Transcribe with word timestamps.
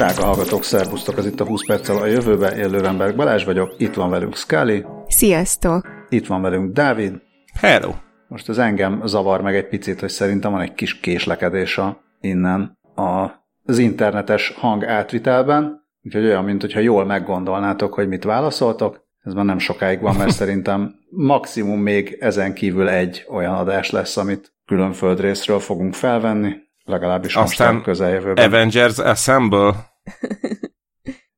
Drága 0.00 0.24
hallgatók, 0.24 0.64
szervusztok, 0.64 1.16
az 1.16 1.26
itt 1.26 1.40
a 1.40 1.44
20 1.44 1.66
perccel 1.66 1.96
a 1.96 2.06
jövőbe, 2.06 2.48
én 2.48 2.70
Lővenberg 2.70 3.16
Balázs 3.16 3.44
vagyok, 3.44 3.74
itt 3.78 3.94
van 3.94 4.10
velünk 4.10 4.36
Scully. 4.36 4.84
Sziasztok! 5.08 5.88
Itt 6.08 6.26
van 6.26 6.42
velünk 6.42 6.72
Dávid. 6.72 7.14
Hello! 7.60 7.94
Most 8.28 8.48
az 8.48 8.58
engem 8.58 9.02
zavar 9.06 9.40
meg 9.40 9.56
egy 9.56 9.68
picit, 9.68 10.00
hogy 10.00 10.08
szerintem 10.08 10.52
van 10.52 10.60
egy 10.60 10.74
kis 10.74 11.00
késlekedés 11.00 11.78
a, 11.78 12.00
innen 12.20 12.78
a, 12.94 13.26
az 13.64 13.78
internetes 13.78 14.54
hang 14.56 14.84
átvitelben, 14.84 15.86
úgyhogy 16.02 16.24
olyan, 16.24 16.44
mint 16.44 16.60
hogyha 16.60 16.80
jól 16.80 17.04
meggondolnátok, 17.04 17.94
hogy 17.94 18.08
mit 18.08 18.24
válaszoltok. 18.24 19.06
Ez 19.22 19.32
már 19.32 19.44
nem 19.44 19.58
sokáig 19.58 20.00
van, 20.00 20.16
mert 20.16 20.32
szerintem 20.40 20.94
maximum 21.10 21.80
még 21.80 22.16
ezen 22.20 22.54
kívül 22.54 22.88
egy 22.88 23.26
olyan 23.28 23.54
adás 23.54 23.90
lesz, 23.90 24.16
amit 24.16 24.52
külön 24.66 24.92
földrészről 24.92 25.58
fogunk 25.58 25.94
felvenni, 25.94 26.52
legalábbis 26.84 27.34
Aztán 27.36 27.74
most 27.74 27.86
a 27.86 27.90
közeljövőben. 27.90 28.46
Avengers 28.46 28.98
Assemble. 28.98 29.89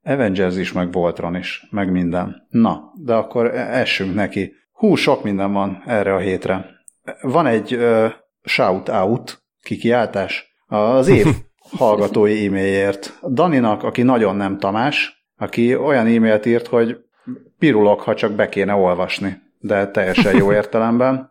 Avengers 0.05 0.57
is, 0.57 0.73
meg 0.73 0.93
Voltron 0.93 1.37
is, 1.37 1.67
meg 1.71 1.91
minden. 1.91 2.47
Na, 2.49 2.93
de 2.95 3.15
akkor 3.15 3.55
essünk 3.55 4.15
neki. 4.15 4.53
Hú, 4.73 4.95
sok 4.95 5.23
minden 5.23 5.53
van 5.53 5.83
erre 5.87 6.15
a 6.15 6.19
hétre. 6.19 6.67
Van 7.21 7.47
egy 7.47 7.75
uh, 7.75 8.13
shout-out, 8.43 9.43
kikiáltás, 9.63 10.55
az 10.67 11.09
év 11.09 11.27
hallgatói 11.79 12.47
e-mailjért. 12.47 13.19
Daninak, 13.29 13.83
aki 13.83 14.03
nagyon 14.03 14.37
nem 14.37 14.59
Tamás, 14.59 15.27
aki 15.37 15.77
olyan 15.77 16.07
e-mailt 16.07 16.47
írt, 16.47 16.67
hogy 16.67 16.99
pirulok, 17.59 18.01
ha 18.01 18.15
csak 18.15 18.33
be 18.33 18.49
kéne 18.49 18.75
olvasni, 18.75 19.43
de 19.59 19.91
teljesen 19.91 20.37
jó 20.37 20.53
értelemben. 20.61 21.31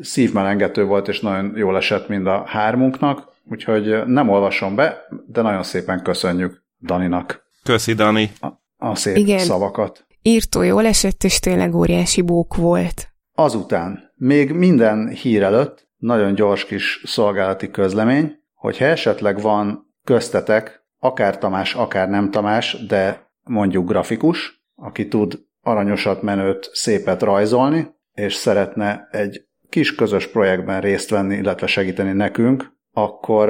Szívmelengető 0.00 0.84
volt, 0.84 1.08
és 1.08 1.20
nagyon 1.20 1.52
jól 1.56 1.76
esett 1.76 2.08
mind 2.08 2.26
a 2.26 2.42
hármunknak, 2.46 3.28
úgyhogy 3.50 4.06
nem 4.06 4.28
olvasom 4.28 4.74
be, 4.74 5.06
de 5.26 5.42
nagyon 5.42 5.62
szépen 5.62 6.02
köszönjük 6.02 6.66
Daninak 6.80 7.46
Köszi, 7.62 7.92
Dani. 7.92 8.30
a, 8.40 8.46
a 8.76 8.94
szép 8.94 9.16
Igen. 9.16 9.38
szavakat. 9.38 10.06
Írtó 10.22 10.62
jól 10.62 10.86
esett, 10.86 11.24
és 11.24 11.38
tényleg 11.38 11.74
óriási 11.74 12.22
bók 12.22 12.56
volt. 12.56 13.08
Azután, 13.34 14.12
még 14.14 14.52
minden 14.52 15.08
hír 15.08 15.42
előtt, 15.42 15.88
nagyon 15.96 16.34
gyors 16.34 16.64
kis 16.64 17.02
szolgálati 17.04 17.70
közlemény, 17.70 18.36
hogyha 18.54 18.84
esetleg 18.84 19.40
van 19.40 19.94
köztetek, 20.04 20.86
akár 20.98 21.38
Tamás, 21.38 21.74
akár 21.74 22.08
nem 22.08 22.30
Tamás, 22.30 22.86
de 22.86 23.30
mondjuk 23.42 23.88
grafikus, 23.88 24.64
aki 24.74 25.08
tud 25.08 25.46
aranyosat, 25.60 26.22
menőt, 26.22 26.70
szépet 26.72 27.22
rajzolni, 27.22 27.88
és 28.12 28.34
szeretne 28.34 29.08
egy 29.10 29.46
kis 29.68 29.94
közös 29.94 30.26
projektben 30.26 30.80
részt 30.80 31.10
venni, 31.10 31.36
illetve 31.36 31.66
segíteni 31.66 32.12
nekünk, 32.12 32.72
akkor, 32.92 33.48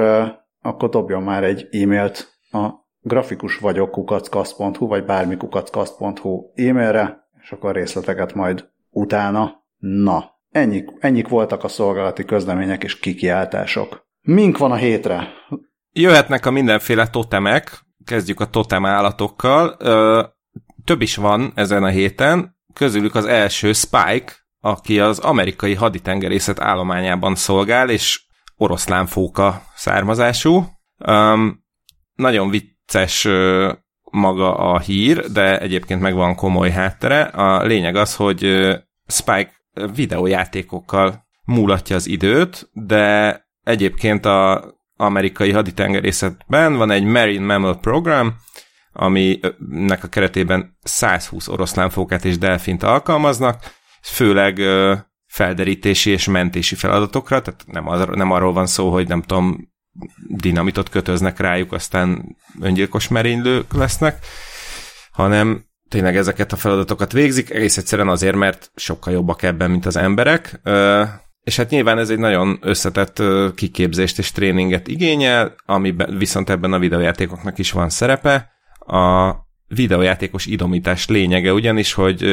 akkor 0.61 0.89
dobjon 0.89 1.23
már 1.23 1.43
egy 1.43 1.67
e-mailt 1.71 2.39
a 2.51 2.87
grafikus 3.09 3.57
vagyok 3.57 3.91
kukackaszt.hu, 3.91 4.87
vagy 4.87 5.05
bármi 5.05 5.37
kukackaszt.hu 5.37 6.51
e-mailre, 6.55 7.29
és 7.41 7.51
akkor 7.51 7.75
részleteket 7.75 8.33
majd 8.33 8.69
utána. 8.89 9.63
Na, 9.77 10.31
ennyik, 10.49 10.89
ennyik 10.99 11.27
voltak 11.27 11.63
a 11.63 11.67
szolgálati 11.67 12.25
közlemények 12.25 12.83
és 12.83 12.99
kikiáltások. 12.99 14.07
Mink 14.21 14.57
van 14.57 14.71
a 14.71 14.75
hétre? 14.75 15.27
Jöhetnek 15.91 16.45
a 16.45 16.51
mindenféle 16.51 17.07
totemek, 17.07 17.79
kezdjük 18.05 18.39
a 18.39 18.49
totem 18.49 18.85
állatokkal. 18.85 19.75
Ö, 19.79 20.23
több 20.85 21.01
is 21.01 21.15
van 21.15 21.51
ezen 21.55 21.83
a 21.83 21.89
héten, 21.89 22.57
közülük 22.73 23.15
az 23.15 23.25
első 23.25 23.73
Spike, 23.73 24.33
aki 24.59 24.99
az 24.99 25.19
amerikai 25.19 25.73
haditengerészet 25.73 26.59
állományában 26.59 27.35
szolgál, 27.35 27.89
és 27.89 28.25
oroszlánfóka 28.57 29.63
származású. 29.75 30.65
Um, 31.07 31.63
nagyon 32.13 32.49
vicces 32.91 33.27
maga 34.11 34.55
a 34.55 34.79
hír, 34.79 35.31
de 35.31 35.59
egyébként 35.59 36.01
meg 36.01 36.13
van 36.13 36.35
komoly 36.35 36.69
háttere. 36.69 37.21
A 37.21 37.63
lényeg 37.63 37.95
az, 37.95 38.15
hogy 38.15 38.67
Spike 39.07 39.51
videójátékokkal 39.93 41.27
múlatja 41.45 41.95
az 41.95 42.07
időt, 42.07 42.69
de 42.73 43.35
egyébként 43.63 44.25
a 44.25 44.63
amerikai 44.95 45.51
haditengerészetben 45.51 46.75
van 46.75 46.91
egy 46.91 47.03
Marine 47.03 47.45
Mammal 47.45 47.79
Program, 47.79 48.35
aminek 48.93 50.03
a 50.03 50.07
keretében 50.07 50.77
120 50.83 51.47
oroszlánfókát 51.47 52.25
és 52.25 52.37
delfint 52.37 52.83
alkalmaznak, 52.83 53.63
főleg 54.01 54.61
felderítési 55.25 56.09
és 56.11 56.27
mentési 56.27 56.75
feladatokra, 56.75 57.41
tehát 57.41 57.63
nem, 57.67 57.87
az, 57.87 58.05
nem 58.11 58.31
arról 58.31 58.53
van 58.53 58.65
szó, 58.65 58.91
hogy 58.91 59.07
nem 59.07 59.21
tudom, 59.21 59.69
dinamitot 60.27 60.89
kötöznek 60.89 61.39
rájuk, 61.39 61.71
aztán 61.71 62.35
öngyilkos 62.61 63.07
merénylők 63.07 63.73
lesznek, 63.73 64.25
hanem 65.11 65.65
tényleg 65.89 66.17
ezeket 66.17 66.51
a 66.51 66.55
feladatokat 66.55 67.11
végzik, 67.11 67.49
egész 67.49 67.77
egyszerűen 67.77 68.07
azért, 68.07 68.35
mert 68.35 68.71
sokkal 68.75 69.13
jobbak 69.13 69.43
ebben, 69.43 69.71
mint 69.71 69.85
az 69.85 69.95
emberek, 69.95 70.61
és 71.43 71.55
hát 71.55 71.69
nyilván 71.69 71.97
ez 71.97 72.09
egy 72.09 72.19
nagyon 72.19 72.57
összetett 72.61 73.21
kiképzést 73.55 74.17
és 74.17 74.31
tréninget 74.31 74.87
igényel, 74.87 75.55
amiben 75.65 76.17
viszont 76.17 76.49
ebben 76.49 76.73
a 76.73 76.79
videójátékoknak 76.79 77.57
is 77.57 77.71
van 77.71 77.89
szerepe. 77.89 78.51
A 78.79 79.33
videójátékos 79.67 80.45
idomítás 80.45 81.07
lényege 81.07 81.53
ugyanis, 81.53 81.93
hogy 81.93 82.23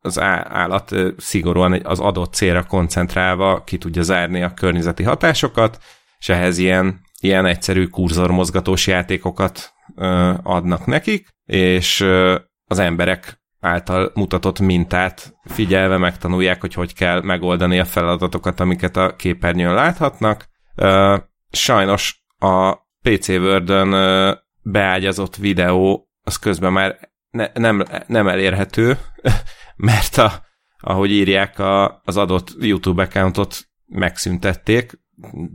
az 0.00 0.20
állat 0.20 0.94
szigorúan 1.16 1.80
az 1.84 2.00
adott 2.00 2.34
célra 2.34 2.64
koncentrálva 2.64 3.62
ki 3.64 3.78
tudja 3.78 4.02
zárni 4.02 4.42
a 4.42 4.54
környezeti 4.54 5.02
hatásokat, 5.02 5.78
és 6.18 6.28
ehhez 6.28 6.58
ilyen, 6.58 7.00
ilyen 7.20 7.46
egyszerű 7.46 7.86
kurzormozgatós 7.86 8.86
játékokat 8.86 9.72
ö, 9.94 10.34
adnak 10.42 10.86
nekik, 10.86 11.28
és 11.44 12.00
ö, 12.00 12.38
az 12.64 12.78
emberek 12.78 13.40
által 13.60 14.10
mutatott 14.14 14.60
mintát 14.60 15.34
figyelve 15.44 15.96
megtanulják, 15.96 16.60
hogy 16.60 16.74
hogy 16.74 16.94
kell 16.94 17.20
megoldani 17.22 17.78
a 17.78 17.84
feladatokat, 17.84 18.60
amiket 18.60 18.96
a 18.96 19.16
képernyőn 19.16 19.74
láthatnak. 19.74 20.48
Ö, 20.74 21.16
Sajnos 21.50 22.24
a 22.38 22.74
PC 23.02 23.28
Word-ön 23.28 23.92
ö, 23.92 24.32
beágyazott 24.62 25.36
videó 25.36 26.08
az 26.22 26.36
közben 26.38 26.72
már 26.72 26.98
ne, 27.30 27.48
nem, 27.54 27.84
nem 28.06 28.28
elérhető, 28.28 28.98
mert 29.76 30.16
a, 30.16 30.32
ahogy 30.78 31.10
írják, 31.10 31.58
a, 31.58 32.00
az 32.04 32.16
adott 32.16 32.54
YouTube 32.60 33.02
accountot 33.02 33.68
megszüntették. 33.86 34.92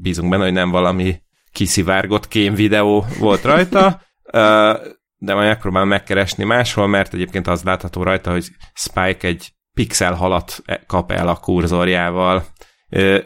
Bízunk 0.01 0.29
benne, 0.29 0.43
hogy 0.43 0.53
nem 0.53 0.69
valami 0.69 1.21
kiszivárgott 1.51 2.27
kém 2.27 2.53
videó 2.53 3.05
volt 3.19 3.43
rajta, 3.43 4.01
de 5.25 5.33
majd 5.33 5.47
megpróbálom 5.47 5.87
megkeresni 5.87 6.43
máshol, 6.43 6.87
mert 6.87 7.13
egyébként 7.13 7.47
az 7.47 7.63
látható 7.63 8.03
rajta, 8.03 8.31
hogy 8.31 8.47
Spike 8.73 9.27
egy 9.27 9.53
pixel 9.73 10.13
halat 10.13 10.63
kap 10.87 11.11
el 11.11 11.27
a 11.27 11.35
kurzorjával. 11.35 12.45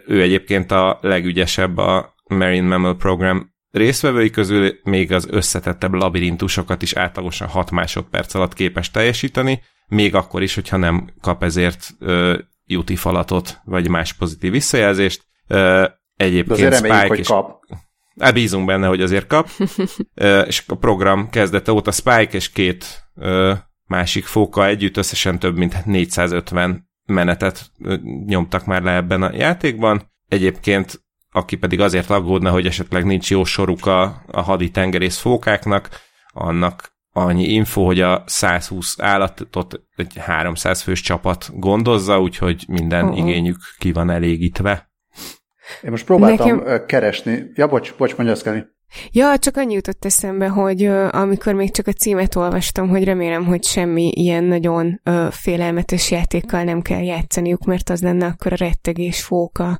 Ő 0.05 0.21
egyébként 0.21 0.71
a 0.71 0.97
legügyesebb 1.01 1.77
a 1.77 2.15
Marine 2.29 2.67
Mammal 2.67 2.95
Program 2.95 3.53
résztvevői 3.71 4.29
közül, 4.29 4.79
még 4.83 5.11
az 5.11 5.27
összetettebb 5.29 5.93
labirintusokat 5.93 6.81
is 6.81 6.93
átlagosan 6.93 7.47
6 7.47 7.71
másodperc 7.71 8.33
alatt 8.33 8.53
képes 8.53 8.91
teljesíteni, 8.91 9.61
még 9.87 10.15
akkor 10.15 10.41
is, 10.41 10.55
hogyha 10.55 10.77
nem 10.77 11.09
kap 11.21 11.43
ezért 11.43 11.89
ö, 11.99 12.37
UT 12.67 12.99
falatot, 12.99 13.61
vagy 13.63 13.89
más 13.89 14.13
pozitív 14.13 14.51
visszajelzést. 14.51 15.25
Ö, 15.47 15.55
De 15.55 15.99
egyébként 16.15 16.51
azért 16.51 16.73
reméljük, 16.73 16.97
Spike 16.97 17.07
hogy 17.07 17.19
is 17.19 17.27
kap. 17.27 17.65
Hát 18.19 18.33
bízunk 18.33 18.65
benne, 18.65 18.87
hogy 18.87 19.01
azért 19.01 19.27
kap. 19.27 19.49
És 20.47 20.63
a 20.67 20.75
program 20.75 21.29
kezdete 21.29 21.71
óta 21.71 21.91
Spike 21.91 22.29
és 22.31 22.51
két 22.51 23.03
másik 23.87 24.25
fóka 24.25 24.65
együtt 24.65 24.97
összesen 24.97 25.39
több 25.39 25.57
mint 25.57 25.85
450 25.85 26.89
menetet 27.05 27.71
nyomtak 28.25 28.65
már 28.65 28.81
le 28.81 28.95
ebben 28.95 29.23
a 29.23 29.35
játékban. 29.35 30.11
Egyébként 30.27 31.05
aki 31.35 31.55
pedig 31.55 31.79
azért 31.79 32.09
aggódna, 32.09 32.51
hogy 32.51 32.65
esetleg 32.65 33.05
nincs 33.05 33.29
jó 33.29 33.43
soruk 33.43 33.85
a, 33.85 34.23
a 34.27 34.41
hadi 34.41 34.71
tengerész 34.71 35.17
fókáknak, 35.17 35.89
annak 36.33 36.94
annyi 37.17 37.43
info, 37.43 37.85
hogy 37.85 38.01
a 38.01 38.23
120 38.25 38.95
állatot 38.99 39.81
egy 39.95 40.17
300 40.17 40.81
fős 40.81 41.01
csapat 41.01 41.49
gondozza, 41.53 42.21
úgyhogy 42.21 42.65
minden 42.67 43.05
Uh-uh. 43.05 43.17
igényük 43.17 43.57
ki 43.77 43.91
van 43.91 44.09
elégítve. 44.09 44.89
Én 45.81 45.91
most 45.91 46.05
próbáltam 46.05 46.57
Nekem- 46.57 46.85
keresni. 46.85 47.43
Ja, 47.53 47.67
bocs, 47.67 47.95
bocs, 47.97 48.15
mondja 48.15 48.35
Szkeli. 48.35 48.63
Ja, 49.11 49.37
csak 49.37 49.57
annyi 49.57 49.73
jutott 49.73 50.05
eszembe, 50.05 50.47
hogy 50.47 50.83
ö, 50.83 51.07
amikor 51.11 51.53
még 51.53 51.71
csak 51.71 51.87
a 51.87 51.91
címet 51.91 52.35
olvastam, 52.35 52.89
hogy 52.89 53.03
remélem, 53.03 53.45
hogy 53.45 53.63
semmi 53.63 54.11
ilyen 54.15 54.43
nagyon 54.43 54.99
ö, 55.03 55.27
félelmetes 55.31 56.11
játékkal 56.11 56.63
nem 56.63 56.81
kell 56.81 57.03
játszaniuk, 57.03 57.63
mert 57.65 57.89
az 57.89 58.01
lenne 58.01 58.25
akkor 58.25 58.51
a 58.51 58.55
rettegés 58.55 59.23
fóka. 59.23 59.79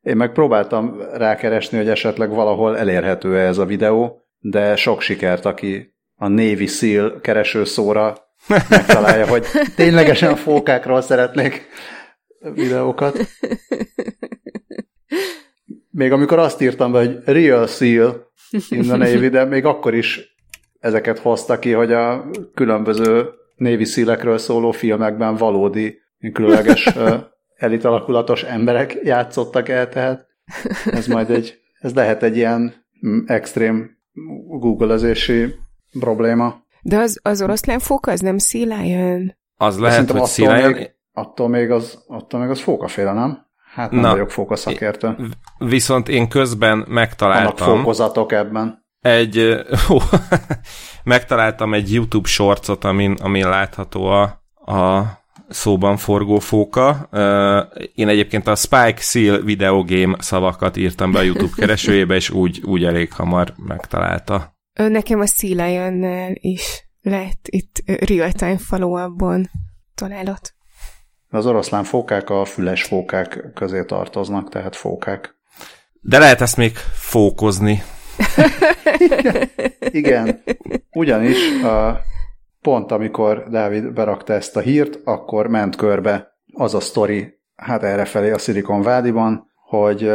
Én 0.00 0.16
meg 0.16 0.32
próbáltam 0.32 1.00
rákeresni, 1.12 1.76
hogy 1.76 1.88
esetleg 1.88 2.30
valahol 2.30 2.78
elérhető 2.78 3.36
-e 3.36 3.46
ez 3.46 3.58
a 3.58 3.64
videó, 3.64 4.20
de 4.38 4.76
sok 4.76 5.00
sikert, 5.00 5.44
aki 5.44 5.89
a 6.22 6.28
Navy 6.28 6.66
SEAL 6.66 7.20
kereső 7.20 7.64
szóra 7.64 8.16
megtalálja, 8.68 9.26
hogy 9.26 9.46
ténylegesen 9.76 10.36
fókákról 10.36 11.00
szeretnék 11.00 11.68
videókat. 12.54 13.18
Még 15.90 16.12
amikor 16.12 16.38
azt 16.38 16.60
írtam 16.60 16.92
be, 16.92 16.98
hogy 16.98 17.18
Real 17.24 17.66
Seal 17.66 18.30
in 18.68 18.82
the 18.82 18.96
Navy, 18.96 19.28
de 19.28 19.44
még 19.44 19.64
akkor 19.64 19.94
is 19.94 20.36
ezeket 20.80 21.18
hozta 21.18 21.58
ki, 21.58 21.72
hogy 21.72 21.92
a 21.92 22.30
különböző 22.54 23.28
névi 23.56 23.84
szílekről 23.84 24.38
szóló 24.38 24.70
filmekben 24.70 25.36
valódi, 25.36 25.98
különleges 26.32 26.88
elitalakulatos 27.56 28.42
emberek 28.42 28.98
játszottak 29.02 29.68
el, 29.68 29.88
tehát 29.88 30.26
ez 30.84 31.06
majd 31.06 31.30
egy, 31.30 31.60
ez 31.80 31.94
lehet 31.94 32.22
egy 32.22 32.36
ilyen 32.36 32.74
mm, 33.06 33.18
extrém 33.26 33.98
googleezési 34.48 35.54
probléma. 35.98 36.62
De 36.82 36.96
az, 36.96 37.20
az 37.22 37.42
oroszlán 37.42 37.78
fók 37.78 38.06
az 38.06 38.20
nem 38.20 38.38
szílájön? 38.38 39.38
Az 39.56 39.78
lehet, 39.78 40.10
hogy 40.10 40.24
szílájön. 40.24 40.72
Még, 40.72 40.90
attól, 41.12 41.48
még 41.48 41.70
az, 41.70 42.04
attól 42.06 42.40
még 42.40 42.50
az 42.50 42.60
fókaféle, 42.60 43.12
nem? 43.12 43.48
Hát 43.74 43.90
nem 43.90 44.00
Na, 44.00 44.10
vagyok 44.10 44.30
fókaszakértő. 44.30 45.16
Viszont 45.58 46.08
én 46.08 46.28
közben 46.28 46.84
megtaláltam... 46.88 47.66
Vannak 47.66 47.82
fókozatok 47.82 48.32
ebben. 48.32 48.86
Egy, 49.00 49.38
ó, 49.90 49.98
megtaláltam 51.04 51.74
egy 51.74 51.92
YouTube 51.92 52.28
shortsot, 52.28 52.84
amin, 52.84 53.16
amin 53.22 53.48
látható 53.48 54.06
a, 54.06 54.22
a 54.72 55.02
szóban 55.48 55.96
forgó 55.96 56.38
fóka. 56.38 57.08
Én 57.94 58.08
egyébként 58.08 58.46
a 58.46 58.54
Spike 58.54 59.00
Seal 59.00 59.40
videogame 59.40 60.16
szavakat 60.18 60.76
írtam 60.76 61.12
be 61.12 61.18
a 61.18 61.22
YouTube 61.22 61.52
keresőjébe, 61.56 62.14
és 62.14 62.30
úgy, 62.30 62.60
úgy 62.64 62.84
elég 62.84 63.12
hamar 63.12 63.54
megtalálta. 63.56 64.58
Nekem 64.88 65.20
a 65.20 65.26
Sea 65.26 66.30
is 66.32 66.88
lett 67.02 67.46
itt 67.48 67.82
real-time 67.86 68.58
follow 68.58 69.10
találott. 69.94 70.54
Az 71.28 71.46
oroszlán 71.46 71.84
fókák 71.84 72.30
a 72.30 72.44
füles 72.44 72.82
fókák 72.82 73.50
közé 73.54 73.84
tartoznak, 73.84 74.48
tehát 74.48 74.76
fókák. 74.76 75.34
De 76.00 76.18
lehet 76.18 76.40
ezt 76.40 76.56
még 76.56 76.76
fókozni. 76.92 77.82
Igen, 79.90 80.42
ugyanis 80.92 81.62
a, 81.62 82.00
pont 82.60 82.92
amikor 82.92 83.48
Dávid 83.48 83.92
berakta 83.92 84.32
ezt 84.32 84.56
a 84.56 84.60
hírt, 84.60 84.98
akkor 85.04 85.46
ment 85.46 85.76
körbe 85.76 86.38
az 86.52 86.74
a 86.74 86.80
sztori, 86.80 87.38
hát 87.56 87.82
errefelé 87.82 88.30
a 88.30 88.38
Silicon 88.38 88.82
Vádiban, 88.82 89.50
hogy 89.68 90.10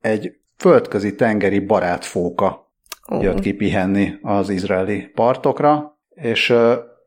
egy 0.00 0.32
földközi 0.56 1.14
tengeri 1.14 1.58
barátfóka 1.58 2.69
oh. 3.10 3.22
jött 3.22 3.40
ki 3.40 3.52
pihenni 3.52 4.12
az 4.22 4.48
izraeli 4.48 5.10
partokra, 5.14 5.98
és 6.14 6.54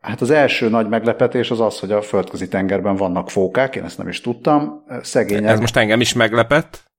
hát 0.01 0.21
az 0.21 0.29
első 0.29 0.69
nagy 0.69 0.87
meglepetés 0.87 1.51
az 1.51 1.59
az, 1.59 1.79
hogy 1.79 1.91
a 1.91 2.01
földközi 2.01 2.47
tengerben 2.47 2.95
vannak 2.95 3.29
fókák, 3.29 3.75
én 3.75 3.83
ezt 3.83 3.97
nem 3.97 4.07
is 4.07 4.21
tudtam. 4.21 4.83
Szegények. 5.01 5.51
Ez 5.51 5.59
most 5.59 5.77
engem 5.77 6.01
is 6.01 6.13
meglepett? 6.13 6.91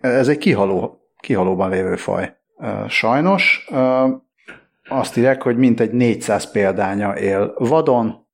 Ez 0.00 0.28
egy 0.28 0.38
kihaló, 0.38 1.00
kihalóban 1.20 1.70
lévő 1.70 1.96
faj. 1.96 2.36
Sajnos 2.88 3.68
azt 4.88 5.16
írják, 5.16 5.42
hogy 5.42 5.56
mintegy 5.56 5.92
400 5.92 6.50
példánya 6.50 7.16
él 7.16 7.54
vadon, 7.58 8.26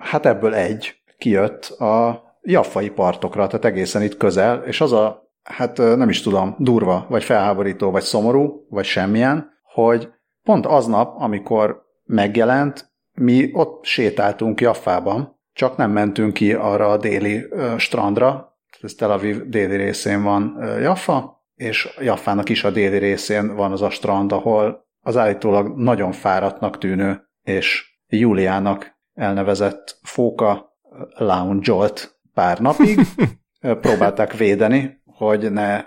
hát 0.00 0.26
ebből 0.26 0.54
egy 0.54 0.94
kijött 1.18 1.64
a 1.64 2.22
jaffai 2.42 2.90
partokra, 2.90 3.46
tehát 3.46 3.64
egészen 3.64 4.02
itt 4.02 4.16
közel, 4.16 4.62
és 4.66 4.80
az 4.80 4.92
a, 4.92 5.27
hát 5.50 5.76
nem 5.76 6.08
is 6.08 6.22
tudom, 6.22 6.54
durva, 6.58 7.06
vagy 7.08 7.24
felháborító, 7.24 7.90
vagy 7.90 8.02
szomorú, 8.02 8.66
vagy 8.68 8.84
semmilyen, 8.84 9.50
hogy 9.62 10.08
pont 10.42 10.66
aznap, 10.66 11.20
amikor 11.20 11.82
megjelent, 12.04 12.92
mi 13.12 13.50
ott 13.52 13.84
sétáltunk 13.84 14.60
Jaffában, 14.60 15.40
csak 15.52 15.76
nem 15.76 15.90
mentünk 15.90 16.32
ki 16.32 16.52
arra 16.52 16.90
a 16.90 16.96
déli 16.96 17.46
strandra, 17.76 18.58
ez 18.80 18.94
Tel 18.94 19.10
Aviv 19.10 19.42
déli 19.42 19.76
részén 19.76 20.22
van 20.22 20.58
Jaffa, 20.80 21.44
és 21.54 21.96
Jaffának 22.00 22.48
is 22.48 22.64
a 22.64 22.70
déli 22.70 22.98
részén 22.98 23.54
van 23.54 23.72
az 23.72 23.82
a 23.82 23.90
strand, 23.90 24.32
ahol 24.32 24.86
az 25.00 25.16
állítólag 25.16 25.76
nagyon 25.76 26.12
fáradtnak 26.12 26.78
tűnő 26.78 27.28
és 27.42 27.98
Júliának 28.06 28.98
elnevezett 29.14 29.98
fóka 30.02 30.76
lounge 31.16 31.92
pár 32.34 32.58
napig. 32.58 33.00
Próbálták 33.80 34.36
védeni, 34.36 34.97
hogy 35.18 35.52
ne, 35.52 35.84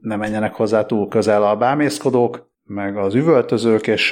ne 0.00 0.16
menjenek 0.16 0.54
hozzá 0.54 0.86
túl 0.86 1.08
közel 1.08 1.42
a 1.42 1.56
bámészkodók, 1.56 2.52
meg 2.64 2.96
az 2.96 3.14
üvöltözők, 3.14 3.86
és 3.86 4.10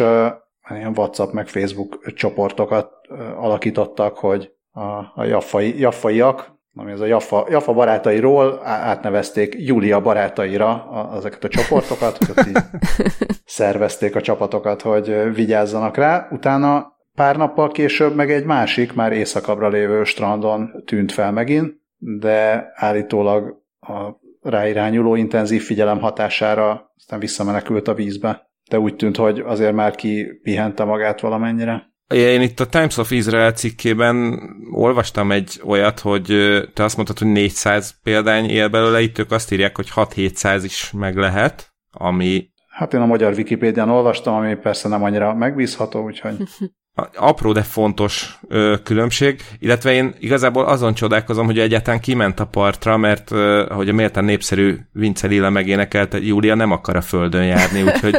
ilyen 0.68 0.92
WhatsApp 0.96 1.32
meg 1.32 1.48
Facebook 1.48 2.12
csoportokat 2.14 2.90
alakítottak, 3.36 4.18
hogy 4.18 4.52
a, 4.70 4.88
a 5.14 5.24
jaffai, 5.24 5.78
jaffaiak 5.78 6.52
ami 6.74 6.92
az 6.92 7.00
a 7.00 7.06
Jaffa, 7.06 7.46
Jaffa 7.50 7.72
barátairól 7.72 8.60
átnevezték 8.64 9.54
Júlia 9.58 10.00
barátaira 10.00 10.86
ezeket 11.16 11.44
a 11.44 11.48
csoportokat, 11.48 12.18
így 12.48 12.58
szervezték 13.44 14.16
a 14.16 14.20
csapatokat, 14.20 14.82
hogy 14.82 15.34
vigyázzanak 15.34 15.96
rá. 15.96 16.28
Utána 16.30 16.96
pár 17.14 17.36
nappal 17.36 17.70
később 17.70 18.14
meg 18.14 18.30
egy 18.30 18.44
másik, 18.44 18.92
már 18.92 19.12
északabbra 19.12 19.68
lévő 19.68 20.04
strandon 20.04 20.82
tűnt 20.86 21.12
fel 21.12 21.32
megint, 21.32 21.74
de 21.96 22.70
állítólag 22.74 23.62
a 23.80 24.20
ráirányuló 24.42 25.14
intenzív 25.14 25.62
figyelem 25.62 26.00
hatására 26.00 26.92
aztán 26.96 27.18
visszamenekült 27.18 27.88
a 27.88 27.94
vízbe. 27.94 28.50
De 28.70 28.78
úgy 28.78 28.96
tűnt, 28.96 29.16
hogy 29.16 29.38
azért 29.38 29.74
már 29.74 29.94
ki 29.94 30.26
pihente 30.42 30.84
magát 30.84 31.20
valamennyire. 31.20 31.90
Én 32.14 32.40
itt 32.40 32.60
a 32.60 32.66
Times 32.66 32.96
of 32.96 33.10
Israel 33.10 33.52
cikkében 33.52 34.40
olvastam 34.72 35.32
egy 35.32 35.60
olyat, 35.64 36.00
hogy 36.00 36.26
te 36.74 36.84
azt 36.84 36.96
mondtad, 36.96 37.18
hogy 37.18 37.32
400 37.32 37.98
példány 38.02 38.44
él 38.44 38.68
belőle, 38.68 39.00
itt 39.00 39.18
ők 39.18 39.30
azt 39.30 39.52
írják, 39.52 39.76
hogy 39.76 39.88
6-700 39.94 40.60
is 40.64 40.90
meg 40.90 41.16
lehet, 41.16 41.72
ami... 41.90 42.50
Hát 42.68 42.94
én 42.94 43.00
a 43.00 43.06
magyar 43.06 43.32
Wikipédián 43.32 43.90
olvastam, 43.90 44.34
ami 44.34 44.54
persze 44.54 44.88
nem 44.88 45.02
annyira 45.02 45.34
megbízható, 45.34 46.04
úgyhogy... 46.04 46.36
Apró, 47.14 47.52
de 47.52 47.62
fontos 47.62 48.38
ö, 48.48 48.76
különbség, 48.82 49.42
illetve 49.58 49.92
én 49.92 50.14
igazából 50.18 50.64
azon 50.64 50.94
csodálkozom, 50.94 51.46
hogy 51.46 51.58
egyáltalán 51.58 52.00
kiment 52.00 52.40
a 52.40 52.46
partra, 52.46 52.96
mert 52.96 53.30
ö, 53.30 53.66
ahogy 53.68 53.88
a 53.88 53.92
méltán 53.92 54.24
népszerű 54.24 54.76
Vince 54.92 55.26
Lilla 55.26 55.50
megénekelte, 55.50 56.18
Júlia 56.18 56.54
nem 56.54 56.70
akar 56.70 56.96
a 56.96 57.00
földön 57.00 57.44
járni, 57.44 57.82
úgyhogy... 57.82 58.16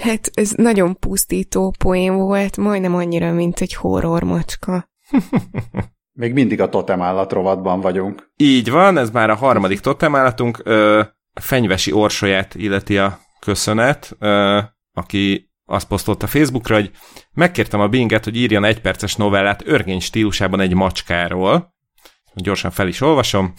Hát 0.00 0.30
ez 0.34 0.50
nagyon 0.50 0.98
pusztító 0.98 1.74
poén 1.78 2.16
volt, 2.16 2.56
majdnem 2.56 2.94
annyira, 2.94 3.32
mint 3.32 3.60
egy 3.60 3.74
horror 3.74 4.22
macska. 4.22 4.90
Még 6.12 6.32
mindig 6.32 6.60
a 6.60 6.68
totem 6.68 7.26
rovatban 7.28 7.80
vagyunk. 7.80 8.30
Így 8.36 8.70
van, 8.70 8.98
ez 8.98 9.10
már 9.10 9.30
a 9.30 9.34
harmadik 9.34 9.80
totem 9.80 10.14
állatunk. 10.14 10.60
Ö, 10.64 11.02
fenyvesi 11.40 11.92
orsolyát 11.92 12.54
illeti 12.54 12.98
a 12.98 13.20
köszönet, 13.40 14.16
aki 14.92 15.52
azt 15.64 15.86
posztolta 15.86 16.26
Facebookra, 16.26 16.74
hogy 16.74 16.90
megkértem 17.32 17.80
a 17.80 17.88
Binget, 17.88 18.24
hogy 18.24 18.36
írjon 18.36 18.64
egy 18.64 18.80
perces 18.80 19.14
novellát 19.16 19.66
örgény 19.66 20.00
stílusában 20.00 20.60
egy 20.60 20.74
macskáról. 20.74 21.74
Gyorsan 22.34 22.70
fel 22.70 22.88
is 22.88 23.00
olvasom. 23.00 23.54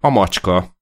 A 0.00 0.08
macska. 0.08 0.76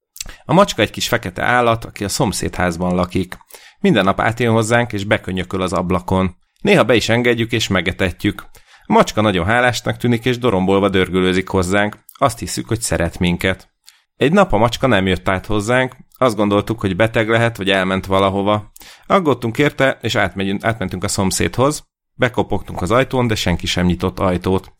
A 0.44 0.52
macska 0.52 0.82
egy 0.82 0.90
kis 0.90 1.08
fekete 1.08 1.42
állat, 1.42 1.84
aki 1.84 2.04
a 2.04 2.08
szomszédházban 2.08 2.94
lakik. 2.94 3.36
Minden 3.80 4.04
nap 4.04 4.20
átjön 4.20 4.52
hozzánk, 4.52 4.92
és 4.92 5.04
bekönyököl 5.04 5.62
az 5.62 5.72
ablakon. 5.72 6.36
Néha 6.60 6.84
be 6.84 6.94
is 6.94 7.08
engedjük, 7.08 7.52
és 7.52 7.68
megetetjük. 7.68 8.46
A 8.86 8.92
macska 8.92 9.20
nagyon 9.20 9.46
hálásnak 9.46 9.96
tűnik, 9.96 10.24
és 10.24 10.38
dorombolva 10.38 10.88
dörgölőzik 10.88 11.48
hozzánk. 11.48 11.98
Azt 12.18 12.38
hiszük, 12.38 12.68
hogy 12.68 12.80
szeret 12.80 13.18
minket. 13.18 13.72
Egy 14.16 14.32
nap 14.32 14.52
a 14.52 14.56
macska 14.56 14.86
nem 14.86 15.06
jött 15.06 15.28
át 15.28 15.46
hozzánk, 15.46 15.96
azt 16.24 16.36
gondoltuk, 16.36 16.80
hogy 16.80 16.96
beteg 16.96 17.28
lehet, 17.28 17.56
vagy 17.56 17.70
elment 17.70 18.06
valahova. 18.06 18.72
Aggottunk 19.06 19.58
érte, 19.58 19.98
és 20.00 20.14
átmentünk 20.60 21.04
a 21.04 21.08
szomszédhoz. 21.08 21.84
Bekopogtunk 22.14 22.82
az 22.82 22.90
ajtón, 22.90 23.26
de 23.26 23.34
senki 23.34 23.66
sem 23.66 23.86
nyitott 23.86 24.18
ajtót. 24.18 24.72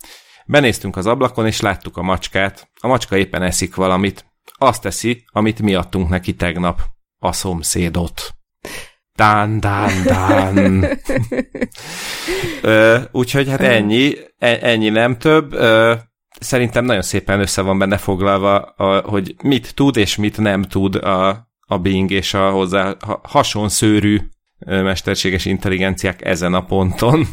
Benéztünk 0.46 0.96
az 0.96 1.06
ablakon, 1.06 1.46
és 1.46 1.60
láttuk 1.60 1.96
a 1.96 2.02
macskát. 2.02 2.70
A 2.80 2.86
macska 2.86 3.16
éppen 3.16 3.42
eszik 3.42 3.74
valamit. 3.74 4.24
Azt 4.58 4.82
teszi, 4.82 5.24
amit 5.32 5.62
mi 5.62 5.74
adtunk 5.74 6.08
neki 6.08 6.34
tegnap. 6.34 6.80
A 7.18 7.32
szomszédot. 7.32 8.34
Dán, 9.14 9.60
dán, 9.60 10.02
dán. 10.04 10.86
úgyhogy 13.12 13.48
hát 13.48 13.60
ennyi, 13.60 14.14
e, 14.38 14.58
ennyi 14.60 14.88
nem 14.88 15.18
több. 15.18 15.52
Ö, 15.52 15.94
szerintem 16.41 16.85
nagyon 16.85 17.03
szépen 17.03 17.41
össze 17.41 17.62
van 17.62 17.79
benne 17.79 17.97
foglalva, 17.97 18.61
a, 18.61 19.00
hogy 19.09 19.35
mit 19.43 19.75
tud 19.75 19.97
és 19.97 20.17
mit 20.17 20.38
nem 20.38 20.62
tud 20.62 20.95
a, 20.95 21.49
a 21.67 21.79
Bing 21.79 22.11
és 22.11 22.35
a 22.35 22.50
hozzá 22.50 22.97
hasonszőrű 23.23 24.19
mesterséges 24.59 25.45
intelligenciák 25.45 26.25
ezen 26.25 26.55
a 26.55 26.64
ponton. 26.64 27.26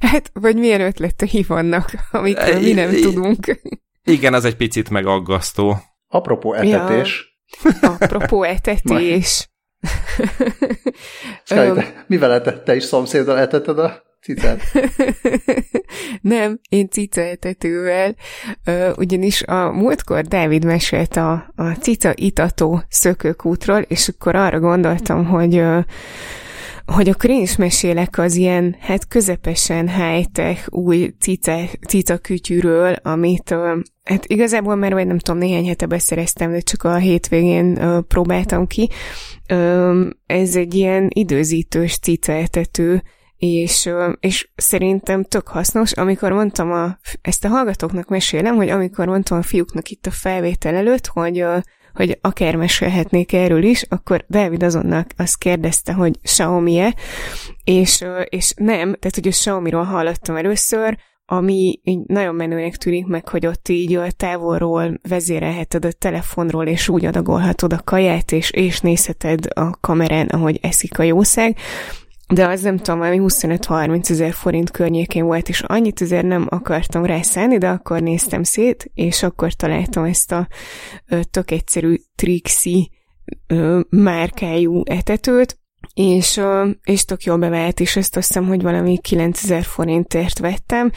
Hát, 0.00 0.30
vagy 0.32 0.56
milyen 0.56 0.80
ötletei 0.80 1.44
vannak, 1.48 1.90
amikről 2.10 2.60
mi 2.60 2.72
nem 2.72 2.90
tudunk. 2.90 3.60
Igen, 4.04 4.34
az 4.34 4.44
egy 4.44 4.56
picit 4.56 4.90
megaggasztó. 4.90 5.78
Apropó 6.08 6.52
etetés. 6.52 7.38
Ja. 7.80 7.96
Apropó 7.98 8.42
etetés. 8.42 9.48
Sky, 11.44 11.54
te, 11.54 12.04
mivel 12.06 12.32
etett, 12.32 12.64
te 12.64 12.76
is 12.76 12.82
szomszéddal 12.82 13.38
eteted 13.38 13.78
a 13.78 14.02
cicát? 14.26 14.60
nem, 16.20 16.60
én 16.68 16.88
cicaetetővel, 16.88 18.14
ugyanis 18.96 19.42
a 19.42 19.72
múltkor 19.72 20.22
Dávid 20.24 20.64
mesélt 20.64 21.16
a, 21.16 21.52
a 21.54 21.70
cica 21.80 22.12
itató 22.14 22.82
szökőkútról, 22.88 23.80
és 23.80 24.08
akkor 24.08 24.34
arra 24.34 24.60
gondoltam, 24.60 25.24
hogy 25.24 25.62
hogy 26.92 27.08
akkor 27.08 27.30
én 27.30 27.40
is 27.40 27.56
mesélek 27.56 28.18
az 28.18 28.34
ilyen, 28.34 28.76
hát 28.80 29.08
közepesen 29.08 29.88
high-tech 29.88 30.66
új 30.72 31.14
cica, 31.20 31.58
cica 31.88 32.16
kütyűről, 32.18 32.92
amit 33.02 33.54
hát 34.04 34.24
igazából 34.26 34.74
már 34.74 34.92
vagy 34.92 35.06
nem 35.06 35.18
tudom, 35.18 35.40
néhány 35.40 35.66
hete 35.66 35.86
beszereztem, 35.86 36.50
de 36.50 36.60
csak 36.60 36.82
a 36.82 36.96
hétvégén 36.96 37.78
próbáltam 38.08 38.66
ki. 38.66 38.88
Ez 40.26 40.56
egy 40.56 40.74
ilyen 40.74 41.08
időzítős 41.14 41.98
cica 41.98 42.32
etető, 42.32 43.02
és, 43.38 43.90
és 44.20 44.48
szerintem 44.54 45.24
tök 45.24 45.48
hasznos, 45.48 45.92
amikor 45.92 46.32
mondtam 46.32 46.72
a, 46.72 46.98
ezt 47.22 47.44
a 47.44 47.48
hallgatóknak 47.48 48.08
mesélem, 48.08 48.56
hogy 48.56 48.68
amikor 48.68 49.06
mondtam 49.06 49.38
a 49.38 49.42
fiúknak 49.42 49.88
itt 49.88 50.06
a 50.06 50.10
felvétel 50.10 50.74
előtt, 50.74 51.06
hogy 51.06 51.44
hogy 51.96 52.18
akár 52.20 52.56
mesélhetnék 52.56 53.32
erről 53.32 53.62
is, 53.62 53.82
akkor 53.88 54.24
David 54.28 54.62
azonnal 54.62 55.06
azt 55.16 55.38
kérdezte, 55.38 55.92
hogy 55.92 56.20
Xiaomi-e, 56.22 56.94
és, 57.64 58.04
és 58.24 58.52
nem, 58.56 58.76
tehát 58.76 59.14
hogy 59.14 59.26
a 59.26 59.30
Xiaomi-ról 59.30 59.82
hallottam 59.82 60.36
először, 60.36 60.96
ami 61.26 61.80
így 61.82 61.98
nagyon 62.06 62.34
menőnek 62.34 62.76
tűnik 62.76 63.06
meg, 63.06 63.28
hogy 63.28 63.46
ott 63.46 63.68
így 63.68 64.00
távolról 64.16 65.00
vezérelheted 65.08 65.84
a 65.84 65.92
telefonról, 65.92 66.66
és 66.66 66.88
úgy 66.88 67.04
adagolhatod 67.04 67.72
a 67.72 67.80
kaját, 67.84 68.32
és, 68.32 68.50
és 68.50 68.80
nézheted 68.80 69.44
a 69.54 69.70
kamerán, 69.80 70.26
ahogy 70.26 70.58
eszik 70.62 70.98
a 70.98 71.02
jószág 71.02 71.56
de 72.28 72.46
az 72.46 72.60
nem 72.62 72.76
tudom, 72.76 72.98
valami 72.98 73.20
25-30 73.22 74.10
ezer 74.10 74.32
forint 74.32 74.70
környékén 74.70 75.24
volt, 75.24 75.48
és 75.48 75.60
annyit 75.60 76.00
azért 76.00 76.26
nem 76.26 76.46
akartam 76.48 77.04
rászállni, 77.04 77.58
de 77.58 77.68
akkor 77.68 78.00
néztem 78.00 78.42
szét, 78.42 78.90
és 78.94 79.22
akkor 79.22 79.52
találtam 79.52 80.04
ezt 80.04 80.32
a 80.32 80.48
ö, 81.08 81.20
tök 81.30 81.50
egyszerű 81.50 81.96
Trixie 82.14 82.86
ö, 83.46 83.80
márkájú 83.88 84.82
etetőt, 84.84 85.58
és, 85.94 86.36
ö, 86.36 86.68
és 86.84 87.04
tök 87.04 87.22
jól 87.22 87.36
bevált, 87.36 87.80
és 87.80 87.96
ezt 87.96 88.16
azt 88.16 88.26
hiszem, 88.26 88.46
hogy 88.46 88.62
valami 88.62 88.98
9000 88.98 89.62
forintért 89.62 90.38
vettem, 90.38 90.90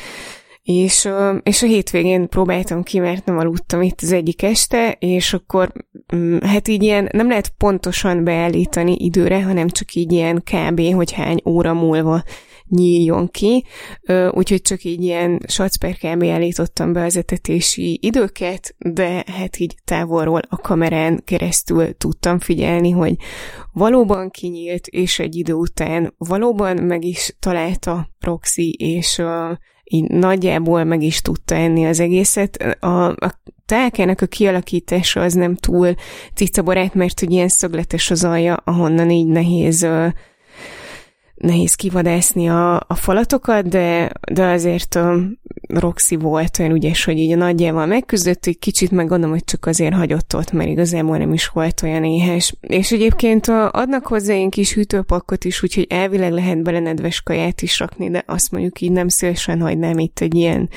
és, 0.70 1.10
és 1.44 1.64
a 1.64 1.66
hétvégén 1.66 2.28
próbáltam 2.28 2.84
ki, 2.84 3.00
mert 3.00 3.26
nem 3.26 3.38
aludtam 3.38 3.82
itt 3.82 4.00
az 4.02 4.12
egyik 4.12 4.44
este, 4.44 4.92
és 5.00 5.34
akkor 5.34 5.72
mm, 6.16 6.38
hát 6.38 6.68
így 6.68 6.84
ilyen 6.84 7.10
nem 7.12 7.28
lehet 7.28 7.54
pontosan 7.58 8.24
beállítani 8.24 8.96
időre, 9.00 9.44
hanem 9.44 9.68
csak 9.68 9.94
így 9.94 10.12
ilyen 10.12 10.44
kb. 10.44 10.94
hogy 10.94 11.12
hány 11.12 11.42
óra 11.46 11.74
múlva 11.74 12.24
nyíljon 12.68 13.28
ki, 13.28 13.66
úgyhogy 14.32 14.62
csak 14.62 14.84
így 14.84 15.04
ilyen 15.04 15.40
sac 15.48 15.78
per 15.78 15.98
kb. 15.98 16.24
állítottam 16.24 16.94
be 16.94 17.04
az 17.04 17.18
etetési 17.18 18.00
időket, 18.02 18.76
de 18.78 19.24
hát 19.38 19.58
így 19.58 19.76
távolról 19.84 20.42
a 20.50 20.58
kamerán 20.58 21.22
keresztül 21.26 21.98
tudtam 21.98 22.40
figyelni, 22.40 22.90
hogy 22.90 23.16
valóban 23.74 24.30
kinyílt, 24.30 24.88
és 24.88 25.20
egy 25.20 25.36
idő 25.36 25.54
után 25.54 26.14
valóban 26.18 26.84
meg 26.84 27.04
is 27.04 27.36
találta 27.40 28.10
Proxy, 28.20 28.72
és 28.72 29.22
így 29.90 30.10
nagyjából 30.10 30.84
meg 30.84 31.02
is 31.02 31.22
tudta 31.22 31.56
enni 31.56 31.86
az 31.86 32.00
egészet. 32.00 32.56
A, 32.80 33.08
a 33.08 33.42
telkenek 33.66 34.22
a 34.22 34.26
kialakítása 34.26 35.22
az 35.22 35.34
nem 35.34 35.56
túl 35.56 35.94
cicabarát, 36.34 36.94
mert 36.94 37.20
hogy 37.20 37.32
ilyen 37.32 37.48
szögletes 37.48 38.12
az 38.12 38.24
alja, 38.24 38.62
ahonnan 38.64 39.10
így 39.10 39.28
nehéz 39.28 39.88
nehéz 41.40 41.74
kivadászni 41.74 42.50
a, 42.50 42.76
a 42.76 42.96
falatokat, 42.96 43.68
de, 43.68 44.12
de 44.34 44.46
azért 44.46 44.96
a 44.96 45.18
Roxy 45.68 46.16
volt 46.16 46.60
olyan 46.60 46.72
ügyes, 46.72 47.04
hogy 47.04 47.18
így 47.18 47.32
a 47.32 47.36
nagyjával 47.36 47.86
megküzdött, 47.86 48.46
egy 48.46 48.60
kicsit 48.60 48.92
meg 48.92 49.08
gondolom, 49.08 49.34
hogy 49.34 49.44
csak 49.44 49.66
azért 49.66 49.94
hagyott 49.94 50.36
ott, 50.36 50.52
mert 50.52 50.70
igazából 50.70 51.18
nem 51.18 51.34
is 51.34 51.48
volt 51.48 51.82
olyan 51.84 52.04
éhes. 52.04 52.56
És 52.62 52.92
egyébként 52.92 53.48
a, 53.48 53.72
adnak 53.72 54.08
hozzá 54.08 54.34
egy 54.34 54.50
kis 54.50 54.74
hűtőpakkot 54.74 55.44
is, 55.44 55.64
úgyhogy 55.64 55.86
elvileg 55.90 56.32
lehet 56.32 56.64
bele 56.64 56.80
nedves 56.80 57.22
kaját 57.22 57.62
is 57.62 57.80
rakni, 57.80 58.10
de 58.10 58.24
azt 58.26 58.52
mondjuk 58.52 58.82
így 58.82 58.92
nem 58.92 59.08
szívesen 59.08 59.62
hagynám 59.62 59.98
itt 60.00 60.20
egy 60.20 60.36
ilyen 60.36 60.70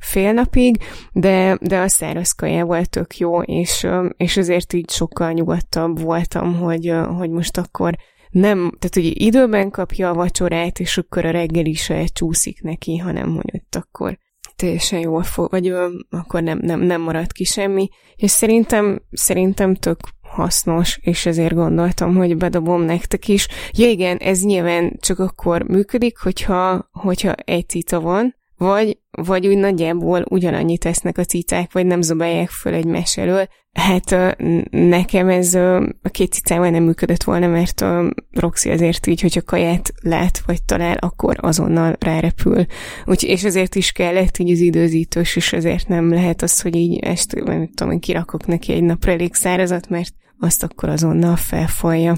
fél 0.00 0.32
napig, 0.32 0.82
de, 1.12 1.58
de 1.60 1.78
a 1.78 1.88
száraz 1.88 2.32
kajával 2.32 2.84
tök 2.84 3.16
jó, 3.16 3.42
és, 3.42 3.86
és 4.16 4.36
azért 4.36 4.72
így 4.72 4.90
sokkal 4.90 5.32
nyugodtabb 5.32 6.00
voltam, 6.00 6.54
hogy, 6.54 6.92
hogy 7.18 7.30
most 7.30 7.58
akkor 7.58 7.96
nem, 8.32 8.58
tehát 8.78 8.94
hogy 8.94 9.22
időben 9.22 9.70
kapja 9.70 10.10
a 10.10 10.14
vacsorát, 10.14 10.78
és 10.78 10.98
akkor 10.98 11.24
a 11.24 11.30
reggeli 11.30 11.74
se 11.74 12.04
csúszik 12.04 12.62
neki, 12.62 12.96
hanem 12.96 13.34
hogy 13.34 13.50
ott 13.54 13.74
akkor 13.74 14.18
teljesen 14.56 14.98
jól 14.98 15.22
fog, 15.22 15.50
vagy 15.50 15.74
akkor 16.10 16.42
nem, 16.42 16.58
nem, 16.62 16.80
nem 16.80 17.00
marad 17.00 17.32
ki 17.32 17.44
semmi, 17.44 17.88
és 18.16 18.30
szerintem, 18.30 19.02
szerintem 19.10 19.74
tök 19.74 19.98
hasznos, 20.20 20.98
és 21.02 21.26
ezért 21.26 21.54
gondoltam, 21.54 22.16
hogy 22.16 22.36
bedobom 22.36 22.82
nektek 22.82 23.28
is. 23.28 23.48
Ja 23.72 23.88
igen, 23.88 24.16
ez 24.16 24.42
nyilván 24.42 24.96
csak 25.00 25.18
akkor 25.18 25.62
működik, 25.62 26.18
hogyha, 26.18 26.88
hogyha 26.92 27.32
egy 27.32 27.68
cica 27.68 28.00
van, 28.00 28.34
vagy, 28.62 28.98
vagy 29.10 29.46
úgy 29.46 29.56
nagyjából 29.56 30.24
ugyanannyit 30.28 30.80
tesznek 30.80 31.18
a 31.18 31.24
cicák, 31.24 31.72
vagy 31.72 31.86
nem 31.86 32.02
zobálják 32.02 32.48
föl 32.48 32.74
egy 32.74 32.86
elől. 33.14 33.48
Hát 33.72 34.36
nekem 34.70 35.28
ez 35.28 35.54
a 35.54 36.08
két 36.10 36.32
cicával 36.32 36.70
nem 36.70 36.82
működött 36.82 37.22
volna, 37.22 37.46
mert 37.46 37.80
a 37.80 38.12
Roxy 38.30 38.70
azért 38.70 39.06
így, 39.06 39.20
hogyha 39.20 39.42
kaját 39.42 39.92
lát, 40.02 40.42
vagy 40.46 40.62
talál, 40.62 40.96
akkor 40.96 41.36
azonnal 41.40 41.96
rárepül. 41.98 42.64
Úgy, 43.04 43.22
és 43.22 43.44
ezért 43.44 43.74
is 43.74 43.92
kellett 43.92 44.38
így 44.38 44.50
az 44.50 44.60
időzítős, 44.60 45.36
és 45.36 45.52
ezért 45.52 45.88
nem 45.88 46.12
lehet 46.12 46.42
az, 46.42 46.60
hogy 46.60 46.76
így 46.76 46.98
este, 46.98 47.40
nem 47.40 47.68
tudom, 47.74 47.98
kirakok 47.98 48.46
neki 48.46 48.72
egy 48.72 48.82
napra 48.82 49.12
elég 49.12 49.34
szárazat, 49.34 49.88
mert 49.88 50.14
azt 50.38 50.62
akkor 50.62 50.88
azonnal 50.88 51.36
felfolja. 51.36 52.16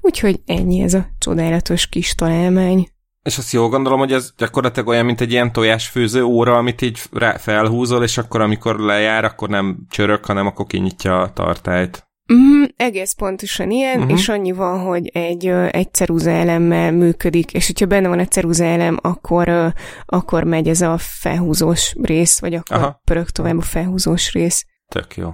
Úgyhogy 0.00 0.40
ennyi 0.46 0.80
ez 0.80 0.94
a 0.94 1.06
csodálatos 1.18 1.86
kis 1.86 2.14
találmány. 2.14 2.88
És 3.22 3.38
azt 3.38 3.52
jól 3.52 3.68
gondolom, 3.68 3.98
hogy 3.98 4.12
ez 4.12 4.32
gyakorlatilag 4.36 4.88
olyan, 4.88 5.04
mint 5.04 5.20
egy 5.20 5.32
ilyen 5.32 5.52
tojásfőző 5.52 6.22
óra, 6.22 6.56
amit 6.56 6.82
így 6.82 7.00
rá 7.12 7.36
felhúzol, 7.36 8.02
és 8.02 8.18
akkor 8.18 8.40
amikor 8.40 8.78
lejár, 8.78 9.24
akkor 9.24 9.48
nem 9.48 9.78
csörök, 9.90 10.24
hanem 10.24 10.46
akkor 10.46 10.66
kinyitja 10.66 11.20
a 11.20 11.32
tartályt. 11.32 12.08
Mm, 12.32 12.62
egész 12.76 13.12
pontosan 13.12 13.70
ilyen, 13.70 13.98
uh-huh. 13.98 14.18
és 14.18 14.28
annyi 14.28 14.52
van, 14.52 14.80
hogy 14.80 15.08
egy, 15.08 15.46
egy 15.46 15.94
ceruza 15.94 16.30
elemmel 16.30 16.92
működik, 16.92 17.52
és 17.52 17.66
hogyha 17.66 17.86
benne 17.86 18.08
van 18.08 18.18
a 18.18 18.26
ceruza 18.26 18.64
elem, 18.64 18.98
akkor, 19.02 19.72
akkor 20.06 20.44
megy 20.44 20.68
ez 20.68 20.80
a 20.80 20.96
felhúzós 20.98 21.94
rész, 22.02 22.40
vagy 22.40 22.54
akkor 22.54 22.76
Aha. 22.76 23.00
pörög 23.04 23.28
tovább 23.30 23.58
a 23.58 23.62
felhúzós 23.62 24.32
rész. 24.32 24.64
Tök 24.88 25.16
jó. 25.16 25.30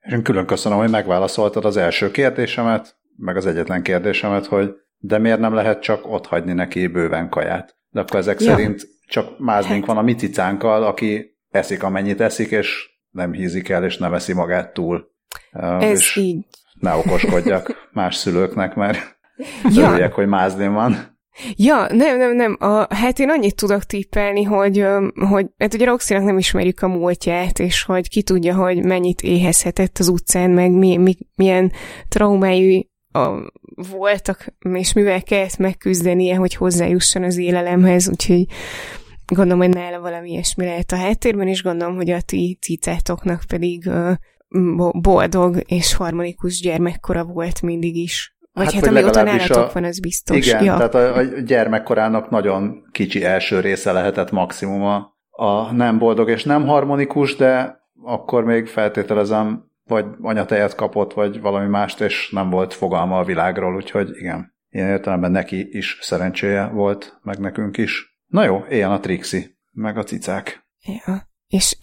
És 0.00 0.12
én 0.12 0.22
külön 0.22 0.46
köszönöm, 0.46 0.78
hogy 0.78 0.90
megválaszoltad 0.90 1.64
az 1.64 1.76
első 1.76 2.10
kérdésemet, 2.10 2.96
meg 3.16 3.36
az 3.36 3.46
egyetlen 3.46 3.82
kérdésemet, 3.82 4.46
hogy 4.46 4.74
de 4.98 5.18
miért 5.18 5.40
nem 5.40 5.54
lehet 5.54 5.82
csak 5.82 6.10
ott 6.12 6.26
hagyni 6.26 6.52
neki 6.52 6.86
bőven 6.86 7.28
kaját? 7.28 7.76
De 7.90 8.00
akkor 8.00 8.18
ezek 8.18 8.40
ja. 8.40 8.50
szerint 8.50 8.86
csak 9.06 9.38
mázlink 9.38 9.78
hát. 9.78 9.86
van 9.86 9.96
a 9.96 10.02
mi 10.02 10.14
cicánkkal, 10.14 10.82
aki 10.82 11.36
eszik 11.50 11.82
amennyit 11.82 12.20
eszik, 12.20 12.50
és 12.50 12.90
nem 13.10 13.32
hízik 13.32 13.68
el, 13.68 13.84
és 13.84 13.96
nem 13.96 14.14
eszi 14.14 14.32
magát 14.32 14.72
túl. 14.72 15.10
Ez 15.78 15.98
és 15.98 16.16
így. 16.16 16.46
Ne 16.80 16.94
okoskodjak 16.94 17.88
más 17.92 18.14
szülőknek, 18.14 18.74
mert 18.74 18.98
ja. 19.74 19.82
örüljek, 19.82 20.12
hogy 20.12 20.26
mázlim 20.26 20.72
van. 20.72 21.14
Ja, 21.56 21.86
nem, 21.92 22.18
nem, 22.18 22.34
nem. 22.34 22.56
A, 22.60 22.94
hát 22.94 23.18
én 23.18 23.30
annyit 23.30 23.56
tudok 23.56 23.84
tippelni, 23.84 24.42
hogy, 24.42 24.86
hogy 25.28 25.46
hát 25.58 25.74
ugye 25.74 25.84
Roxy-nak 25.84 26.24
nem 26.24 26.38
ismerjük 26.38 26.82
a 26.82 26.88
múltját, 26.88 27.58
és 27.58 27.82
hogy 27.82 28.08
ki 28.08 28.22
tudja, 28.22 28.54
hogy 28.54 28.84
mennyit 28.84 29.22
éhezhetett 29.22 29.98
az 29.98 30.08
utcán, 30.08 30.50
meg 30.50 30.70
mi, 30.70 30.96
mi, 30.96 31.16
milyen 31.34 31.72
traumái 32.08 32.90
a, 33.16 33.52
voltak, 33.90 34.46
és 34.72 34.92
mivel 34.92 35.22
kellett 35.22 35.56
megküzdenie, 35.56 36.36
hogy 36.36 36.54
hozzájusson 36.54 37.22
az 37.22 37.36
élelemhez, 37.36 38.08
úgyhogy 38.08 38.44
gondolom, 39.26 39.58
hogy 39.58 39.74
nála 39.74 40.00
valami 40.00 40.30
ilyesmi 40.30 40.64
lehet 40.64 40.92
a 40.92 40.96
háttérben, 40.96 41.48
és 41.48 41.62
gondolom, 41.62 41.94
hogy 41.96 42.10
a 42.10 42.20
ti 42.20 42.58
cicátoknak 42.60 43.42
pedig 43.48 43.86
uh, 43.86 44.12
boldog 45.00 45.62
és 45.66 45.94
harmonikus 45.94 46.60
gyermekkora 46.60 47.24
volt 47.24 47.62
mindig 47.62 47.96
is. 47.96 48.36
Vagy 48.52 48.64
hát, 48.64 48.74
hát 48.74 48.86
amióta 48.86 49.22
nálatok 49.22 49.56
a, 49.56 49.70
van, 49.72 49.84
az 49.84 50.00
biztos. 50.00 50.46
Igen, 50.46 50.64
ja. 50.64 50.76
tehát 50.76 50.94
a, 50.94 51.16
a 51.16 51.22
gyermekkorának 51.22 52.30
nagyon 52.30 52.82
kicsi 52.92 53.24
első 53.24 53.60
része 53.60 53.92
lehetett 53.92 54.30
maximum 54.30 54.82
a, 54.82 55.16
a 55.30 55.72
nem 55.72 55.98
boldog 55.98 56.28
és 56.28 56.44
nem 56.44 56.66
harmonikus, 56.66 57.36
de 57.36 57.80
akkor 58.02 58.44
még 58.44 58.66
feltételezem 58.66 59.64
vagy 59.86 60.06
anyatejet 60.20 60.74
kapott, 60.74 61.12
vagy 61.12 61.40
valami 61.40 61.68
mást, 61.68 62.00
és 62.00 62.30
nem 62.30 62.50
volt 62.50 62.74
fogalma 62.74 63.18
a 63.18 63.24
világról, 63.24 63.74
úgyhogy 63.74 64.10
igen, 64.16 64.54
ilyen 64.68 64.88
értelemben 64.88 65.30
neki 65.30 65.76
is 65.76 65.98
szerencséje 66.00 66.66
volt, 66.66 67.18
meg 67.22 67.38
nekünk 67.38 67.76
is. 67.76 68.18
Na 68.26 68.44
jó, 68.44 68.64
éljen 68.68 68.90
a 68.90 69.00
Trixi, 69.00 69.56
meg 69.72 69.98
a 69.98 70.02
cicák. 70.02 70.66
Ja. 70.84 71.28
És 71.46 71.76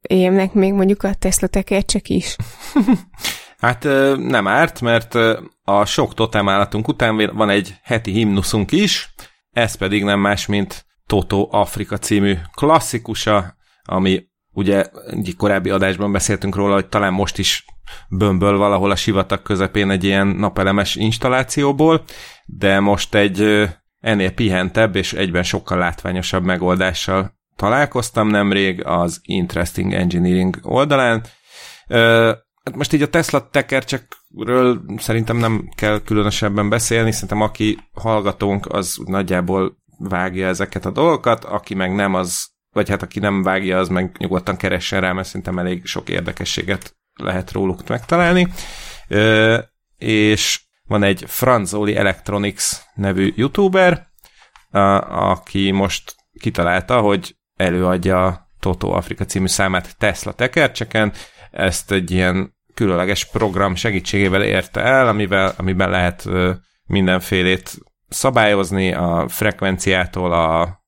éjemnek 0.00 0.52
még 0.52 0.72
mondjuk 0.72 1.02
a 1.02 1.14
Tesla 1.14 1.46
tekercsek 1.46 2.08
is? 2.08 2.36
hát 3.58 3.82
nem 4.16 4.46
árt, 4.46 4.80
mert 4.80 5.14
a 5.62 5.84
sok 5.84 6.14
totem 6.14 6.48
állatunk 6.48 6.88
után 6.88 7.30
van 7.34 7.50
egy 7.50 7.74
heti 7.82 8.10
himnuszunk 8.10 8.72
is, 8.72 9.14
ez 9.50 9.74
pedig 9.74 10.04
nem 10.04 10.20
más, 10.20 10.46
mint 10.46 10.86
Toto 11.06 11.48
Afrika 11.50 11.98
című 11.98 12.34
klasszikusa, 12.54 13.56
ami 13.82 14.26
ugye 14.54 14.84
egy 15.10 15.34
korábbi 15.36 15.70
adásban 15.70 16.12
beszéltünk 16.12 16.54
róla, 16.54 16.74
hogy 16.74 16.86
talán 16.86 17.12
most 17.12 17.38
is 17.38 17.64
bömböl 18.08 18.56
valahol 18.56 18.90
a 18.90 18.96
sivatag 18.96 19.42
közepén 19.42 19.90
egy 19.90 20.04
ilyen 20.04 20.26
napelemes 20.26 20.94
installációból, 20.94 22.02
de 22.46 22.80
most 22.80 23.14
egy 23.14 23.68
ennél 24.00 24.32
pihentebb 24.32 24.96
és 24.96 25.12
egyben 25.12 25.42
sokkal 25.42 25.78
látványosabb 25.78 26.44
megoldással 26.44 27.34
találkoztam 27.56 28.28
nemrég 28.28 28.86
az 28.86 29.20
Interesting 29.22 29.92
Engineering 29.92 30.58
oldalán. 30.62 31.22
Hát 32.64 32.76
most 32.76 32.92
így 32.92 33.02
a 33.02 33.08
Tesla 33.08 33.48
tekercsekről 33.48 34.80
szerintem 34.96 35.36
nem 35.36 35.68
kell 35.76 36.00
különösebben 36.00 36.68
beszélni, 36.68 37.12
szerintem 37.12 37.40
aki 37.40 37.78
hallgatónk, 37.92 38.66
az 38.72 38.98
nagyjából 39.04 39.76
vágja 39.98 40.46
ezeket 40.46 40.86
a 40.86 40.90
dolgokat, 40.90 41.44
aki 41.44 41.74
meg 41.74 41.94
nem, 41.94 42.14
az, 42.14 42.53
vagy 42.74 42.88
hát 42.88 43.02
aki 43.02 43.18
nem 43.18 43.42
vágja, 43.42 43.78
az 43.78 43.88
meg 43.88 44.16
nyugodtan 44.18 44.56
keressen 44.56 45.00
rá, 45.00 45.12
mert 45.12 45.26
szerintem 45.26 45.58
elég 45.58 45.86
sok 45.86 46.08
érdekességet 46.08 46.96
lehet 47.14 47.52
róluk 47.52 47.88
megtalálni. 47.88 48.48
és 49.98 50.62
van 50.86 51.02
egy 51.02 51.24
Franzoli 51.26 51.96
Electronics 51.96 52.64
nevű 52.94 53.32
youtuber, 53.36 54.06
aki 55.08 55.70
most 55.70 56.14
kitalálta, 56.40 57.00
hogy 57.00 57.36
előadja 57.56 58.26
a 58.26 58.48
Toto 58.60 58.90
Afrika 58.90 59.24
című 59.24 59.46
számát 59.46 59.98
Tesla 59.98 60.32
tekercseken, 60.32 61.12
ezt 61.50 61.92
egy 61.92 62.10
ilyen 62.10 62.56
különleges 62.74 63.24
program 63.24 63.74
segítségével 63.74 64.42
érte 64.42 64.80
el, 64.80 65.08
amivel, 65.08 65.54
amiben 65.56 65.90
lehet 65.90 66.28
mindenfélét 66.86 67.78
szabályozni, 68.08 68.92
a 68.92 69.28
frekvenciától 69.28 70.32
a 70.32 70.83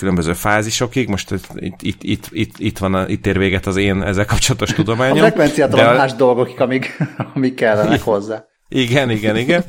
különböző 0.00 0.32
fázisokig. 0.32 1.08
Most 1.08 1.30
itt, 1.54 1.82
itt, 1.82 2.02
itt, 2.02 2.26
itt, 2.30 2.58
itt, 2.58 2.78
van 2.78 2.94
a, 2.94 3.08
itt 3.08 3.26
ér 3.26 3.38
véget 3.38 3.66
az 3.66 3.76
én 3.76 4.02
ezzel 4.02 4.24
kapcsolatos 4.24 4.72
tudományom. 4.72 5.16
A 5.16 5.20
frekvenciától 5.20 5.80
a 5.80 5.96
más 5.96 6.14
dolgok, 6.14 6.60
amíg, 6.60 6.86
amíg 7.34 7.54
kellenek 7.54 8.02
hozzá. 8.02 8.44
Igen, 8.68 9.10
igen, 9.10 9.36
igen. 9.36 9.64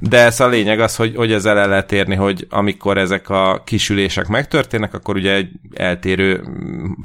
De 0.00 0.18
ez 0.18 0.40
a 0.40 0.48
lényeg 0.48 0.80
az, 0.80 0.96
hogy, 0.96 1.16
hogy 1.16 1.32
ezzel 1.32 1.58
el 1.58 1.68
lehet 1.68 1.92
érni, 1.92 2.14
hogy 2.14 2.46
amikor 2.50 2.98
ezek 2.98 3.28
a 3.28 3.62
kisülések 3.64 4.26
megtörténnek, 4.26 4.94
akkor 4.94 5.16
ugye 5.16 5.32
egy 5.32 5.50
eltérő 5.74 6.44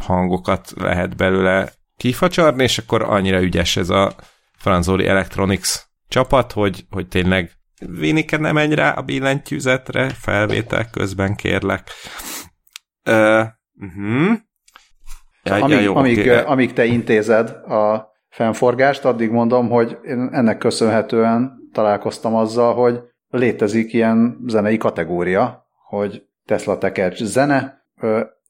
hangokat 0.04 0.74
lehet 0.76 1.16
belőle 1.16 1.72
kifacsarni, 1.98 2.64
és 2.64 2.78
akkor 2.78 3.02
annyira 3.02 3.42
ügyes 3.42 3.78
ez 3.78 3.90
a 3.90 4.16
Franzoli 4.58 5.08
Electronics 5.08 5.70
csapat, 6.08 6.52
hogy, 6.52 6.86
hogy 6.90 7.08
tényleg 7.08 7.52
Vinike 7.88 8.38
nem 8.38 8.54
menj 8.54 8.76
rá 8.76 8.92
a 8.92 9.02
billentyűzetre, 9.02 10.10
felvétel 10.10 10.90
közben 10.90 11.36
kérlek. 11.36 11.90
Uh, 13.10 13.46
uh-huh. 13.80 14.38
ja, 15.44 15.56
amíg, 15.56 15.70
ja, 15.70 15.80
jó, 15.80 15.96
amíg, 15.96 16.20
okay. 16.20 16.44
amíg 16.44 16.74
te 16.74 16.86
intézed 16.86 17.50
a 17.50 18.12
fennforgást, 18.30 19.06
addig 19.06 19.32
mondom, 19.32 19.70
hogy 19.70 19.98
én 20.04 20.30
ennek 20.32 20.58
köszönhetően 20.58 21.70
találkoztam 21.74 22.36
azzal, 22.36 22.74
hogy 22.74 23.00
létezik 23.30 23.94
ilyen 23.94 24.38
zenei 24.48 24.78
kategória, 24.78 25.68
hogy 25.88 26.24
Tesla 26.46 26.78
tekercs 26.78 27.24
zene. 27.24 27.86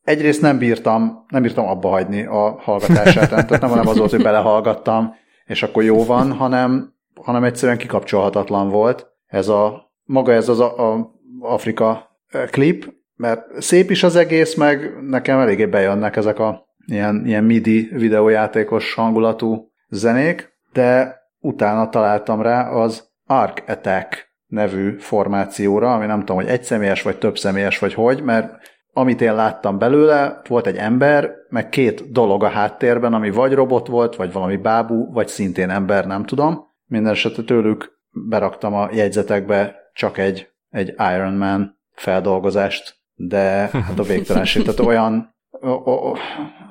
Egyrészt 0.03 0.41
nem 0.41 0.58
bírtam, 0.58 1.25
nem 1.27 1.41
bírtam 1.41 1.67
abba 1.67 1.89
hagyni 1.89 2.25
a 2.25 2.55
hallgatását, 2.60 3.29
tehát 3.29 3.50
nem, 3.50 3.70
nem 3.70 3.88
az 3.88 3.98
volt, 3.98 4.12
hogy 4.12 4.24
belehallgattam, 4.24 5.15
és 5.46 5.63
akkor 5.63 5.84
jó 5.84 6.05
van, 6.05 6.31
hanem, 6.31 6.93
hanem 7.22 7.43
egyszerűen 7.43 7.77
kikapcsolhatatlan 7.77 8.70
volt 8.70 9.12
ez 9.31 9.48
a, 9.48 9.91
maga 10.03 10.31
ez 10.31 10.50
az 10.50 10.60
a, 10.60 10.93
a 10.93 11.12
Afrika 11.39 12.20
klip, 12.50 12.93
mert 13.21 13.61
szép 13.61 13.89
is 13.91 14.03
az 14.03 14.15
egész, 14.15 14.55
meg 14.55 14.93
nekem 15.01 15.39
eléggé 15.39 15.65
bejönnek 15.65 16.15
ezek 16.15 16.39
a 16.39 16.65
ilyen, 16.86 17.25
ilyen 17.25 17.43
MIDI 17.43 17.89
videójátékos 17.93 18.93
hangulatú 18.93 19.71
zenék, 19.89 20.49
de 20.73 21.19
utána 21.39 21.89
találtam 21.89 22.41
rá 22.41 22.69
az 22.69 23.10
Arc 23.25 23.69
Attack 23.69 24.29
nevű 24.47 24.97
formációra, 24.97 25.93
ami 25.93 26.05
nem 26.05 26.19
tudom, 26.19 26.36
hogy 26.36 26.47
egy 26.47 26.63
személyes 26.63 27.01
vagy 27.01 27.17
több 27.17 27.38
személyes 27.38 27.79
vagy 27.79 27.93
hogy, 27.93 28.23
mert 28.23 28.53
amit 28.93 29.21
én 29.21 29.36
láttam 29.36 29.77
belőle, 29.77 30.41
volt 30.47 30.67
egy 30.67 30.77
ember, 30.77 31.31
meg 31.49 31.69
két 31.69 32.12
dolog 32.12 32.43
a 32.43 32.49
háttérben, 32.49 33.13
ami 33.13 33.31
vagy 33.31 33.53
robot 33.53 33.88
volt, 33.88 34.15
vagy 34.15 34.31
valami 34.31 34.57
bábú, 34.57 35.12
vagy 35.13 35.27
szintén 35.27 35.69
ember, 35.69 36.07
nem 36.07 36.25
tudom. 36.25 36.63
Minden 36.86 37.12
esetre 37.12 37.43
tőlük 37.43 37.99
beraktam 38.12 38.73
a 38.73 38.89
jegyzetekbe 38.91 39.75
csak 39.93 40.17
egy, 40.17 40.49
egy 40.69 40.93
Iron 41.15 41.34
Man 41.34 41.79
feldolgozást, 41.93 43.00
de 43.27 43.69
hát 43.71 43.99
a 43.99 44.03
végtelenség, 44.03 44.62
tehát 44.62 44.79
olyan, 44.79 45.36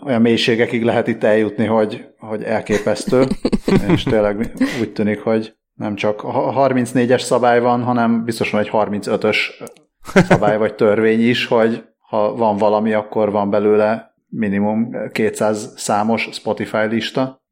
olyan 0.05 0.21
mélységekig 0.21 0.83
lehet 0.83 1.07
itt 1.07 1.25
eljutni, 1.25 1.67
hogy, 1.67 2.05
hogy 2.19 2.43
elképesztő, 2.43 3.25
és 3.89 4.03
tényleg 4.03 4.53
úgy 4.81 4.93
tűnik, 4.93 5.21
hogy 5.21 5.55
nem 5.75 5.95
csak 5.95 6.25
a 6.25 6.69
34-es 6.69 7.21
szabály 7.21 7.61
van, 7.61 7.83
hanem 7.83 8.25
biztosan 8.25 8.61
egy 8.61 8.71
35-ös 8.73 9.37
szabály 10.29 10.59
vagy 10.59 10.75
törvény 10.75 11.29
is, 11.29 11.47
hogy 11.47 11.85
ha 11.99 12.35
van 12.35 12.57
valami, 12.57 12.93
akkor 12.93 13.31
van 13.31 13.51
belőle 13.51 14.15
minimum 14.29 14.91
200 15.13 15.73
számos 15.77 16.29
Spotify 16.33 16.87
lista. 16.89 17.43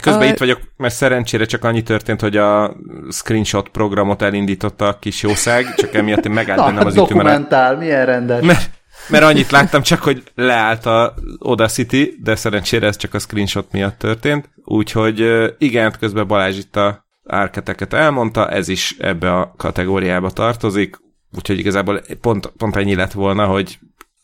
Közben 0.00 0.22
a... 0.22 0.30
itt 0.30 0.38
vagyok, 0.38 0.60
mert 0.76 0.94
szerencsére 0.94 1.44
csak 1.44 1.64
annyi 1.64 1.82
történt, 1.82 2.20
hogy 2.20 2.36
a 2.36 2.76
screenshot 3.10 3.68
programot 3.68 4.22
elindította 4.22 4.86
a 4.86 4.98
kis 4.98 5.22
jószág, 5.22 5.74
csak 5.74 5.94
emiatt 5.94 6.24
én 6.24 6.32
megállt 6.32 6.64
bennem 6.64 6.86
az 6.86 6.94
ütő. 6.94 7.02
Dokumentál, 7.02 7.76
milyen 7.76 8.06
rendes. 8.06 8.44
Mert, 8.44 8.70
mert 9.08 9.24
annyit 9.24 9.50
láttam 9.50 9.82
csak, 9.82 10.02
hogy 10.02 10.22
leállt 10.34 10.86
a 10.86 11.14
Audacity, 11.38 12.18
de 12.22 12.34
szerencsére 12.34 12.86
ez 12.86 12.96
csak 12.96 13.14
a 13.14 13.18
screenshot 13.18 13.72
miatt 13.72 13.98
történt. 13.98 14.50
Úgyhogy 14.64 15.24
igen, 15.58 15.94
közben 15.98 16.26
Balázs 16.26 16.58
itt 16.58 16.76
a 16.76 17.06
árketeket 17.26 17.92
elmondta, 17.92 18.50
ez 18.50 18.68
is 18.68 18.96
ebbe 18.98 19.32
a 19.32 19.54
kategóriába 19.56 20.30
tartozik, 20.30 20.96
úgyhogy 21.36 21.58
igazából 21.58 22.02
pont, 22.20 22.46
pont 22.46 22.76
ennyi 22.76 22.94
lett 22.94 23.12
volna, 23.12 23.46
hogy 23.46 23.78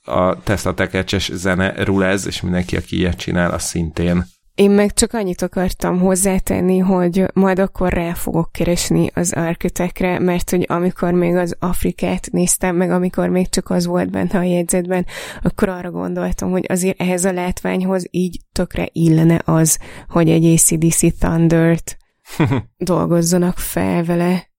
a 0.04 0.42
Tesla 0.42 0.74
tekercses 0.74 1.30
zene 1.32 1.84
rulez, 1.84 2.26
és 2.26 2.40
mindenki, 2.40 2.76
aki 2.76 2.96
ilyet 2.96 3.18
csinál, 3.18 3.50
az 3.50 3.62
szintén 3.62 4.24
én 4.58 4.70
meg 4.70 4.92
csak 4.92 5.12
annyit 5.12 5.42
akartam 5.42 5.98
hozzátenni, 5.98 6.78
hogy 6.78 7.24
majd 7.32 7.58
akkor 7.58 7.92
rá 7.92 8.14
fogok 8.14 8.52
keresni 8.52 9.10
az 9.14 9.32
arkitekre, 9.32 10.18
mert 10.18 10.50
hogy 10.50 10.64
amikor 10.68 11.12
még 11.12 11.34
az 11.34 11.56
Afrikát 11.58 12.28
néztem, 12.30 12.76
meg 12.76 12.90
amikor 12.90 13.28
még 13.28 13.48
csak 13.48 13.70
az 13.70 13.86
volt 13.86 14.10
benne 14.10 14.38
a 14.38 14.42
jegyzetben, 14.42 15.06
akkor 15.42 15.68
arra 15.68 15.90
gondoltam, 15.90 16.50
hogy 16.50 16.64
azért 16.68 17.00
ehhez 17.00 17.24
a 17.24 17.32
látványhoz 17.32 18.06
így 18.10 18.40
tökre 18.52 18.88
illene 18.92 19.40
az, 19.44 19.78
hogy 20.08 20.30
egy 20.30 20.44
ACDC 20.44 21.18
Thunder-t 21.18 21.96
dolgozzanak 22.76 23.58
fel 23.58 24.04
vele. 24.04 24.50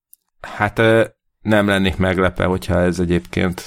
Hát 0.42 0.82
nem 1.42 1.68
lennék 1.68 1.98
meglepve, 1.98 2.46
hogyha 2.46 2.82
ez 2.82 3.00
egyébként... 3.00 3.64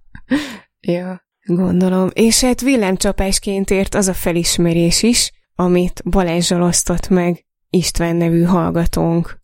ja, 0.80 1.22
gondolom. 1.44 2.08
És 2.12 2.40
hát 2.40 2.60
villámcsapásként 2.60 3.70
ért 3.70 3.94
az 3.94 4.08
a 4.08 4.14
felismerés 4.14 5.02
is, 5.02 5.32
amit 5.54 6.02
Balázsral 6.04 6.62
osztott 6.62 7.08
meg 7.08 7.44
István 7.70 8.16
nevű 8.16 8.42
hallgatónk. 8.42 9.40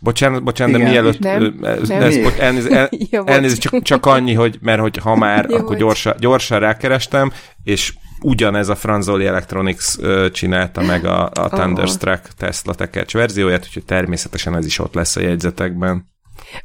Bocsánat, 0.00 0.42
bocsánat, 0.42 0.74
Igen. 0.74 0.86
de 0.86 0.92
mielőtt... 0.92 1.18
Nem, 1.18 1.58
ez, 1.62 1.88
nem. 1.88 2.02
Ez, 2.02 2.18
bocs, 2.18 2.38
elnéz, 2.38 2.66
el, 2.66 2.88
ja, 3.10 3.24
elnéz, 3.24 3.58
csak, 3.58 3.82
csak 3.82 4.06
annyi, 4.06 4.34
hogy 4.34 4.58
mert 4.60 4.80
hogy 4.80 4.96
ha 4.96 5.16
már, 5.16 5.46
ja, 5.48 5.56
akkor 5.56 5.76
gyorsan, 5.76 6.14
gyorsan 6.18 6.58
rákerestem, 6.58 7.32
és 7.62 7.94
ugyanez 8.22 8.68
a 8.68 8.74
Franzoli 8.74 9.26
Electronics 9.26 9.96
csinálta 10.32 10.82
meg 10.82 11.04
a, 11.04 11.30
a 11.34 11.48
Thunderstruck 11.48 12.24
oh. 12.24 12.30
Tesla 12.36 12.74
tekercs 12.74 13.12
verzióját, 13.12 13.64
úgyhogy 13.64 13.84
természetesen 13.84 14.56
ez 14.56 14.66
is 14.66 14.78
ott 14.78 14.94
lesz 14.94 15.16
a 15.16 15.20
jegyzetekben. 15.20 16.08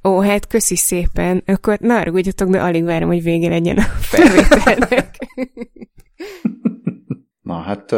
Ó, 0.04 0.20
hát 0.20 0.48
köszi 0.48 0.76
szépen. 0.76 1.44
Akkor 1.46 1.78
ne 1.80 1.96
arra 1.96 2.22
de 2.46 2.62
alig 2.62 2.84
várom, 2.84 3.10
hogy 3.10 3.24
vége 3.24 3.50
legyen 3.50 3.78
a 3.78 3.82
felvételnek. 3.82 5.18
Na 7.42 7.62
hát 7.62 7.96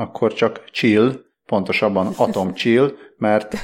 akkor 0.00 0.32
csak 0.32 0.64
chill, 0.70 1.12
pontosabban 1.46 2.06
atom 2.26 2.54
chill, 2.54 2.92
mert 3.16 3.54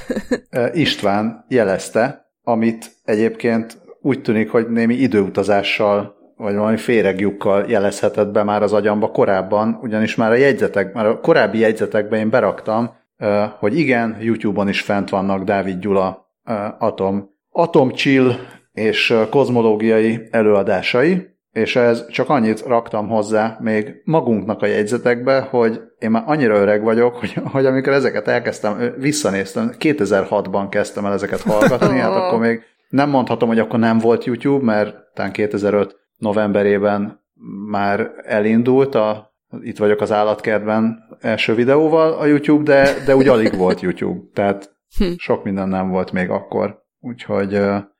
e, 0.49 0.71
István 0.73 1.45
jelezte, 1.47 2.31
amit 2.43 2.91
egyébként 3.03 3.77
úgy 4.01 4.21
tűnik, 4.21 4.51
hogy 4.51 4.69
némi 4.69 4.93
időutazással 4.93 6.15
vagy 6.35 6.55
valami 6.55 6.77
féregjukkal 6.77 7.65
jelezhetett 7.67 8.27
be 8.27 8.43
már 8.43 8.63
az 8.63 8.73
agyamba 8.73 9.11
korábban, 9.11 9.79
ugyanis 9.81 10.15
már 10.15 10.31
a 10.31 10.35
jegyzetek, 10.35 10.93
már 10.93 11.05
a 11.05 11.19
korábbi 11.19 11.59
jegyzetekben 11.59 12.19
én 12.19 12.29
beraktam, 12.29 12.95
e, 13.17 13.55
hogy 13.59 13.77
igen, 13.79 14.17
YouTube-on 14.21 14.69
is 14.69 14.81
fent 14.81 15.09
vannak 15.09 15.43
Dávid 15.43 15.79
Gyula 15.79 16.31
e, 16.43 16.75
atom, 16.79 17.29
atom 17.51 17.91
chill 17.91 18.31
és 18.71 19.15
kozmológiai 19.29 20.27
előadásai, 20.31 21.36
és 21.57 21.75
ez 21.75 22.07
csak 22.07 22.29
annyit 22.29 22.65
raktam 22.65 23.07
hozzá 23.07 23.57
még 23.61 24.01
magunknak 24.03 24.61
a 24.61 24.65
jegyzetekbe, 24.65 25.39
hogy 25.39 25.81
én 25.99 26.11
már 26.11 26.23
annyira 26.25 26.55
öreg 26.55 26.83
vagyok, 26.83 27.15
hogy, 27.15 27.33
hogy 27.51 27.65
amikor 27.65 27.93
ezeket 27.93 28.27
elkezdtem, 28.27 28.93
visszanéztem, 28.97 29.71
2006-ban 29.79 30.67
kezdtem 30.69 31.05
el 31.05 31.13
ezeket 31.13 31.41
hallgatni, 31.41 31.99
hát 31.99 32.15
akkor 32.21 32.39
még 32.39 32.61
nem 32.89 33.09
mondhatom, 33.09 33.47
hogy 33.47 33.59
akkor 33.59 33.79
nem 33.79 33.97
volt 33.97 34.25
YouTube, 34.25 34.65
mert 34.65 34.95
talán 35.13 35.31
2005 35.31 35.95
novemberében 36.17 37.23
már 37.69 38.11
elindult 38.23 38.95
a 38.95 39.35
itt 39.61 39.77
vagyok 39.77 40.01
az 40.01 40.11
állatkertben 40.11 40.99
első 41.19 41.55
videóval 41.55 42.13
a 42.13 42.25
YouTube, 42.25 42.63
de, 42.63 42.93
de 43.05 43.15
úgy 43.15 43.27
alig 43.27 43.57
volt 43.57 43.81
YouTube, 43.81 44.19
tehát 44.33 44.75
hm. 44.97 45.05
sok 45.17 45.43
minden 45.43 45.69
nem 45.69 45.89
volt 45.89 46.11
még 46.11 46.29
akkor, 46.29 46.83
úgyhogy... 46.99 47.59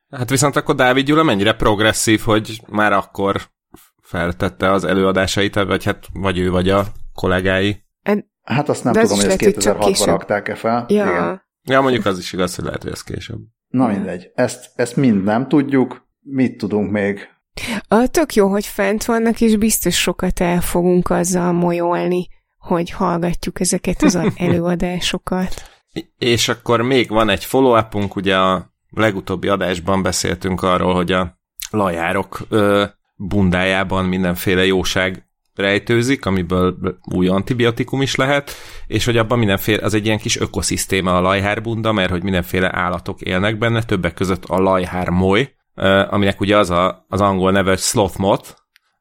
Hát 0.09 0.29
viszont 0.29 0.55
akkor 0.55 0.75
Dávid 0.75 1.05
Gyula 1.05 1.23
mennyire 1.23 1.53
progresszív, 1.53 2.21
hogy 2.21 2.61
már 2.67 2.93
akkor 2.93 3.41
feltette 4.01 4.71
az 4.71 4.83
előadásait, 4.83 5.55
vagy 5.55 5.83
hát 5.83 6.05
vagy 6.13 6.37
ő, 6.37 6.49
vagy 6.49 6.69
a 6.69 6.85
kollégái. 7.13 7.85
Hát 8.43 8.69
azt 8.69 8.83
nem 8.83 8.93
De 8.93 9.01
tudom, 9.01 9.17
hogy 9.17 9.25
ezt 9.25 9.41
2006-ban 9.41 10.03
rakták-e 10.05 10.55
fel. 10.55 10.85
Ja. 10.89 11.05
Igen. 11.05 11.41
ja, 11.63 11.81
mondjuk 11.81 12.05
az 12.05 12.17
is 12.17 12.33
igaz, 12.33 12.55
hogy 12.55 12.65
lehet, 12.65 12.83
hogy 12.83 12.91
ez 12.91 13.03
később. 13.03 13.39
Na 13.67 13.87
mindegy, 13.87 14.31
ezt, 14.35 14.71
ezt 14.75 14.95
mind 14.95 15.23
nem 15.23 15.47
tudjuk, 15.47 16.07
mit 16.19 16.57
tudunk 16.57 16.91
még 16.91 17.27
a, 17.87 18.07
tök 18.07 18.33
jó, 18.33 18.47
hogy 18.47 18.65
fent 18.65 19.05
vannak, 19.05 19.41
és 19.41 19.55
biztos 19.55 20.01
sokat 20.01 20.39
el 20.39 20.61
fogunk 20.61 21.09
azzal 21.09 21.51
molyolni, 21.51 22.27
hogy 22.57 22.91
hallgatjuk 22.91 23.59
ezeket 23.59 24.01
az 24.01 24.19
előadásokat. 24.35 25.53
És 26.17 26.47
akkor 26.49 26.81
még 26.81 27.09
van 27.09 27.29
egy 27.29 27.45
follow-upunk, 27.45 28.15
ugye 28.15 28.37
a 28.37 28.75
legutóbbi 28.99 29.47
adásban 29.47 30.01
beszéltünk 30.01 30.61
arról, 30.61 30.93
hogy 30.93 31.11
a 31.11 31.37
lajárok 31.71 32.39
ö, 32.49 32.83
bundájában 33.15 34.05
mindenféle 34.05 34.65
jóság 34.65 35.27
rejtőzik, 35.55 36.25
amiből 36.25 36.97
új 37.13 37.27
antibiotikum 37.27 38.01
is 38.01 38.15
lehet, 38.15 38.51
és 38.87 39.05
hogy 39.05 39.17
abban 39.17 39.37
mindenféle, 39.37 39.85
az 39.85 39.93
egy 39.93 40.05
ilyen 40.05 40.17
kis 40.17 40.39
ökoszisztéma 40.39 41.17
a 41.17 41.21
lajhárbunda, 41.21 41.91
mert 41.91 42.09
hogy 42.09 42.23
mindenféle 42.23 42.75
állatok 42.75 43.21
élnek 43.21 43.57
benne, 43.57 43.83
többek 43.83 44.13
között 44.13 44.45
a 44.45 44.59
lajhár 44.59 45.09
moly, 45.09 45.53
aminek 46.09 46.39
ugye 46.41 46.57
az 46.57 46.69
a, 46.69 47.05
az 47.09 47.21
angol 47.21 47.51
neve, 47.51 47.69
hogy 47.69 47.79
Slothmoth, 47.79 48.49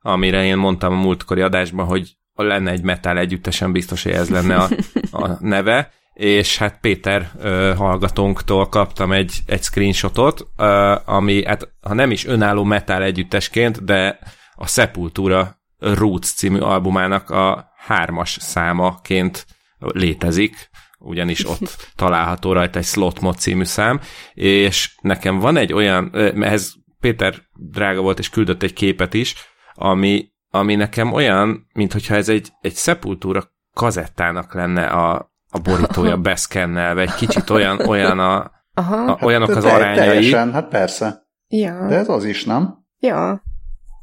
amire 0.01 0.45
én 0.45 0.57
mondtam 0.57 0.93
a 0.93 1.01
múltkori 1.01 1.41
adásban, 1.41 1.87
hogy 1.87 2.17
lenne 2.35 2.71
egy 2.71 2.83
metal 2.83 3.19
együttesen 3.19 3.73
biztos, 3.73 4.03
hogy 4.03 4.13
ez 4.13 4.31
lenne 4.31 4.57
a, 4.57 4.69
a 5.11 5.37
neve, 5.41 5.91
és 6.17 6.59
hát 6.59 6.81
Péter 6.81 7.31
uh, 7.35 7.75
hallgatónktól 7.75 8.69
kaptam 8.69 9.13
egy, 9.13 9.39
egy 9.47 9.63
screenshotot, 9.63 10.41
uh, 10.41 11.09
ami 11.09 11.45
hát 11.45 11.69
ha 11.81 11.95
nem 11.95 12.11
is 12.11 12.27
önálló 12.27 12.65
metal 12.65 13.03
együttesként, 13.03 13.85
de 13.85 14.19
a 14.55 14.67
Sepultura 14.67 15.57
Roots 15.79 16.35
című 16.35 16.59
albumának 16.59 17.31
a 17.31 17.73
hármas 17.87 18.37
számaként 18.41 19.47
létezik, 19.79 20.71
ugyanis 20.99 21.49
ott 21.49 21.77
található 21.97 22.53
rajta 22.53 22.79
egy 22.79 22.85
Slot 22.85 23.21
Mod 23.21 23.39
című 23.39 23.65
szám, 23.65 24.01
és 24.35 24.95
nekem 25.01 25.39
van 25.39 25.57
egy 25.57 25.73
olyan, 25.73 26.11
ehhez 26.43 26.75
Péter 27.01 27.35
drága 27.53 28.01
volt, 28.01 28.19
és 28.19 28.29
küldött 28.29 28.63
egy 28.63 28.73
képet 28.73 29.15
is, 29.15 29.35
ami, 29.75 30.29
ami 30.51 30.75
nekem 30.75 31.13
olyan, 31.13 31.67
mint 31.73 31.93
hogyha 31.93 32.15
ez 32.15 32.29
egy, 32.29 32.49
egy 32.61 32.75
szepultúra 32.75 33.55
kazettának 33.75 34.55
lenne 34.55 34.87
a, 34.87 35.35
a 35.51 35.59
borítója 35.59 36.17
beszkennelve, 36.31 37.03
egy 37.03 37.15
kicsit 37.15 37.51
olyan, 37.51 37.81
olyan 37.81 38.19
a, 38.19 38.51
Aha. 38.75 39.13
a 39.13 39.19
olyanok 39.21 39.49
hát, 39.49 39.57
az 39.57 39.65
arányai. 39.65 40.07
Teljesen, 40.07 40.53
hát 40.53 40.69
persze. 40.69 41.27
Ja. 41.49 41.87
De 41.89 41.97
ez 41.97 42.09
az 42.09 42.25
is, 42.25 42.45
nem? 42.45 42.75
Ja. 42.99 43.43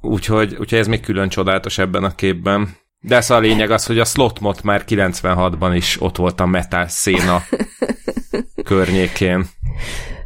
Úgyhogy, 0.02 0.56
úgyhogy 0.60 0.80
ez 0.80 0.88
még 0.88 1.02
külön 1.02 1.30
csodálatos 1.30 1.78
ebben 1.78 2.04
a 2.04 2.16
képben. 2.16 2.76
De 3.00 3.16
ez 3.16 3.30
a 3.30 3.40
lényeg 3.40 3.72
az, 3.72 3.86
hogy 3.86 4.00
a 4.00 4.06
Slotmot 4.06 4.64
már 4.64 4.84
96-ban 4.88 5.72
is 5.76 6.02
ott 6.02 6.16
volt 6.16 6.40
a 6.40 6.46
metal 6.46 6.88
széna 6.88 7.42
környékén. 8.70 9.46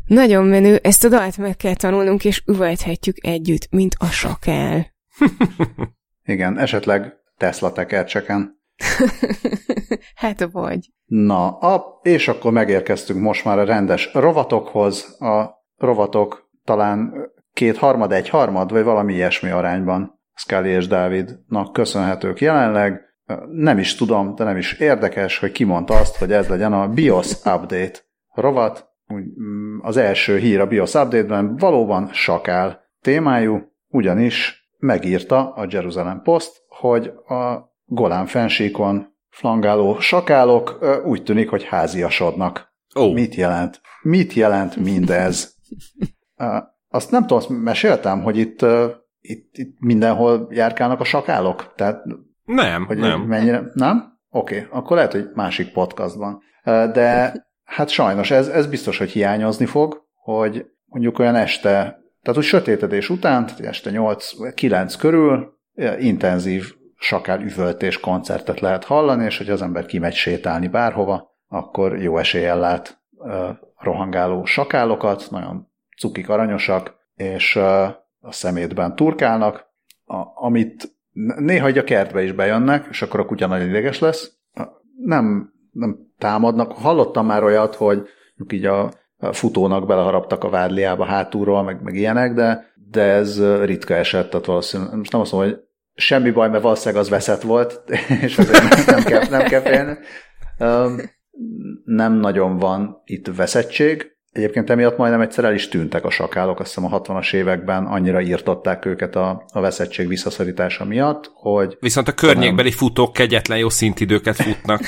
Nagyon 0.06 0.46
menő, 0.46 0.80
ezt 0.84 1.04
a 1.04 1.10
dalt 1.10 1.38
meg 1.38 1.56
kell 1.56 1.76
tanulnunk, 1.76 2.26
és 2.26 2.44
üvölthetjük 2.46 3.26
együtt, 3.26 3.68
mint 3.70 3.96
a 3.98 4.06
sakál. 4.06 4.94
Igen, 6.26 6.58
esetleg 6.58 7.14
Tesla 7.38 7.72
tekercseken. 7.72 8.57
hát 10.16 10.48
vagy. 10.52 10.90
Na, 11.06 11.58
a, 11.58 12.00
és 12.02 12.28
akkor 12.28 12.52
megérkeztünk 12.52 13.22
most 13.22 13.46
már 13.46 13.60
a 13.60 13.66
rendes 13.66 14.10
rovatokhoz. 14.14 15.22
A 15.22 15.64
rovatok 15.78 16.50
talán 16.64 17.14
két 17.54 17.78
harmad, 17.78 18.12
egy 18.12 18.30
harmad, 18.30 18.72
vagy 18.72 18.84
valami 18.84 19.14
ilyesmi 19.14 19.50
arányban 19.50 20.20
Scully 20.34 20.70
és 20.70 20.88
Dávidnak 20.88 21.74
köszönhetők 21.74 22.42
jelenleg. 22.42 23.02
Nem 23.52 23.78
is 23.78 23.96
tudom, 23.96 24.36
de 24.36 24.44
nem 24.44 24.58
is 24.58 24.74
érdekes, 24.74 25.38
hogy 25.38 25.52
kimondta 25.52 25.94
azt, 25.94 26.18
hogy 26.18 26.32
ez 26.32 26.48
legyen 26.48 26.74
a 26.74 26.88
BIOS 26.88 27.32
Update 27.32 28.00
rovat. 28.34 28.90
Mm, 29.14 29.78
az 29.82 29.98
első 29.98 30.38
hír 30.38 30.60
a 30.60 30.68
BIOS 30.68 30.94
Update-ben 30.94 31.56
valóban 31.56 32.10
sakál 32.14 32.82
témájú, 33.02 33.62
ugyanis 33.88 34.68
megírta 34.78 35.54
a 35.54 35.68
Jerusalem 35.70 36.22
Post, 36.22 36.52
hogy 36.68 37.08
a 37.08 37.76
Golán 37.90 38.26
fensíkon 38.26 39.16
flangáló 39.30 40.00
sakálok 40.00 40.80
úgy 41.06 41.24
tűnik, 41.24 41.50
hogy 41.50 41.64
háziasodnak. 41.64 42.74
Oh. 42.96 43.14
Mit 43.14 43.36
jelent? 43.36 43.82
Mit 44.02 44.34
jelent 44.34 44.76
mindez? 44.76 45.56
Azt 46.90 47.12
nem 47.12 47.22
tudom, 47.22 47.38
azt 47.38 47.50
meséltem, 47.50 48.24
hogy 48.24 48.38
itt 48.38 48.66
itt, 49.28 49.58
itt 49.58 49.80
mindenhol 49.80 50.48
járkálnak 50.52 51.00
a 51.00 51.04
sakálok? 51.04 51.74
Tehát, 51.76 52.04
nem, 52.46 52.86
hogy 52.86 52.98
nem. 52.98 53.22
Mennyire, 53.22 53.64
nem? 53.74 54.20
Oké, 54.30 54.56
okay, 54.58 54.80
akkor 54.80 54.96
lehet, 54.96 55.12
hogy 55.12 55.30
másik 55.34 55.72
podcastban. 55.72 56.42
De 56.64 57.34
hát 57.64 57.90
sajnos 57.90 58.32
ez, 58.32 58.48
ez 58.48 58.68
biztos, 58.68 58.98
hogy 58.98 59.10
hiányozni 59.10 59.66
fog, 59.66 60.06
hogy 60.14 60.66
mondjuk 60.86 61.20
olyan 61.20 61.36
este, 61.36 61.70
tehát 62.22 62.34
hogy 62.34 62.44
sötétedés 62.44 63.10
után, 63.10 63.50
este 63.58 63.92
8-9 63.94 64.94
körül 65.00 65.60
intenzív 66.00 66.76
sakál 66.98 67.42
üvöltés 67.42 68.00
koncertet 68.00 68.60
lehet 68.60 68.84
hallani, 68.84 69.26
és 69.26 69.38
hogy 69.38 69.50
az 69.50 69.62
ember 69.62 69.86
kimegy 69.86 70.14
sétálni 70.14 70.68
bárhova, 70.68 71.36
akkor 71.48 71.98
jó 71.98 72.18
eséllyel 72.18 72.60
lát 72.60 73.02
rohangáló 73.78 74.46
sakálokat, 74.46 75.28
nagyon 75.30 75.68
cukik 75.98 76.30
aranyosak, 76.30 76.96
és 77.16 77.56
a 78.20 78.32
szemétben 78.32 78.96
turkálnak, 78.96 79.66
a, 80.06 80.46
amit 80.46 80.96
néha 81.38 81.68
egy 81.68 81.78
a 81.78 81.84
kertbe 81.84 82.24
is 82.24 82.32
bejönnek, 82.32 82.88
és 82.90 83.02
akkor 83.02 83.20
a 83.20 83.26
kutya 83.26 83.48
nagyon 83.48 83.68
ideges 83.68 84.00
lesz. 84.00 84.32
Nem, 85.04 85.54
nem 85.72 85.98
támadnak. 86.18 86.72
Hallottam 86.72 87.26
már 87.26 87.44
olyat, 87.44 87.76
hogy 87.76 88.08
így 88.50 88.66
a 88.66 88.92
futónak 89.32 89.86
beleharaptak 89.86 90.44
a 90.44 90.50
vádliába 90.50 91.06
hátulról, 91.06 91.64
meg, 91.64 91.82
meg 91.82 91.96
ilyenek, 91.96 92.34
de, 92.34 92.74
de 92.90 93.02
ez 93.02 93.62
ritka 93.64 93.94
eset, 93.94 94.30
tehát 94.30 94.46
valószínűleg, 94.46 94.96
most 94.96 95.12
nem 95.12 95.22
azt 95.22 95.32
mondom, 95.32 95.52
hogy 95.52 95.67
semmi 95.98 96.32
baj, 96.32 96.50
mert 96.50 96.64
valószínűleg 96.64 97.02
az 97.02 97.10
veszett 97.10 97.42
volt, 97.42 97.82
és 98.22 98.38
azért 98.38 98.86
nem 98.86 99.04
kell, 99.04 99.24
nem 99.30 99.48
kell 99.48 99.62
félni. 99.62 99.98
Nem 101.84 102.14
nagyon 102.14 102.58
van 102.58 103.02
itt 103.06 103.28
veszettség, 103.36 104.18
Egyébként 104.38 104.70
emiatt 104.70 104.98
majdnem 104.98 105.22
egyszer 105.22 105.44
el 105.44 105.54
is 105.54 105.68
tűntek 105.68 106.06
a 106.06 106.10
sakálok, 106.10 106.60
azt 106.60 106.76
hiszem 106.76 106.94
a 106.94 107.02
60-as 107.02 107.34
években 107.34 107.86
annyira 107.86 108.22
írtották 108.22 108.86
őket 108.86 109.16
a, 109.16 109.44
a 109.54 109.60
veszettség 109.60 110.08
visszaszorítása 110.08 110.86
miatt, 110.86 111.32
hogy... 111.34 111.78
Viszont 111.80 112.08
a 112.08 112.14
környékbeli 112.14 112.70
nem... 112.70 112.78
futók 112.78 113.14
kegyetlen 113.14 113.58
jó 113.58 113.70
szintidőket 113.70 114.36
futnak. 114.36 114.82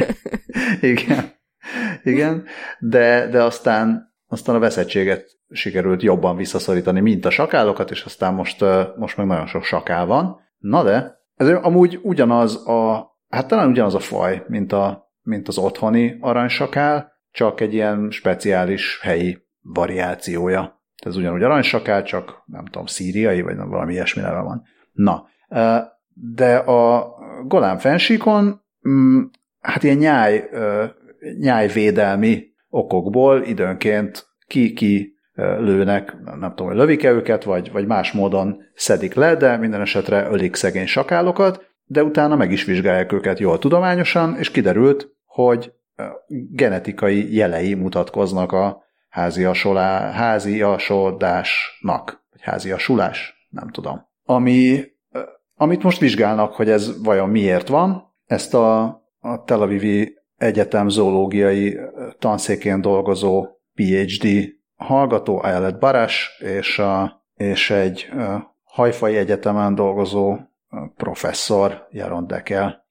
Igen. 0.80 1.32
Igen, 2.02 2.44
de, 2.78 3.28
de 3.28 3.42
aztán, 3.42 4.13
aztán 4.34 4.54
a 4.54 4.58
veszettséget 4.58 5.26
sikerült 5.50 6.02
jobban 6.02 6.36
visszaszorítani, 6.36 7.00
mint 7.00 7.24
a 7.24 7.30
sakálokat, 7.30 7.90
és 7.90 8.02
aztán 8.02 8.34
most, 8.34 8.64
most 8.96 9.16
meg 9.16 9.26
nagyon 9.26 9.46
sok 9.46 9.62
sakál 9.62 10.06
van. 10.06 10.40
Na 10.58 10.82
de, 10.82 11.22
ez 11.34 11.48
amúgy 11.48 12.00
ugyanaz 12.02 12.68
a, 12.68 13.10
hát 13.28 13.48
talán 13.48 13.68
ugyanaz 13.68 13.94
a 13.94 13.98
faj, 13.98 14.44
mint, 14.48 14.72
a, 14.72 15.10
mint 15.22 15.48
az 15.48 15.58
otthoni 15.58 16.16
aranysakál, 16.20 17.12
csak 17.30 17.60
egy 17.60 17.74
ilyen 17.74 18.10
speciális 18.10 19.00
helyi 19.02 19.38
variációja. 19.60 20.82
Ez 21.06 21.16
ugyanúgy 21.16 21.42
aranysakál, 21.42 22.02
csak 22.02 22.42
nem 22.46 22.64
tudom, 22.64 22.86
szíriai, 22.86 23.42
vagy 23.42 23.56
nem, 23.56 23.68
valami 23.68 23.92
ilyesmi 23.92 24.22
neve 24.22 24.40
van. 24.40 24.62
Na, 24.92 25.26
de 26.14 26.56
a 26.56 27.12
Golán 27.44 27.78
fensíkon, 27.78 28.62
mm, 28.88 29.22
hát 29.60 29.82
ilyen 29.82 29.96
nyáj, 29.96 30.48
nyájvédelmi 31.38 32.53
okokból 32.74 33.42
időnként 33.42 34.26
ki-ki 34.46 35.14
lőnek, 35.36 36.16
nem 36.24 36.50
tudom, 36.50 36.66
hogy 36.66 36.76
lövik-e 36.76 37.10
őket, 37.10 37.44
vagy, 37.44 37.72
vagy 37.72 37.86
más 37.86 38.12
módon 38.12 38.62
szedik 38.74 39.14
le, 39.14 39.36
de 39.36 39.56
minden 39.56 39.80
esetre 39.80 40.28
ölik 40.30 40.54
szegény 40.54 40.86
sakálokat, 40.86 41.72
de 41.84 42.02
utána 42.02 42.36
meg 42.36 42.52
is 42.52 42.64
vizsgálják 42.64 43.12
őket 43.12 43.38
jól 43.38 43.58
tudományosan, 43.58 44.36
és 44.38 44.50
kiderült, 44.50 45.08
hogy 45.24 45.72
genetikai 46.50 47.34
jelei 47.34 47.74
mutatkoznak 47.74 48.52
a 48.52 48.82
háziasolá, 49.08 50.10
háziasodásnak, 50.10 52.24
vagy 52.30 52.42
háziasulás, 52.42 53.46
nem 53.48 53.68
tudom. 53.68 54.06
Ami, 54.24 54.84
amit 55.54 55.82
most 55.82 56.00
vizsgálnak, 56.00 56.52
hogy 56.52 56.70
ez 56.70 57.02
vajon 57.02 57.28
miért 57.28 57.68
van, 57.68 58.14
ezt 58.24 58.54
a, 58.54 58.82
a 59.18 59.44
Tel 59.44 59.62
Avivi 59.62 60.22
Egyetem 60.36 60.88
zoológiai 60.88 61.78
tanszékén 62.18 62.80
dolgozó 62.80 63.46
PhD 63.74 64.52
hallgató 64.76 65.42
Ayelet 65.42 65.78
Baras 65.78 66.38
és, 66.38 66.78
a, 66.78 67.24
és 67.34 67.70
egy 67.70 68.08
hajfai 68.64 69.16
egyetemen 69.16 69.74
dolgozó 69.74 70.36
professzor, 70.96 71.86
Jaron 71.90 72.26
Dekel 72.26 72.84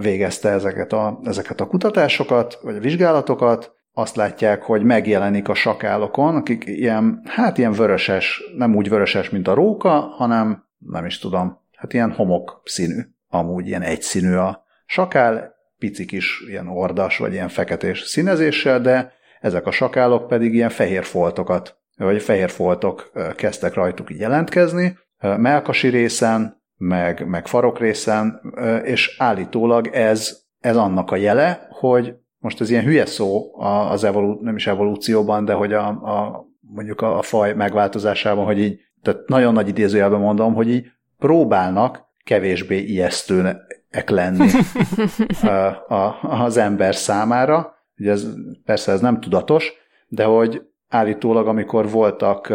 végezte 0.00 0.48
ezeket 0.48 0.92
a, 0.92 1.20
ezeket 1.24 1.60
a 1.60 1.66
kutatásokat, 1.66 2.58
vagy 2.62 2.76
a 2.76 2.80
vizsgálatokat, 2.80 3.74
azt 3.98 4.16
látják, 4.16 4.62
hogy 4.62 4.82
megjelenik 4.82 5.48
a 5.48 5.54
sakálokon, 5.54 6.36
akik 6.36 6.64
ilyen, 6.66 7.22
hát 7.24 7.58
ilyen 7.58 7.72
vöröses, 7.72 8.42
nem 8.56 8.76
úgy 8.76 8.88
vöröses, 8.88 9.30
mint 9.30 9.48
a 9.48 9.54
róka, 9.54 9.90
hanem 9.90 10.64
nem 10.78 11.06
is 11.06 11.18
tudom, 11.18 11.60
hát 11.76 11.92
ilyen 11.92 12.12
homok 12.12 12.60
színű, 12.64 13.00
amúgy 13.28 13.66
ilyen 13.66 13.82
egyszínű 13.82 14.34
a 14.34 14.64
sakál, 14.86 15.55
pici 15.78 16.04
kis 16.04 16.44
ilyen 16.48 16.68
ordas, 16.68 17.18
vagy 17.18 17.32
ilyen 17.32 17.48
feketés 17.48 18.00
színezéssel, 18.00 18.80
de 18.80 19.12
ezek 19.40 19.66
a 19.66 19.70
sakálok 19.70 20.28
pedig 20.28 20.54
ilyen 20.54 20.70
fehér 20.70 21.04
foltokat, 21.04 21.78
vagy 21.96 22.22
fehér 22.22 22.50
foltok 22.50 23.12
kezdtek 23.36 23.74
rajtuk 23.74 24.10
jelentkezni, 24.10 24.98
melkasi 25.20 25.88
részen, 25.88 26.62
meg, 26.76 27.26
meg 27.26 27.46
farok 27.46 27.78
részen, 27.78 28.40
és 28.84 29.16
állítólag 29.18 29.86
ez, 29.86 30.38
ez 30.58 30.76
annak 30.76 31.10
a 31.10 31.16
jele, 31.16 31.66
hogy 31.70 32.14
most 32.38 32.60
ez 32.60 32.70
ilyen 32.70 32.84
hülye 32.84 33.06
szó 33.06 33.60
az 33.62 34.04
evolú, 34.04 34.38
nem 34.42 34.56
is 34.56 34.66
evolúcióban, 34.66 35.44
de 35.44 35.52
hogy 35.52 35.72
a, 35.72 35.86
a 35.88 36.46
mondjuk 36.60 37.00
a, 37.00 37.18
a 37.18 37.22
faj 37.22 37.54
megváltozásában, 37.54 38.44
hogy 38.44 38.58
így, 38.58 38.80
tehát 39.02 39.28
nagyon 39.28 39.52
nagy 39.52 39.68
idézőjelben 39.68 40.20
mondom, 40.20 40.54
hogy 40.54 40.70
így 40.70 40.86
próbálnak 41.18 42.04
kevésbé 42.24 42.78
ijesztőnek 42.78 43.75
lenni 44.06 44.50
a, 45.42 45.94
a, 45.94 46.18
az 46.20 46.56
ember 46.56 46.94
számára. 46.94 47.74
Ugye 47.98 48.10
ez, 48.10 48.26
persze 48.64 48.92
ez 48.92 49.00
nem 49.00 49.20
tudatos, 49.20 49.72
de 50.08 50.24
hogy 50.24 50.62
állítólag, 50.88 51.46
amikor 51.46 51.90
voltak 51.90 52.52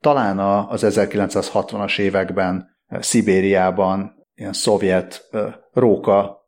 talán 0.00 0.38
az 0.68 0.86
1960-as 0.88 1.98
években 1.98 2.68
Szibériában 3.00 4.26
ilyen 4.34 4.52
szovjet 4.52 5.28
róka 5.72 6.42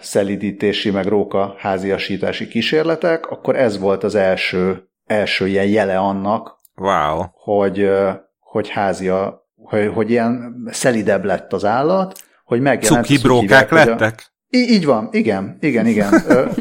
szelidítési, 0.00 0.90
meg 0.90 1.06
róka 1.06 1.54
háziasítási 1.58 2.48
kísérletek, 2.48 3.30
akkor 3.30 3.56
ez 3.56 3.78
volt 3.78 4.04
az 4.04 4.14
első, 4.14 4.88
első 5.06 5.46
ilyen 5.46 5.66
jele 5.66 5.98
annak, 5.98 6.58
wow. 6.76 7.22
hogy, 7.32 7.90
hogy 8.38 8.68
házia, 8.68 9.48
hogy, 9.54 9.90
hogy 9.94 10.10
ilyen 10.10 10.54
szelidebb 10.70 11.24
lett 11.24 11.52
az 11.52 11.64
állat, 11.64 12.22
hogy 12.50 12.60
megjelent... 12.60 13.06
Cukibrókák 13.06 13.70
lettek? 13.70 14.14
A, 14.18 14.30
így, 14.48 14.70
így 14.70 14.84
van, 14.84 15.08
igen, 15.12 15.56
igen, 15.60 15.86
igen. 15.86 16.10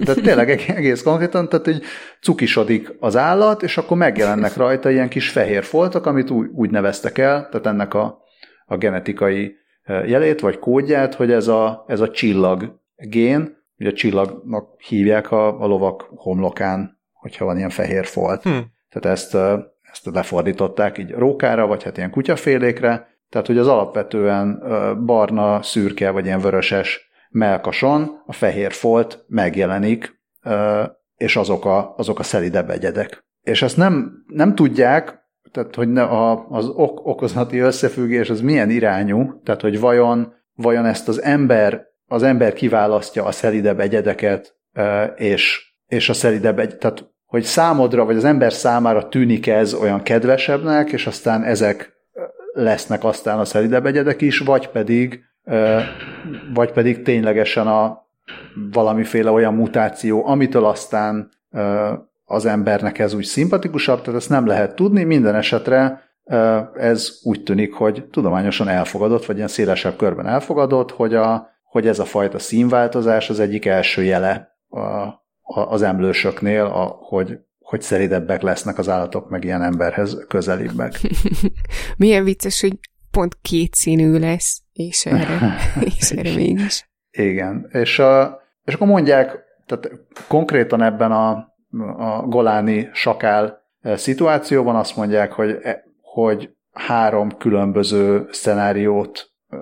De 0.03 0.13
tényleg 0.13 0.49
egész 0.49 1.01
konkrétan, 1.01 1.49
tehát 1.49 1.65
hogy 1.65 1.81
cukisodik 2.21 2.95
az 2.99 3.15
állat, 3.15 3.63
és 3.63 3.77
akkor 3.77 3.97
megjelennek 3.97 4.55
rajta 4.55 4.89
ilyen 4.89 5.09
kis 5.09 5.29
fehér 5.29 5.63
foltok, 5.63 6.05
amit 6.05 6.29
úgy, 6.29 6.47
úgy 6.53 6.69
neveztek 6.69 7.17
el, 7.17 7.47
tehát 7.51 7.65
ennek 7.65 7.93
a, 7.93 8.21
a 8.65 8.77
genetikai 8.77 9.55
jelét, 10.05 10.39
vagy 10.39 10.59
kódját, 10.59 11.13
hogy 11.13 11.31
ez 11.31 11.47
a, 11.47 11.85
ez 11.87 11.99
a 11.99 12.11
csillag 12.11 12.79
gén, 12.95 13.57
ugye 13.77 13.89
a 13.89 13.93
csillagnak 13.93 14.81
hívják 14.81 15.31
a, 15.31 15.61
a 15.61 15.67
lovak 15.67 16.09
homlokán, 16.15 16.99
hogyha 17.13 17.45
van 17.45 17.57
ilyen 17.57 17.69
fehér 17.69 18.05
folt. 18.05 18.41
Hmm. 18.41 18.65
Tehát 18.89 19.17
ezt, 19.17 19.35
ezt 19.91 20.05
lefordították 20.13 20.97
így 20.97 21.11
rókára, 21.11 21.67
vagy 21.67 21.83
hát 21.83 21.97
ilyen 21.97 22.11
kutyafélékre, 22.11 23.07
tehát 23.29 23.47
hogy 23.47 23.57
az 23.57 23.67
alapvetően 23.67 24.63
barna, 25.05 25.61
szürke, 25.61 26.09
vagy 26.09 26.25
ilyen 26.25 26.39
vöröses 26.39 27.09
melkason 27.29 28.21
a 28.25 28.33
fehér 28.33 28.71
folt 28.71 29.25
megjelenik, 29.27 30.21
és 31.15 31.35
azok 31.35 31.65
a, 31.65 31.93
azok 31.97 32.19
a 32.19 32.23
szelidebb 32.23 32.69
egyedek. 32.69 33.25
És 33.41 33.61
ezt 33.61 33.77
nem, 33.77 34.23
nem 34.27 34.55
tudják, 34.55 35.19
tehát 35.51 35.75
hogy 35.75 35.91
ne 35.91 36.03
a, 36.03 36.47
az 36.49 36.67
ok, 36.67 37.05
okozati 37.07 37.59
összefüggés 37.59 38.29
az 38.29 38.41
milyen 38.41 38.69
irányú, 38.69 39.41
tehát 39.43 39.61
hogy 39.61 39.79
vajon, 39.79 40.33
vajon 40.53 40.85
ezt 40.85 41.07
az 41.07 41.21
ember 41.21 41.87
az 42.09 42.23
ember 42.23 42.53
kiválasztja 42.53 43.25
a 43.25 43.31
szelidebb 43.31 43.79
egyedeket, 43.79 44.55
és, 45.15 45.73
és 45.87 46.09
a 46.09 46.13
szelidebb 46.13 46.59
egy, 46.59 46.77
tehát 46.77 47.11
hogy 47.25 47.43
számodra, 47.43 48.05
vagy 48.05 48.15
az 48.15 48.25
ember 48.25 48.53
számára 48.53 49.07
tűnik 49.07 49.47
ez 49.47 49.73
olyan 49.73 50.01
kedvesebbnek, 50.01 50.91
és 50.91 51.07
aztán 51.07 51.43
ezek 51.43 51.93
lesznek 52.61 53.03
aztán 53.03 53.39
a 53.39 53.45
szelidebb 53.45 53.85
egyedek 53.85 54.21
is, 54.21 54.39
vagy 54.39 54.67
pedig, 54.67 55.23
vagy 56.53 56.71
pedig 56.71 57.01
ténylegesen 57.01 57.67
a 57.67 58.07
valamiféle 58.71 59.31
olyan 59.31 59.53
mutáció, 59.53 60.27
amitől 60.27 60.65
aztán 60.65 61.31
az 62.25 62.45
embernek 62.45 62.99
ez 62.99 63.13
úgy 63.13 63.23
szimpatikusabb, 63.23 64.01
tehát 64.01 64.19
ezt 64.19 64.29
nem 64.29 64.47
lehet 64.47 64.75
tudni, 64.75 65.03
minden 65.03 65.35
esetre 65.35 66.07
ez 66.73 67.19
úgy 67.23 67.43
tűnik, 67.43 67.73
hogy 67.73 68.07
tudományosan 68.11 68.67
elfogadott, 68.67 69.25
vagy 69.25 69.35
ilyen 69.35 69.47
szélesebb 69.47 69.95
körben 69.95 70.27
elfogadott, 70.27 70.91
hogy 70.91 71.15
a, 71.15 71.49
hogy 71.63 71.87
ez 71.87 71.99
a 71.99 72.05
fajta 72.05 72.39
színváltozás 72.39 73.29
az 73.29 73.39
egyik 73.39 73.65
első 73.65 74.03
jele 74.03 74.57
a, 74.67 74.79
a, 74.79 75.19
az 75.41 75.81
emlősöknél, 75.81 76.63
a, 76.63 76.97
hogy, 76.99 77.39
hogy 77.69 77.81
szeridebbek 77.81 78.41
lesznek 78.41 78.77
az 78.77 78.89
állatok, 78.89 79.29
meg 79.29 79.43
ilyen 79.43 79.63
emberhez 79.63 80.25
közelibbek. 80.27 80.93
Milyen 81.97 82.23
vicces, 82.23 82.61
hogy 82.61 82.79
pont 83.11 83.37
két 83.41 83.73
színű 83.73 84.19
lesz, 84.19 84.61
és 84.73 85.05
erre, 85.05 85.55
és 85.97 86.11
erre 86.11 86.35
mégis. 86.35 86.89
Igen, 87.11 87.69
és, 87.71 87.99
a, 87.99 88.41
és 88.63 88.73
akkor 88.73 88.87
mondják, 88.87 89.37
tehát 89.65 89.91
konkrétan 90.27 90.81
ebben 90.81 91.11
a, 91.11 91.29
a 91.97 92.21
goláni 92.27 92.89
sakál 92.93 93.61
eh, 93.81 93.97
szituációban 93.97 94.75
azt 94.75 94.95
mondják, 94.95 95.31
hogy, 95.31 95.57
e, 95.61 95.83
hogy 96.01 96.49
három 96.71 97.37
különböző 97.37 98.27
szenáriót 98.31 99.31
eh, 99.49 99.59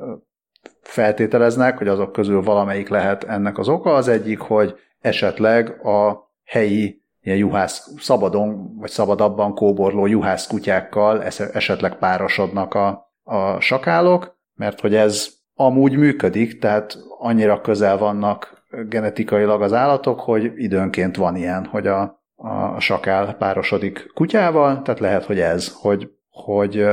feltételeznek, 0.81 1.77
hogy 1.77 1.87
azok 1.87 2.11
közül 2.11 2.41
valamelyik 2.41 2.89
lehet 2.89 3.23
ennek 3.23 3.57
az 3.57 3.67
oka. 3.67 3.93
Az 3.93 4.07
egyik, 4.07 4.39
hogy 4.39 4.75
esetleg 4.99 5.85
a 5.85 6.31
helyi 6.43 7.05
ilyen 7.27 7.39
juhász, 7.39 7.91
szabadon 7.97 8.77
vagy 8.77 8.89
szabadabban 8.89 9.53
kóborló 9.53 10.05
juhász 10.05 10.47
kutyákkal 10.47 11.23
esetleg 11.53 11.97
párosodnak 11.97 12.73
a, 12.73 13.11
a 13.23 13.59
sakálok, 13.59 14.37
mert 14.53 14.79
hogy 14.79 14.95
ez 14.95 15.29
amúgy 15.55 15.97
működik, 15.97 16.59
tehát 16.59 16.97
annyira 17.19 17.61
közel 17.61 17.97
vannak 17.97 18.63
genetikailag 18.89 19.61
az 19.61 19.73
állatok, 19.73 20.19
hogy 20.19 20.51
időnként 20.55 21.15
van 21.15 21.35
ilyen, 21.35 21.65
hogy 21.65 21.87
a, 21.87 22.21
a 22.35 22.79
sakál 22.79 23.33
párosodik 23.33 24.11
kutyával, 24.13 24.81
tehát 24.81 24.99
lehet, 24.99 25.25
hogy 25.25 25.39
ez, 25.39 25.73
hogy, 25.81 26.11
hogy 26.29 26.85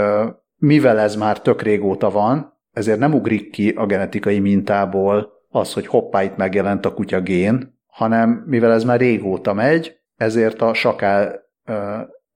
mivel 0.57 0.99
ez 0.99 1.17
már 1.17 1.41
tök 1.41 1.63
régóta 1.63 2.11
van, 2.11 2.59
ezért 2.73 2.99
nem 2.99 3.15
ugrik 3.15 3.51
ki 3.51 3.69
a 3.69 3.87
genetikai 3.87 4.39
mintából 4.39 5.33
az, 5.51 5.73
hogy 5.73 5.87
hoppá, 5.87 6.23
itt 6.23 6.37
megjelent 6.37 6.87
a 6.87 6.95
kutya 6.95 7.21
gén, 7.21 7.79
hanem 7.87 8.45
mivel 8.47 8.73
ez 8.73 8.85
már 8.85 8.99
régóta 8.99 9.53
megy, 9.53 10.03
ezért 10.25 10.63
a 10.63 10.75
sakál 10.75 11.43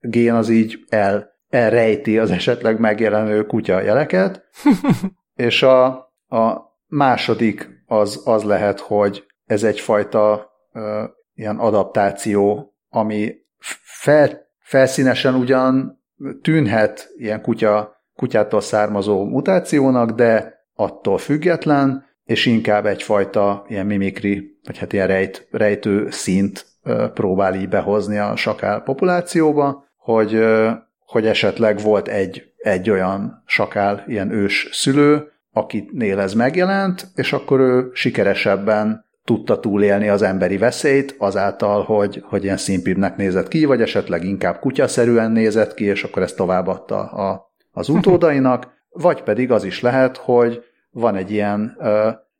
gén 0.01 0.35
az 0.35 0.48
így 0.48 0.79
el, 0.88 1.31
elrejti 1.48 2.18
az 2.18 2.31
esetleg 2.31 2.79
megjelenő 2.79 3.46
kutya 3.46 3.81
jeleket, 3.81 4.44
és 5.35 5.62
a, 5.62 5.87
a 6.29 6.77
második 6.87 7.68
az, 7.87 8.22
az 8.24 8.42
lehet, 8.42 8.81
hogy 8.81 9.24
ez 9.44 9.62
egyfajta 9.62 10.51
uh, 10.72 10.83
ilyen 11.35 11.59
adaptáció, 11.59 12.74
ami 12.88 13.35
fel, 13.83 14.46
felszínesen 14.59 15.35
ugyan 15.35 16.03
tűnhet 16.42 17.09
ilyen 17.16 17.42
kutya 17.42 17.96
kutyától 18.14 18.61
származó 18.61 19.24
mutációnak, 19.24 20.11
de 20.11 20.55
attól 20.74 21.18
független, 21.18 22.05
és 22.24 22.46
inkább 22.46 22.87
egyfajta 22.87 23.64
ilyen 23.68 23.87
mimikri, 23.87 24.59
vagy 24.64 24.79
hát 24.79 24.92
ilyen 24.92 25.07
rejt, 25.07 25.48
rejtő 25.51 26.11
szint 26.11 26.66
próbál 27.14 27.55
így 27.55 27.69
behozni 27.69 28.19
a 28.19 28.37
sakál 28.37 28.83
populációba, 28.83 29.85
hogy, 29.97 30.45
hogy 31.07 31.27
esetleg 31.27 31.81
volt 31.81 32.09
egy, 32.09 32.53
egy 32.57 32.91
olyan 32.91 33.43
sakál, 33.47 34.05
ilyen 34.07 34.31
ős 34.31 34.69
szülő, 34.73 35.33
akinél 35.53 36.19
ez 36.19 36.35
megjelent, 36.35 37.07
és 37.14 37.33
akkor 37.33 37.61
ő 37.61 37.91
sikeresebben 37.93 39.07
tudta 39.25 39.61
túlélni 39.61 40.09
az 40.09 40.23
emberi 40.23 40.57
veszélyt 40.59 41.14
azáltal, 41.19 41.83
hogy, 41.83 42.23
hogy 42.27 42.45
ilyen 42.45 42.57
szimpibbnek 42.57 43.17
nézett 43.17 43.49
ki, 43.49 43.64
vagy 43.64 43.81
esetleg 43.81 44.25
inkább 44.25 44.59
kutyaszerűen 44.59 45.31
nézett 45.31 45.75
ki, 45.75 45.85
és 45.85 46.05
akkor 46.05 46.23
ezt 46.23 46.37
továbbadta 46.37 46.99
a 47.11 47.47
az 47.73 47.88
utódainak, 47.88 48.69
vagy 48.88 49.23
pedig 49.23 49.51
az 49.51 49.64
is 49.64 49.81
lehet, 49.81 50.17
hogy 50.17 50.64
van 50.91 51.17
egy 51.17 51.31
ilyen, 51.31 51.77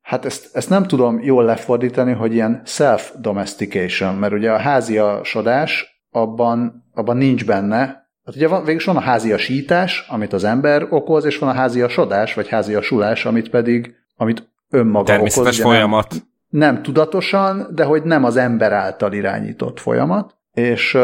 hát 0.09 0.25
ezt, 0.25 0.49
ezt 0.53 0.68
nem 0.68 0.87
tudom 0.87 1.21
jól 1.23 1.44
lefordítani, 1.44 2.12
hogy 2.12 2.35
ilyen 2.35 2.62
self-domestication, 2.64 4.14
mert 4.14 4.33
ugye 4.33 4.53
a 4.53 4.59
háziasodás 4.59 6.03
abban, 6.11 6.85
abban 6.94 7.16
nincs 7.16 7.44
benne, 7.47 7.77
hát 8.25 8.37
ugye 8.37 8.49
van, 8.49 8.61
végülis 8.64 8.85
van 8.85 8.97
a 8.97 9.01
háziasítás, 9.01 10.07
amit 10.09 10.33
az 10.33 10.44
ember 10.44 10.87
okoz, 10.90 11.25
és 11.25 11.38
van 11.38 11.49
a 11.49 11.53
háziasodás, 11.53 12.35
vagy 12.35 12.49
háziasulás, 12.49 13.25
amit 13.25 13.51
pedig, 13.51 13.94
amit 14.16 14.51
önmaga 14.71 15.05
Természetes 15.05 15.59
okoz. 15.59 15.73
folyamat. 15.73 16.14
Nem, 16.49 16.75
nem 16.75 16.83
tudatosan, 16.83 17.66
de 17.71 17.85
hogy 17.85 18.03
nem 18.03 18.25
az 18.25 18.37
ember 18.37 18.73
által 18.73 19.12
irányított 19.12 19.81
folyamat, 19.81 20.37
és 20.53 20.99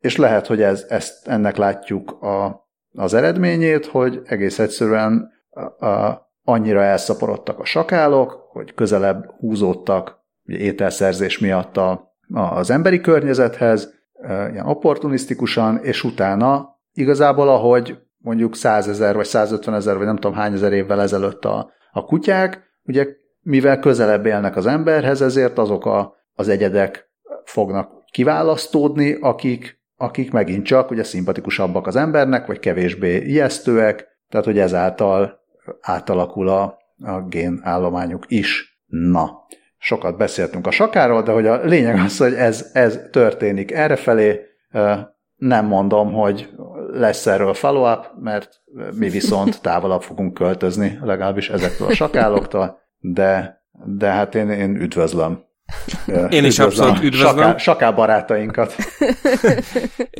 és 0.00 0.16
lehet, 0.16 0.46
hogy 0.46 0.62
ez, 0.62 0.84
ezt, 0.88 1.28
ennek 1.28 1.56
látjuk 1.56 2.22
a, 2.22 2.66
az 2.94 3.14
eredményét, 3.14 3.86
hogy 3.86 4.20
egész 4.24 4.58
egyszerűen 4.58 5.32
a, 5.50 5.86
a, 5.86 6.23
annyira 6.44 6.82
elszaporodtak 6.82 7.58
a 7.58 7.64
sakálok, 7.64 8.48
hogy 8.50 8.74
közelebb 8.74 9.30
húzódtak 9.38 10.22
ugye 10.46 10.58
ételszerzés 10.58 11.38
miatt 11.38 11.76
a, 11.76 12.14
az 12.32 12.70
emberi 12.70 13.00
környezethez, 13.00 13.94
ilyen 14.26 14.66
opportunisztikusan, 14.66 15.78
és 15.82 16.04
utána 16.04 16.78
igazából, 16.92 17.48
ahogy 17.48 17.98
mondjuk 18.18 18.56
100 18.56 18.88
ezer, 18.88 19.14
vagy 19.14 19.26
150 19.26 19.74
ezer, 19.74 19.96
vagy 19.96 20.06
nem 20.06 20.16
tudom 20.16 20.36
hány 20.36 20.52
ezer 20.52 20.72
évvel 20.72 21.00
ezelőtt 21.00 21.44
a, 21.44 21.70
a 21.92 22.04
kutyák, 22.04 22.62
ugye 22.84 23.06
mivel 23.40 23.78
közelebb 23.78 24.26
élnek 24.26 24.56
az 24.56 24.66
emberhez, 24.66 25.22
ezért 25.22 25.58
azok 25.58 25.86
a, 25.86 26.14
az 26.34 26.48
egyedek 26.48 27.10
fognak 27.44 27.90
kiválasztódni, 28.10 29.16
akik, 29.20 29.80
akik 29.96 30.32
megint 30.32 30.64
csak 30.64 30.90
ugye 30.90 31.04
szimpatikusabbak 31.04 31.86
az 31.86 31.96
embernek, 31.96 32.46
vagy 32.46 32.58
kevésbé 32.58 33.16
ijesztőek, 33.16 34.06
tehát 34.28 34.46
hogy 34.46 34.58
ezáltal 34.58 35.43
átalakul 35.80 36.48
a, 36.48 36.78
a 37.04 37.20
génállományuk 37.28 38.24
is. 38.28 38.78
Na, 38.86 39.46
sokat 39.78 40.16
beszéltünk 40.16 40.66
a 40.66 40.70
sakáról, 40.70 41.22
de 41.22 41.32
hogy 41.32 41.46
a 41.46 41.64
lényeg 41.64 41.98
az, 41.98 42.18
hogy 42.18 42.34
ez, 42.34 42.70
ez 42.72 43.00
történik 43.10 43.72
errefelé, 43.72 44.40
nem 45.36 45.66
mondom, 45.66 46.12
hogy 46.12 46.50
lesz 46.90 47.26
erről 47.26 47.54
follow-up, 47.54 48.10
mert 48.20 48.62
mi 48.98 49.08
viszont 49.08 49.60
távolabb 49.60 50.02
fogunk 50.02 50.34
költözni, 50.34 50.98
legalábbis 51.02 51.50
ezektől 51.50 51.88
a 51.88 51.94
sakáloktól, 51.94 52.78
de, 52.98 53.62
de 53.84 54.10
hát 54.10 54.34
én, 54.34 54.50
én 54.50 54.76
üdvözlöm. 54.76 55.44
Én 56.30 56.44
is 56.44 56.58
abszolút 56.58 57.02
üdvözlöm. 57.02 57.36
Saká, 57.36 57.56
saká 57.56 57.90
barátainkat. 57.90 58.74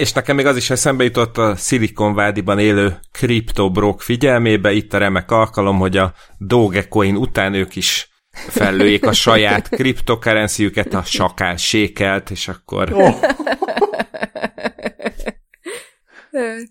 és 0.00 0.12
nekem 0.12 0.36
még 0.36 0.46
az 0.46 0.56
is 0.56 0.70
eszembe 0.70 1.04
jutott 1.04 1.38
a 1.38 1.54
Silicon 1.56 2.14
Valley-ban 2.14 2.58
élő 2.58 2.98
kriptobrok 3.12 4.02
figyelmébe, 4.02 4.72
itt 4.72 4.92
a 4.92 4.98
remek 4.98 5.30
alkalom, 5.30 5.78
hogy 5.78 5.96
a 5.96 6.12
Dogecoin 6.38 7.16
után 7.16 7.54
ők 7.54 7.76
is 7.76 8.10
fellőjék 8.30 9.06
a 9.06 9.12
saját 9.12 9.68
kriptokerencijüket, 9.76 10.94
a 10.94 11.02
sakál 11.02 11.56
sékelt, 11.56 12.30
és 12.30 12.48
akkor... 12.48 12.92
Oh. 12.92 13.14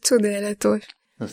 Csodálatos. 0.02 0.86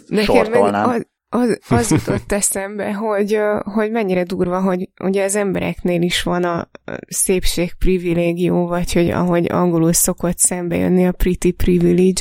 Nekem 0.06 0.50
meg 0.50 0.74
az, 0.74 1.06
az, 1.34 1.58
az 1.68 1.90
jutott 1.90 2.32
eszembe, 2.32 2.92
hogy, 2.92 3.38
hogy 3.62 3.90
mennyire 3.90 4.22
durva, 4.22 4.60
hogy 4.60 4.88
ugye 5.04 5.24
az 5.24 5.36
embereknél 5.36 6.02
is 6.02 6.22
van 6.22 6.44
a 6.44 6.70
szépség 7.08 7.72
privilégium, 7.78 8.66
vagy 8.66 8.92
hogy 8.92 9.10
ahogy 9.10 9.52
angolul 9.52 9.92
szokott 9.92 10.38
szembe 10.38 10.76
jönni 10.76 11.06
a 11.06 11.12
pretty 11.12 11.50
privilege, 11.50 12.20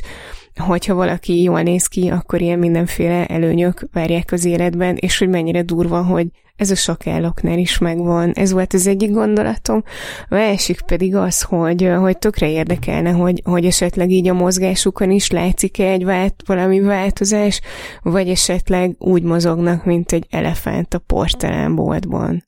hogyha 0.56 0.94
valaki 0.94 1.42
jól 1.42 1.62
néz 1.62 1.88
ki, 1.88 2.10
akkor 2.10 2.42
ilyen 2.42 2.60
mindenféle 2.60 3.26
előnyök 3.26 3.88
várják 3.92 4.32
az 4.32 4.46
életben, 4.46 4.96
és 4.96 5.18
hogy 5.18 5.30
mennyire 5.30 5.62
durva, 5.62 6.04
hogy 6.04 6.28
ez 6.62 6.72
a 6.72 6.76
sok 6.76 7.08
álloknál 7.08 7.58
is 7.58 7.78
megvan. 7.78 8.32
Ez 8.32 8.52
volt 8.52 8.74
az 8.74 8.88
egyik 8.88 9.12
gondolatom. 9.12 9.84
A 10.30 10.36
másik 10.36 10.82
pedig 10.82 11.16
az, 11.16 11.42
hogy, 11.42 11.92
hogy 12.00 12.18
tökre 12.18 12.50
érdekelne, 12.50 13.12
hogy, 13.12 13.42
hogy 13.46 13.66
esetleg 13.66 14.10
így 14.10 14.28
a 14.28 14.34
mozgásukon 14.34 15.12
is 15.12 15.32
látszik-e 15.32 15.88
egy 15.88 16.06
vált, 16.06 16.36
valami 16.46 16.80
változás, 16.80 17.62
vagy 18.02 18.30
esetleg 18.30 18.96
úgy 18.98 19.24
mozognak, 19.24 19.86
mint 19.86 20.12
egy 20.12 20.28
elefánt 20.30 20.94
a 20.94 21.00
porcelánboltban. 21.00 22.48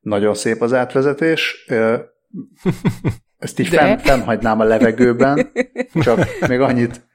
Nagyon 0.00 0.34
szép 0.34 0.62
az 0.62 0.72
átvezetés. 0.72 1.66
Ezt 3.38 3.58
így 3.58 3.68
fenn, 3.68 3.98
fennhagynám 3.98 4.60
a 4.60 4.64
levegőben, 4.64 5.50
csak 5.92 6.26
még 6.48 6.60
annyit 6.60 7.07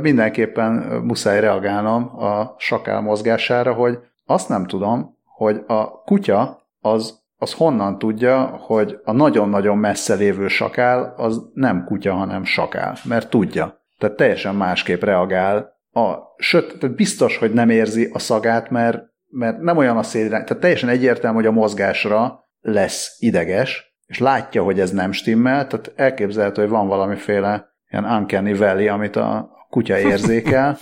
mindenképpen 0.00 0.72
muszáj 1.04 1.40
reagálnom 1.40 2.18
a 2.18 2.54
sakál 2.58 3.00
mozgására, 3.00 3.72
hogy 3.72 3.98
azt 4.24 4.48
nem 4.48 4.66
tudom, 4.66 5.16
hogy 5.24 5.62
a 5.66 6.02
kutya 6.02 6.68
az, 6.80 7.18
az 7.36 7.52
honnan 7.52 7.98
tudja, 7.98 8.42
hogy 8.44 8.98
a 9.04 9.12
nagyon-nagyon 9.12 9.78
messze 9.78 10.14
lévő 10.14 10.48
sakál 10.48 11.14
az 11.16 11.42
nem 11.54 11.84
kutya, 11.84 12.12
hanem 12.12 12.44
sakál, 12.44 12.96
mert 13.04 13.30
tudja. 13.30 13.84
Tehát 13.98 14.16
teljesen 14.16 14.54
másképp 14.54 15.02
reagál. 15.02 15.74
A, 15.90 16.14
sőt, 16.36 16.78
tehát 16.78 16.96
biztos, 16.96 17.38
hogy 17.38 17.52
nem 17.52 17.70
érzi 17.70 18.10
a 18.12 18.18
szagát, 18.18 18.70
mert, 18.70 19.02
mert 19.30 19.58
nem 19.58 19.76
olyan 19.76 19.96
a 19.96 20.02
szél, 20.02 20.28
tehát 20.28 20.58
teljesen 20.58 20.88
egyértelmű, 20.88 21.36
hogy 21.36 21.46
a 21.46 21.52
mozgásra 21.52 22.44
lesz 22.60 23.16
ideges, 23.18 23.96
és 24.06 24.18
látja, 24.18 24.62
hogy 24.62 24.80
ez 24.80 24.90
nem 24.90 25.12
stimmel, 25.12 25.66
tehát 25.66 25.92
elképzelhető, 25.96 26.60
hogy 26.62 26.70
van 26.70 26.88
valamiféle 26.88 27.74
ilyen 27.90 28.04
uncanny 28.04 28.56
valley, 28.56 28.92
amit 28.92 29.16
a 29.16 29.55
kutya 29.70 29.98
érzékel, 29.98 30.78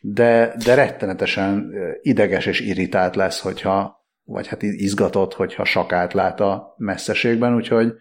de, 0.00 0.54
de 0.64 0.74
rettenetesen 0.74 1.72
ideges 2.02 2.46
és 2.46 2.60
irritált 2.60 3.16
lesz, 3.16 3.40
hogyha, 3.40 4.04
vagy 4.24 4.46
hát 4.46 4.62
izgatott, 4.62 5.34
hogyha 5.34 5.64
sakát 5.64 6.12
lát 6.12 6.40
a 6.40 6.74
messzeségben, 6.76 7.54
úgyhogy... 7.54 7.92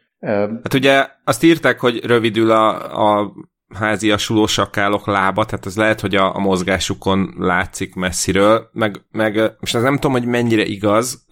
Hát 0.64 0.74
ugye 0.74 1.08
azt 1.24 1.44
írták, 1.44 1.80
hogy 1.80 2.06
rövidül 2.06 2.52
a, 2.52 3.20
a 3.20 3.34
háziasuló 3.76 4.48
sakálok 4.48 5.08
lába, 5.08 5.46
tehát 5.46 5.66
ez 5.66 5.76
lehet, 5.76 6.00
hogy 6.00 6.16
a, 6.16 6.36
a 6.36 6.40
mozgásukon 6.40 7.34
látszik 7.38 7.96
messziről, 7.96 8.70
meg, 8.72 9.02
meg 9.12 9.56
most 9.60 9.74
nem 9.74 9.96
tudom, 9.96 10.12
hogy 10.12 10.26
mennyire 10.26 10.64
igaz, 10.64 11.26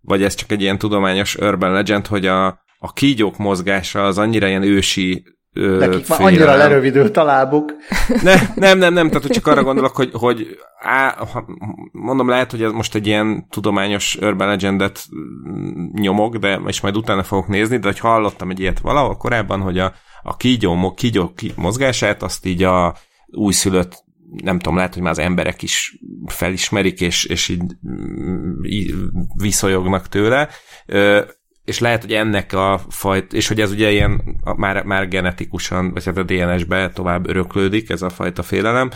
vagy 0.00 0.22
ez 0.22 0.34
csak 0.34 0.50
egy 0.50 0.60
ilyen 0.60 0.78
tudományos 0.78 1.36
urban 1.36 1.72
legend, 1.72 2.06
hogy 2.06 2.26
a, 2.26 2.46
a 2.78 2.92
kígyók 2.92 3.36
mozgása 3.36 4.04
az 4.04 4.18
annyira 4.18 4.48
ilyen 4.48 4.62
ősi 4.62 5.24
Nekik 5.56 6.08
már 6.08 6.20
annyira 6.20 6.56
lerövidült 6.56 7.16
a 7.16 7.24
lábuk. 7.24 7.74
Ne, 8.22 8.34
nem, 8.54 8.78
nem, 8.78 8.92
nem, 8.92 9.08
tehát 9.08 9.32
csak 9.32 9.46
arra 9.46 9.62
gondolok, 9.62 9.96
hogy, 9.96 10.10
hogy 10.12 10.46
á, 10.78 11.18
mondom, 11.92 12.28
lehet, 12.28 12.50
hogy 12.50 12.62
ez 12.62 12.70
most 12.72 12.94
egy 12.94 13.06
ilyen 13.06 13.46
tudományos 13.50 14.16
urban 14.20 14.48
legendet 14.48 15.04
nyomok, 15.92 16.36
de 16.36 16.60
és 16.66 16.80
majd 16.80 16.96
utána 16.96 17.22
fogok 17.22 17.48
nézni, 17.48 17.78
de 17.78 17.86
hogy 17.86 17.98
hallottam 17.98 18.50
egy 18.50 18.60
ilyet 18.60 18.80
valahol 18.80 19.16
korábban, 19.16 19.60
hogy 19.60 19.78
a, 19.78 19.92
a 20.22 20.36
kígyó, 20.36 20.92
kígyó 20.94 21.32
mozgását 21.54 22.22
azt 22.22 22.46
így 22.46 22.62
a 22.62 22.96
újszülött 23.26 24.04
nem 24.42 24.58
tudom, 24.58 24.76
lehet, 24.76 24.94
hogy 24.94 25.02
már 25.02 25.12
az 25.12 25.18
emberek 25.18 25.62
is 25.62 25.98
felismerik, 26.26 27.00
és, 27.00 27.24
és 27.24 27.48
így, 27.48 27.62
így 28.62 28.94
viszonyognak 29.36 30.08
tőle 30.08 30.48
és 31.66 31.78
lehet, 31.78 32.02
hogy 32.02 32.12
ennek 32.12 32.52
a 32.52 32.80
fajt, 32.88 33.32
és 33.32 33.48
hogy 33.48 33.60
ez 33.60 33.70
ugye 33.70 33.90
ilyen 33.90 34.22
már, 34.56 34.84
már 34.84 35.08
genetikusan, 35.08 35.92
vagy 35.92 36.04
hát 36.04 36.16
a 36.16 36.22
DNS-be 36.22 36.90
tovább 36.90 37.28
öröklődik 37.28 37.90
ez 37.90 38.02
a 38.02 38.08
fajta 38.08 38.42
félelem, 38.42 38.90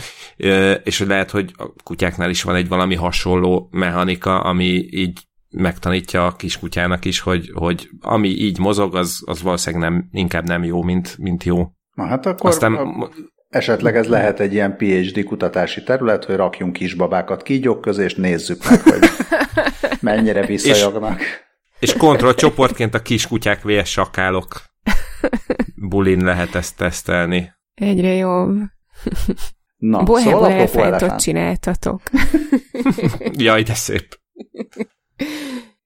és 0.83 0.97
hogy 0.97 1.07
lehet, 1.07 1.31
hogy 1.31 1.51
a 1.57 1.73
kutyáknál 1.83 2.29
is 2.29 2.43
van 2.43 2.55
egy 2.55 2.67
valami 2.67 2.95
hasonló 2.95 3.67
mechanika, 3.71 4.39
ami 4.39 4.87
így 4.89 5.19
megtanítja 5.49 6.25
a 6.25 6.35
kiskutyának 6.35 7.05
is, 7.05 7.19
hogy, 7.19 7.51
hogy 7.53 7.89
ami 8.01 8.29
így 8.29 8.59
mozog, 8.59 8.95
az, 8.95 9.23
az 9.25 9.41
valószínűleg 9.41 9.89
nem, 9.89 10.07
inkább 10.11 10.47
nem 10.47 10.63
jó, 10.63 10.81
mint, 10.81 11.17
mint 11.17 11.43
jó. 11.43 11.67
Na 11.93 12.05
hát 12.05 12.25
akkor 12.25 12.49
Aztán, 12.49 12.73
a, 12.73 13.09
esetleg 13.49 13.95
ez 13.95 14.07
lehet 14.07 14.39
egy 14.39 14.53
ilyen 14.53 14.77
PhD 14.77 15.23
kutatási 15.23 15.83
terület, 15.83 16.25
hogy 16.25 16.35
rakjunk 16.35 16.73
kisbabákat 16.73 17.43
kígyók 17.43 17.81
közé, 17.81 18.03
és 18.03 18.15
nézzük 18.15 18.69
meg, 18.69 18.81
hogy 18.81 18.99
mennyire 20.01 20.45
visszajognak. 20.45 21.19
És, 21.19 21.49
és 21.81 21.93
kontrollcsoportként 21.93 22.93
a 22.93 23.01
kiskutyák 23.01 23.63
vs 23.63 23.89
sakálok 23.89 24.61
bulin 25.75 26.23
lehet 26.23 26.55
ezt 26.55 26.77
tesztelni. 26.77 27.51
Egyre 27.73 28.13
jobb. 28.13 28.57
Na, 29.77 30.03
Bohában 30.03 30.31
szóval 30.31 30.51
elefántot 30.51 31.19
csináltatok. 31.19 32.01
Jaj, 33.45 33.63
de 33.63 33.73
szép. 33.73 34.19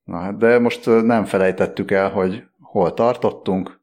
Na, 0.03 0.19
hát 0.19 0.37
de 0.37 0.59
most 0.59 0.85
nem 0.85 1.25
felejtettük 1.25 1.91
el, 1.91 2.09
hogy 2.09 2.43
hol 2.59 2.93
tartottunk, 2.93 3.81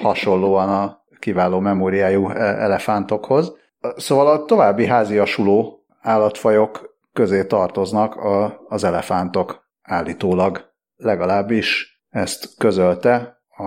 hasonlóan 0.00 0.68
a 0.68 1.04
kiváló 1.18 1.58
memóriájú 1.60 2.30
e, 2.30 2.34
elefántokhoz. 2.38 3.52
Szóval 3.96 4.26
a 4.26 4.44
további 4.44 4.86
háziasuló 4.86 5.86
állatfajok 6.00 6.98
közé 7.12 7.44
tartoznak 7.44 8.16
a, 8.16 8.60
az 8.68 8.84
elefántok 8.84 9.68
állítólag 9.82 10.69
legalábbis 11.00 12.00
ezt 12.08 12.56
közölte 12.56 13.42
a, 13.56 13.64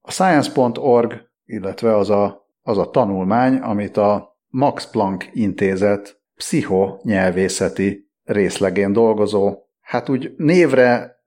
a 0.00 0.10
science.org, 0.10 1.30
illetve 1.44 1.96
az 1.96 2.10
a, 2.10 2.46
az 2.62 2.78
a 2.78 2.90
tanulmány, 2.90 3.56
amit 3.56 3.96
a 3.96 4.38
Max 4.46 4.90
Planck 4.90 5.30
intézet 5.32 6.20
pszichonyelvészeti 6.34 8.10
részlegén 8.24 8.92
dolgozó, 8.92 9.58
hát 9.80 10.08
úgy 10.08 10.34
névre 10.36 11.18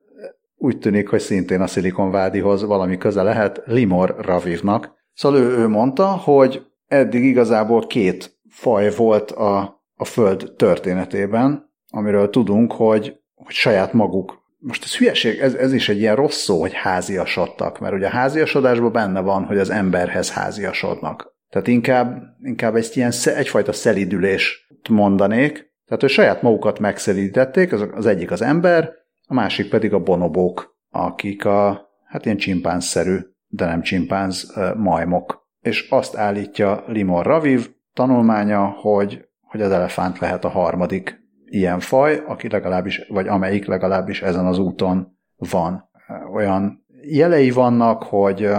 úgy 0.64 0.80
tűnik, 0.80 1.10
hogy 1.10 1.20
szintén 1.20 1.62
a 1.62 1.68
Silicon 1.68 2.12
Valley-hoz 2.12 2.64
valami 2.64 2.98
köze 2.98 3.24
lehet, 3.24 3.62
Limor 3.66 4.16
Ravivnak. 4.20 4.94
Szóval 5.14 5.40
ő, 5.40 5.58
ő 5.58 5.68
mondta, 5.68 6.08
hogy 6.08 6.66
eddig 6.88 7.24
igazából 7.24 7.88
két 7.88 8.40
faj 8.50 8.96
volt 8.96 9.32
a, 9.32 9.84
a 9.96 10.06
Föld 10.06 10.54
történetében, 10.58 11.72
amiről 11.90 12.30
tudunk, 12.30 12.72
hogy, 12.72 13.20
hogy 13.34 13.54
saját 13.54 13.94
maguk 13.94 14.43
most 14.64 14.84
ez 14.84 14.98
hülyeség, 14.98 15.40
ez, 15.40 15.54
ez 15.54 15.74
is 15.74 15.90
egy 15.90 16.00
ilyen 16.00 16.16
rossz 16.16 16.38
szó, 16.38 16.60
hogy 16.60 16.74
háziasodtak, 16.74 17.80
mert 17.80 17.94
ugye 17.94 18.06
a 18.06 18.10
háziasodásban 18.10 18.92
benne 18.92 19.20
van, 19.20 19.44
hogy 19.44 19.58
az 19.58 19.70
emberhez 19.70 20.32
háziasodnak. 20.32 21.36
Tehát 21.50 21.68
inkább, 21.68 22.22
inkább 22.42 22.76
egy 22.76 22.92
ilyen, 22.94 23.12
egyfajta 23.36 23.72
szelidülést 23.72 24.66
mondanék, 24.90 25.72
tehát 25.86 26.02
hogy 26.02 26.10
saját 26.10 26.42
magukat 26.42 26.80
megszelítették, 26.80 27.74
az, 27.74 27.88
az 27.94 28.06
egyik 28.06 28.32
az 28.32 28.42
ember, 28.42 28.92
a 29.28 29.34
másik 29.34 29.70
pedig 29.70 29.94
a 29.94 30.00
bonobók, 30.00 30.78
akik 30.90 31.46
a, 31.46 31.90
hát 32.06 32.26
ilyen 32.26 32.38
csimpánzszerű, 32.38 33.18
de 33.48 33.66
nem 33.66 33.82
csimpánz 33.82 34.54
majmok. 34.78 35.48
És 35.60 35.88
azt 35.90 36.16
állítja 36.18 36.84
Limor 36.88 37.26
Raviv 37.26 37.70
tanulmánya, 37.94 38.66
hogy, 38.66 39.26
hogy 39.42 39.62
az 39.62 39.72
elefánt 39.72 40.20
lehet 40.20 40.46
a 40.46 40.50
harmadik 40.50 41.23
ilyen 41.54 41.80
faj, 41.80 42.24
aki 42.28 42.50
legalábbis, 42.50 43.06
vagy 43.08 43.28
amelyik 43.28 43.66
legalábbis 43.66 44.22
ezen 44.22 44.46
az 44.46 44.58
úton 44.58 45.18
van. 45.36 45.90
Olyan 46.34 46.86
jelei 47.02 47.52
vannak, 47.52 48.04
hogy, 48.04 48.50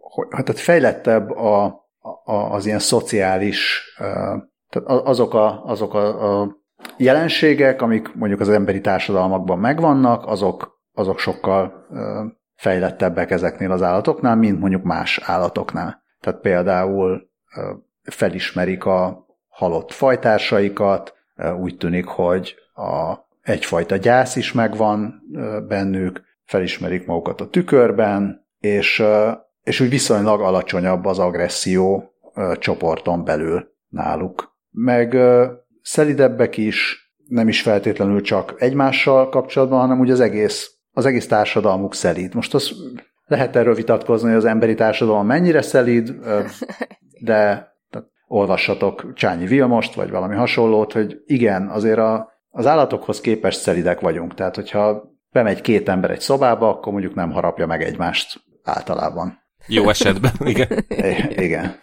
hogy 0.00 0.26
hát 0.30 0.58
fejlettebb 0.58 1.30
a, 1.30 1.64
a, 2.24 2.32
az 2.32 2.66
ilyen 2.66 2.78
szociális, 2.78 3.82
tehát 4.68 4.88
azok 4.88 5.34
a, 5.34 5.64
azok 5.64 5.94
a, 5.94 6.40
a 6.40 6.56
jelenségek, 6.96 7.82
amik 7.82 8.14
mondjuk 8.14 8.40
az 8.40 8.48
emberi 8.48 8.80
társadalmakban 8.80 9.58
megvannak, 9.58 10.26
azok, 10.26 10.80
azok 10.94 11.18
sokkal 11.18 11.86
fejlettebbek 12.54 13.30
ezeknél 13.30 13.70
az 13.70 13.82
állatoknál, 13.82 14.36
mint 14.36 14.60
mondjuk 14.60 14.82
más 14.82 15.20
állatoknál. 15.24 16.02
Tehát 16.20 16.40
például 16.40 17.30
felismerik 18.02 18.84
a 18.84 19.26
halott 19.48 19.92
fajtársaikat, 19.92 21.18
úgy 21.60 21.76
tűnik, 21.76 22.06
hogy 22.06 22.54
a, 22.74 23.14
egyfajta 23.42 23.96
gyász 23.96 24.36
is 24.36 24.52
megvan 24.52 25.22
bennük, 25.68 26.22
felismerik 26.44 27.06
magukat 27.06 27.40
a 27.40 27.48
tükörben, 27.48 28.46
és, 28.58 29.02
és 29.62 29.80
úgy 29.80 29.88
viszonylag 29.88 30.40
alacsonyabb 30.40 31.04
az 31.04 31.18
agresszió 31.18 32.14
csoporton 32.58 33.24
belül 33.24 33.68
náluk. 33.88 34.56
Meg 34.70 35.16
szelidebbek 35.82 36.56
is, 36.56 37.10
nem 37.28 37.48
is 37.48 37.62
feltétlenül 37.62 38.20
csak 38.20 38.54
egymással 38.58 39.28
kapcsolatban, 39.28 39.80
hanem 39.80 40.00
úgy 40.00 40.10
az 40.10 40.20
egész, 40.20 40.74
az 40.92 41.06
egész 41.06 41.26
társadalmuk 41.26 41.94
szelíd. 41.94 42.34
Most 42.34 42.54
az 42.54 42.72
lehet 43.26 43.56
erről 43.56 43.74
vitatkozni, 43.74 44.28
hogy 44.28 44.36
az 44.36 44.44
emberi 44.44 44.74
társadalom 44.74 45.26
mennyire 45.26 45.62
szelíd, 45.62 46.14
de 47.28 47.70
olvassatok 48.32 49.12
Csányi 49.14 49.46
Vilmost, 49.46 49.94
vagy 49.94 50.10
valami 50.10 50.34
hasonlót, 50.34 50.92
hogy 50.92 51.22
igen, 51.26 51.68
azért 51.68 51.98
a, 51.98 52.32
az 52.50 52.66
állatokhoz 52.66 53.20
képest 53.20 53.60
szelidek 53.60 54.00
vagyunk. 54.00 54.34
Tehát, 54.34 54.54
hogyha 54.54 55.02
bemegy 55.32 55.60
két 55.60 55.88
ember 55.88 56.10
egy 56.10 56.20
szobába, 56.20 56.68
akkor 56.68 56.92
mondjuk 56.92 57.14
nem 57.14 57.32
harapja 57.32 57.66
meg 57.66 57.82
egymást 57.82 58.40
általában. 58.64 59.38
Jó 59.66 59.88
esetben, 59.88 60.32
igen. 60.52 60.68
I- 60.88 61.42
igen. 61.42 61.74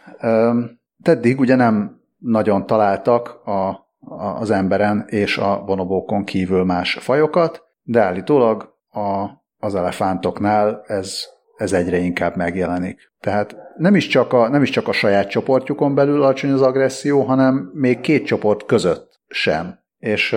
Teddig 1.04 1.40
ugye 1.40 1.56
nem 1.56 2.02
nagyon 2.18 2.66
találtak 2.66 3.42
a, 3.46 3.68
a, 4.00 4.40
az 4.40 4.52
emberen 4.52 5.06
és 5.08 5.38
a 5.38 5.64
bonobókon 5.66 6.24
kívül 6.24 6.64
más 6.64 6.94
fajokat, 6.94 7.64
de 7.84 8.02
állítólag 8.02 8.74
a, 8.90 9.26
az 9.58 9.76
elefántoknál 9.76 10.84
ez, 10.86 11.24
ez 11.58 11.74
egyre 11.74 11.98
inkább 11.98 12.36
megjelenik. 12.36 13.12
Tehát 13.20 13.56
nem 13.78 13.96
is, 13.96 14.08
csak 14.08 14.34
a, 14.34 14.50
nem 14.50 14.62
is 14.62 14.70
csak 14.70 14.88
a 14.88 14.92
saját 14.92 15.30
csoportjukon 15.30 15.96
belül 15.96 16.22
alacsony 16.22 16.52
az 16.52 16.62
agresszió, 16.62 17.22
hanem 17.22 17.72
még 17.74 18.00
két 18.00 18.26
csoport 18.26 18.66
között 18.66 19.20
sem. 19.28 19.80
És 19.98 20.36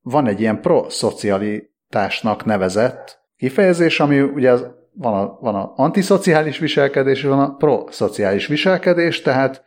van 0.00 0.26
egy 0.26 0.40
ilyen 0.40 0.60
proszocialitásnak 0.60 2.44
nevezett 2.44 3.18
kifejezés, 3.36 4.00
ami 4.00 4.20
ugye 4.20 4.50
az, 4.50 4.66
van 4.92 5.14
a, 5.14 5.38
van 5.40 5.54
a 5.54 5.72
antiszociális 5.76 6.58
viselkedés, 6.58 7.18
és 7.18 7.28
van 7.28 7.40
a 7.40 7.54
proszociális 7.54 8.46
viselkedés, 8.46 9.22
tehát 9.22 9.64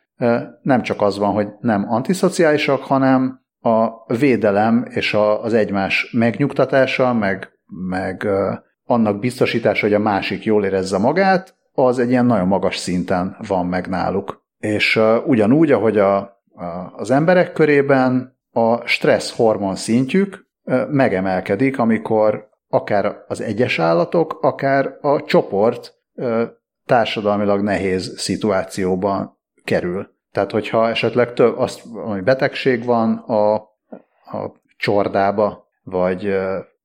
nem 0.61 0.81
csak 0.81 1.01
az 1.01 1.17
van, 1.17 1.33
hogy 1.33 1.47
nem 1.59 1.85
antiszociálisak, 1.89 2.83
hanem 2.83 3.41
a 3.59 3.89
védelem 4.17 4.85
és 4.89 5.13
a, 5.13 5.43
az 5.43 5.53
egymás 5.53 6.09
megnyugtatása, 6.11 7.13
meg, 7.13 7.51
meg 7.89 8.27
annak 8.85 9.19
biztosítása, 9.19 9.85
hogy 9.85 9.95
a 9.95 9.99
másik 9.99 10.43
jól 10.43 10.65
érezze 10.65 10.97
magát, 10.97 11.55
az 11.73 11.99
egy 11.99 12.09
ilyen 12.09 12.25
nagyon 12.25 12.47
magas 12.47 12.77
szinten 12.77 13.37
van 13.47 13.65
meg 13.65 13.87
náluk. 13.87 14.45
És 14.57 14.95
uh, 14.95 15.27
ugyanúgy, 15.27 15.71
ahogy 15.71 15.97
a, 15.97 16.17
a, 16.17 16.93
az 16.95 17.11
emberek 17.11 17.51
körében 17.51 18.37
a 18.51 18.87
stressz 18.87 19.35
hormon 19.35 19.75
szintjük 19.75 20.47
uh, 20.63 20.89
megemelkedik, 20.89 21.79
amikor 21.79 22.49
akár 22.67 23.15
az 23.27 23.41
egyes 23.41 23.79
állatok, 23.79 24.37
akár 24.41 24.97
a 25.01 25.23
csoport 25.23 25.93
uh, 26.13 26.41
társadalmilag 26.85 27.61
nehéz 27.61 28.19
szituációban 28.19 29.37
kerül. 29.63 30.11
Tehát, 30.31 30.51
hogyha 30.51 30.89
esetleg 30.89 31.33
több, 31.33 31.57
azt, 31.57 31.81
ami 32.05 32.21
betegség 32.21 32.85
van 32.85 33.17
a, 33.17 33.53
a 33.53 34.61
csordába, 34.77 35.67
vagy 35.83 36.35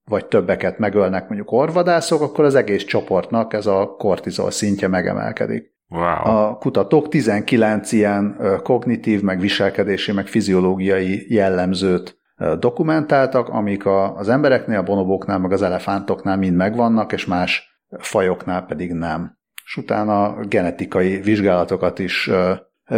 vagy 0.09 0.27
többeket 0.27 0.79
megölnek 0.79 1.29
mondjuk 1.29 1.53
orvadászok, 1.53 2.21
akkor 2.21 2.45
az 2.45 2.55
egész 2.55 2.85
csoportnak 2.85 3.53
ez 3.53 3.67
a 3.67 3.95
kortizol 3.99 4.51
szintje 4.51 4.89
megemelkedik. 4.89 5.77
Wow. 5.89 6.37
A 6.37 6.57
kutatók 6.57 7.09
19 7.09 7.93
ilyen 7.93 8.37
kognitív, 8.63 9.23
meg 9.23 9.41
viselkedési, 9.41 10.13
meg 10.13 10.27
fiziológiai 10.27 11.35
jellemzőt 11.35 12.17
dokumentáltak, 12.59 13.49
amik 13.49 13.87
az 14.17 14.29
embereknél, 14.29 14.79
a 14.79 14.83
bonobóknál, 14.83 15.39
meg 15.39 15.53
az 15.53 15.63
elefántoknál 15.63 16.37
mind 16.37 16.57
megvannak, 16.57 17.13
és 17.13 17.27
más 17.27 17.81
fajoknál 17.99 18.65
pedig 18.65 18.93
nem. 18.93 19.39
És 19.65 19.77
utána 19.77 20.37
genetikai 20.47 21.21
vizsgálatokat 21.21 21.99
is 21.99 22.31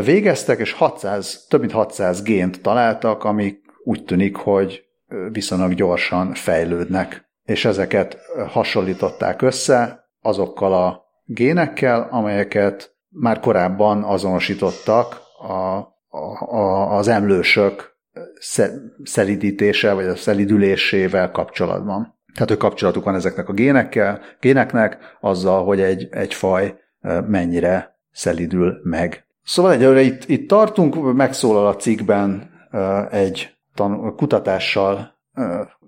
végeztek, 0.05 0.59
és 0.59 0.73
600, 0.73 1.47
több 1.49 1.61
mint 1.61 1.73
600 1.73 2.23
gént 2.23 2.63
találtak, 2.63 3.25
amik 3.25 3.61
úgy 3.85 4.05
tűnik, 4.05 4.37
hogy 4.37 4.90
viszonylag 5.33 5.75
gyorsan 5.75 6.35
fejlődnek, 6.35 7.31
és 7.45 7.65
ezeket 7.65 8.19
hasonlították 8.49 9.43
össze 9.43 10.09
azokkal 10.21 10.73
a 10.73 11.03
génekkel, 11.25 12.09
amelyeket 12.11 12.95
már 13.09 13.41
korábban 13.41 14.03
azonosítottak 14.03 15.21
a, 15.39 15.53
a, 16.09 16.55
a, 16.57 16.97
az 16.97 17.09
emlősök 17.09 17.99
szelidítése, 19.03 19.93
vagy 19.93 20.07
a 20.07 20.17
szelidülésével 20.17 21.31
kapcsolatban. 21.31 22.19
Tehát, 22.33 22.49
hogy 22.49 22.59
kapcsolatuk 22.59 23.05
van 23.05 23.15
ezeknek 23.15 23.49
a 23.49 23.53
génekkel, 23.53 24.21
géneknek, 24.41 24.99
azzal, 25.21 25.65
hogy 25.65 25.81
egy, 25.81 26.09
egy 26.11 26.35
faj 26.35 26.75
mennyire 27.27 27.99
szelidül 28.11 28.81
meg. 28.83 29.25
Szóval 29.43 29.73
egyelőre 29.73 30.01
itt, 30.01 30.29
itt 30.29 30.49
tartunk, 30.49 31.15
megszólal 31.15 31.67
a 31.67 31.77
cikkben 31.77 32.51
egy 33.11 33.60
tan- 33.81 34.15
kutatással 34.17 35.19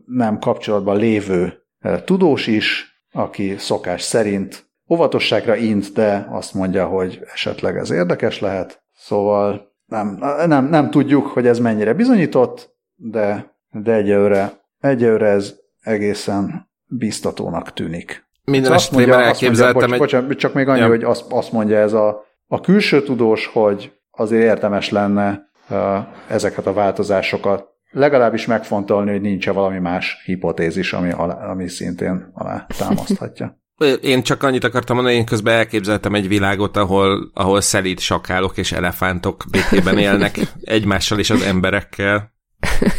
nem 0.07 0.39
kapcsolatban 0.39 0.97
lévő 0.97 1.63
tudós 2.05 2.47
is, 2.47 2.91
aki 3.13 3.55
szokás 3.59 4.03
szerint 4.03 4.71
óvatosságra 4.91 5.57
int, 5.57 5.93
de 5.93 6.27
azt 6.31 6.55
mondja, 6.55 6.87
hogy 6.87 7.21
esetleg 7.33 7.77
ez 7.77 7.91
érdekes 7.91 8.41
lehet. 8.41 8.83
Szóval 8.95 9.73
nem, 9.87 10.19
nem, 10.47 10.69
nem 10.69 10.91
tudjuk, 10.91 11.27
hogy 11.27 11.47
ez 11.47 11.59
mennyire 11.59 11.95
bizonyított, 11.95 12.77
de, 12.95 13.57
de 13.71 13.93
egyelőre, 13.93 14.53
egyelőre 14.81 15.29
ez 15.29 15.55
egészen 15.81 16.71
biztatónak 16.87 17.73
tűnik. 17.73 18.31
Minden 18.45 18.73
esetben 18.73 19.21
elképzeltem 19.21 19.89
mondja, 19.89 19.99
bocs, 19.99 20.15
egy... 20.15 20.21
bocsánat, 20.21 20.39
csak 20.39 20.55
még 20.55 20.69
annyi, 20.69 20.81
ja. 20.81 20.89
hogy 20.89 21.05
azt, 21.05 21.33
azt 21.33 21.53
mondja 21.53 21.79
ez 21.79 21.93
a, 21.93 22.25
a 22.47 22.61
külső 22.61 23.03
tudós, 23.03 23.47
hogy 23.47 23.93
azért 24.11 24.43
érdemes 24.43 24.91
lenne 24.91 25.51
uh, 25.71 25.99
ezeket 26.29 26.67
a 26.67 26.73
változásokat 26.73 27.72
legalábbis 27.93 28.47
megfontolni, 28.47 29.11
hogy 29.11 29.21
nincs-e 29.21 29.53
valami 29.53 29.79
más 29.79 30.23
hipotézis, 30.25 30.93
ami, 30.93 31.11
alá, 31.11 31.51
ami 31.51 31.69
szintén 31.69 32.31
alá 32.33 32.67
támaszthatja. 32.79 33.57
Én 34.01 34.23
csak 34.23 34.43
annyit 34.43 34.65
akartam 34.65 34.97
mondani, 34.97 35.17
én 35.17 35.25
közben 35.25 35.55
elképzeltem 35.55 36.15
egy 36.15 36.29
világot, 36.29 36.77
ahol, 36.77 37.31
ahol 37.35 37.61
szelíd 37.61 37.99
sakálok 37.99 38.57
és 38.57 38.73
elefántok 38.73 39.45
békében 39.51 39.99
élnek 39.99 40.39
egymással 40.61 41.19
és 41.19 41.31
az 41.31 41.43
emberekkel. 41.43 42.33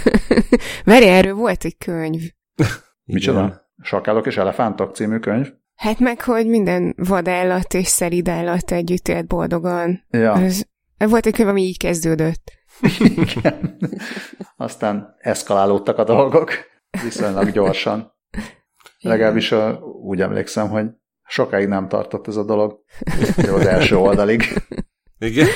Veri, 0.86 1.08
erről 1.08 1.34
volt 1.34 1.64
egy 1.64 1.78
könyv. 1.78 2.22
Micsoda? 3.04 3.62
Sakálok 3.82 4.26
és 4.26 4.38
elefántok 4.38 4.96
című 4.96 5.18
könyv? 5.18 5.48
Hát 5.76 6.00
meg, 6.00 6.22
hogy 6.22 6.48
minden 6.48 6.94
vadállat 6.98 7.74
és 7.74 7.88
szelíd 7.88 8.30
állat 8.30 8.72
együtt 8.72 9.08
élt 9.08 9.28
boldogan. 9.28 10.06
Ja. 10.10 10.34
Ez, 10.42 10.62
volt 10.98 11.26
egy 11.26 11.34
könyv, 11.34 11.50
ami 11.50 11.62
így 11.62 11.78
kezdődött. 11.78 12.52
Igen. 12.82 13.78
Aztán 14.58 15.16
eszkalálódtak 15.20 15.98
a 15.98 16.04
dolgok 16.04 16.52
viszonylag 17.04 17.52
gyorsan. 17.52 18.14
Legalábbis 19.00 19.52
a, 19.52 19.80
úgy 19.82 20.22
emlékszem, 20.22 20.70
hogy 20.70 20.86
sokáig 21.24 21.68
nem 21.68 21.88
tartott 21.88 22.28
ez 22.28 22.36
a 22.36 22.44
dolog. 22.44 22.84
Az 23.38 23.66
első 23.66 23.98
oldalig. 23.98 24.44
Igen? 25.20 25.48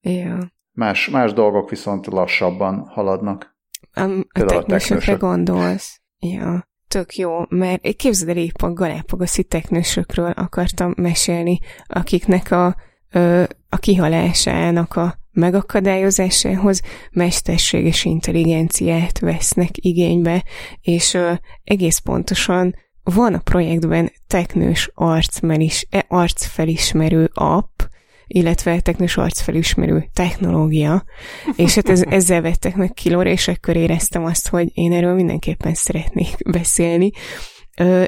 ja. 0.00 0.54
Más, 0.72 1.08
más 1.08 1.32
dolgok 1.32 1.70
viszont 1.70 2.06
lassabban 2.06 2.86
haladnak. 2.86 3.56
A, 3.92 4.00
a 4.32 4.44
technősökre 4.44 5.14
gondolsz. 5.14 6.00
Ja. 6.18 6.68
tök 6.88 7.16
jó, 7.16 7.40
mert 7.48 7.96
képzeld 7.96 8.28
el 8.28 8.36
épp 8.36 8.62
a 8.62 8.72
galápagoszi 8.72 9.44
teknősökről 9.44 10.30
akartam 10.30 10.94
mesélni, 10.96 11.58
akiknek 11.86 12.50
a, 12.50 12.76
a 13.68 13.76
kihalásának 13.76 14.96
a 14.96 15.18
megakadályozásához 15.36 16.80
mesterséges 17.10 18.04
intelligenciát 18.04 19.18
vesznek 19.18 19.68
igénybe, 19.72 20.44
és 20.80 21.18
egész 21.64 21.98
pontosan 21.98 22.74
van 23.02 23.34
a 23.34 23.38
projektben 23.38 24.12
teknős 24.26 24.90
arcmelis, 24.94 25.86
e, 25.90 26.04
arcfelismerő 26.08 27.30
app, 27.34 27.80
illetve 28.26 28.80
teknős 28.80 29.16
arcfelismerő 29.16 30.08
technológia, 30.12 31.04
és 31.56 31.74
hát 31.74 31.88
ez, 31.88 32.02
ezzel 32.18 32.40
vettek 32.40 32.76
meg 32.76 32.92
kilóra, 32.92 33.30
és 33.30 33.48
akkor 33.48 33.76
éreztem 33.76 34.24
azt, 34.24 34.48
hogy 34.48 34.70
én 34.74 34.92
erről 34.92 35.14
mindenképpen 35.14 35.74
szeretnék 35.74 36.36
beszélni. 36.50 37.10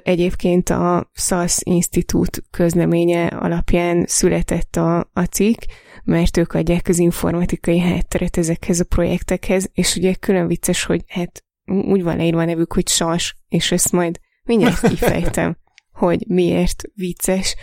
Egyébként 0.03 0.71
a 0.71 1.11
SAS 1.15 1.59
Institute 1.63 2.41
közleménye 2.51 3.27
alapján 3.27 4.05
született 4.07 4.77
a, 4.77 5.11
a 5.13 5.23
cikk, 5.23 5.61
mert 6.05 6.37
ők 6.37 6.53
adják 6.53 6.89
az 6.89 6.99
informatikai 6.99 7.79
hátteret 7.79 8.37
ezekhez 8.37 8.81
a 8.81 8.85
projektekhez, 8.85 9.71
és 9.73 9.97
ugye 9.97 10.15
külön 10.15 10.47
vicces, 10.47 10.85
hogy 10.85 11.05
hát 11.07 11.45
úgy 11.65 12.03
van 12.03 12.17
leírva 12.17 12.41
a 12.41 12.45
nevük, 12.45 12.73
hogy 12.73 12.89
SAS, 12.89 13.37
és 13.49 13.73
ezt 13.73 13.93
majd 13.93 14.19
mindjárt 14.45 14.89
kifejtem, 14.89 15.57
hogy 15.93 16.25
miért 16.29 16.83
vicces. 16.95 17.57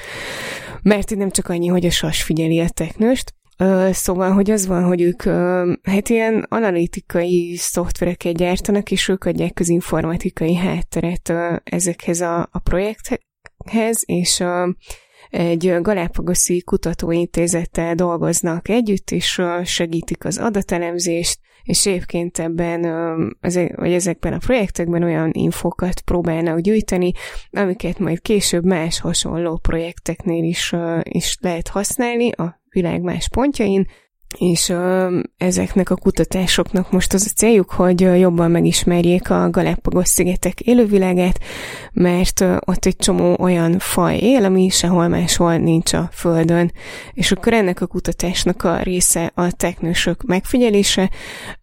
Mert 0.81 1.15
nem 1.15 1.29
csak 1.29 1.49
annyi, 1.49 1.67
hogy 1.67 1.85
a 1.85 1.91
SAS 1.91 2.23
figyeli 2.23 2.59
a 2.59 2.69
teknőst, 2.69 3.33
Szóval, 3.91 4.31
hogy 4.31 4.51
az 4.51 4.67
van, 4.67 4.83
hogy 4.83 5.01
ők 5.01 5.23
hát 5.83 6.09
ilyen 6.09 6.45
analitikai 6.49 7.55
szoftvereket 7.57 8.37
gyártanak, 8.37 8.91
és 8.91 9.07
ők 9.07 9.23
adják 9.23 9.59
az 9.59 9.69
informatikai 9.69 10.55
hátteret 10.55 11.33
ezekhez 11.63 12.21
a, 12.21 12.49
a 12.51 12.59
projekthez, 12.59 14.03
és 14.05 14.43
egy 15.29 15.75
Galápagoszi 15.81 16.61
kutatóintézettel 16.61 17.95
dolgoznak 17.95 18.69
együtt, 18.69 19.11
és 19.11 19.41
segítik 19.63 20.25
az 20.25 20.37
adatelemzést, 20.37 21.39
és 21.63 21.85
egyébként 21.85 22.39
ebben, 22.39 22.81
vagy 23.75 23.93
ezekben 23.93 24.33
a 24.33 24.37
projektekben 24.37 25.03
olyan 25.03 25.29
infókat 25.33 26.01
próbálnak 26.01 26.59
gyűjteni, 26.59 27.11
amiket 27.51 27.99
majd 27.99 28.21
később 28.21 28.65
más 28.65 28.99
hasonló 28.99 29.57
projekteknél 29.57 30.43
is, 30.43 30.75
is 31.03 31.37
lehet 31.41 31.67
használni 31.67 32.31
a 32.31 32.63
világ 32.75 33.01
más 33.01 33.29
pontjain, 33.29 33.87
és 34.37 34.69
ö, 34.69 35.19
ezeknek 35.37 35.89
a 35.89 35.95
kutatásoknak 35.95 36.91
most 36.91 37.13
az 37.13 37.27
a 37.31 37.35
céljuk, 37.35 37.71
hogy 37.71 37.99
jobban 37.99 38.51
megismerjék 38.51 39.29
a 39.29 39.49
Galápagos-szigetek 39.49 40.59
élővilágát, 40.59 41.39
mert 41.93 42.41
ö, 42.41 42.57
ott 42.65 42.85
egy 42.85 42.95
csomó 42.95 43.35
olyan 43.39 43.79
faj 43.79 44.17
él, 44.17 44.43
ami 44.43 44.69
sehol 44.69 45.07
máshol 45.07 45.57
nincs 45.57 45.93
a 45.93 46.09
Földön. 46.11 46.71
És 47.13 47.31
akkor 47.31 47.53
ennek 47.53 47.81
a 47.81 47.87
kutatásnak 47.87 48.63
a 48.63 48.81
része 48.81 49.31
a 49.35 49.51
teknősök 49.51 50.23
megfigyelése, 50.23 51.09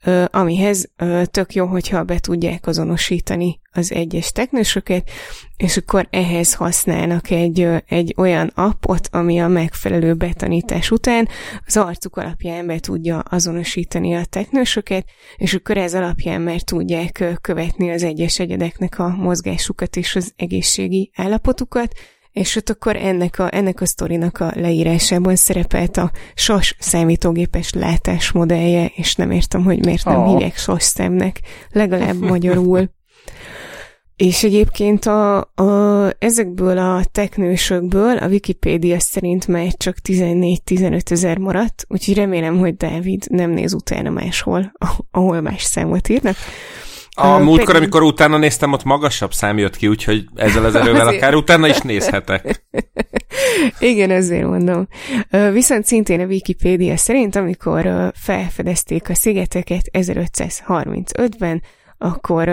ö, 0.04 0.24
amihez 0.30 0.90
ö, 0.96 1.22
tök 1.30 1.54
jó, 1.54 1.66
hogyha 1.66 2.02
be 2.02 2.18
tudják 2.18 2.66
azonosítani 2.66 3.60
az 3.72 3.92
egyes 3.92 4.32
teknősöket, 4.32 5.10
és 5.56 5.76
akkor 5.76 6.06
ehhez 6.10 6.54
használnak 6.54 7.30
egy, 7.30 7.68
egy 7.86 8.14
olyan 8.16 8.52
appot, 8.54 9.08
ami 9.10 9.40
a 9.40 9.48
megfelelő 9.48 10.14
betanítás 10.14 10.90
után 10.90 11.28
az 11.66 11.76
arcuk 11.76 12.16
alapján 12.16 12.66
be 12.66 12.78
tudja 12.78 13.18
azonosítani 13.18 14.14
a 14.14 14.24
teknősöket, 14.24 15.04
és 15.36 15.54
akkor 15.54 15.76
ez 15.76 15.94
alapján 15.94 16.40
már 16.40 16.60
tudják 16.60 17.24
követni 17.40 17.90
az 17.90 18.02
egyes 18.02 18.38
egyedeknek 18.38 18.98
a 18.98 19.08
mozgásukat 19.08 19.96
és 19.96 20.16
az 20.16 20.32
egészségi 20.36 21.10
állapotukat, 21.14 21.92
és 22.32 22.56
ott 22.56 22.70
akkor 22.70 22.96
ennek 22.96 23.38
a, 23.38 23.54
ennek 23.54 23.80
a 23.80 23.86
sztorinak 23.86 24.38
a 24.38 24.52
leírásában 24.54 25.36
szerepelt 25.36 25.96
a 25.96 26.10
SAS 26.34 26.76
számítógépes 26.78 27.72
látásmodellje, 27.72 28.86
és 28.94 29.14
nem 29.14 29.30
értem, 29.30 29.64
hogy 29.64 29.84
miért 29.84 30.04
nem 30.04 30.20
oh. 30.20 30.28
hívják 30.28 30.56
SAS 30.56 30.82
szemnek, 30.82 31.40
legalább 31.70 32.18
magyarul. 32.20 32.88
És 34.16 34.44
egyébként 34.44 35.06
a, 35.06 35.38
a, 35.40 36.10
ezekből 36.18 36.78
a 36.78 37.04
teknősökből 37.12 38.16
a 38.16 38.26
Wikipédia 38.26 39.00
szerint 39.00 39.46
már 39.48 39.72
csak 39.76 39.96
14-15 40.08 41.10
ezer 41.10 41.38
maradt, 41.38 41.84
úgyhogy 41.88 42.14
remélem, 42.14 42.58
hogy 42.58 42.76
Dávid 42.76 43.24
nem 43.28 43.50
néz 43.50 43.74
utána 43.74 44.10
máshol, 44.10 44.72
ahol 45.10 45.40
más 45.40 45.62
számot 45.62 46.08
írnak. 46.08 46.36
A 47.14 47.26
uh, 47.26 47.42
múltkor, 47.42 47.66
pedig... 47.66 47.80
amikor 47.80 48.02
utána 48.02 48.38
néztem, 48.38 48.72
ott 48.72 48.84
magasabb 48.84 49.32
szám 49.32 49.58
jött 49.58 49.76
ki, 49.76 49.88
úgyhogy 49.88 50.24
ezzel 50.34 50.64
az 50.64 50.74
erővel 50.74 51.06
akár 51.06 51.34
utána 51.34 51.66
is 51.66 51.78
nézhetek. 51.78 52.64
Igen, 53.78 54.10
ezért 54.10 54.46
mondom. 54.46 54.88
Viszont 55.52 55.84
szintén 55.84 56.20
a 56.20 56.24
Wikipédia 56.24 56.96
szerint, 56.96 57.36
amikor 57.36 58.12
felfedezték 58.14 59.08
a 59.08 59.14
szigeteket 59.14 59.90
1535-ben, 59.92 61.62
akkor 61.98 62.48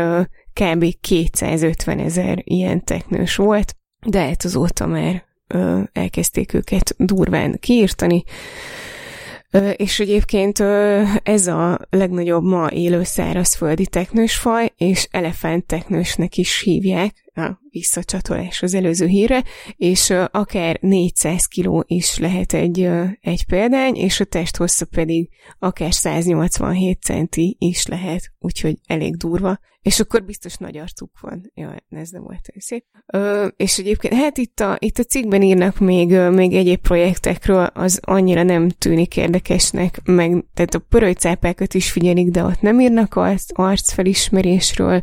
kb. 0.59 0.85
250 1.01 1.99
ezer 1.99 2.41
ilyen 2.43 2.83
teknős 2.83 3.35
volt, 3.35 3.75
de 4.05 4.19
hát 4.19 4.43
azóta 4.43 4.85
már 4.85 5.23
ö, 5.47 5.81
elkezdték 5.91 6.53
őket 6.53 6.95
durván 6.97 7.57
kiírtani. 7.59 8.23
Ö, 9.51 9.69
és 9.69 9.99
egyébként 9.99 10.59
ö, 10.59 11.03
ez 11.23 11.47
a 11.47 11.79
legnagyobb 11.89 12.43
ma 12.43 12.71
élő 12.71 13.03
szárazföldi 13.03 13.87
teknősfaj, 13.87 14.73
és 14.77 15.07
elefánt 15.11 15.65
teknősnek 15.65 16.37
is 16.37 16.61
hívják, 16.61 17.13
a 17.39 17.59
visszacsatolás 17.69 18.61
az 18.61 18.73
előző 18.73 19.05
híre, 19.05 19.43
és 19.75 20.09
akár 20.31 20.77
400 20.81 21.45
kiló 21.45 21.83
is 21.87 22.17
lehet 22.17 22.53
egy, 22.53 22.89
egy 23.21 23.45
példány, 23.45 23.95
és 23.95 24.19
a 24.19 24.25
testhossza 24.25 24.85
pedig 24.85 25.29
akár 25.59 25.93
187 25.93 27.01
centi 27.01 27.55
is 27.59 27.85
lehet, 27.85 28.31
úgyhogy 28.39 28.77
elég 28.85 29.15
durva 29.15 29.59
és 29.81 29.99
akkor 29.99 30.23
biztos 30.23 30.55
nagy 30.55 30.77
arcuk 30.77 31.19
van. 31.21 31.51
Ja, 31.53 31.75
ez 31.89 32.09
nem 32.09 32.23
volt 32.23 32.53
szép. 32.57 32.85
Ö, 33.05 33.47
és 33.57 33.77
egyébként, 33.77 34.13
hát 34.13 34.37
itt 34.37 34.59
a, 34.59 34.77
itt 34.79 34.97
a 34.97 35.03
cikkben 35.03 35.41
írnak 35.41 35.79
még, 35.79 36.09
még 36.17 36.53
egyéb 36.53 36.79
projektekről, 36.79 37.63
az 37.63 37.99
annyira 38.01 38.43
nem 38.43 38.69
tűnik 38.69 39.17
érdekesnek, 39.17 40.01
meg 40.03 40.45
tehát 40.53 40.73
a 40.73 40.79
pörölycápákat 40.79 41.73
is 41.73 41.91
figyelik, 41.91 42.29
de 42.29 42.43
ott 42.43 42.61
nem 42.61 42.79
írnak 42.79 43.15
arc, 43.15 43.59
arcfelismerésről, 43.59 45.01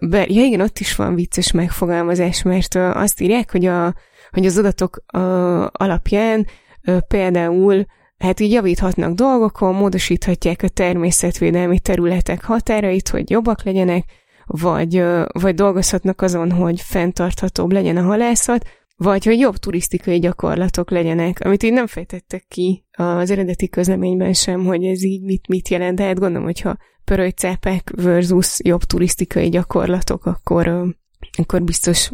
be, 0.00 0.26
ja 0.28 0.44
igen, 0.44 0.60
ott 0.60 0.78
is 0.78 0.96
van 0.96 1.14
vicces 1.14 1.52
megfogalmazás, 1.52 2.42
mert 2.42 2.74
azt 2.74 3.20
írják, 3.20 3.50
hogy, 3.50 3.64
a, 3.66 3.94
hogy 4.30 4.46
az 4.46 4.58
adatok 4.58 5.04
alapján 5.72 6.46
például 7.08 7.86
hát 8.18 8.40
így 8.40 8.52
javíthatnak 8.52 9.14
dolgokon, 9.14 9.74
módosíthatják 9.74 10.62
a 10.62 10.68
természetvédelmi 10.68 11.78
területek 11.78 12.44
határait, 12.44 13.08
hogy 13.08 13.30
jobbak 13.30 13.62
legyenek, 13.62 14.04
vagy, 14.46 15.04
vagy 15.32 15.54
dolgozhatnak 15.54 16.22
azon, 16.22 16.50
hogy 16.50 16.80
fenntarthatóbb 16.80 17.72
legyen 17.72 17.96
a 17.96 18.02
halászat, 18.02 18.66
vagy 18.96 19.24
hogy 19.24 19.38
jobb 19.38 19.56
turisztikai 19.56 20.18
gyakorlatok 20.18 20.90
legyenek, 20.90 21.40
amit 21.44 21.62
így 21.62 21.72
nem 21.72 21.86
fejtettek 21.86 22.44
ki 22.48 22.84
az 22.90 23.30
eredeti 23.30 23.68
közleményben 23.68 24.32
sem, 24.32 24.64
hogy 24.64 24.84
ez 24.84 25.02
így 25.02 25.22
mit, 25.22 25.48
mit 25.48 25.68
jelent, 25.68 25.96
de 25.96 26.04
hát 26.04 26.18
gondolom, 26.18 26.44
hogyha 26.44 26.76
pörölycápák 27.08 27.90
versus 27.96 28.56
jobb 28.64 28.82
turisztikai 28.82 29.48
gyakorlatok, 29.48 30.26
akkor, 30.26 30.94
akkor 31.38 31.62
biztos 31.62 32.10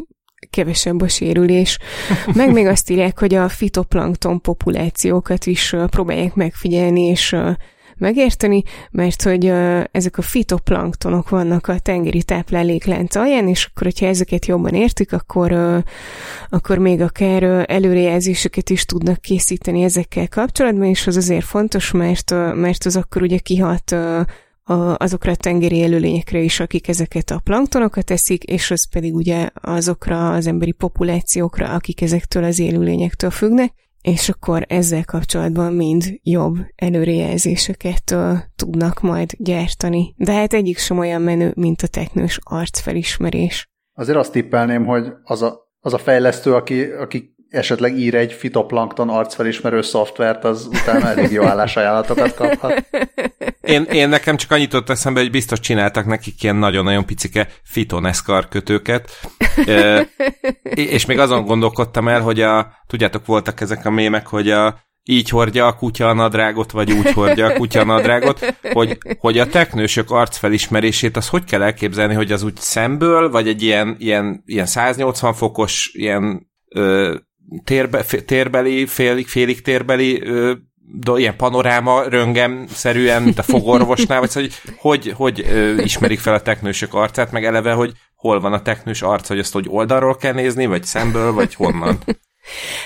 kevesebb 0.49 1.01
a 1.01 1.07
sérülés. 1.07 1.77
Meg 2.33 2.51
még 2.51 2.65
azt 2.65 2.89
írják, 2.89 3.19
hogy 3.19 3.33
a 3.33 3.49
fitoplankton 3.49 4.41
populációkat 4.41 5.45
is 5.45 5.75
próbálják 5.89 6.35
megfigyelni, 6.35 7.01
és 7.01 7.35
megérteni, 7.97 8.63
mert 8.91 9.21
hogy 9.21 9.45
ezek 9.91 10.17
a 10.17 10.21
fitoplanktonok 10.21 11.29
vannak 11.29 11.67
a 11.67 11.79
tengeri 11.79 12.23
tápláléklánc 12.23 13.15
alján, 13.15 13.47
és 13.47 13.65
akkor, 13.65 13.83
hogyha 13.83 14.05
ezeket 14.05 14.45
jobban 14.45 14.73
értik, 14.73 15.13
akkor, 15.13 15.83
akkor 16.49 16.77
még 16.77 17.01
akár 17.01 17.65
előrejelzéseket 17.71 18.69
is 18.69 18.85
tudnak 18.85 19.21
készíteni 19.21 19.83
ezekkel 19.83 20.27
kapcsolatban, 20.27 20.87
és 20.87 21.07
az 21.07 21.15
azért 21.15 21.45
fontos, 21.45 21.91
mert, 21.91 22.31
mert 22.53 22.85
az 22.85 22.95
akkor 22.95 23.21
ugye 23.21 23.37
kihat 23.37 23.95
azokra 24.97 25.31
a 25.31 25.35
tengeri 25.35 25.75
élőlényekre 25.75 26.39
is, 26.39 26.59
akik 26.59 26.87
ezeket 26.87 27.29
a 27.29 27.39
planktonokat 27.43 28.11
eszik, 28.11 28.43
és 28.43 28.71
az 28.71 28.89
pedig 28.89 29.15
ugye 29.15 29.49
azokra 29.53 30.31
az 30.31 30.47
emberi 30.47 30.71
populációkra, 30.71 31.73
akik 31.73 32.01
ezektől 32.01 32.43
az 32.43 32.59
élőlényektől 32.59 33.29
függnek, 33.29 33.73
és 34.01 34.29
akkor 34.29 34.65
ezzel 34.67 35.05
kapcsolatban 35.05 35.73
mind 35.73 36.03
jobb 36.23 36.55
előrejelzéseket 36.75 38.11
uh, 38.11 38.37
tudnak 38.55 39.01
majd 39.01 39.31
gyártani. 39.37 40.13
De 40.17 40.33
hát 40.33 40.53
egyik 40.53 40.77
sem 40.77 40.97
olyan 40.97 41.21
menő, 41.21 41.53
mint 41.55 41.81
a 41.81 41.87
teknős 41.87 42.39
arcfelismerés. 42.43 43.69
Azért 43.93 44.17
azt 44.17 44.31
tippelném, 44.31 44.85
hogy 44.85 45.11
az 45.23 45.41
a, 45.41 45.71
az 45.79 45.93
a 45.93 45.97
fejlesztő, 45.97 46.53
aki, 46.53 46.83
aki 46.83 47.34
esetleg 47.55 47.97
ír 47.97 48.15
egy 48.15 48.33
fitoplankton 48.33 49.09
arcfelismerő 49.09 49.81
szoftvert, 49.81 50.43
az 50.43 50.65
utána 50.65 51.07
elég 51.07 51.31
jó 51.31 51.43
állásajánlatokat 51.43 52.33
kaphat. 52.33 52.85
Én, 53.61 53.83
én 53.83 54.09
nekem 54.09 54.37
csak 54.37 54.51
annyit 54.51 54.73
ott 54.73 54.89
eszembe, 54.89 55.19
hogy 55.19 55.31
biztos 55.31 55.59
csináltak 55.59 56.05
nekik 56.05 56.43
ilyen 56.43 56.55
nagyon-nagyon 56.55 57.05
picike 57.05 57.47
fitoneszkar 57.63 58.47
kötőket, 58.47 59.09
e, 59.65 60.07
és 60.95 61.05
még 61.05 61.19
azon 61.19 61.45
gondolkodtam 61.45 62.07
el, 62.07 62.21
hogy 62.21 62.41
a, 62.41 62.71
tudjátok, 62.87 63.25
voltak 63.25 63.61
ezek 63.61 63.85
a 63.85 63.89
mémek, 63.89 64.27
hogy 64.27 64.49
a 64.49 64.83
így 65.07 65.29
hordja 65.29 65.67
a 65.67 65.75
kutya 65.75 66.09
a 66.09 66.13
nadrágot, 66.13 66.71
vagy 66.71 66.91
úgy 66.91 67.11
hordja 67.11 67.45
a 67.45 67.53
kutya 67.53 67.79
a 67.79 67.85
nadrágot, 67.85 68.55
hogy, 68.61 68.97
hogy 69.19 69.39
a 69.39 69.47
teknősök 69.47 70.11
arcfelismerését 70.11 71.17
az 71.17 71.27
hogy 71.27 71.43
kell 71.43 71.61
elképzelni, 71.61 72.13
hogy 72.13 72.31
az 72.31 72.43
úgy 72.43 72.57
szemből, 72.57 73.29
vagy 73.29 73.47
egy 73.47 73.61
ilyen, 73.61 73.95
ilyen, 73.99 74.43
ilyen 74.45 74.65
180 74.65 75.33
fokos, 75.33 75.91
ilyen 75.93 76.51
ö, 76.69 77.15
térbe, 77.63 78.03
térbeli, 78.25 78.85
félig, 78.85 79.27
félig 79.27 79.61
térbeli 79.61 80.21
ö, 80.21 80.53
do, 80.87 81.17
ilyen 81.17 81.35
panoráma 81.35 82.03
röngem-szerűen, 82.03 83.23
mint 83.23 83.39
a 83.39 83.43
fogorvosnál, 83.43 84.19
vagy 84.19 84.29
szóval, 84.29 84.49
hogy 84.49 84.75
hogy, 84.77 85.11
hogy 85.11 85.45
ö, 85.49 85.81
ismerik 85.81 86.19
fel 86.19 86.33
a 86.33 86.41
teknősök 86.41 86.93
arcát, 86.93 87.31
meg 87.31 87.45
eleve, 87.45 87.71
hogy 87.71 87.91
hol 88.15 88.39
van 88.39 88.53
a 88.53 88.61
teknős 88.61 89.01
arc, 89.01 89.27
hogy 89.27 89.39
azt 89.39 89.53
hogy 89.53 89.65
oldalról 89.69 90.15
kell 90.15 90.33
nézni, 90.33 90.65
vagy 90.65 90.83
szemből, 90.83 91.33
vagy 91.33 91.55
honnan. 91.55 91.97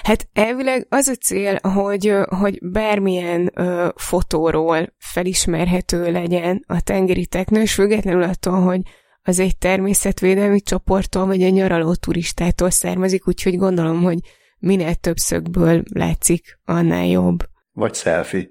Hát 0.04 0.28
elvileg 0.34 0.86
az 0.90 1.08
a 1.08 1.14
cél, 1.14 1.60
hogy, 1.62 2.14
hogy 2.26 2.60
bármilyen 2.62 3.52
ö, 3.56 3.88
fotóról 3.96 4.94
felismerhető 4.98 6.12
legyen 6.12 6.64
a 6.68 6.82
tengeri 6.82 7.26
teknős, 7.26 7.74
függetlenül 7.74 8.24
attól, 8.24 8.62
hogy 8.62 8.82
az 9.24 9.40
egy 9.40 9.58
természetvédelmi 9.58 10.62
csoporttól, 10.62 11.26
vagy 11.26 11.42
egy 11.42 11.54
nyaraló 11.54 11.96
turistától 11.96 12.70
származik, 12.70 13.28
úgyhogy 13.28 13.58
gondolom, 13.58 14.04
hogy 14.04 14.18
minél 14.60 14.96
több 14.96 15.18
szögből 15.18 15.84
látszik, 15.94 16.60
annál 16.66 17.06
jobb. 17.06 17.44
Vagy 17.72 17.96
selfie. 17.96 18.48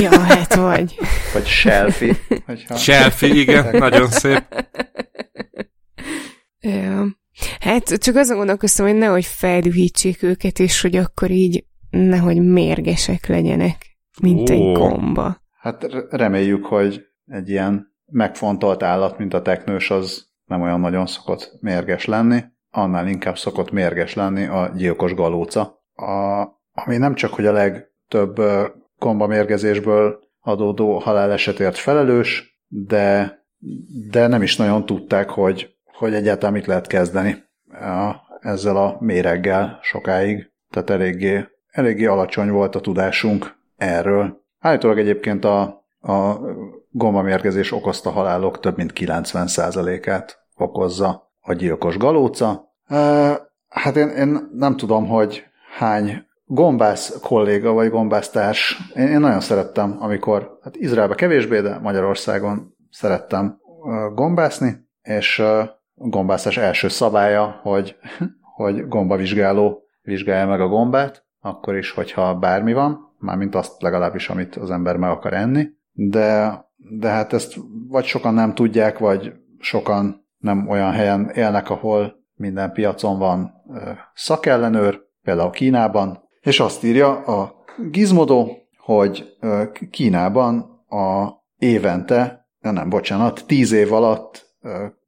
Ja, 0.00 0.20
hát 0.20 0.54
vagy. 0.54 0.98
Vagy 1.32 1.46
selfie. 1.46 2.16
Hogyha... 2.46 2.76
Selfie, 2.76 3.34
igen, 3.34 3.76
nagyon 3.76 4.08
szép. 4.08 4.44
Ja. 6.60 7.06
Hát 7.60 7.98
csak 7.98 8.16
azon 8.16 8.36
gondolkoztam, 8.36 8.86
hogy 8.86 8.96
nehogy 8.96 9.24
feldühítsék 9.24 10.22
őket, 10.22 10.58
és 10.58 10.80
hogy 10.80 10.96
akkor 10.96 11.30
így 11.30 11.64
nehogy 11.90 12.42
mérgesek 12.42 13.26
legyenek, 13.26 13.98
mint 14.22 14.50
oh. 14.50 14.56
egy 14.56 14.72
gomba. 14.72 15.42
Hát 15.58 15.86
reméljük, 16.10 16.66
hogy 16.66 17.00
egy 17.26 17.48
ilyen 17.48 17.94
megfontolt 18.06 18.82
állat, 18.82 19.18
mint 19.18 19.34
a 19.34 19.42
teknős, 19.42 19.90
az 19.90 20.28
nem 20.44 20.62
olyan 20.62 20.80
nagyon 20.80 21.06
szokott 21.06 21.56
mérges 21.60 22.04
lenni, 22.04 22.42
annál 22.70 23.08
inkább 23.08 23.38
szokott 23.38 23.70
mérges 23.70 24.14
lenni 24.14 24.46
a 24.46 24.70
gyilkos 24.76 25.14
galóca, 25.14 25.82
a, 25.94 26.40
ami 26.72 26.96
nem 26.96 27.14
csak, 27.14 27.32
hogy 27.32 27.46
a 27.46 27.52
legtöbb 27.52 28.40
gomba 28.98 29.26
mérgezésből 29.26 30.18
adódó 30.40 30.98
halálesetért 30.98 31.76
felelős, 31.76 32.60
de, 32.66 33.38
de 34.10 34.26
nem 34.26 34.42
is 34.42 34.56
nagyon 34.56 34.86
tudták, 34.86 35.30
hogy 35.30 35.78
hogy 36.00 36.14
egyáltalán 36.14 36.52
mit 36.52 36.66
lehet 36.66 36.86
kezdeni 36.86 37.44
a, 37.72 38.14
ezzel 38.40 38.76
a 38.76 38.96
méreggel 39.00 39.78
sokáig. 39.82 40.50
Tehát 40.70 40.90
eléggé, 40.90 41.48
eléggé 41.70 42.06
alacsony 42.06 42.50
volt 42.50 42.74
a 42.74 42.80
tudásunk 42.80 43.56
erről. 43.76 44.44
Állítólag 44.58 44.98
egyébként 44.98 45.44
a, 45.44 45.62
a 46.00 46.38
gombamérgezés 46.90 47.72
okozta 47.72 48.10
halálok 48.10 48.60
több 48.60 48.76
mint 48.76 48.92
90%-át 48.94 50.38
okozza 50.56 51.29
a 51.50 51.54
gyilkos 51.54 51.96
galóca. 51.96 52.74
Hát 53.68 53.96
én, 53.96 54.08
én 54.08 54.48
nem 54.52 54.76
tudom, 54.76 55.06
hogy 55.08 55.44
hány 55.76 56.26
gombász 56.44 57.20
kolléga 57.22 57.72
vagy 57.72 57.90
gombásztárs, 57.90 58.78
én, 58.94 59.06
én 59.06 59.20
nagyon 59.20 59.40
szerettem, 59.40 59.96
amikor, 60.00 60.58
hát 60.62 60.76
Izraelben 60.76 61.16
kevésbé, 61.16 61.60
de 61.60 61.78
Magyarországon 61.78 62.76
szerettem 62.90 63.60
gombászni, 64.14 64.88
és 65.02 65.42
gombászás 65.94 66.56
első 66.56 66.88
szabálya, 66.88 67.60
hogy, 67.62 67.96
hogy 68.56 68.88
gombavizsgáló 68.88 69.82
vizsgálja 70.02 70.46
meg 70.46 70.60
a 70.60 70.68
gombát, 70.68 71.24
akkor 71.40 71.76
is, 71.76 71.90
hogyha 71.90 72.34
bármi 72.34 72.72
van, 72.72 73.14
mármint 73.18 73.54
azt 73.54 73.82
legalábbis, 73.82 74.28
amit 74.28 74.56
az 74.56 74.70
ember 74.70 74.96
meg 74.96 75.10
akar 75.10 75.32
enni, 75.32 75.68
de, 75.92 76.60
de 76.76 77.08
hát 77.08 77.32
ezt 77.32 77.56
vagy 77.88 78.04
sokan 78.04 78.34
nem 78.34 78.54
tudják, 78.54 78.98
vagy 78.98 79.32
sokan 79.58 80.28
nem 80.40 80.68
olyan 80.68 80.92
helyen 80.92 81.30
élnek, 81.34 81.70
ahol 81.70 82.14
minden 82.34 82.72
piacon 82.72 83.18
van 83.18 83.52
szakellenőr, 84.14 85.00
például 85.22 85.50
Kínában, 85.50 86.28
és 86.40 86.60
azt 86.60 86.84
írja 86.84 87.08
a 87.18 87.54
Gizmodo, 87.90 88.48
hogy 88.78 89.36
Kínában 89.90 90.58
a 90.88 91.28
évente, 91.56 92.48
nem, 92.60 92.88
bocsánat, 92.88 93.44
tíz 93.46 93.72
év 93.72 93.92
alatt 93.92 94.46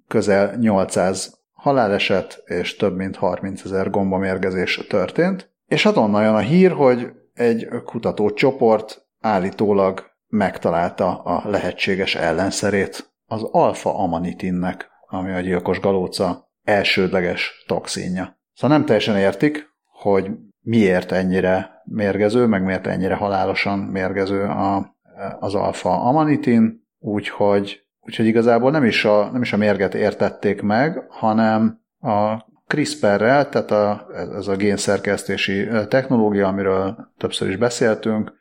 közel 0.09 0.57
800 0.57 1.41
haláleset 1.53 2.43
és 2.45 2.77
több 2.77 2.97
mint 2.97 3.17
30 3.17 3.65
ezer 3.65 3.91
gombamérgezés 3.91 4.87
történt. 4.89 5.51
És 5.67 5.83
hát 5.83 5.97
onnan 5.97 6.23
jön 6.23 6.35
a 6.35 6.39
hír, 6.39 6.73
hogy 6.73 7.13
egy 7.35 7.69
kutatócsoport 7.85 9.07
állítólag 9.21 10.11
megtalálta 10.29 11.23
a 11.23 11.49
lehetséges 11.49 12.15
ellenszerét, 12.15 13.13
az 13.27 13.43
alfa-amanitinnek, 13.43 14.91
ami 15.13 15.33
a 15.33 15.41
gyilkos 15.41 15.81
galóca 15.81 16.51
elsődleges 16.65 17.65
toxinja. 17.67 18.41
Szóval 18.55 18.77
nem 18.77 18.87
teljesen 18.87 19.17
értik, 19.17 19.71
hogy 19.87 20.31
miért 20.61 21.13
ennyire 21.13 21.83
mérgező, 21.85 22.47
meg 22.47 22.65
miért 22.65 22.87
ennyire 22.87 23.15
halálosan 23.15 23.79
mérgező 23.79 24.43
a, 24.43 24.97
az 25.41 25.55
alfa-amanitin, 25.55 26.87
úgyhogy 26.99 27.83
Úgyhogy 28.05 28.27
igazából 28.27 28.71
nem 28.71 28.85
is, 28.85 29.05
a, 29.05 29.31
nem 29.33 29.43
is 29.43 29.53
a 29.53 29.57
mérget 29.57 29.95
értették 29.95 30.63
meg, 30.63 31.05
hanem 31.09 31.81
a 32.01 32.37
CRISPR-rel, 32.67 33.49
tehát 33.49 33.71
a, 33.71 34.07
ez 34.37 34.47
a 34.47 34.57
génszerkesztési 34.57 35.69
technológia, 35.89 36.47
amiről 36.47 37.13
többször 37.19 37.49
is 37.49 37.57
beszéltünk, 37.57 38.33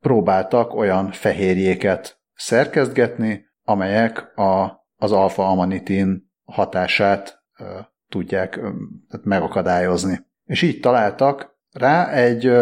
próbáltak 0.00 0.74
olyan 0.74 1.10
fehérjéket 1.10 2.20
szerkesztgetni, 2.34 3.44
amelyek 3.64 4.38
a, 4.38 4.81
az 5.02 5.12
alfa-amanitin 5.12 6.30
hatását 6.44 7.42
tudják 8.08 8.60
megakadályozni. 9.22 10.26
És 10.44 10.62
így 10.62 10.80
találtak 10.80 11.56
rá 11.72 12.08
egy 12.08 12.52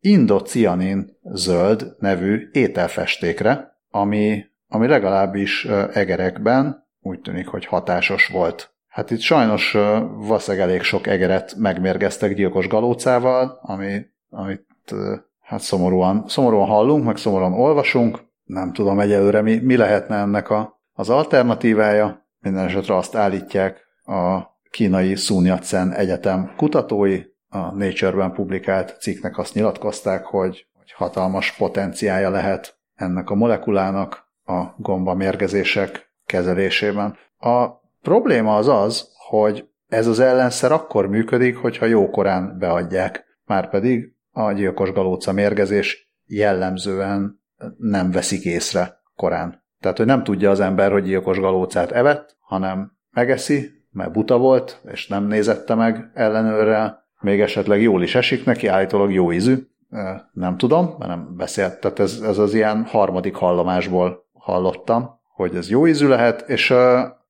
indocianin 0.00 1.18
zöld 1.22 1.94
nevű 1.98 2.48
ételfestékre, 2.52 3.78
ami 3.90 4.52
ami 4.68 4.86
legalábbis 4.86 5.64
egerekben 5.92 6.86
úgy 7.00 7.20
tűnik, 7.20 7.46
hogy 7.46 7.66
hatásos 7.66 8.26
volt. 8.26 8.74
Hát 8.88 9.10
itt 9.10 9.20
sajnos 9.20 9.72
valószínűleg 10.16 10.68
elég 10.68 10.82
sok 10.82 11.06
egeret 11.06 11.54
megmérgeztek 11.56 12.34
gyilkos 12.34 12.68
galócával, 12.68 13.58
ami, 13.62 14.06
amit 14.30 14.94
hát 15.40 15.60
szomorúan, 15.60 16.24
szomorúan 16.28 16.66
hallunk, 16.66 17.04
meg 17.04 17.16
szomorúan 17.16 17.52
olvasunk. 17.52 18.18
Nem 18.44 18.72
tudom 18.72 19.00
egyelőre, 19.00 19.42
mi, 19.42 19.56
mi 19.56 19.76
lehetne 19.76 20.16
ennek 20.16 20.50
a, 20.50 20.73
az 20.94 21.08
alternatívája. 21.08 22.26
Minden 22.40 22.64
esetre 22.64 22.96
azt 22.96 23.14
állítják 23.14 23.86
a 24.04 24.40
kínai 24.70 25.14
Sun 25.14 25.44
Yat-sen 25.44 25.92
Egyetem 25.92 26.52
kutatói, 26.56 27.22
a 27.48 27.74
Nature-ben 27.74 28.32
publikált 28.32 28.96
cikknek 29.00 29.38
azt 29.38 29.54
nyilatkozták, 29.54 30.24
hogy, 30.24 30.66
hogy 30.72 30.92
hatalmas 30.92 31.52
potenciája 31.52 32.30
lehet 32.30 32.78
ennek 32.94 33.30
a 33.30 33.34
molekulának, 33.34 34.28
a 34.44 34.62
gomba 34.76 35.14
mérgezések 35.14 36.12
kezelésében. 36.26 37.16
A 37.38 37.68
probléma 38.02 38.56
az 38.56 38.68
az, 38.68 39.08
hogy 39.28 39.68
ez 39.88 40.06
az 40.06 40.20
ellenszer 40.20 40.72
akkor 40.72 41.08
működik, 41.08 41.56
hogyha 41.56 41.86
jókorán 41.86 42.58
beadják. 42.58 43.24
Márpedig 43.44 44.14
a 44.30 44.52
gyilkos 44.52 44.92
galóca 44.92 45.32
mérgezés 45.32 46.12
jellemzően 46.26 47.40
nem 47.76 48.10
veszik 48.10 48.44
észre 48.44 49.00
korán. 49.16 49.63
Tehát, 49.84 49.98
hogy 49.98 50.08
nem 50.08 50.24
tudja 50.24 50.50
az 50.50 50.60
ember, 50.60 50.92
hogy 50.92 51.04
gyilkos 51.04 51.40
galócát 51.40 51.92
evett, 51.92 52.36
hanem 52.40 52.92
megeszi, 53.10 53.70
mert 53.90 54.12
buta 54.12 54.38
volt, 54.38 54.80
és 54.92 55.06
nem 55.08 55.26
nézette 55.26 55.74
meg 55.74 56.10
ellenőrrel, 56.14 57.04
még 57.20 57.40
esetleg 57.40 57.82
jól 57.82 58.02
is 58.02 58.14
esik 58.14 58.44
neki, 58.44 58.66
állítólag 58.66 59.12
jó 59.12 59.32
ízű, 59.32 59.54
nem 60.32 60.56
tudom, 60.56 60.94
mert 60.98 61.10
nem 61.10 61.36
beszélt, 61.36 61.80
tehát 61.80 61.98
ez, 61.98 62.20
ez 62.22 62.38
az 62.38 62.54
ilyen 62.54 62.84
harmadik 62.84 63.34
hallomásból 63.34 64.24
hallottam, 64.32 65.20
hogy 65.34 65.54
ez 65.54 65.70
jó 65.70 65.86
ízű 65.86 66.06
lehet, 66.06 66.48
és, 66.48 66.74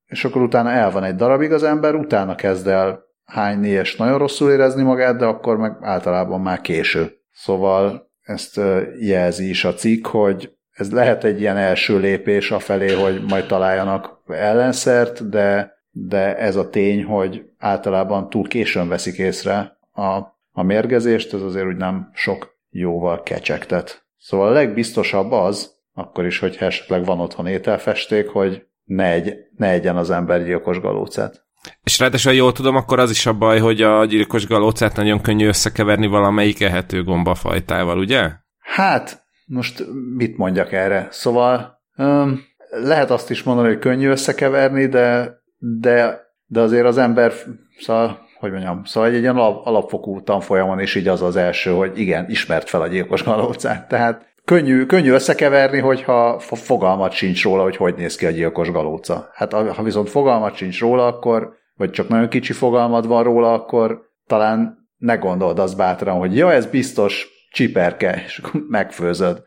és 0.07 0.25
akkor 0.25 0.43
utána 0.43 0.71
el 0.71 0.91
van 0.91 1.05
egy 1.05 1.17
darabig 1.17 1.53
az 1.53 1.63
ember, 1.63 1.95
utána 1.95 2.35
kezd 2.35 2.67
el 2.67 3.05
hányni 3.25 3.69
és 3.69 3.97
nagyon 3.97 4.19
rosszul 4.19 4.51
érezni 4.51 4.83
magát, 4.83 5.17
de 5.17 5.25
akkor 5.25 5.57
meg 5.57 5.77
általában 5.81 6.41
már 6.41 6.61
késő. 6.61 7.13
Szóval 7.33 8.11
ezt 8.21 8.61
jelzi 9.01 9.49
is 9.49 9.65
a 9.65 9.75
cikk, 9.75 10.07
hogy 10.07 10.55
ez 10.75 10.93
lehet 10.93 11.25
egy 11.25 11.41
ilyen 11.41 11.57
első 11.57 11.99
lépés 11.99 12.51
a 12.51 12.59
felé, 12.59 12.93
hogy 12.93 13.23
majd 13.29 13.47
találjanak 13.47 14.23
ellenszert, 14.27 15.29
de, 15.29 15.73
de 15.91 16.37
ez 16.37 16.57
a 16.57 16.71
tény, 16.71 17.05
hogy 17.05 17.43
általában 17.59 18.31
túl 18.31 18.49
későn 18.49 18.89
veszik 18.89 19.19
észre 19.19 19.79
a, 19.93 20.19
a 20.53 20.63
mérgezést, 20.63 21.35
ez 21.35 21.43
azért 21.43 21.67
úgy 21.67 21.77
nem 21.77 22.11
sok 22.13 22.59
jóval 22.71 23.23
kecsegtet. 23.23 24.07
Szóval 24.19 24.49
a 24.49 24.53
legbiztosabb 24.53 25.33
az, 25.33 25.73
akkor 25.93 26.27
is, 26.27 26.39
hogy 26.39 26.57
esetleg 26.61 27.05
van 27.05 27.21
otthon 27.21 27.47
ételfesték, 27.47 28.29
hogy 28.29 28.67
ne, 28.85 29.11
egy, 29.11 29.35
ne 29.57 29.69
egyen 29.69 29.97
az 29.97 30.11
ember 30.11 30.45
gyilkos 30.45 30.81
galócát. 30.81 31.45
És 31.83 31.99
ráadásul, 31.99 32.33
jól 32.33 32.53
tudom, 32.53 32.77
akkor 32.77 32.99
az 32.99 33.11
is 33.11 33.27
a 33.27 33.33
baj, 33.33 33.59
hogy 33.59 33.83
a 33.83 34.05
gyilkos 34.05 34.47
galócát 34.47 34.97
nagyon 34.97 35.21
könnyű 35.21 35.47
összekeverni 35.47 36.07
valamelyik 36.07 36.61
ehető 36.61 37.03
gombafajtával, 37.03 37.99
ugye? 37.99 38.31
Hát, 38.59 39.24
most 39.45 39.85
mit 40.17 40.37
mondjak 40.37 40.73
erre? 40.73 41.09
Szóval 41.11 41.81
um, 41.97 42.41
lehet 42.71 43.11
azt 43.11 43.31
is 43.31 43.43
mondani, 43.43 43.69
hogy 43.69 43.79
könnyű 43.79 44.09
összekeverni, 44.09 44.87
de, 44.87 45.39
de, 45.59 46.21
de 46.47 46.61
azért 46.61 46.87
az 46.87 46.99
ember, 46.99 47.33
szóval, 47.79 48.19
hogy 48.39 48.51
mondjam, 48.51 48.85
szóval 48.85 49.09
egy 49.09 49.21
ilyen 49.21 49.37
alapfokú 49.37 50.23
tanfolyamon 50.23 50.81
is 50.81 50.95
így 50.95 51.09
az 51.09 51.23
az 51.23 51.37
első, 51.37 51.71
hogy 51.71 51.99
igen, 51.99 52.31
ismert 52.31 52.69
fel 52.69 52.81
a 52.81 52.87
gyilkos 52.87 53.25
galócát. 53.25 53.89
Tehát 53.89 54.35
könnyű, 54.45 54.87
könnyű 54.87 55.11
összekeverni, 55.11 55.79
hogyha 55.79 56.39
fogalmat 56.39 57.13
sincs 57.13 57.43
róla, 57.43 57.63
hogy 57.63 57.77
hogy 57.77 57.95
néz 57.95 58.17
ki 58.17 58.27
a 58.27 58.31
gyilkos 58.31 58.71
galóca. 58.71 59.29
Hát 59.33 59.53
ha 59.53 59.83
viszont 59.83 60.09
fogalmat 60.09 60.55
sincs 60.55 60.81
róla, 60.81 61.07
akkor, 61.07 61.53
vagy 61.75 61.91
csak 61.91 62.09
nagyon 62.09 62.29
kicsi 62.29 62.53
fogalmad 62.53 63.07
van 63.07 63.23
róla, 63.23 63.53
akkor 63.53 64.01
talán 64.27 64.89
ne 64.97 65.17
gondold 65.17 65.59
azt 65.59 65.77
bátran, 65.77 66.19
hogy 66.19 66.37
ja, 66.37 66.53
ez 66.53 66.67
biztos 66.67 67.34
csiperke, 67.55 68.23
és 68.27 68.41
megfőzöd. 68.69 69.43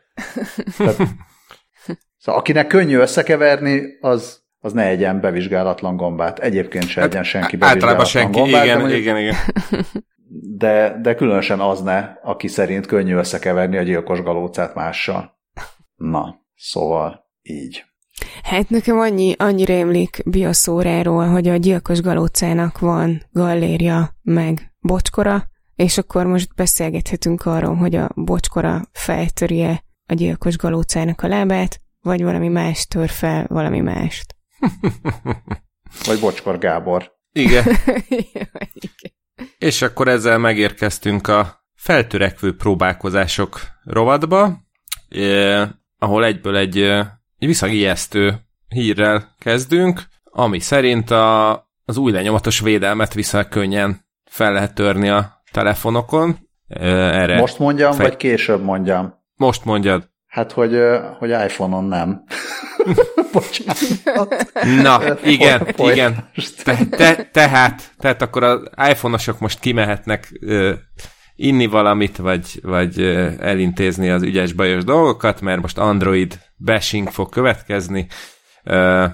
Tehát, 0.78 0.96
szóval 2.18 2.40
akinek 2.40 2.68
könnyű 2.68 2.98
összekeverni, 2.98 3.82
az, 4.02 4.42
az 4.60 4.74
ne 4.74 4.86
egyen 4.86 5.22
bevizsgálatlan 5.22 5.96
gombát. 5.96 6.40
Egyébként 6.40 6.88
se 6.88 7.00
hát, 7.02 7.10
egyen 7.10 7.24
senki 7.24 7.58
bevizsgálatlan 7.58 8.06
senki, 8.06 8.40
gombát. 8.40 8.64
Igen, 8.64 8.80
mondjuk, 8.80 9.00
igen, 9.00 9.18
igen. 9.18 9.36
De, 10.58 11.00
de 11.02 11.16
különösen 11.16 11.60
az 11.60 11.82
ne, 11.82 12.14
aki 12.24 12.48
szerint 12.48 12.86
könnyű 12.86 13.16
összekeverni 13.16 13.78
a 13.78 13.82
gyilkos 13.82 14.22
galócát 14.22 14.76
mással. 14.76 15.38
Na, 15.96 16.36
szóval 16.56 17.26
így. 17.42 17.84
Hát 18.44 18.70
nekem 18.70 19.00
annyi, 19.00 19.36
annyi 19.38 19.66
rémlik 19.66 20.22
bioszóráról, 20.26 21.26
hogy 21.26 21.48
a 21.48 21.56
gyilkos 21.56 22.02
galócának 22.02 22.80
van 22.80 23.22
galléria 23.32 24.10
meg 24.22 24.74
bocskora, 24.80 25.44
és 25.78 25.98
akkor 25.98 26.26
most 26.26 26.56
beszélgethetünk 26.56 27.46
arról, 27.46 27.76
hogy 27.76 27.96
a 27.96 28.10
bocskora 28.16 28.82
feltörje 28.92 29.84
a 30.06 30.14
gyilkos 30.14 30.58
galócának 30.58 31.22
a 31.22 31.28
lábát, 31.28 31.82
vagy 32.02 32.24
valami 32.24 32.48
más 32.48 32.88
tör 32.88 33.10
fel 33.10 33.46
valami 33.50 33.80
mást. 33.80 34.36
vagy 36.08 36.20
Bocskor 36.20 36.60
Gábor. 36.60 37.12
Igen. 37.32 37.64
Igen. 38.08 38.50
És 39.58 39.82
akkor 39.82 40.08
ezzel 40.08 40.38
megérkeztünk 40.38 41.28
a 41.28 41.66
feltörekvő 41.76 42.56
próbálkozások 42.56 43.60
rovatba, 43.84 44.58
eh, 45.10 45.70
ahol 45.98 46.26
egyből 46.26 46.58
egy, 46.58 46.78
egy 47.38 47.48
viszont 47.48 47.74
ijesztő 47.74 48.40
hírrel 48.68 49.36
kezdünk, 49.40 50.04
ami 50.24 50.60
szerint 50.60 51.12
a, 51.12 51.52
az 51.86 51.98
új 51.98 52.12
lenyomatos 52.12 52.60
védelmet 52.60 53.14
viszont 53.14 53.48
könnyen 53.48 54.06
fel 54.24 54.54
lehet 54.54 54.76
törni 54.76 55.10
a 55.10 55.37
telefonokon. 55.58 56.38
Erre 56.68 57.40
Most 57.40 57.60
mondjam, 57.60 57.92
fej... 57.92 58.06
vagy 58.08 58.18
később 58.18 58.64
mondjam? 58.64 59.14
Most 59.36 59.66
mondjad. 59.66 60.10
Hát, 60.28 60.52
hogy, 60.52 60.80
hogy 61.18 61.30
iPhone-on 61.30 61.84
nem. 61.84 62.24
Bocsánat. 63.34 64.52
Na, 64.82 65.20
igen, 65.24 65.68
igen. 65.78 66.30
Te, 66.64 66.78
te, 66.90 67.30
tehát, 67.32 67.82
tehát 67.98 68.22
akkor 68.22 68.44
az 68.44 68.70
iPhone-osok 68.90 69.40
most 69.40 69.60
kimehetnek 69.60 70.40
uh, 70.42 70.74
inni 71.36 71.66
valamit, 71.66 72.18
vagy, 72.18 72.60
vagy 72.62 73.02
elintézni 73.40 74.10
az 74.10 74.24
ügyes 74.24 74.54
bajos 74.54 74.84
dolgokat, 74.84 75.42
mert 75.42 75.62
most 75.62 75.78
Android 75.78 76.40
bashing 76.58 77.10
fog 77.10 77.30
következni. 77.30 78.08
Uh, 78.66 79.06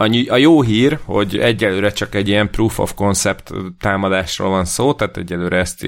a, 0.00 0.24
a 0.28 0.36
jó 0.36 0.62
hír, 0.62 0.98
hogy 1.04 1.38
egyelőre 1.38 1.90
csak 1.90 2.14
egy 2.14 2.28
ilyen 2.28 2.50
proof 2.50 2.78
of 2.78 2.94
concept 2.94 3.52
támadásról 3.78 4.48
van 4.48 4.64
szó, 4.64 4.94
tehát 4.94 5.16
egyelőre 5.16 5.56
ezt 5.56 5.82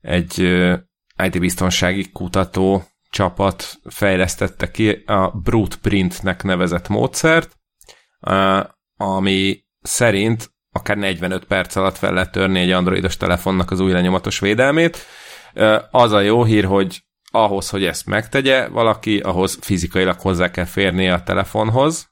egy 0.00 0.38
IT-biztonsági 1.24 2.10
kutató 2.10 2.84
csapat 3.10 3.80
fejlesztette 3.84 4.70
ki 4.70 4.90
a 5.06 5.30
Brute 5.30 5.76
Printnek 5.82 6.42
nevezett 6.42 6.88
módszert, 6.88 7.56
ami 8.96 9.64
szerint 9.80 10.50
akár 10.72 10.96
45 10.96 11.44
perc 11.44 11.76
alatt 11.76 11.96
fel 11.96 12.12
lehet 12.12 12.32
törni 12.32 12.60
egy 12.60 12.70
androidos 12.70 13.16
telefonnak 13.16 13.70
az 13.70 13.80
új 13.80 13.92
lenyomatos 13.92 14.38
védelmét. 14.38 14.98
Az 15.90 16.12
a 16.12 16.20
jó 16.20 16.44
hír, 16.44 16.64
hogy 16.64 17.02
ahhoz, 17.30 17.70
hogy 17.70 17.84
ezt 17.84 18.06
megtegye 18.06 18.68
valaki, 18.68 19.18
ahhoz 19.18 19.58
fizikailag 19.60 20.20
hozzá 20.20 20.50
kell 20.50 20.64
férnie 20.64 21.12
a 21.12 21.22
telefonhoz, 21.22 22.10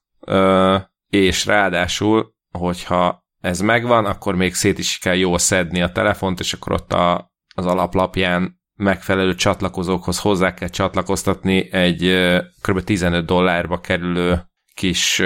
és 1.10 1.46
ráadásul, 1.46 2.34
hogyha 2.58 3.26
ez 3.40 3.60
megvan, 3.60 4.04
akkor 4.04 4.34
még 4.34 4.54
szét 4.54 4.78
is 4.78 4.98
kell 4.98 5.16
jól 5.16 5.38
szedni 5.38 5.82
a 5.82 5.92
telefont, 5.92 6.40
és 6.40 6.52
akkor 6.52 6.72
ott 6.72 6.92
a, 6.92 7.32
az 7.54 7.66
alaplapján 7.66 8.60
megfelelő 8.74 9.34
csatlakozókhoz 9.34 10.20
hozzá 10.20 10.54
kell 10.54 10.68
csatlakoztatni 10.68 11.72
egy 11.72 12.16
kb. 12.62 12.84
15 12.84 13.26
dollárba 13.26 13.80
kerülő 13.80 14.42
kis 14.74 15.18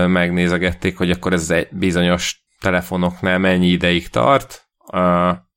megnézegették, 0.08 0.98
hogy 0.98 1.12
akkor 1.12 1.34
ez 1.34 1.50
egy 1.50 1.68
bizonyos 1.72 2.48
telefonoknál 2.60 3.38
mennyi 3.38 3.68
ideig 3.68 4.08
tart. 4.08 4.68
A, 4.78 5.00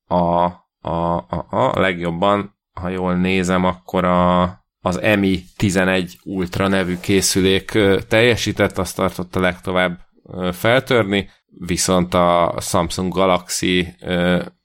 a, 0.06 0.44
a, 0.80 1.16
a, 1.16 1.46
a 1.50 1.80
legjobban, 1.80 2.58
ha 2.80 2.88
jól 2.88 3.14
nézem, 3.14 3.64
akkor 3.64 4.04
a, 4.04 4.42
az 4.80 5.00
Mi 5.18 5.42
11 5.56 6.18
Ultra 6.24 6.68
nevű 6.68 6.96
készülék 7.00 7.78
teljesített, 8.08 8.78
azt 8.78 8.96
tartott 8.96 9.36
a 9.36 9.40
legtovább 9.40 9.98
feltörni, 10.52 11.30
viszont 11.58 12.14
a 12.14 12.54
Samsung 12.60 13.12
Galaxy 13.12 13.94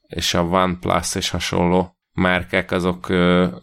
és 0.07 0.33
a 0.33 0.43
OnePlus 0.43 1.15
és 1.15 1.29
hasonló 1.29 1.96
márkák 2.17 2.71
azok 2.71 3.07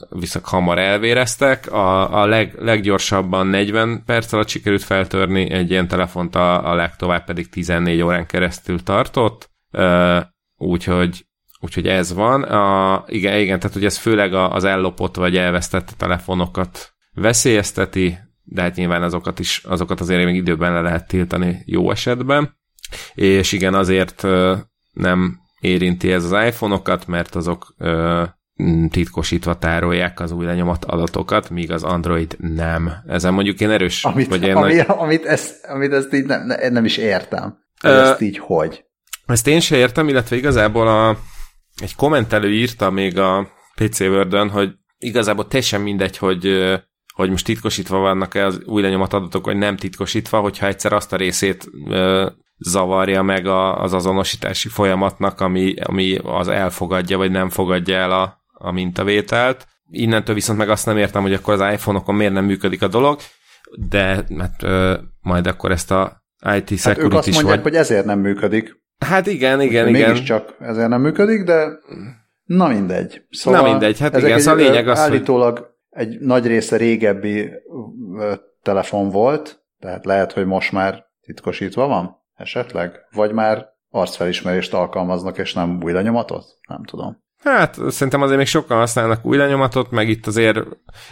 viszont 0.08 0.46
hamar 0.46 0.78
elvéreztek. 0.78 1.72
A, 1.72 2.20
a 2.22 2.26
leg, 2.26 2.54
leggyorsabban 2.58 3.46
40 3.46 4.02
perc 4.06 4.32
alatt 4.32 4.48
sikerült 4.48 4.82
feltörni 4.82 5.50
egy 5.50 5.70
ilyen 5.70 5.88
telefont, 5.88 6.34
a, 6.34 6.70
a 6.70 6.74
legtovább 6.74 7.24
pedig 7.24 7.48
14 7.48 8.02
órán 8.02 8.26
keresztül 8.26 8.82
tartott. 8.82 9.50
Úgyhogy 10.56 11.26
Úgyhogy 11.60 11.86
ez 11.86 12.12
van. 12.12 12.42
A, 12.42 13.04
igen, 13.06 13.38
igen, 13.38 13.58
tehát 13.58 13.76
hogy 13.76 13.84
ez 13.84 13.96
főleg 13.96 14.34
az 14.34 14.64
ellopott 14.64 15.16
vagy 15.16 15.36
elvesztett 15.36 15.94
telefonokat 15.96 16.92
veszélyezteti, 17.12 18.18
de 18.42 18.62
hát 18.62 18.76
nyilván 18.76 19.02
azokat 19.02 19.38
is, 19.38 19.62
azokat 19.64 20.00
azért 20.00 20.24
még 20.24 20.34
időben 20.34 20.72
le 20.72 20.80
lehet 20.80 21.08
tiltani 21.08 21.62
jó 21.66 21.90
esetben. 21.90 22.56
És 23.14 23.52
igen, 23.52 23.74
azért 23.74 24.26
nem 24.92 25.38
érinti 25.60 26.12
ez 26.12 26.24
az 26.32 26.44
iPhone-okat, 26.46 27.06
mert 27.06 27.34
azok 27.34 27.74
titkosítva 28.90 29.58
tárolják 29.58 30.20
az 30.20 30.32
új 30.32 30.44
lenyomat 30.44 30.84
adatokat, 30.84 31.50
míg 31.50 31.72
az 31.72 31.82
Android 31.82 32.36
nem. 32.38 32.92
Ezen 33.06 33.34
mondjuk 33.34 33.60
én 33.60 33.70
erős 33.70 34.04
amit, 34.04 34.28
vagy 34.28 34.42
én 34.42 34.56
ami, 34.56 34.74
nagy... 34.74 34.84
amit, 34.88 35.24
ezt, 35.24 35.64
amit 35.64 35.92
ezt 35.92 36.14
így 36.14 36.24
nem, 36.24 36.52
nem 36.70 36.84
is 36.84 36.96
értem. 36.96 37.58
Uh, 37.84 37.90
ezt 37.90 38.20
így 38.20 38.38
hogy? 38.38 38.84
Ezt 39.26 39.46
én 39.46 39.60
se 39.60 39.76
értem, 39.76 40.08
illetve 40.08 40.36
igazából 40.36 40.88
a, 40.88 41.18
egy 41.82 41.94
kommentelő 41.94 42.52
írta 42.52 42.90
még 42.90 43.18
a 43.18 43.48
PC 43.74 44.00
word 44.00 44.50
hogy 44.50 44.72
igazából 44.98 45.46
teljesen 45.46 45.80
mindegy, 45.80 46.16
hogy, 46.16 46.48
hogy 47.14 47.30
most 47.30 47.44
titkosítva 47.44 47.98
vannak-e 47.98 48.46
az 48.46 48.60
új 48.64 48.82
lenyomat 48.82 49.12
adatok, 49.12 49.44
vagy 49.44 49.56
nem 49.56 49.76
titkosítva, 49.76 50.40
hogyha 50.40 50.66
egyszer 50.66 50.92
azt 50.92 51.12
a 51.12 51.16
részét 51.16 51.70
zavarja 52.58 53.22
meg 53.22 53.46
a, 53.46 53.82
az 53.82 53.92
azonosítási 53.92 54.68
folyamatnak, 54.68 55.40
ami, 55.40 55.74
ami 55.74 56.18
az 56.22 56.48
elfogadja, 56.48 57.16
vagy 57.18 57.30
nem 57.30 57.48
fogadja 57.48 57.96
el 57.96 58.12
a, 58.12 58.43
a 58.54 58.70
mintavételt. 58.70 59.66
Innentől 59.90 60.34
viszont 60.34 60.58
meg 60.58 60.68
azt 60.68 60.86
nem 60.86 60.96
értem, 60.96 61.22
hogy 61.22 61.32
akkor 61.32 61.54
az 61.54 61.72
iPhone-okon 61.72 62.14
miért 62.14 62.32
nem 62.32 62.44
működik 62.44 62.82
a 62.82 62.88
dolog, 62.88 63.20
de 63.88 64.24
mert, 64.28 64.62
ö, 64.62 64.98
majd 65.20 65.46
akkor 65.46 65.70
ezt 65.70 65.90
a 65.90 66.22
IT 66.56 66.68
security 66.68 66.82
hát 66.82 66.98
ők 66.98 67.12
azt 67.12 67.32
mondják, 67.32 67.62
vagy... 67.62 67.62
hogy 67.62 67.74
ezért 67.74 68.04
nem 68.04 68.18
működik. 68.18 68.82
Hát 68.98 69.26
igen, 69.26 69.60
igen, 69.60 69.88
igen. 69.88 70.08
Mégiscsak 70.08 70.56
ezért 70.60 70.88
nem 70.88 71.00
működik, 71.00 71.44
de 71.44 71.68
na 72.44 72.68
mindegy. 72.68 73.22
Szóval 73.30 73.62
na 73.62 73.68
mindegy, 73.68 73.98
hát 73.98 74.16
igen, 74.16 74.38
szóval 74.38 74.60
a 74.60 74.62
lényeg 74.62 74.88
az, 74.88 74.98
Állítólag 74.98 75.58
hogy... 75.58 76.02
egy 76.02 76.20
nagy 76.20 76.46
része 76.46 76.76
régebbi 76.76 77.50
telefon 78.62 79.10
volt, 79.10 79.64
tehát 79.80 80.04
lehet, 80.04 80.32
hogy 80.32 80.46
most 80.46 80.72
már 80.72 81.04
titkosítva 81.20 81.86
van 81.86 82.16
esetleg, 82.34 82.92
vagy 83.10 83.32
már 83.32 83.66
arcfelismerést 83.90 84.74
alkalmaznak, 84.74 85.38
és 85.38 85.52
nem 85.52 85.78
új 85.82 85.92
lenyomatot? 85.92 86.44
Nem 86.68 86.84
tudom. 86.84 87.23
Hát 87.44 87.78
szerintem 87.88 88.22
azért 88.22 88.38
még 88.38 88.46
sokan 88.46 88.78
használnak 88.78 89.24
új 89.24 89.36
lenyomatot, 89.36 89.90
meg 89.90 90.08
itt 90.08 90.26
azért, 90.26 90.58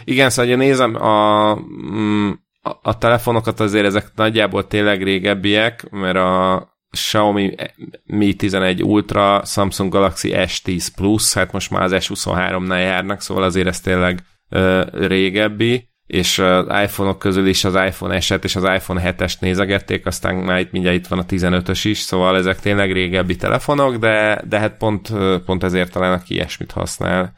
igen, 0.03 0.29
szóval 0.29 0.51
ha 0.51 0.57
nézem 0.57 0.95
a, 0.95 1.55
mm, 1.55 2.31
a, 2.61 2.71
a 2.81 2.97
telefonokat, 2.97 3.59
azért 3.59 3.85
ezek 3.85 4.11
nagyjából 4.15 4.67
tényleg 4.67 5.03
régebbiek, 5.03 5.89
mert 5.89 6.15
a 6.15 6.67
Xiaomi 6.91 7.55
Mi 8.03 8.33
11 8.33 8.83
Ultra, 8.83 9.41
Samsung 9.45 9.91
Galaxy 9.91 10.31
S10 10.35 10.87
Plus, 10.95 11.33
hát 11.33 11.51
most 11.51 11.71
már 11.71 11.81
az 11.81 11.95
S23-nál 11.95 12.81
járnak, 12.81 13.21
szóval 13.21 13.43
azért 13.43 13.67
ez 13.67 13.81
tényleg 13.81 14.19
ö, 14.49 14.83
régebbi 14.91 15.92
és 16.13 16.39
az 16.39 16.65
iPhone-ok 16.83 17.19
közül 17.19 17.47
is 17.47 17.63
az 17.63 17.75
iPhone 17.75 18.19
S-et 18.19 18.43
és 18.43 18.55
az 18.55 18.63
iPhone 18.63 19.13
7-est 19.17 19.39
nézegették, 19.39 20.05
aztán 20.05 20.35
már 20.35 20.59
itt 20.59 20.71
mindjárt 20.71 20.97
itt 20.97 21.07
van 21.07 21.19
a 21.19 21.25
15-ös 21.25 21.79
is, 21.83 21.97
szóval 21.97 22.37
ezek 22.37 22.59
tényleg 22.59 22.91
régebbi 22.91 23.35
telefonok, 23.35 23.95
de, 23.95 24.41
de 24.47 24.59
hát 24.59 24.77
pont, 24.77 25.13
pont 25.45 25.63
ezért 25.63 25.91
talán 25.91 26.13
aki 26.13 26.33
ilyesmit 26.33 26.71
használ 26.71 27.33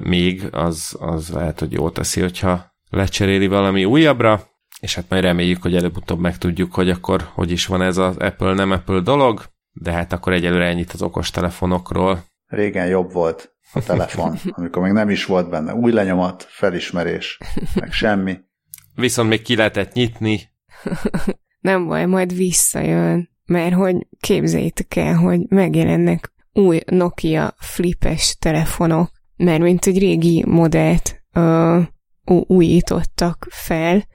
még, 0.00 0.48
az, 0.50 0.96
az 1.00 1.28
lehet, 1.28 1.58
hogy 1.58 1.72
jó 1.72 1.90
teszi, 1.90 2.20
hogyha 2.20 2.72
lecseréli 2.90 3.46
valami 3.46 3.84
újabbra, 3.84 4.42
és 4.80 4.94
hát 4.94 5.04
majd 5.08 5.22
reméljük, 5.22 5.62
hogy 5.62 5.76
előbb-utóbb 5.76 6.20
megtudjuk, 6.20 6.74
hogy 6.74 6.90
akkor 6.90 7.28
hogy 7.32 7.50
is 7.50 7.66
van 7.66 7.82
ez 7.82 7.96
az 7.96 8.16
Apple 8.16 8.54
nem 8.54 8.70
Apple 8.70 9.00
dolog, 9.00 9.42
de 9.72 9.92
hát 9.92 10.12
akkor 10.12 10.32
egyelőre 10.32 10.66
ennyit 10.66 10.92
az 10.92 11.02
okos 11.02 11.30
telefonokról. 11.30 12.24
Régen 12.46 12.86
jobb 12.86 13.12
volt 13.12 13.56
a 13.72 13.82
telefon, 13.82 14.38
amikor 14.50 14.82
még 14.82 14.92
nem 14.92 15.10
is 15.10 15.24
volt 15.24 15.50
benne 15.50 15.74
új 15.74 15.92
lenyomat, 15.92 16.46
felismerés, 16.48 17.38
meg 17.74 17.92
semmi. 17.92 18.38
Viszont 18.94 19.28
még 19.28 19.42
ki 19.42 19.56
lehetett 19.56 19.92
nyitni. 19.92 20.40
nem 21.60 21.86
baj, 21.86 22.06
majd 22.06 22.36
visszajön, 22.36 23.30
mert 23.46 23.74
hogy 23.74 24.06
képzeljétek 24.20 24.96
el, 24.96 25.14
hogy 25.14 25.40
megjelennek 25.48 26.32
új 26.52 26.80
Nokia 26.86 27.54
flipes 27.58 28.36
telefonok, 28.38 29.10
mert 29.36 29.60
mint 29.60 29.86
egy 29.86 29.98
régi 29.98 30.44
modellt 30.46 31.22
ö, 31.32 31.80
újítottak 32.46 33.46
fel, 33.50 34.06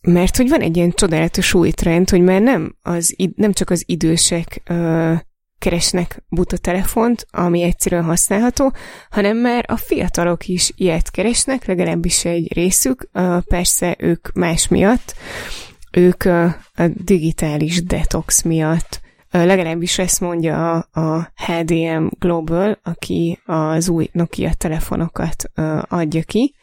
mert 0.00 0.36
hogy 0.36 0.48
van 0.48 0.60
egy 0.60 0.76
ilyen 0.76 0.90
csodálatos 0.90 1.54
új 1.54 1.70
trend, 1.70 2.10
hogy 2.10 2.20
már 2.20 2.40
nem, 2.40 2.76
az, 2.82 3.16
nem 3.34 3.52
csak 3.52 3.70
az 3.70 3.82
idősek 3.86 4.62
ö, 4.64 5.14
keresnek 5.62 6.22
buta 6.28 6.56
telefont, 6.56 7.26
ami 7.30 7.62
egyszerűen 7.62 8.04
használható, 8.04 8.72
hanem 9.10 9.36
már 9.36 9.64
a 9.68 9.76
fiatalok 9.76 10.48
is 10.48 10.72
ilyet 10.76 11.10
keresnek, 11.10 11.64
legalábbis 11.64 12.24
egy 12.24 12.52
részük, 12.52 13.08
persze 13.44 13.96
ők 13.98 14.32
más 14.32 14.68
miatt, 14.68 15.14
ők 15.92 16.24
a 16.24 16.56
digitális 16.94 17.82
detox 17.82 18.42
miatt, 18.42 19.00
legalábbis 19.30 19.98
ezt 19.98 20.20
mondja 20.20 20.78
a 20.78 21.32
HDM 21.46 22.06
Global, 22.18 22.78
aki 22.82 23.38
az 23.44 23.88
új 23.88 24.08
Nokia 24.12 24.54
telefonokat 24.54 25.50
adja 25.88 26.22
ki, 26.22 26.54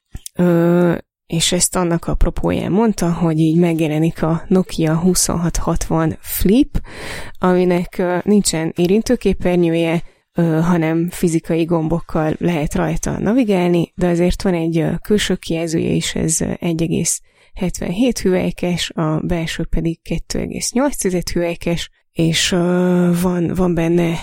és 1.29 1.51
ezt 1.51 1.75
annak 1.75 2.05
a 2.05 2.15
propóján 2.15 2.71
mondta, 2.71 3.13
hogy 3.13 3.39
így 3.39 3.57
megjelenik 3.57 4.23
a 4.23 4.43
Nokia 4.47 4.99
2660 4.99 6.17
Flip, 6.21 6.81
aminek 7.39 8.01
nincsen 8.23 8.73
érintőképernyője, 8.75 10.03
hanem 10.61 11.09
fizikai 11.09 11.63
gombokkal 11.63 12.35
lehet 12.37 12.75
rajta 12.75 13.19
navigálni, 13.19 13.91
de 13.95 14.07
azért 14.07 14.41
van 14.41 14.53
egy 14.53 14.85
külső 15.01 15.35
kijelzője 15.35 15.89
is, 15.89 16.15
ez 16.15 16.37
1,77 16.39 18.19
hüvelykes, 18.21 18.89
a 18.89 19.19
belső 19.19 19.65
pedig 19.65 19.99
2,8 20.09 21.23
hüvelykes, 21.33 21.89
és 22.11 22.49
van, 23.21 23.53
van 23.55 23.73
benne 23.73 24.17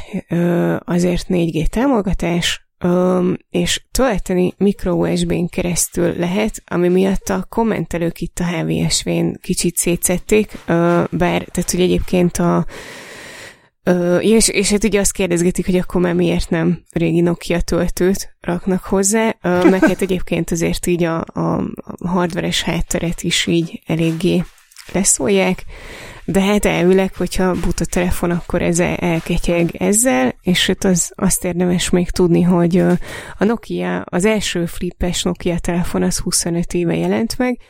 azért 0.79 1.27
4G 1.29 1.67
támogatás, 1.67 2.66
Um, 2.85 3.37
és 3.51 3.83
tölteni 3.91 4.55
micro 4.57 4.93
USB-n 4.93 5.47
keresztül 5.47 6.15
lehet, 6.17 6.63
ami 6.67 6.89
miatt 6.89 7.29
a 7.29 7.47
kommentelők 7.49 8.21
itt 8.21 8.39
a 8.39 8.45
HVSV-n 8.45 9.39
kicsit 9.43 9.77
szétszették, 9.77 10.53
uh, 10.53 11.05
bár, 11.11 11.43
tehát 11.45 11.71
hogy 11.71 11.81
egyébként 11.81 12.37
a 12.37 12.67
Uh, 13.91 14.25
és, 14.25 14.49
és 14.49 14.71
hát 14.71 14.85
ugye 14.85 15.01
azt 15.01 15.13
kérdezgetik, 15.13 15.67
hogy 15.67 15.77
akkor 15.77 16.01
már 16.01 16.15
miért 16.15 16.51
nem 16.51 16.83
régi 16.93 17.21
Nokia 17.21 17.61
töltőt 17.61 18.37
raknak 18.41 18.85
hozzá, 18.85 19.37
uh, 19.43 19.71
meg 19.71 19.81
hát 19.81 20.03
egyébként 20.07 20.51
azért 20.51 20.87
így 20.87 21.05
a, 21.05 21.21
a 21.21 21.63
hardveres 22.07 22.63
hátteret 22.63 23.23
is 23.23 23.47
így 23.47 23.83
eléggé 23.87 24.45
leszólják. 24.93 25.65
De 26.25 26.41
hát 26.41 26.65
elvileg, 26.65 27.15
hogyha 27.15 27.53
buta 27.53 27.85
telefon, 27.85 28.31
akkor 28.31 28.63
ez 28.63 28.79
elketyeg 28.81 29.75
ezzel, 29.79 30.35
és 30.47 30.67
hát 30.67 30.85
az, 30.85 31.13
azt 31.15 31.45
érdemes 31.45 31.91
még 31.91 32.11
tudni, 32.11 32.43
hogy 32.43 32.79
a 33.39 33.45
Nokia, 33.45 34.01
az 34.01 34.25
első 34.25 34.67
flippes 34.67 35.23
Nokia 35.23 35.59
telefon 35.59 36.03
az 36.03 36.19
25 36.19 36.75
éve 36.75 36.97
jelent 36.97 37.39
meg, 37.39 37.61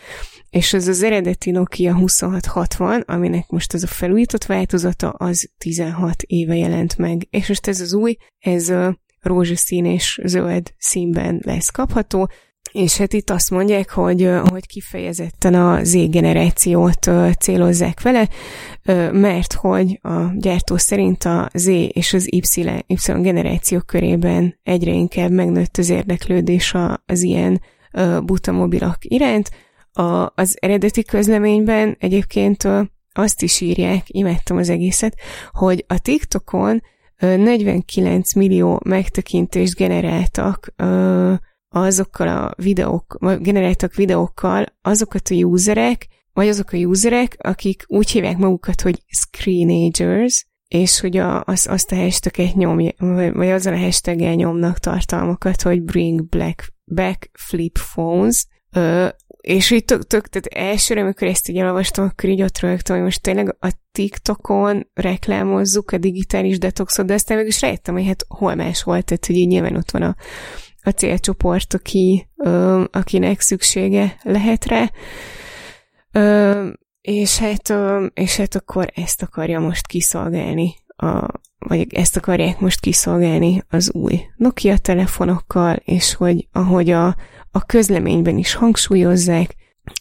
és 0.50 0.72
az 0.72 0.86
az 0.86 1.02
eredeti 1.02 1.50
Nokia 1.50 1.94
2660, 1.94 3.00
aminek 3.00 3.48
most 3.48 3.74
az 3.74 3.82
a 3.82 3.86
felújított 3.86 4.44
változata, 4.44 5.08
az 5.08 5.50
16 5.58 6.22
éve 6.22 6.56
jelent 6.56 6.98
meg. 6.98 7.26
És 7.30 7.48
most 7.48 7.66
ez 7.66 7.80
az 7.80 7.92
új, 7.92 8.16
ez 8.38 8.72
rózsaszín 9.20 9.84
és 9.84 10.20
zöld 10.24 10.74
színben 10.78 11.40
lesz 11.44 11.70
kapható, 11.70 12.30
és 12.76 12.96
hát 12.96 13.12
itt 13.12 13.30
azt 13.30 13.50
mondják, 13.50 13.90
hogy, 13.90 14.30
hogy 14.50 14.66
kifejezetten 14.66 15.54
a 15.54 15.84
Z-generációt 15.84 17.10
célozzák 17.38 18.02
vele, 18.02 18.28
mert 19.12 19.52
hogy 19.52 19.98
a 20.02 20.32
gyártó 20.34 20.76
szerint 20.76 21.24
a 21.24 21.50
Z 21.54 21.66
és 21.88 22.12
az 22.12 22.32
Y, 22.32 22.84
y 22.86 23.20
generációk 23.20 23.86
körében 23.86 24.58
egyre 24.62 24.92
inkább 24.92 25.30
megnőtt 25.30 25.76
az 25.76 25.88
érdeklődés 25.90 26.74
az 27.06 27.22
ilyen 27.22 27.60
buta 28.24 28.52
mobilak 28.52 28.98
iránt. 29.00 29.50
A, 29.92 30.32
az 30.34 30.56
eredeti 30.60 31.04
közleményben 31.04 31.96
egyébként 32.00 32.68
azt 33.12 33.42
is 33.42 33.60
írják, 33.60 34.02
imádtam 34.06 34.56
az 34.56 34.68
egészet, 34.68 35.14
hogy 35.52 35.84
a 35.88 35.98
TikTokon 35.98 36.82
49 37.18 38.34
millió 38.34 38.80
megtekintést 38.84 39.74
generáltak 39.74 40.74
azokkal 41.68 42.28
a 42.28 42.54
videók, 42.56 43.18
generáltak 43.40 43.94
videókkal 43.94 44.66
azokat 44.82 45.28
a 45.30 45.34
userek, 45.34 46.06
vagy 46.32 46.48
azok 46.48 46.72
a 46.72 46.76
userek, 46.76 47.36
akik 47.38 47.84
úgy 47.86 48.10
hívják 48.10 48.36
magukat, 48.36 48.80
hogy 48.80 49.02
screenagers, 49.08 50.46
és 50.68 51.00
hogy 51.00 51.16
a, 51.16 51.42
az, 51.44 51.66
azt 51.70 51.92
a 51.92 51.96
hashtaget 51.96 52.54
nyomja, 52.54 52.92
vagy 53.32 53.48
azzal 53.48 53.72
a 53.72 53.78
hashtaggel 53.78 54.34
nyomnak 54.34 54.78
tartalmakat, 54.78 55.62
hogy 55.62 55.82
bring 55.82 56.28
black, 56.28 56.72
back 56.84 57.30
flip 57.32 57.78
phones, 57.78 58.46
ö, 58.72 59.08
és 59.40 59.70
így 59.70 59.84
tök, 59.84 60.06
tök, 60.06 60.28
tehát 60.28 60.70
elsőre, 60.70 61.00
amikor 61.00 61.28
ezt 61.28 61.48
így 61.48 61.56
elolvastam, 61.56 62.04
akkor 62.04 62.28
így 62.28 62.42
ott 62.42 62.58
rögtem, 62.58 62.96
hogy 62.96 63.04
most 63.04 63.22
tényleg 63.22 63.56
a 63.60 63.72
TikTokon 63.92 64.90
reklámozzuk 64.94 65.90
a 65.90 65.98
digitális 65.98 66.58
detoxot, 66.58 67.06
de 67.06 67.14
aztán 67.14 67.36
meg 67.36 67.46
is 67.46 67.60
rájöttem, 67.60 67.94
hogy 67.94 68.06
hát 68.06 68.24
hol 68.28 68.54
más 68.54 68.82
volt, 68.82 69.04
tehát 69.04 69.26
hogy 69.26 69.36
így 69.36 69.46
nyilván 69.46 69.76
ott 69.76 69.90
van 69.90 70.02
a, 70.02 70.16
a 70.86 70.90
célcsoport, 70.90 71.74
aki, 71.74 72.28
ö, 72.36 72.84
akinek 72.90 73.40
szüksége 73.40 74.16
lehet 74.22 74.64
rá. 74.64 74.90
Ö, 76.12 76.68
és, 77.00 77.38
hát, 77.38 77.70
ö, 77.70 78.06
és 78.14 78.36
hát 78.36 78.54
akkor 78.54 78.90
ezt 78.94 79.22
akarja 79.22 79.60
most 79.60 79.86
kiszolgálni 79.86 80.74
a, 80.96 81.26
vagy 81.58 81.94
ezt 81.94 82.16
akarják 82.16 82.60
most 82.60 82.80
kiszolgálni 82.80 83.62
az 83.68 83.92
új 83.92 84.20
Nokia 84.36 84.78
telefonokkal, 84.78 85.74
és 85.74 86.14
hogy 86.14 86.48
ahogy 86.52 86.90
a, 86.90 87.06
a 87.50 87.64
közleményben 87.66 88.36
is 88.36 88.54
hangsúlyozzák, 88.54 89.54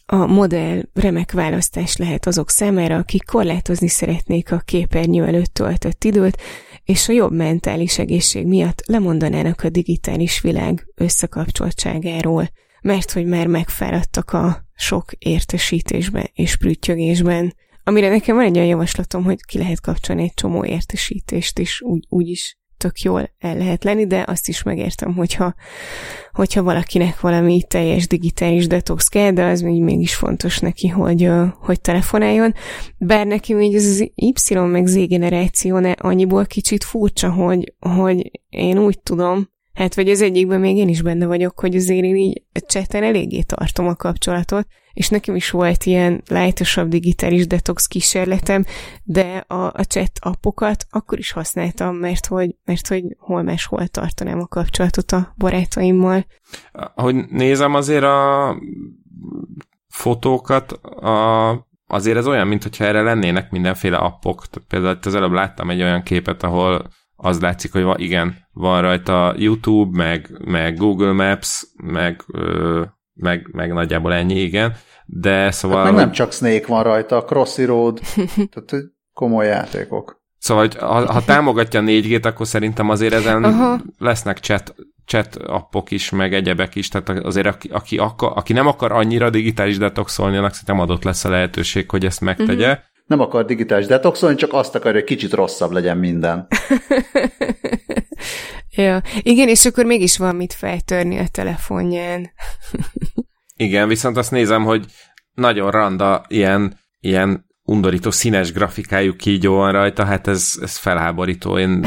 a 0.06 0.26
modell 0.26 0.82
remek 0.94 1.32
választás 1.32 1.96
lehet 1.96 2.26
azok 2.26 2.50
számára, 2.50 2.96
akik 2.96 3.24
korlátozni 3.24 3.88
szeretnék 3.88 4.52
a 4.52 4.62
képernyő 4.64 5.24
előtt 5.24 5.54
töltött 5.54 6.04
időt, 6.04 6.38
és 6.86 7.08
a 7.08 7.12
jobb 7.12 7.32
mentális 7.32 7.98
egészség 7.98 8.46
miatt 8.46 8.82
lemondanának 8.86 9.62
a 9.62 9.68
digitális 9.68 10.40
világ 10.40 10.86
összekapcsoltságáról, 10.94 12.50
mert 12.82 13.12
hogy 13.12 13.26
már 13.26 13.46
megfáradtak 13.46 14.32
a 14.32 14.64
sok 14.74 15.12
értesítésben 15.18 16.30
és 16.34 16.56
prüttyögésben. 16.56 17.54
Amire 17.84 18.08
nekem 18.08 18.36
van 18.36 18.44
egy 18.44 18.56
olyan 18.56 18.68
javaslatom, 18.68 19.24
hogy 19.24 19.44
ki 19.44 19.58
lehet 19.58 19.80
kapcsolni 19.80 20.22
egy 20.22 20.34
csomó 20.34 20.64
értesítést 20.64 21.58
is, 21.58 21.80
úgy, 21.82 22.04
úgy 22.08 22.28
is 22.28 22.58
tök 22.86 23.00
jól 23.00 23.30
el 23.38 23.56
lehet 23.56 23.84
lenni, 23.84 24.06
de 24.06 24.24
azt 24.26 24.48
is 24.48 24.62
megértem, 24.62 25.14
hogyha, 25.14 25.54
hogyha 26.32 26.62
valakinek 26.62 27.20
valami 27.20 27.62
teljes 27.68 28.06
digitális 28.06 28.66
detox 28.66 29.08
kell, 29.08 29.30
de 29.30 29.44
az 29.44 29.60
még 29.60 29.82
mégis 29.82 30.14
fontos 30.14 30.58
neki, 30.58 30.88
hogy, 30.88 31.30
hogy 31.60 31.80
telefonáljon. 31.80 32.54
Bár 32.98 33.26
nekem 33.26 33.60
így 33.60 33.74
az 33.74 34.10
Y 34.14 34.54
meg 34.54 34.86
Z 34.86 35.06
generáció 35.06 35.78
ne 35.78 35.90
annyiból 35.90 36.46
kicsit 36.46 36.84
furcsa, 36.84 37.30
hogy, 37.30 37.74
hogy 37.78 38.30
én 38.48 38.78
úgy 38.78 39.00
tudom, 39.02 39.48
Hát 39.76 39.94
vagy 39.94 40.10
az 40.10 40.22
egyikben 40.22 40.60
még 40.60 40.76
én 40.76 40.88
is 40.88 41.02
benne 41.02 41.26
vagyok, 41.26 41.60
hogy 41.60 41.76
azért 41.76 42.04
én 42.04 42.16
így 42.16 42.42
cseten 42.66 43.02
eléggé 43.02 43.42
tartom 43.42 43.86
a 43.86 43.94
kapcsolatot, 43.94 44.66
és 44.92 45.08
nekem 45.08 45.36
is 45.36 45.50
volt 45.50 45.84
ilyen 45.84 46.22
lájtosabb 46.28 46.88
digitális 46.88 47.46
detox 47.46 47.86
kísérletem, 47.86 48.64
de 49.02 49.44
a, 49.46 49.54
a 49.54 49.82
chat 49.88 50.10
appokat 50.20 50.86
akkor 50.90 51.18
is 51.18 51.30
használtam, 51.32 51.96
mert 51.96 52.26
hogy, 52.26 52.56
mert 52.64 52.86
hogy 52.86 53.04
hol 53.18 53.42
máshol 53.42 53.86
tartanám 53.86 54.40
a 54.40 54.46
kapcsolatot 54.46 55.12
a 55.12 55.34
barátaimmal. 55.36 56.26
Ahogy 56.94 57.14
nézem 57.28 57.74
azért 57.74 58.04
a 58.04 58.56
fotókat, 59.88 60.72
a, 60.72 61.68
azért 61.86 62.16
ez 62.16 62.26
olyan, 62.26 62.46
mintha 62.46 62.84
erre 62.84 63.02
lennének 63.02 63.50
mindenféle 63.50 63.96
appok. 63.96 64.44
Például 64.68 64.98
az 65.02 65.14
előbb 65.14 65.32
láttam 65.32 65.70
egy 65.70 65.82
olyan 65.82 66.02
képet, 66.02 66.42
ahol 66.42 66.90
az 67.16 67.40
látszik, 67.40 67.72
hogy 67.72 67.82
van, 67.82 67.98
igen, 67.98 68.36
van 68.52 68.80
rajta 68.80 69.34
YouTube, 69.36 70.04
meg, 70.04 70.30
meg 70.44 70.76
Google 70.76 71.12
Maps, 71.12 71.66
meg, 71.76 72.24
ö, 72.32 72.82
meg, 73.14 73.48
meg 73.52 73.72
nagyjából 73.72 74.12
ennyi, 74.12 74.40
igen. 74.40 74.74
De 75.04 75.50
szóval... 75.50 75.84
Hát 75.84 75.92
meg 75.92 76.00
nem 76.00 76.12
csak 76.12 76.32
Snake 76.32 76.66
van 76.66 76.82
rajta, 76.82 77.24
Crossy 77.24 77.64
Road, 77.64 78.00
tehát 78.52 78.84
komoly 79.12 79.46
játékok. 79.46 80.24
Szóval, 80.38 80.62
hogy 80.64 80.76
ha, 80.76 81.12
ha 81.12 81.24
támogatja 81.24 81.80
4G-t, 81.84 82.24
akkor 82.24 82.46
szerintem 82.46 82.88
azért 82.88 83.12
ezen 83.14 83.44
Aha. 83.44 83.80
lesznek 83.98 84.38
chat, 84.38 84.74
chat 85.04 85.36
appok 85.36 85.90
is, 85.90 86.10
meg 86.10 86.34
egyebek 86.34 86.74
is, 86.74 86.88
tehát 86.88 87.08
azért 87.08 87.46
aki, 87.46 87.68
aki, 87.68 87.98
akar, 87.98 88.32
aki 88.34 88.52
nem 88.52 88.66
akar 88.66 88.92
annyira 88.92 89.30
digitális 89.30 89.78
detoxolni, 89.78 90.36
annak 90.36 90.52
szerintem 90.52 90.80
adott 90.80 91.04
lesz 91.04 91.24
a 91.24 91.30
lehetőség, 91.30 91.90
hogy 91.90 92.04
ezt 92.04 92.20
megtegye. 92.20 92.70
Uh-huh 92.70 92.84
nem 93.06 93.20
akar 93.20 93.44
digitális 93.44 93.86
detoxolni, 93.86 94.36
csak 94.36 94.52
azt 94.52 94.74
akarja, 94.74 94.98
hogy 94.98 95.08
kicsit 95.08 95.32
rosszabb 95.32 95.70
legyen 95.70 95.98
minden. 95.98 96.46
ja, 98.76 99.02
igen, 99.22 99.48
és 99.48 99.64
akkor 99.64 99.84
mégis 99.84 100.18
van 100.18 100.36
mit 100.36 100.52
feltörni 100.52 101.18
a 101.18 101.28
telefonján. 101.28 102.30
igen, 103.56 103.88
viszont 103.88 104.16
azt 104.16 104.30
nézem, 104.30 104.64
hogy 104.64 104.84
nagyon 105.32 105.70
randa 105.70 106.24
ilyen, 106.28 106.78
ilyen 107.00 107.46
undorító 107.62 108.10
színes 108.10 108.52
grafikájú 108.52 109.16
kígyó 109.16 109.54
van 109.54 109.72
rajta, 109.72 110.04
hát 110.04 110.26
ez, 110.26 110.52
ez 110.60 110.76
felháborító. 110.76 111.58
Én 111.58 111.84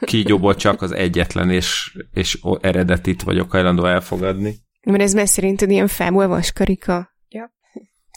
kígyóból 0.00 0.54
csak 0.54 0.82
az 0.82 0.92
egyetlen 0.92 1.50
és, 1.50 1.96
és 2.12 2.38
eredetit 2.60 3.22
vagyok 3.22 3.50
hajlandó 3.50 3.84
elfogadni. 3.84 4.54
Mert 4.82 5.02
ez 5.02 5.12
már 5.12 5.28
szerinted 5.28 5.70
ilyen 5.70 5.86
fából 5.86 6.26
vaskarika? 6.26 7.09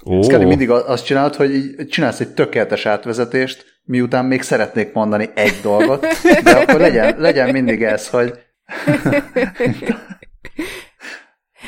Ó. 0.06 0.22
Scully 0.22 0.46
mindig 0.46 0.70
azt 0.70 1.06
csinálod, 1.06 1.36
hogy 1.36 1.56
így 1.56 1.88
csinálsz 1.88 2.20
egy 2.20 2.34
tökéletes 2.34 2.86
átvezetést, 2.86 3.66
miután 3.84 4.26
még 4.26 4.42
szeretnék 4.42 4.94
mondani 4.94 5.30
egy 5.36 5.60
dolgot, 5.62 6.06
de 6.44 6.52
akkor 6.52 6.80
legyen, 6.80 7.16
legyen 7.18 7.50
mindig 7.50 7.84
ez, 7.84 8.10
hogy... 8.10 8.34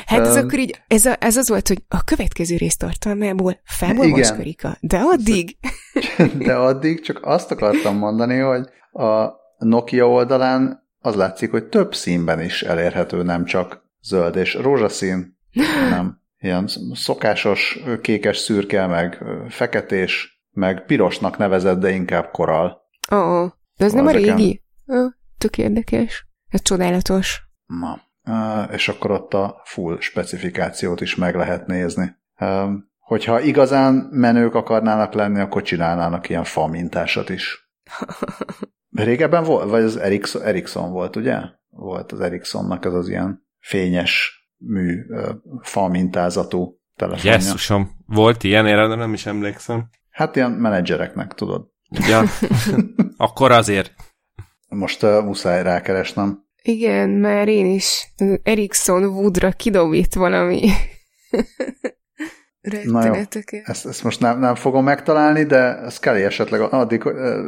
Hát 0.06 0.26
ez 0.26 0.36
akkor 0.36 0.58
így, 0.58 0.82
ez, 0.86 1.06
a, 1.06 1.16
ez 1.20 1.36
az 1.36 1.48
volt, 1.48 1.68
hogy 1.68 1.82
a 1.88 2.04
következő 2.04 2.56
rész 2.56 2.76
tartalmából 2.76 3.60
felbolvas 3.64 4.32
de 4.80 4.98
addig... 4.98 5.56
De 6.46 6.54
addig 6.54 7.00
csak 7.00 7.20
azt 7.22 7.50
akartam 7.50 7.96
mondani, 7.96 8.38
hogy 8.38 8.68
a 8.92 9.30
Nokia 9.58 10.08
oldalán 10.08 10.88
az 10.98 11.14
látszik, 11.14 11.50
hogy 11.50 11.64
több 11.64 11.94
színben 11.94 12.40
is 12.40 12.62
elérhető, 12.62 13.22
nem 13.22 13.44
csak 13.44 13.82
zöld 14.02 14.36
és 14.36 14.54
rózsaszín, 14.54 15.38
nem 15.90 16.20
ilyen 16.38 16.66
szokásos 16.92 17.78
kékes 18.00 18.36
szürke, 18.36 18.86
meg 18.86 19.24
feketés, 19.48 20.42
meg 20.50 20.84
pirosnak 20.86 21.36
nevezett, 21.36 21.78
de 21.78 21.90
inkább 21.90 22.30
koral. 22.30 22.80
Ó, 23.12 23.16
oh, 23.16 23.50
de 23.76 23.84
ez 23.84 23.92
nem 23.92 24.06
a 24.06 24.10
régi? 24.10 24.62
Oh, 24.86 25.12
tök 25.38 25.58
érdekes. 25.58 26.26
Ez 26.48 26.62
csodálatos. 26.62 27.42
Na, 27.66 28.00
és 28.72 28.88
akkor 28.88 29.10
ott 29.10 29.34
a 29.34 29.60
full 29.64 30.00
specifikációt 30.00 31.00
is 31.00 31.14
meg 31.14 31.34
lehet 31.34 31.66
nézni. 31.66 32.16
Hogyha 32.98 33.40
igazán 33.40 33.94
menők 33.94 34.54
akarnának 34.54 35.12
lenni, 35.12 35.40
akkor 35.40 35.62
csinálnának 35.62 36.28
ilyen 36.28 36.44
fa 36.44 36.66
mintásat 36.66 37.28
is. 37.28 37.70
Régebben 38.90 39.44
volt, 39.44 39.70
vagy 39.70 39.82
az 39.82 39.96
Ericsson, 39.96 40.42
Ericsson 40.42 40.92
volt, 40.92 41.16
ugye? 41.16 41.40
Volt 41.68 42.12
az 42.12 42.20
Ericssonnak 42.20 42.84
ez 42.84 42.92
az 42.92 43.08
ilyen 43.08 43.46
fényes 43.58 44.36
mű 44.56 45.02
fa 45.62 45.88
mintázatú 45.88 46.80
telefonja. 46.96 47.30
Jesszusom, 47.30 47.90
volt 48.06 48.44
ilyen, 48.44 48.66
erre 48.66 48.94
nem 48.94 49.12
is 49.12 49.26
emlékszem. 49.26 49.88
Hát 50.10 50.36
ilyen 50.36 50.50
menedzsereknek, 50.50 51.32
tudod. 51.32 51.66
Ja, 52.08 52.22
akkor 53.26 53.50
azért. 53.50 53.92
Most 54.68 55.02
uh, 55.02 55.24
muszáj 55.24 55.62
rákeresnem. 55.62 56.44
Igen, 56.62 57.10
már 57.10 57.48
én 57.48 57.66
is 57.66 58.12
Erikson 58.42 59.04
Woodra 59.04 59.50
kidobít 59.50 60.14
valami 60.14 60.68
Na 62.84 63.06
jó, 63.06 63.12
ezt, 63.62 63.86
ezt 63.86 64.02
most 64.02 64.20
nem, 64.20 64.38
nem 64.38 64.54
fogom 64.54 64.84
megtalálni, 64.84 65.42
de 65.44 65.90
Scully 65.90 66.22
esetleg 66.22 66.60
addig 66.60 67.02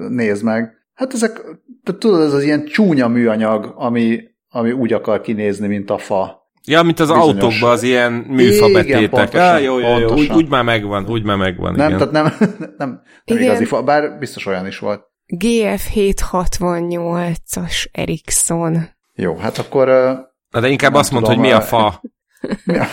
nézd 0.08 0.44
meg. 0.44 0.72
Hát 0.94 1.14
ezek, 1.14 1.40
te 1.84 1.98
tudod, 1.98 2.20
ez 2.20 2.32
az 2.32 2.42
ilyen 2.42 2.64
csúnya 2.64 3.08
műanyag, 3.08 3.72
ami, 3.76 4.20
ami 4.48 4.72
úgy 4.72 4.92
akar 4.92 5.20
kinézni, 5.20 5.66
mint 5.66 5.90
a 5.90 5.98
fa. 5.98 6.37
Ja, 6.68 6.82
mint 6.82 7.00
az 7.00 7.08
Bizonyos. 7.08 7.26
autókban 7.26 7.70
az 7.70 7.82
ilyen 7.82 8.12
műfabetétek. 8.12 9.34
Ah, 9.34 9.62
jó, 9.62 9.78
jó, 9.78 9.98
jó, 9.98 10.12
úgy, 10.12 10.32
úgy 10.32 10.48
már 10.48 10.64
megvan, 10.64 11.08
úgy 11.08 11.22
már 11.22 11.36
megvan. 11.36 11.74
Nem, 11.74 11.94
igen. 11.94 11.98
tehát 11.98 12.12
nem, 12.12 12.32
nem, 12.58 12.74
nem 12.78 13.02
igen. 13.24 13.42
igazi 13.42 13.64
fa, 13.64 13.82
bár 13.82 14.18
biztos 14.18 14.46
olyan 14.46 14.66
is 14.66 14.78
volt. 14.78 15.06
GF768-as 15.26 17.86
Ericsson. 17.92 18.88
Jó, 19.14 19.36
hát 19.36 19.58
akkor... 19.58 19.86
Na 20.50 20.60
de 20.60 20.68
inkább 20.68 20.94
azt 20.94 21.12
mondta, 21.12 21.30
hogy 21.30 21.40
mi 21.40 21.50
a 21.50 21.60
fa. 21.60 22.02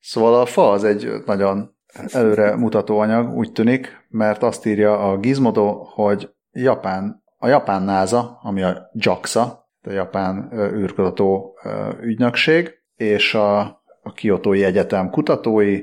szóval 0.00 0.40
a 0.40 0.46
fa 0.46 0.70
az 0.70 0.84
egy 0.84 1.08
nagyon 1.26 1.76
előre 2.06 2.56
mutató 2.56 2.98
anyag, 2.98 3.34
úgy 3.34 3.52
tűnik, 3.52 4.06
mert 4.08 4.42
azt 4.42 4.66
írja 4.66 4.98
a 4.98 5.18
Gizmodo, 5.18 5.84
hogy 5.84 6.30
Japán 6.52 7.19
a 7.42 7.48
japán 7.48 7.82
NASA, 7.82 8.38
ami 8.42 8.62
a 8.62 8.90
JAXA, 8.92 9.68
a 9.82 9.90
japán 9.90 10.52
űrkutató 10.52 11.58
ügynökség, 12.00 12.70
és 12.96 13.34
a, 13.34 13.60
a 14.02 14.12
Kiotói 14.14 14.64
Egyetem 14.64 15.10
kutatói 15.10 15.80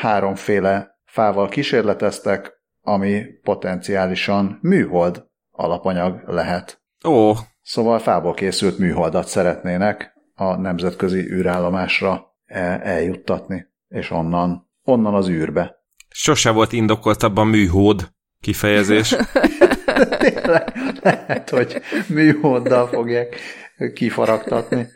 háromféle 0.00 0.98
fával 1.04 1.48
kísérleteztek, 1.48 2.52
ami 2.80 3.24
potenciálisan 3.42 4.58
műhold 4.62 5.24
alapanyag 5.50 6.22
lehet. 6.26 6.82
Ó. 7.04 7.32
Szóval 7.62 7.98
fából 7.98 8.34
készült 8.34 8.78
műholdat 8.78 9.26
szeretnének 9.26 10.12
a 10.34 10.56
nemzetközi 10.56 11.32
űrállomásra 11.32 12.34
e, 12.44 12.80
eljuttatni, 12.82 13.66
és 13.88 14.10
onnan, 14.10 14.70
onnan 14.84 15.14
az 15.14 15.28
űrbe. 15.28 15.80
Sose 16.08 16.50
volt 16.50 16.72
indokoltabban 16.72 17.46
műhód 17.46 18.08
kifejezés. 18.40 19.16
Tényleg, 20.18 20.72
lehet, 21.02 21.50
hogy 21.50 21.80
műholddal 22.08 22.86
fogják 22.86 23.36
kifaragtatni. 23.94 24.86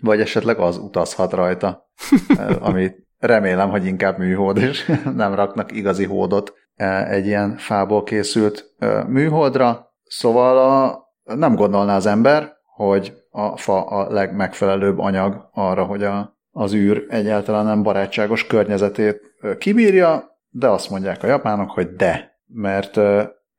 Vagy 0.00 0.20
esetleg 0.20 0.58
az 0.58 0.76
utazhat 0.76 1.32
rajta, 1.32 1.90
ami 2.60 2.90
remélem, 3.18 3.70
hogy 3.70 3.86
inkább 3.86 4.18
műhold, 4.18 4.56
és 4.56 4.92
nem 5.14 5.34
raknak 5.34 5.72
igazi 5.72 6.04
hódot 6.04 6.52
egy 7.08 7.26
ilyen 7.26 7.56
fából 7.56 8.02
készült 8.02 8.74
műholdra. 9.06 9.94
Szóval 10.04 10.58
a, 10.58 11.04
nem 11.34 11.54
gondolná 11.54 11.96
az 11.96 12.06
ember, 12.06 12.52
hogy 12.74 13.14
a 13.30 13.56
fa 13.56 13.86
a 13.86 14.12
legmegfelelőbb 14.12 14.98
anyag 14.98 15.48
arra, 15.52 15.84
hogy 15.84 16.04
a, 16.04 16.36
az 16.50 16.74
űr 16.74 17.06
egyáltalán 17.08 17.64
nem 17.64 17.82
barátságos 17.82 18.46
környezetét 18.46 19.20
kibírja, 19.58 20.38
de 20.48 20.68
azt 20.68 20.90
mondják 20.90 21.22
a 21.22 21.26
japánok, 21.26 21.70
hogy 21.70 21.92
de, 21.92 22.40
mert 22.46 23.00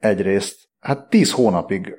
egyrészt, 0.03 0.69
hát 0.79 1.09
10 1.09 1.31
hónapig 1.31 1.95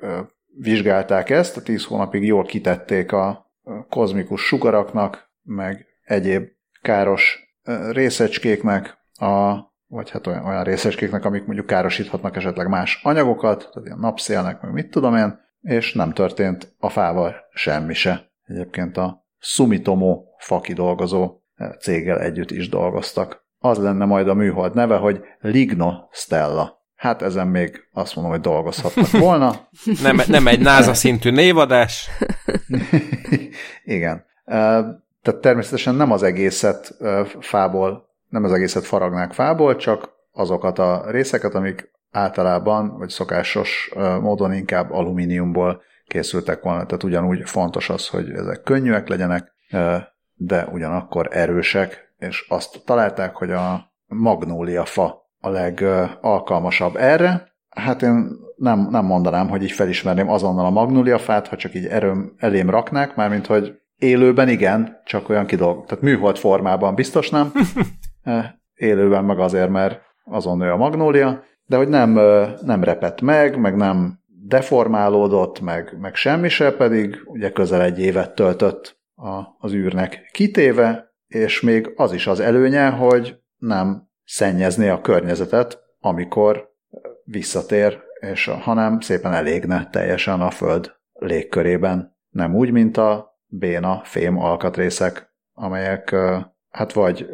vizsgálták 0.57 1.29
ezt, 1.29 1.57
a 1.57 1.61
10 1.61 1.85
hónapig 1.85 2.25
jól 2.25 2.45
kitették 2.45 3.11
a 3.11 3.51
kozmikus 3.89 4.41
sugaraknak, 4.41 5.29
meg 5.43 5.85
egyéb 6.03 6.47
káros 6.81 7.55
részecskéknek, 7.91 8.97
a, 9.13 9.55
vagy 9.87 10.09
hát 10.09 10.27
olyan, 10.27 10.45
olyan 10.45 10.63
részecskéknek, 10.63 11.25
amik 11.25 11.45
mondjuk 11.45 11.65
károsíthatnak 11.65 12.35
esetleg 12.35 12.67
más 12.67 12.99
anyagokat, 13.03 13.57
tehát 13.57 13.87
ilyen 13.87 13.99
napszélnek, 13.99 14.61
meg 14.61 14.71
mit 14.71 14.89
tudom 14.89 15.15
én, 15.15 15.39
és 15.61 15.93
nem 15.93 16.13
történt 16.13 16.75
a 16.79 16.89
fával 16.89 17.35
semmi 17.53 17.93
se. 17.93 18.31
Egyébként 18.45 18.97
a 18.97 19.25
Sumitomo 19.37 20.23
fakidolgozó 20.37 21.41
céggel 21.79 22.19
együtt 22.19 22.51
is 22.51 22.69
dolgoztak. 22.69 23.45
Az 23.59 23.77
lenne 23.77 24.05
majd 24.05 24.27
a 24.27 24.33
műhold 24.33 24.73
neve, 24.73 24.95
hogy 24.95 25.21
Ligno 25.39 25.91
Stella. 26.11 26.84
Hát 26.95 27.21
ezen 27.21 27.47
még 27.47 27.87
azt 27.93 28.15
mondom, 28.15 28.33
hogy 28.33 28.41
dolgozhatnak 28.41 29.11
volna. 29.27 29.67
nem, 30.01 30.21
nem 30.27 30.47
egy 30.47 30.59
NASA 30.59 30.93
szintű 30.93 31.29
névadás. 31.31 32.09
Igen. 33.83 34.25
Tehát 34.45 35.41
természetesen 35.41 35.95
nem 35.95 36.11
az 36.11 36.23
egészet 36.23 36.97
fából, 37.39 38.09
nem 38.29 38.43
az 38.43 38.51
egészet 38.51 38.85
faragnák 38.85 39.33
fából, 39.33 39.75
csak 39.75 40.09
azokat 40.31 40.79
a 40.79 41.03
részeket, 41.07 41.55
amik 41.55 41.91
általában, 42.11 42.97
vagy 42.97 43.09
szokásos 43.09 43.91
módon 44.21 44.53
inkább 44.53 44.91
alumíniumból 44.91 45.81
készültek 46.07 46.61
volna. 46.61 46.85
Tehát 46.85 47.03
ugyanúgy 47.03 47.49
fontos 47.49 47.89
az, 47.89 48.07
hogy 48.07 48.29
ezek 48.29 48.61
könnyűek 48.61 49.07
legyenek, 49.07 49.53
de 50.33 50.65
ugyanakkor 50.71 51.27
erősek, 51.31 52.13
és 52.17 52.45
azt 52.49 52.81
találták, 52.85 53.35
hogy 53.35 53.51
a 53.51 53.91
magnólia 54.05 54.85
fa 54.85 55.24
a 55.45 55.49
legalkalmasabb 55.49 56.95
erre. 56.95 57.53
Hát 57.69 58.01
én 58.01 58.27
nem, 58.55 58.87
nem 58.89 59.05
mondanám, 59.05 59.49
hogy 59.49 59.63
így 59.63 59.71
felismerném 59.71 60.29
azonnal 60.29 60.65
a 60.65 60.69
magnólia 60.69 61.17
fát, 61.17 61.47
ha 61.47 61.55
csak 61.55 61.73
így 61.75 61.85
erőm 61.85 62.33
elém 62.37 62.69
raknák, 62.69 63.15
mármint 63.15 63.45
hogy 63.45 63.79
élőben 63.97 64.49
igen, 64.49 65.01
csak 65.05 65.29
olyan 65.29 65.45
kidolg. 65.45 65.85
Tehát 65.85 66.03
műhold 66.03 66.37
formában 66.37 66.95
biztos 66.95 67.29
nem. 67.29 67.51
élőben 68.75 69.23
meg 69.25 69.39
azért, 69.39 69.69
mert 69.69 70.01
azon 70.23 70.57
nő 70.57 70.71
a 70.71 70.77
magnólia, 70.77 71.43
de 71.65 71.77
hogy 71.77 71.87
nem, 71.87 72.11
nem 72.61 72.83
repett 72.83 73.21
meg, 73.21 73.59
meg 73.59 73.75
nem 73.75 74.19
deformálódott, 74.47 75.61
meg, 75.61 75.97
meg 75.99 76.15
semmi 76.15 76.49
se, 76.49 76.71
pedig 76.71 77.21
ugye 77.25 77.51
közel 77.51 77.81
egy 77.81 77.99
évet 77.99 78.35
töltött 78.35 78.99
a, 79.15 79.41
az 79.59 79.73
űrnek 79.73 80.29
kitéve, 80.31 81.13
és 81.27 81.61
még 81.61 81.91
az 81.95 82.13
is 82.13 82.27
az 82.27 82.39
előnye, 82.39 82.89
hogy 82.89 83.39
nem 83.57 84.05
szennyezni 84.25 84.87
a 84.87 85.01
környezetet, 85.01 85.79
amikor 85.99 86.73
visszatér, 87.23 87.99
és 88.19 88.45
hanem 88.45 88.99
szépen 88.99 89.33
elégne 89.33 89.89
teljesen 89.91 90.41
a 90.41 90.49
Föld 90.49 90.95
légkörében. 91.13 92.17
Nem 92.29 92.55
úgy, 92.55 92.71
mint 92.71 92.97
a 92.97 93.39
béna 93.45 94.01
fém 94.03 94.37
alkatrészek, 94.37 95.33
amelyek 95.53 96.15
hát 96.69 96.93
vagy, 96.93 97.29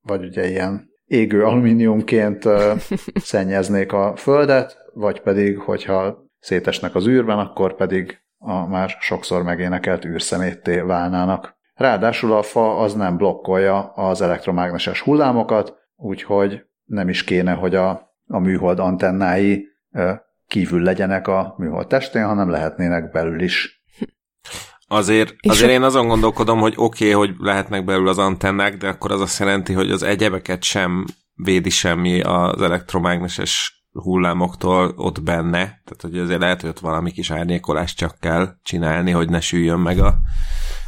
vagy 0.00 0.24
ugye 0.24 0.48
ilyen 0.48 0.90
égő 1.04 1.44
alumíniumként 1.44 2.44
szennyeznék 3.14 3.92
a 3.92 4.16
Földet, 4.16 4.76
vagy 4.92 5.20
pedig, 5.20 5.58
hogyha 5.58 6.26
szétesnek 6.38 6.94
az 6.94 7.06
űrben, 7.06 7.38
akkor 7.38 7.74
pedig 7.74 8.22
a 8.38 8.66
már 8.66 8.96
sokszor 9.00 9.42
megénekelt 9.42 10.04
űrszemétté 10.04 10.80
válnának. 10.80 11.56
Ráadásul 11.74 12.32
a 12.32 12.42
fa 12.42 12.76
az 12.78 12.94
nem 12.94 13.16
blokkolja 13.16 13.92
az 13.92 14.20
elektromágneses 14.22 15.00
hullámokat, 15.00 15.77
úgyhogy 15.98 16.62
nem 16.84 17.08
is 17.08 17.24
kéne, 17.24 17.52
hogy 17.52 17.74
a, 17.74 17.90
a 18.26 18.38
műhold 18.38 18.78
antennái 18.78 19.66
kívül 20.46 20.82
legyenek 20.82 21.28
a 21.28 21.54
műhold 21.58 21.86
testén, 21.86 22.26
hanem 22.26 22.50
lehetnének 22.50 23.10
belül 23.10 23.42
is. 23.42 23.82
Azért, 24.90 25.34
azért 25.48 25.70
én 25.70 25.82
azon 25.82 26.06
gondolkodom, 26.06 26.58
hogy 26.58 26.74
oké, 26.76 27.12
okay, 27.12 27.26
hogy 27.26 27.36
lehetnek 27.38 27.84
belül 27.84 28.08
az 28.08 28.18
antennák, 28.18 28.76
de 28.76 28.88
akkor 28.88 29.12
az 29.12 29.20
azt 29.20 29.38
jelenti, 29.38 29.72
hogy 29.72 29.90
az 29.90 30.02
egyebeket 30.02 30.62
sem 30.62 31.04
védi 31.34 31.70
semmi 31.70 32.20
az 32.20 32.62
elektromágneses 32.62 33.82
hullámoktól 33.92 34.92
ott 34.96 35.22
benne, 35.22 35.58
tehát 35.58 36.00
hogy 36.00 36.18
azért 36.18 36.40
lehet, 36.40 36.60
hogy 36.60 36.70
ott 36.70 36.78
valami 36.78 37.10
kis 37.10 37.30
árnyékolást 37.30 37.96
csak 37.96 38.18
kell 38.20 38.48
csinálni, 38.62 39.10
hogy 39.10 39.28
ne 39.28 39.40
süljön 39.40 39.78
meg 39.78 39.98
a, 39.98 40.14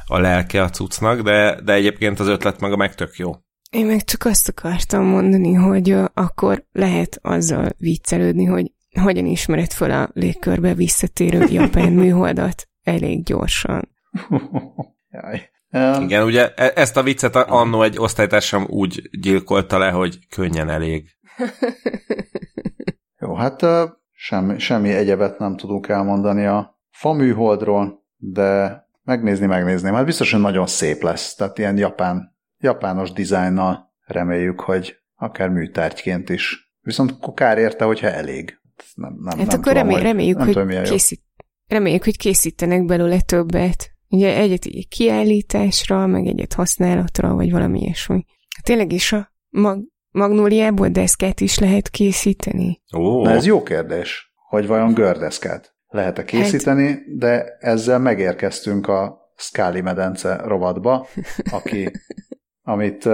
a 0.07 0.19
lelke 0.19 0.63
a 0.63 0.69
cuccnak, 0.69 1.21
de, 1.21 1.61
de 1.65 1.73
egyébként 1.73 2.21
az 2.21 2.29
ötlet 2.29 2.61
meg 2.61 2.73
a 2.73 2.77
meg 2.77 2.95
tök 2.95 3.17
jó. 3.17 3.33
Én 3.71 3.87
meg 3.87 4.05
csak 4.05 4.25
azt 4.25 4.49
akartam 4.49 5.05
mondani, 5.05 5.53
hogy 5.53 5.97
akkor 6.15 6.65
lehet 6.73 7.19
azzal 7.23 7.69
viccelődni, 7.79 8.45
hogy 8.45 8.73
hogyan 9.01 9.27
ismered 9.27 9.73
fel 9.73 9.91
a 9.91 10.11
légkörbe 10.13 10.75
visszatérő 10.75 11.47
japán 11.61 11.93
műholdat 11.93 12.69
elég 12.83 13.25
gyorsan. 13.25 13.89
Jaj. 15.11 15.51
Um, 15.73 16.03
Igen, 16.03 16.25
ugye 16.25 16.55
e- 16.55 16.73
ezt 16.75 16.97
a 16.97 17.03
viccet 17.03 17.37
annó 17.37 17.83
egy 17.83 17.99
osztálytársam 17.99 18.67
úgy 18.69 19.09
gyilkolta 19.21 19.79
le, 19.79 19.91
hogy 19.91 20.19
könnyen 20.29 20.69
elég. 20.69 21.09
Jó, 23.21 23.35
hát 23.35 23.67
semmi, 24.13 24.59
semmi 24.59 24.91
egyebet 24.91 25.39
nem 25.39 25.57
tudunk 25.57 25.89
elmondani 25.89 26.47
a 26.47 26.79
faműholdról, 26.91 28.05
de 28.17 28.83
megnézni 29.03 29.47
megnézni. 29.47 29.91
Hát 29.95 30.05
biztos, 30.05 30.33
hogy 30.33 30.41
nagyon 30.41 30.67
szép 30.67 31.03
lesz. 31.03 31.35
Tehát 31.35 31.59
ilyen 31.59 31.77
japán, 31.77 32.39
japános 32.61 33.13
dizájnnal 33.13 33.93
reméljük, 34.07 34.61
hogy 34.61 34.97
akár 35.15 35.49
műtárgyként 35.49 36.29
is. 36.29 36.73
Viszont 36.81 37.35
kár 37.35 37.59
érte, 37.59 37.85
hogyha 37.85 38.07
elég. 38.07 38.59
Nem, 38.95 39.15
nem, 39.15 39.39
hát 39.39 39.47
nem 39.47 39.59
akkor 39.61 39.73
tudom, 39.73 39.89
remé- 39.89 40.03
reméljük, 40.03 40.37
nem 40.37 40.47
hogy 40.47 40.55
tudom, 40.55 40.83
készít, 40.83 41.23
reméljük, 41.67 42.05
hogy 42.05 42.17
készítenek 42.17 42.85
belőle 42.85 43.21
többet. 43.21 43.91
Ugye 44.09 44.37
egyet 44.37 44.67
így 44.67 44.89
kiállításra, 44.89 46.07
meg 46.07 46.27
egyet 46.27 46.53
használatra, 46.53 47.35
vagy 47.35 47.51
valami 47.51 47.81
ilyesmi. 47.81 48.25
Tényleg 48.63 48.93
is 48.93 49.13
a 49.13 49.33
mag- 49.49 49.89
magnóliából 50.11 50.89
deszkát 50.89 51.41
is 51.41 51.59
lehet 51.59 51.89
készíteni? 51.89 52.83
Ó. 52.97 53.23
Na 53.23 53.31
ez 53.31 53.47
jó 53.47 53.63
kérdés, 53.63 54.33
hogy 54.49 54.67
vajon 54.67 54.95
gördeszkát 54.95 55.75
lehet-e 55.91 56.25
készíteni, 56.25 56.87
hát... 56.87 57.17
de 57.17 57.57
ezzel 57.61 57.99
megérkeztünk 57.99 58.89
a 58.89 59.19
Scully 59.37 59.81
medence 59.81 60.37
rovatba, 60.37 61.07
aki, 61.51 61.91
amit 62.71 63.09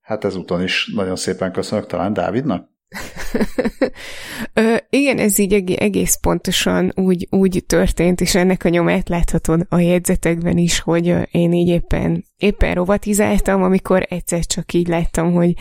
hát 0.00 0.24
ezúton 0.24 0.62
is 0.62 0.92
nagyon 0.94 1.16
szépen 1.16 1.52
köszönök 1.52 1.86
talán 1.86 2.12
Dávidnak. 2.12 2.68
Ö, 4.54 4.76
igen, 4.90 5.18
ez 5.18 5.38
így 5.38 5.74
egész 5.76 6.18
pontosan 6.20 6.92
úgy, 6.94 7.26
úgy 7.30 7.64
történt, 7.66 8.20
és 8.20 8.34
ennek 8.34 8.64
a 8.64 8.68
nyomát 8.68 9.08
láthatod 9.08 9.66
a 9.68 9.78
jegyzetekben 9.78 10.56
is, 10.56 10.80
hogy 10.80 11.14
én 11.30 11.52
így 11.52 11.68
éppen, 11.68 12.24
éppen 12.36 12.74
rovatizáltam, 12.74 13.62
amikor 13.62 14.06
egyszer 14.08 14.46
csak 14.46 14.72
így 14.72 14.88
láttam, 14.88 15.32
hogy 15.32 15.54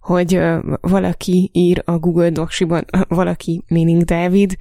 hogy 0.00 0.40
valaki 0.80 1.50
ír 1.52 1.82
a 1.84 1.98
Google 1.98 2.30
Docsiban, 2.30 2.84
valaki, 3.08 3.64
meaning 3.68 4.02
David, 4.02 4.56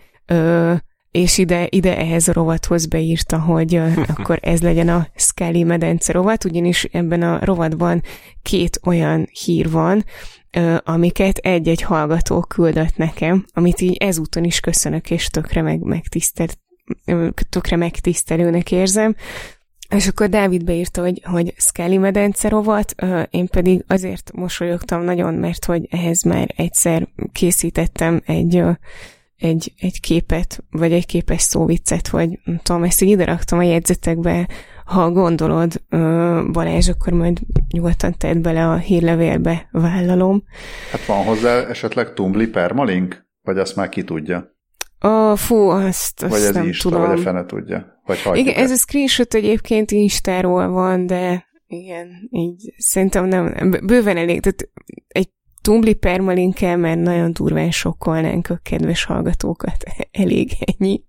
és 1.13 1.37
ide, 1.37 1.67
ide 1.69 1.97
ehhez 1.97 2.27
a 2.27 2.33
rovathoz 2.33 2.85
beírta, 2.85 3.39
hogy 3.39 3.75
akkor 4.15 4.39
ez 4.41 4.61
legyen 4.61 4.89
a 4.89 5.07
Scully 5.15 5.63
medence 5.63 6.11
rovat, 6.11 6.45
ugyanis 6.45 6.83
ebben 6.83 7.21
a 7.21 7.45
rovatban 7.45 8.01
két 8.41 8.79
olyan 8.83 9.27
hír 9.31 9.71
van, 9.71 10.05
amiket 10.83 11.37
egy-egy 11.37 11.81
hallgató 11.81 12.39
küldött 12.39 12.97
nekem, 12.97 13.45
amit 13.53 13.81
így 13.81 13.97
ezúton 13.97 14.43
is 14.43 14.59
köszönök, 14.59 15.11
és 15.11 15.27
tökre 15.27 15.61
meg, 15.61 15.79
megtisztel, 15.79 16.47
tökre 17.49 17.75
megtisztelőnek 17.75 18.71
érzem. 18.71 19.15
És 19.89 20.07
akkor 20.07 20.29
Dávid 20.29 20.63
beírta, 20.63 21.01
hogy, 21.01 21.21
hogy 21.23 21.53
Skelly 21.57 21.97
medence 21.97 22.49
rovat, 22.49 22.95
én 23.29 23.47
pedig 23.47 23.83
azért 23.87 24.31
mosolyogtam 24.33 25.03
nagyon, 25.03 25.33
mert 25.33 25.65
hogy 25.65 25.87
ehhez 25.89 26.23
már 26.23 26.53
egyszer 26.55 27.07
készítettem 27.31 28.21
egy, 28.25 28.63
egy, 29.43 29.73
egy 29.79 29.99
képet, 29.99 30.63
vagy 30.69 30.91
egy 30.91 31.05
képes 31.05 31.41
szóviccet, 31.41 32.09
vagy 32.09 32.39
nem 32.43 32.59
tudom, 32.63 32.83
ezt 32.83 33.01
így 33.01 33.09
ide 33.09 33.25
raktam 33.25 33.59
a 33.59 33.63
jegyzetekbe, 33.63 34.47
ha 34.85 35.11
gondolod, 35.11 35.81
Balázs, 36.51 36.89
akkor 36.89 37.13
majd 37.13 37.39
nyugodtan 37.73 38.13
tedd 38.17 38.41
bele 38.41 38.69
a 38.69 38.75
hírlevélbe, 38.75 39.67
vállalom. 39.71 40.43
Hát 40.91 41.05
van 41.05 41.23
hozzá 41.23 41.67
esetleg 41.67 42.13
Tumblr 42.13 42.49
permalink? 42.49 43.25
Vagy 43.41 43.57
azt 43.57 43.75
már 43.75 43.89
ki 43.89 44.03
tudja? 44.03 44.51
A, 44.99 45.35
fú, 45.35 45.55
azt, 45.55 46.23
azt 46.23 46.31
Vagy 46.31 46.41
ez 46.41 46.53
nem 46.53 46.65
Insta, 46.65 46.89
tudom. 46.89 47.07
vagy 47.07 47.19
a 47.19 47.21
fene 47.21 47.45
tudja. 47.45 48.01
Vagy 48.05 48.19
igen, 48.33 48.55
ez 48.55 48.71
a 48.71 48.75
screenshot 48.75 49.33
egyébként 49.33 49.91
Instáról 49.91 50.67
van, 50.67 51.05
de 51.05 51.45
igen, 51.67 52.27
így 52.31 52.73
szerintem 52.77 53.25
nem, 53.25 53.71
bőven 53.85 54.17
elég, 54.17 54.41
tehát 54.41 54.69
egy 55.07 55.29
Tumblr 55.63 55.93
permalinkkel, 55.93 56.77
mert 56.77 56.99
nagyon 56.99 57.33
durván 57.33 57.71
sokkolnánk 57.71 58.49
a 58.49 58.59
kedves 58.63 59.03
hallgatókat. 59.03 59.83
Elég 60.11 60.51
ennyi. 60.59 61.03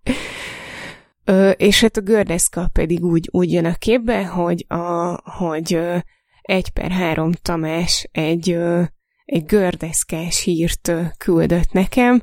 Ö, 1.25 1.51
és 1.51 1.81
hát 1.81 1.97
a 1.97 2.01
gördeszka 2.01 2.69
pedig 2.73 3.05
úgy, 3.05 3.29
úgy 3.33 3.53
jön 3.53 3.65
a 3.65 3.75
képbe, 3.75 4.27
hogy, 4.27 4.65
a, 4.69 5.21
hogy 5.31 5.75
ö, 5.75 5.97
egy 6.43 6.71
per 6.71 6.91
három 6.91 7.33
Tamás 7.33 8.09
egy, 8.13 8.51
ö, 8.51 8.83
egy 9.25 9.45
gördeszkás 9.45 10.43
hírt 10.43 10.93
küldött 11.19 11.73
nekem, 11.73 12.23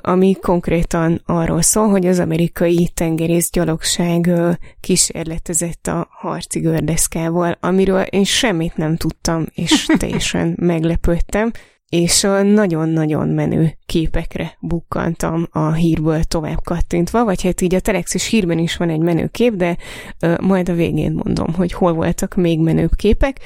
ami 0.00 0.34
konkrétan 0.34 1.22
arról 1.26 1.62
szól, 1.62 1.88
hogy 1.88 2.06
az 2.06 2.18
amerikai 2.18 2.90
tengerészgyalogság 2.94 4.26
ö, 4.26 4.50
kísérletezett 4.80 5.86
a 5.86 6.08
harci 6.10 6.60
gördeszkával, 6.60 7.56
amiről 7.60 8.00
én 8.02 8.24
semmit 8.24 8.76
nem 8.76 8.96
tudtam, 8.96 9.46
és 9.54 9.86
teljesen 9.98 10.56
meglepődtem, 10.60 11.50
és 11.88 12.20
nagyon-nagyon 12.42 13.28
menő 13.28 13.72
képekre 13.86 14.56
bukkantam 14.60 15.46
a 15.50 15.72
hírből 15.72 16.22
tovább 16.22 16.62
kattintva, 16.64 17.24
vagy 17.24 17.42
hát 17.42 17.60
így 17.60 17.74
a 17.74 17.80
Telexis 17.80 18.26
hírben 18.26 18.58
is 18.58 18.76
van 18.76 18.90
egy 18.90 19.00
menő 19.00 19.26
kép, 19.26 19.54
de 19.54 19.76
ö, 20.20 20.34
majd 20.40 20.68
a 20.68 20.74
végén 20.74 21.12
mondom, 21.12 21.54
hogy 21.54 21.72
hol 21.72 21.92
voltak 21.92 22.34
még 22.34 22.60
menőbb 22.60 22.94
képek, 22.96 23.40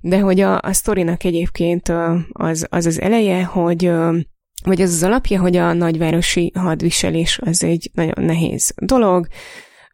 de 0.00 0.20
hogy 0.20 0.40
a, 0.40 0.60
a 0.60 0.72
sztorinak 0.72 1.24
egyébként 1.24 1.88
ö, 1.88 2.16
az, 2.32 2.66
az 2.70 2.86
az 2.86 3.00
eleje, 3.00 3.44
hogy 3.44 3.84
ö, 3.84 4.16
vagy 4.64 4.82
az 4.82 4.92
az 4.92 5.02
alapja, 5.02 5.40
hogy 5.40 5.56
a 5.56 5.72
nagyvárosi 5.72 6.52
hadviselés 6.54 7.38
az 7.42 7.62
egy 7.62 7.90
nagyon 7.94 8.24
nehéz 8.24 8.74
dolog, 8.76 9.26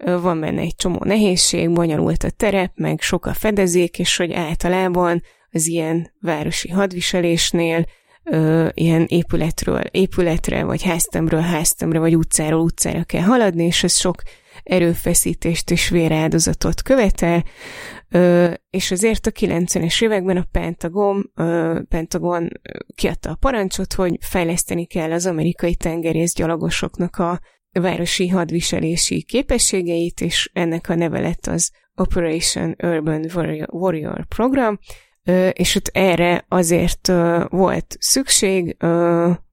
van 0.04 0.40
benne 0.40 0.60
egy 0.60 0.74
csomó 0.74 0.98
nehézség, 1.04 1.70
bonyolult 1.70 2.24
a 2.24 2.30
terep, 2.30 2.72
meg 2.74 3.00
sok 3.00 3.26
a 3.26 3.34
fedezék, 3.34 3.98
és 3.98 4.16
hogy 4.16 4.32
általában 4.32 5.22
az 5.52 5.66
ilyen 5.66 6.12
városi 6.20 6.68
hadviselésnél 6.68 7.86
ö, 8.24 8.68
ilyen 8.74 9.04
épületről 9.08 9.80
épületre, 9.80 10.64
vagy 10.64 10.82
háztemről 10.82 11.40
háztemre, 11.40 11.98
vagy 11.98 12.16
utcáról 12.16 12.60
utcára 12.60 13.04
kell 13.04 13.22
haladni, 13.22 13.64
és 13.64 13.82
ez 13.84 13.96
sok 13.96 14.22
erőfeszítést 14.62 15.70
és 15.70 15.88
véráldozatot 15.88 16.82
követel, 16.82 17.44
és 18.70 18.90
azért 18.90 19.26
a 19.26 19.30
90-es 19.30 20.02
években 20.02 20.36
a 20.36 20.46
Pentagon, 20.50 21.32
Pentagon 21.88 22.48
kiadta 22.94 23.30
a 23.30 23.36
parancsot, 23.40 23.92
hogy 23.92 24.16
fejleszteni 24.20 24.86
kell 24.86 25.12
az 25.12 25.26
amerikai 25.26 25.74
tengerészgyalogosoknak 25.74 27.16
a 27.16 27.40
városi 27.72 28.28
hadviselési 28.28 29.22
képességeit, 29.22 30.20
és 30.20 30.50
ennek 30.52 30.88
a 30.88 30.94
neve 30.94 31.20
lett 31.20 31.46
az 31.46 31.70
Operation 31.94 32.74
Urban 32.82 33.24
Warrior 33.70 34.26
Program, 34.26 34.78
és 35.52 35.76
ott 35.76 35.88
erre 35.92 36.44
azért 36.48 37.06
volt 37.48 37.96
szükség, 37.98 38.76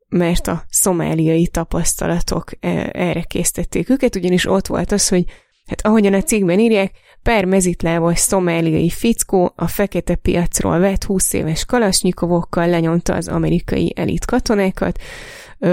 mert 0.09 0.47
a 0.47 0.63
szomáliai 0.69 1.47
tapasztalatok 1.47 2.51
erre 2.91 3.21
készítették 3.21 3.89
őket, 3.89 4.15
ugyanis 4.15 4.45
ott 4.45 4.67
volt 4.67 4.91
az, 4.91 5.07
hogy 5.07 5.23
hát 5.65 5.81
ahogyan 5.81 6.13
a 6.13 6.21
cikkben 6.21 6.59
írják, 6.59 6.91
per 7.23 7.45
mezitlábas 7.45 8.19
szomáliai 8.19 8.89
fickó 8.89 9.53
a 9.55 9.67
fekete 9.67 10.15
piacról 10.15 10.79
vett 10.79 11.03
20 11.03 11.33
éves 11.33 11.65
kalasnyikovokkal 11.65 12.67
lenyomta 12.67 13.13
az 13.15 13.27
amerikai 13.27 13.93
elit 13.95 14.25
katonákat, 14.25 14.99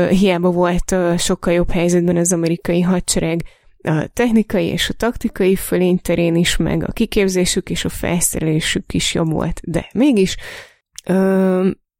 hiába 0.09 0.51
volt 0.51 0.95
sokkal 1.19 1.53
jobb 1.53 1.71
helyzetben 1.71 2.17
az 2.17 2.33
amerikai 2.33 2.81
hadsereg 2.81 3.43
a 3.83 4.07
technikai 4.13 4.67
és 4.67 4.89
a 4.89 4.93
taktikai 4.93 5.57
fölény 5.57 6.01
is, 6.35 6.57
meg 6.57 6.85
a 6.89 6.93
kiképzésük 6.93 7.71
és 7.71 7.85
a 7.85 7.89
felszerelésük 7.89 8.93
is 8.93 9.15
jobb 9.15 9.31
volt, 9.31 9.61
de 9.65 9.89
mégis 9.95 10.37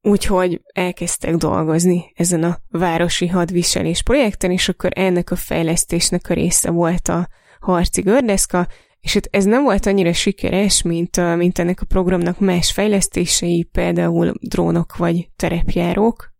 úgyhogy 0.05 0.61
elkezdtek 0.73 1.35
dolgozni 1.35 2.11
ezen 2.15 2.43
a 2.43 2.57
városi 2.69 3.27
hadviselés 3.27 4.03
projekten, 4.03 4.51
és 4.51 4.69
akkor 4.69 4.91
ennek 4.95 5.31
a 5.31 5.35
fejlesztésnek 5.35 6.29
a 6.29 6.33
része 6.33 6.71
volt 6.71 7.07
a 7.07 7.27
harci 7.59 8.01
gördeszka, 8.01 8.67
és 8.99 9.13
hát 9.13 9.27
ez 9.31 9.43
nem 9.43 9.63
volt 9.63 9.85
annyira 9.85 10.13
sikeres, 10.13 10.81
mint, 10.81 11.35
mint 11.35 11.59
ennek 11.59 11.81
a 11.81 11.85
programnak 11.85 12.39
más 12.39 12.71
fejlesztései, 12.71 13.63
például 13.71 14.33
drónok 14.39 14.97
vagy 14.97 15.29
terepjárók, 15.35 16.33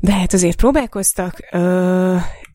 de 0.00 0.12
hát 0.12 0.32
azért 0.32 0.56
próbálkoztak, 0.56 1.36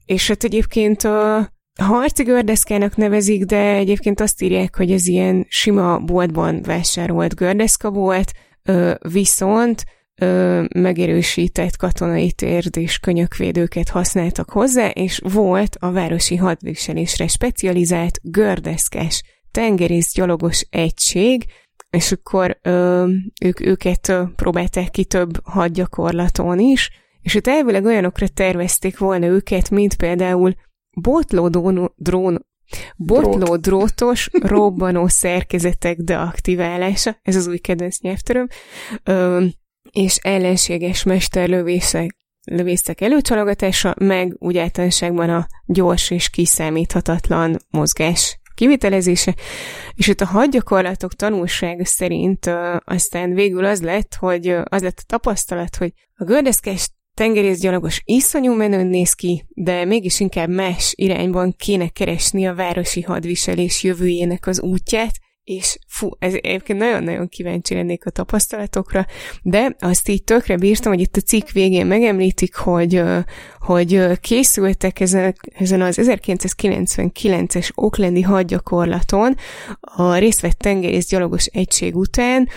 és 0.05 0.27
hát 0.27 0.43
egyébként 0.43 1.03
a 1.03 1.49
harci 1.83 2.23
gördeszkának 2.23 2.95
nevezik, 2.95 3.43
de 3.45 3.73
egyébként 3.73 4.19
azt 4.19 4.41
írják, 4.41 4.75
hogy 4.75 4.91
ez 4.91 5.07
ilyen 5.07 5.45
sima 5.49 5.99
boltban 5.99 6.61
vásárolt 6.61 7.35
gördeszka 7.35 7.89
volt, 7.89 8.31
viszont 9.11 9.83
megerősített 10.73 11.75
katonai 11.75 12.31
térd 12.31 12.77
és 12.77 12.99
könyökvédőket 12.99 13.89
használtak 13.89 14.49
hozzá, 14.49 14.89
és 14.89 15.21
volt 15.23 15.75
a 15.79 15.91
városi 15.91 16.35
hadviselésre 16.35 17.27
specializált 17.27 18.19
gördeszkes 18.23 19.23
tengerész 19.51 20.13
gyalogos 20.13 20.67
egység, 20.69 21.45
és 21.89 22.11
akkor 22.11 22.59
ö, 22.61 23.07
ők 23.41 23.65
őket 23.65 24.13
próbálták 24.35 24.89
ki 24.89 25.05
több 25.05 25.39
hadgyakorlaton 25.43 26.59
is, 26.59 26.89
és 27.21 27.35
ott 27.35 27.47
elvileg 27.47 27.85
olyanokra 27.85 28.27
tervezték 28.27 28.97
volna 28.97 29.25
őket, 29.25 29.69
mint 29.69 29.95
például 29.95 30.53
botló 31.01 31.49
drón, 31.95 32.45
botló 32.97 33.55
drótos, 33.55 34.29
robbanó 34.31 35.07
szerkezetek 35.07 35.97
deaktiválása, 35.97 37.17
ez 37.21 37.35
az 37.35 37.47
új 37.47 37.57
kedvenc 37.57 37.99
nyelvtöröm, 37.99 38.47
és 39.91 40.15
ellenséges 40.15 41.03
mesterlövészek 41.03 42.15
lövészek 42.45 43.01
előcsalogatása, 43.01 43.95
meg 43.99 44.35
úgy 44.37 44.57
általánosságban 44.57 45.29
a 45.29 45.47
gyors 45.65 46.11
és 46.11 46.29
kiszámíthatatlan 46.29 47.57
mozgás 47.69 48.39
kivitelezése, 48.55 49.35
és 49.93 50.07
itt 50.07 50.21
a 50.21 50.25
hadgyakorlatok 50.25 51.13
tanulsága 51.13 51.85
szerint 51.85 52.51
aztán 52.79 53.33
végül 53.33 53.65
az 53.65 53.81
lett, 53.81 54.15
hogy 54.15 54.47
az 54.63 54.81
lett 54.81 54.97
a 54.97 55.05
tapasztalat, 55.05 55.75
hogy 55.75 55.93
a 56.15 56.23
gördeszkás 56.23 56.89
tengerészgyalogos 57.15 58.01
iszonyú 58.05 58.53
menőn 58.53 58.87
néz 58.87 59.13
ki, 59.13 59.45
de 59.49 59.85
mégis 59.85 60.19
inkább 60.19 60.49
más 60.49 60.93
irányban 60.95 61.55
kéne 61.57 61.87
keresni 61.87 62.47
a 62.47 62.55
városi 62.55 63.01
hadviselés 63.01 63.83
jövőjének 63.83 64.47
az 64.47 64.61
útját, 64.61 65.11
és 65.43 65.77
fú, 65.87 66.09
ez 66.19 66.33
egyébként 66.33 66.79
nagyon-nagyon 66.79 67.27
kíváncsi 67.27 67.73
lennék 67.73 68.05
a 68.05 68.09
tapasztalatokra, 68.09 69.05
de 69.41 69.75
azt 69.79 70.09
így 70.09 70.23
tökre 70.23 70.57
bírtam, 70.57 70.91
hogy 70.91 71.01
itt 71.01 71.15
a 71.15 71.21
cikk 71.21 71.49
végén 71.49 71.85
megemlítik, 71.85 72.55
hogy, 72.55 73.01
hogy 73.59 74.19
készültek 74.19 74.99
ezen, 74.99 75.35
ezen 75.53 75.81
az 75.81 75.99
1999-es 76.01 77.69
Oaklandi 77.75 78.21
hadgyakorlaton 78.21 79.35
a 79.79 80.15
részvett 80.15 80.57
tengerész 80.57 81.07
gyalogos 81.07 81.45
egység 81.45 81.95
után 81.95 82.49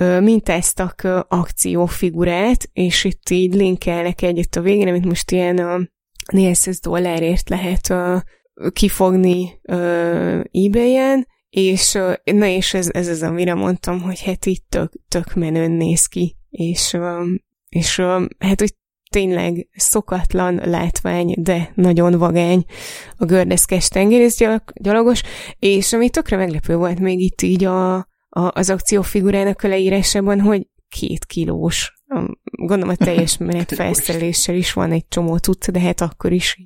mintáztak 0.00 1.08
akciófigurát, 1.28 2.70
és 2.72 3.04
itt 3.04 3.30
így 3.30 3.54
linkelnek 3.54 4.22
egyet 4.22 4.56
a 4.56 4.60
végén, 4.60 4.88
amit 4.88 5.04
most 5.04 5.30
ilyen 5.30 5.58
a 5.58 5.80
400 6.32 6.80
dollárért 6.80 7.48
lehet 7.48 7.94
kifogni 8.72 9.60
ebay-en, 10.52 11.26
és 11.50 11.92
na 12.24 12.46
és 12.46 12.74
ez, 12.74 12.88
ez 12.92 13.08
az, 13.08 13.22
amire 13.22 13.54
mondtam, 13.54 14.00
hogy 14.00 14.22
hát 14.22 14.46
itt 14.46 14.64
tök, 14.68 14.92
tök 15.08 15.34
menőn 15.34 15.70
néz 15.70 16.06
ki, 16.06 16.36
és, 16.50 16.96
és 17.68 18.00
hát 18.38 18.60
hogy 18.60 18.74
tényleg 19.10 19.68
szokatlan 19.72 20.54
látvány, 20.64 21.34
de 21.38 21.72
nagyon 21.74 22.18
vagány 22.18 22.64
a 23.16 23.24
gördeszkes 23.24 23.88
tengerészgyalogos, 23.88 25.22
és 25.58 25.92
ami 25.92 26.10
tökre 26.10 26.36
meglepő 26.36 26.76
volt 26.76 27.00
még 27.00 27.20
itt 27.20 27.42
így 27.42 27.64
a, 27.64 28.06
a, 28.34 28.58
az 28.58 28.70
akciófigurának 28.70 29.62
a 29.62 29.68
leírásában, 29.68 30.40
hogy 30.40 30.66
két 30.88 31.24
kilós. 31.24 32.02
Gondolom 32.44 32.88
a 32.88 33.04
teljes 33.04 33.36
menet 33.46 33.74
felszereléssel 33.74 34.54
is 34.54 34.72
van 34.72 34.92
egy 34.92 35.08
csomó 35.08 35.38
tudsz, 35.38 35.70
de 35.70 35.80
hát 35.80 36.00
akkor 36.00 36.32
is 36.32 36.56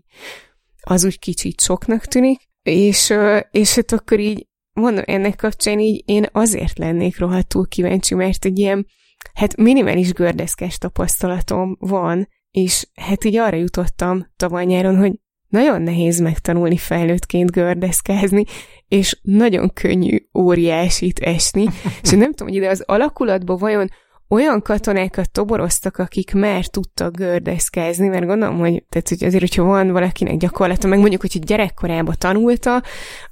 az 0.80 1.04
úgy 1.04 1.18
kicsit 1.18 1.60
soknak 1.60 2.04
tűnik. 2.04 2.40
És, 2.62 3.12
és 3.50 3.74
hát 3.74 3.92
akkor 3.92 4.20
így 4.20 4.46
mondom, 4.72 5.02
ennek 5.06 5.36
kapcsán 5.36 5.80
így 5.80 6.02
én 6.04 6.26
azért 6.32 6.78
lennék 6.78 7.18
rohadtul 7.18 7.68
kíváncsi, 7.68 8.14
mert 8.14 8.44
egy 8.44 8.58
ilyen, 8.58 8.86
hát 9.34 9.56
minimális 9.56 10.12
gördeszkes 10.12 10.78
tapasztalatom 10.78 11.76
van, 11.80 12.28
és 12.50 12.88
hát 12.94 13.24
így 13.24 13.36
arra 13.36 13.56
jutottam 13.56 14.26
tavaly 14.36 14.64
nyáron, 14.64 14.96
hogy 14.96 15.12
nagyon 15.48 15.82
nehéz 15.82 16.20
megtanulni 16.20 16.76
felnőttként 16.76 17.50
gördeszkázni, 17.50 18.44
és 18.88 19.18
nagyon 19.22 19.72
könnyű 19.72 20.16
óriásit 20.38 21.18
esni, 21.18 21.66
és 22.02 22.10
nem 22.10 22.32
tudom, 22.32 22.48
hogy 22.48 22.56
ide 22.56 22.68
az 22.68 22.82
alakulatban 22.86 23.56
vajon 23.56 23.90
olyan 24.28 24.62
katonákat 24.62 25.30
toboroztak, 25.30 25.98
akik 25.98 26.34
már 26.34 26.66
tudtak 26.66 27.16
gördeszkázni, 27.16 28.08
mert 28.08 28.26
gondolom, 28.26 28.58
hogy, 28.58 28.84
tehát, 28.88 29.08
hogy 29.08 29.24
azért, 29.24 29.40
hogyha 29.40 29.62
van 29.62 29.90
valakinek 29.90 30.36
gyakorlata, 30.36 30.86
meg 30.86 30.98
mondjuk, 30.98 31.20
hogy 31.20 31.38
gyerekkorában 31.38 32.14
tanulta, 32.18 32.82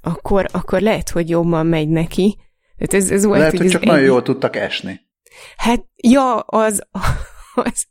akkor, 0.01 0.47
akkor 0.53 0.81
lehet, 0.81 1.11
hogy 1.11 1.28
jobban 1.28 1.66
megy 1.66 1.89
neki. 1.89 2.39
Tehát 2.78 3.05
ez, 3.05 3.11
ez 3.11 3.24
volt, 3.24 3.39
lehet, 3.39 3.59
hogy 3.59 3.69
csak 3.69 3.82
egy... 3.82 3.89
nagyon 3.89 4.05
jól 4.05 4.23
tudtak 4.23 4.57
esni. 4.57 5.01
Hát, 5.57 5.85
ja, 5.97 6.36
az, 6.36 6.82
az, 7.55 7.86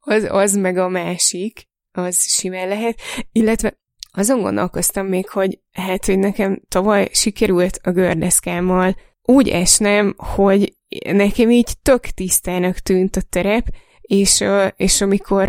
az, 0.00 0.26
az 0.30 0.54
meg 0.54 0.76
a 0.76 0.88
másik, 0.88 1.69
az 1.92 2.20
simán 2.20 2.68
lehet, 2.68 3.00
illetve 3.32 3.78
azon 4.12 4.40
gondolkoztam 4.40 5.06
még, 5.06 5.28
hogy 5.28 5.60
hát, 5.72 6.04
hogy 6.04 6.18
nekem 6.18 6.60
tavaly 6.68 7.08
sikerült 7.12 7.80
a 7.82 7.90
gördeszkámmal 7.90 8.96
úgy 9.22 9.48
esnem, 9.48 10.14
hogy 10.16 10.76
nekem 11.12 11.50
így 11.50 11.72
tök 11.82 12.00
tisztának 12.00 12.78
tűnt 12.78 13.16
a 13.16 13.22
terep, 13.28 13.68
és, 14.00 14.44
és 14.76 15.00
amikor 15.00 15.48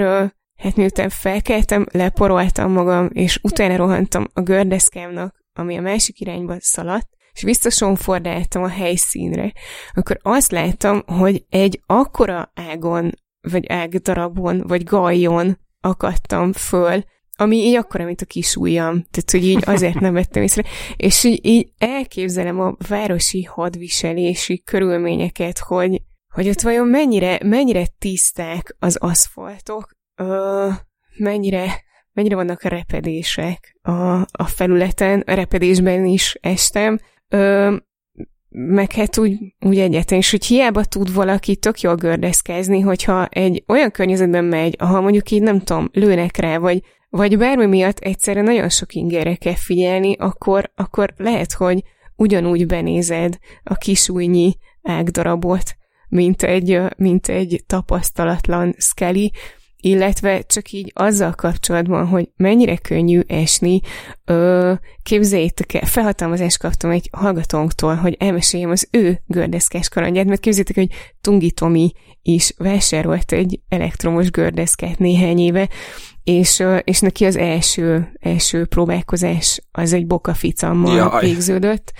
hát 0.56 0.76
miután 0.76 1.10
felkeltem, 1.10 1.86
leporoltam 1.92 2.72
magam, 2.72 3.10
és 3.14 3.40
utána 3.44 3.76
rohantam 3.76 4.28
a 4.34 4.42
gördeszkámnak, 4.42 5.46
ami 5.54 5.78
a 5.78 5.82
másik 5.82 6.20
irányba 6.20 6.56
szaladt, 6.60 7.10
és 7.34 7.44
biztosan 7.44 7.96
fordáltam 7.96 8.64
a 8.64 8.68
helyszínre, 8.68 9.54
akkor 9.94 10.20
azt 10.22 10.52
láttam, 10.52 11.04
hogy 11.06 11.46
egy 11.50 11.82
akkora 11.86 12.52
ágon, 12.56 13.12
vagy 13.42 13.66
ágdarabon, 13.68 14.64
vagy 14.68 14.84
gajjon 14.84 15.58
akadtam 15.82 16.54
föl, 16.54 17.04
ami 17.42 17.56
így 17.56 17.76
akkora, 17.76 18.06
mint 18.06 18.22
a 18.22 18.26
kis 18.26 18.56
ujjam. 18.56 19.06
Tehát, 19.12 19.32
hogy 19.32 19.46
így 19.46 19.64
azért 19.66 20.00
nem 20.00 20.14
vettem 20.14 20.44
észre. 20.44 20.64
És 20.96 21.24
így, 21.24 21.46
így 21.46 21.72
elképzelem 21.78 22.60
a 22.60 22.76
városi 22.88 23.44
hadviselési 23.44 24.62
körülményeket, 24.62 25.60
hogy, 25.60 26.02
hogy 26.34 26.50
ott 26.50 26.62
vajon 26.62 26.88
mennyire, 26.88 27.40
mennyire 27.44 27.86
tiszták 28.00 28.76
az 28.80 28.96
aszfaltok, 28.96 29.90
ö, 30.16 30.70
mennyire, 31.18 31.82
mennyire 32.14 32.36
vannak 32.36 32.64
repedések 32.64 33.78
a, 33.82 34.22
a 34.22 34.46
felületen, 34.46 35.20
a 35.20 35.34
repedésben 35.34 36.06
is 36.06 36.38
estem, 36.42 37.00
ö, 37.30 37.76
meg 38.54 38.92
hát 38.92 39.18
úgy, 39.18 39.38
úgy 39.60 39.80
egyetlen, 39.80 40.20
és 40.20 40.32
hogy 40.32 40.46
hiába 40.46 40.84
tud 40.84 41.14
valaki 41.14 41.56
tök 41.56 41.82
jól 41.82 41.96
gördeszkázni, 41.96 42.80
hogyha 42.80 43.26
egy 43.26 43.64
olyan 43.68 43.92
környezetben 43.92 44.46
megy, 44.46 44.76
ahol 44.80 45.02
mondjuk 45.02 45.32
így 45.32 45.42
nem 45.42 45.60
tudom, 45.60 45.90
lőnek 45.94 46.38
rá, 46.38 46.58
vagy, 46.58 46.84
vagy 47.10 47.38
bármi 47.38 47.66
miatt 47.66 48.00
egyszerre 48.00 48.42
nagyon 48.42 48.70
sok 48.70 48.94
ingerre 48.94 49.36
kell 49.36 49.56
figyelni, 49.56 50.16
akkor, 50.20 50.72
akkor 50.76 51.14
lehet, 51.18 51.54
hogy 51.54 51.84
ugyanúgy 52.16 52.66
benézed 52.66 53.38
a 53.64 53.76
kisújnyi 53.76 54.56
ágdarabot, 54.84 55.76
mint 56.10 56.44
egy, 56.44 56.82
mint 56.98 57.28
egy 57.28 57.64
tapasztalatlan 57.68 58.76
Skelly, 58.78 59.32
illetve 59.82 60.42
csak 60.42 60.72
így 60.72 60.92
azzal 60.96 61.32
kapcsolatban, 61.32 62.08
hogy 62.08 62.30
mennyire 62.36 62.78
könnyű 62.78 63.20
esni, 63.28 63.80
ö, 64.26 64.74
képzeljétek 65.04 65.74
el, 65.74 65.86
felhatalmazást 65.86 66.58
kaptam 66.58 66.90
egy 66.90 67.10
hallgatónktól, 67.12 67.96
hogy 67.96 68.16
elmeséljem 68.20 68.70
az 68.70 68.88
ő 68.92 69.22
gördeszkás 69.26 69.90
kalandját, 69.90 70.26
mert 70.26 70.40
képzeljétek, 70.40 70.76
hogy 70.76 70.98
Tungi 71.22 71.52
Tomi 71.52 71.92
is 72.22 72.54
vásárolt 72.58 73.32
egy 73.32 73.60
elektromos 73.70 74.32
gördeszkát 74.32 75.00
néhány 75.00 75.40
éve, 75.40 75.70
és, 76.24 76.64
és 76.84 77.00
neki 77.00 77.26
az 77.26 77.36
első, 77.36 78.12
első 78.20 78.66
próbálkozás 78.66 79.62
az 79.72 79.94
egy 79.94 80.08
bokaficammal 80.08 80.96
Jaj. 80.96 81.26
végződött, 81.26 81.94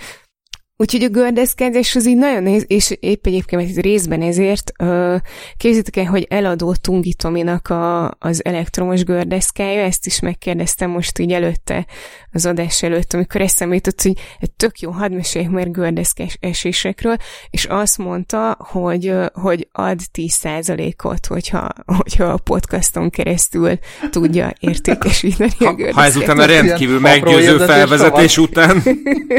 Úgyhogy 0.76 1.02
a 1.02 1.08
gördeszkedés 1.08 1.96
az 1.96 2.06
így 2.06 2.16
nagyon 2.16 2.42
nehéz, 2.42 2.64
és 2.66 2.96
épp 3.00 3.26
egyébként 3.26 3.76
részben 3.76 4.22
ezért 4.22 4.72
uh, 4.82 5.16
képzeljétek 5.56 5.96
el, 5.96 6.04
hogy 6.04 6.26
eladó 6.30 6.74
Tungi 6.74 7.14
Tominak 7.14 7.68
a, 7.68 8.16
az 8.18 8.44
elektromos 8.44 9.04
gördeszkája, 9.04 9.82
ezt 9.82 10.06
is 10.06 10.20
megkérdeztem 10.20 10.90
most 10.90 11.18
így 11.18 11.32
előtte, 11.32 11.86
az 12.32 12.46
adás 12.46 12.82
előtt, 12.82 13.12
amikor 13.12 13.40
eszembe 13.40 13.74
jutott, 13.74 14.02
hogy 14.02 14.16
egy 14.40 14.50
tök 14.50 14.80
jó, 14.80 14.90
hadd 14.90 15.12
meséljek 15.12 15.50
már 15.50 15.70
gördeszkás 15.70 16.36
esésekről, 16.40 17.16
és 17.50 17.64
azt 17.64 17.98
mondta, 17.98 18.56
hogy, 18.58 19.14
hogy 19.32 19.68
ad 19.72 20.00
10%-ot, 20.14 21.26
hogyha, 21.26 21.68
hogyha 21.84 22.24
a 22.24 22.36
podcaston 22.36 23.10
keresztül 23.10 23.78
tudja 24.10 24.52
értékesíteni 24.60 25.50
a 25.58 25.74
gördeszkát. 25.74 25.94
Ha 25.94 26.04
ezután 26.04 26.38
a 26.38 26.44
rendkívül 26.44 27.00
meggyőző 27.00 27.58
felvezetés 27.58 28.38
után 28.38 28.82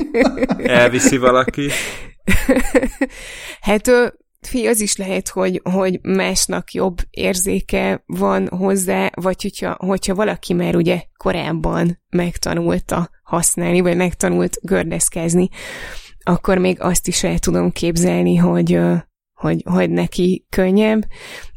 elviszi 0.63 1.17
valaki. 1.23 1.69
hát 3.61 3.89
fi, 4.47 4.67
az 4.67 4.79
is 4.81 4.97
lehet, 4.97 5.29
hogy, 5.29 5.61
hogy 5.63 5.99
másnak 6.01 6.71
jobb 6.71 6.97
érzéke 7.09 8.03
van 8.05 8.47
hozzá, 8.47 9.09
vagy 9.13 9.41
hogyha, 9.41 9.75
hogyha 9.79 10.15
valaki 10.15 10.53
már 10.53 10.75
ugye 10.75 11.01
korábban 11.17 11.99
megtanulta 12.09 13.09
használni, 13.23 13.81
vagy 13.81 13.95
megtanult 13.95 14.57
gördeszkezni, 14.61 15.49
akkor 16.23 16.57
még 16.57 16.81
azt 16.81 17.07
is 17.07 17.23
el 17.23 17.39
tudom 17.39 17.71
képzelni, 17.71 18.35
hogy, 18.35 18.79
hogy, 19.33 19.63
hogy 19.65 19.89
neki 19.89 20.45
könnyebb, 20.49 21.05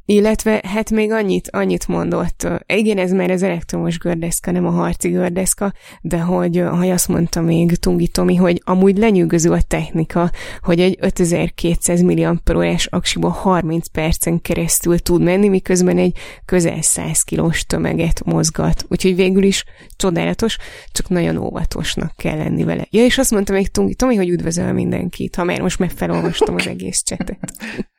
illetve 0.07 0.61
hát 0.67 0.91
még 0.91 1.13
annyit, 1.13 1.49
annyit 1.51 1.89
mondott, 1.89 2.49
igen, 2.67 2.99
ez 2.99 3.13
már 3.13 3.31
az 3.31 3.43
elektromos 3.43 3.99
gördeszka, 3.99 4.51
nem 4.51 4.67
a 4.67 4.71
harci 4.71 5.09
gördeszka, 5.09 5.73
de 6.01 6.19
hogy, 6.19 6.63
hogy 6.79 6.91
azt 6.91 7.09
mondta 7.09 7.41
még 7.41 7.77
Tungi 7.77 8.09
Tomi, 8.09 8.35
hogy 8.35 8.61
amúgy 8.65 8.99
lenyűgöző 8.99 9.51
a 9.51 9.63
technika, 9.63 10.31
hogy 10.61 10.81
egy 10.81 10.97
5200 11.01 12.01
milliamperórás 12.01 12.87
aksiból 12.87 13.31
30 13.31 13.89
percen 13.89 14.41
keresztül 14.41 14.99
tud 14.99 15.23
menni, 15.23 15.49
miközben 15.49 15.99
egy 15.99 16.17
közel 16.45 16.83
100 16.83 17.23
kilós 17.23 17.65
tömeget 17.65 18.25
mozgat. 18.25 18.85
Úgyhogy 18.89 19.17
végül 19.17 19.43
is 19.43 19.65
csodálatos, 19.97 20.57
csak 20.93 21.09
nagyon 21.09 21.37
óvatosnak 21.37 22.13
kell 22.17 22.37
lenni 22.37 22.65
vele. 22.65 22.87
Ja, 22.91 23.05
és 23.05 23.19
azt 23.19 23.31
mondta 23.31 23.53
még 23.53 23.69
Tungi 23.69 23.95
Tomi, 23.95 24.17
hogy 24.17 24.29
üdvözöl 24.29 24.73
mindenkit, 24.73 25.35
ha 25.35 25.45
már 25.45 25.61
most 25.61 25.79
megfelolvastam 25.79 26.55
az 26.55 26.67
egész 26.67 27.03
csetet. 27.03 27.53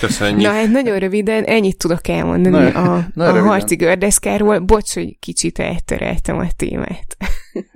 Köszönjük. 0.00 0.40
Na 0.40 0.52
hát 0.52 0.70
nagyon 0.70 0.98
röviden 0.98 1.44
ennyit 1.44 1.78
tudok 1.78 2.08
elmondani 2.08 2.70
na, 2.70 2.94
a, 2.94 3.06
na, 3.14 3.24
a 3.24 3.42
harci 3.42 3.76
gördeszkáról. 3.76 4.58
Bocs, 4.58 4.94
hogy 4.94 5.18
kicsit 5.18 5.58
eltereltem 5.58 6.38
a 6.38 6.46
témát. 6.56 7.16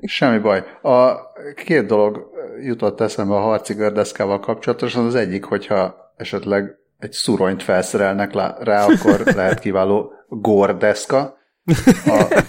Semmi 0.02 0.39
baj. 0.39 0.62
A 0.82 1.14
két 1.64 1.86
dolog 1.86 2.31
jutott 2.62 3.01
eszembe 3.01 3.35
a 3.35 3.40
harci 3.40 3.74
gördeszkával 3.74 4.40
kapcsolatosan. 4.40 5.06
Az 5.06 5.14
egyik, 5.14 5.44
hogyha 5.44 6.12
esetleg 6.16 6.77
egy 6.98 7.12
szuronyt 7.12 7.62
felszerelnek 7.62 8.35
rá, 8.60 8.85
akkor 8.85 9.23
lehet 9.35 9.59
kiváló 9.59 10.12
gordeszka. 10.28 11.36
A 12.05 12.43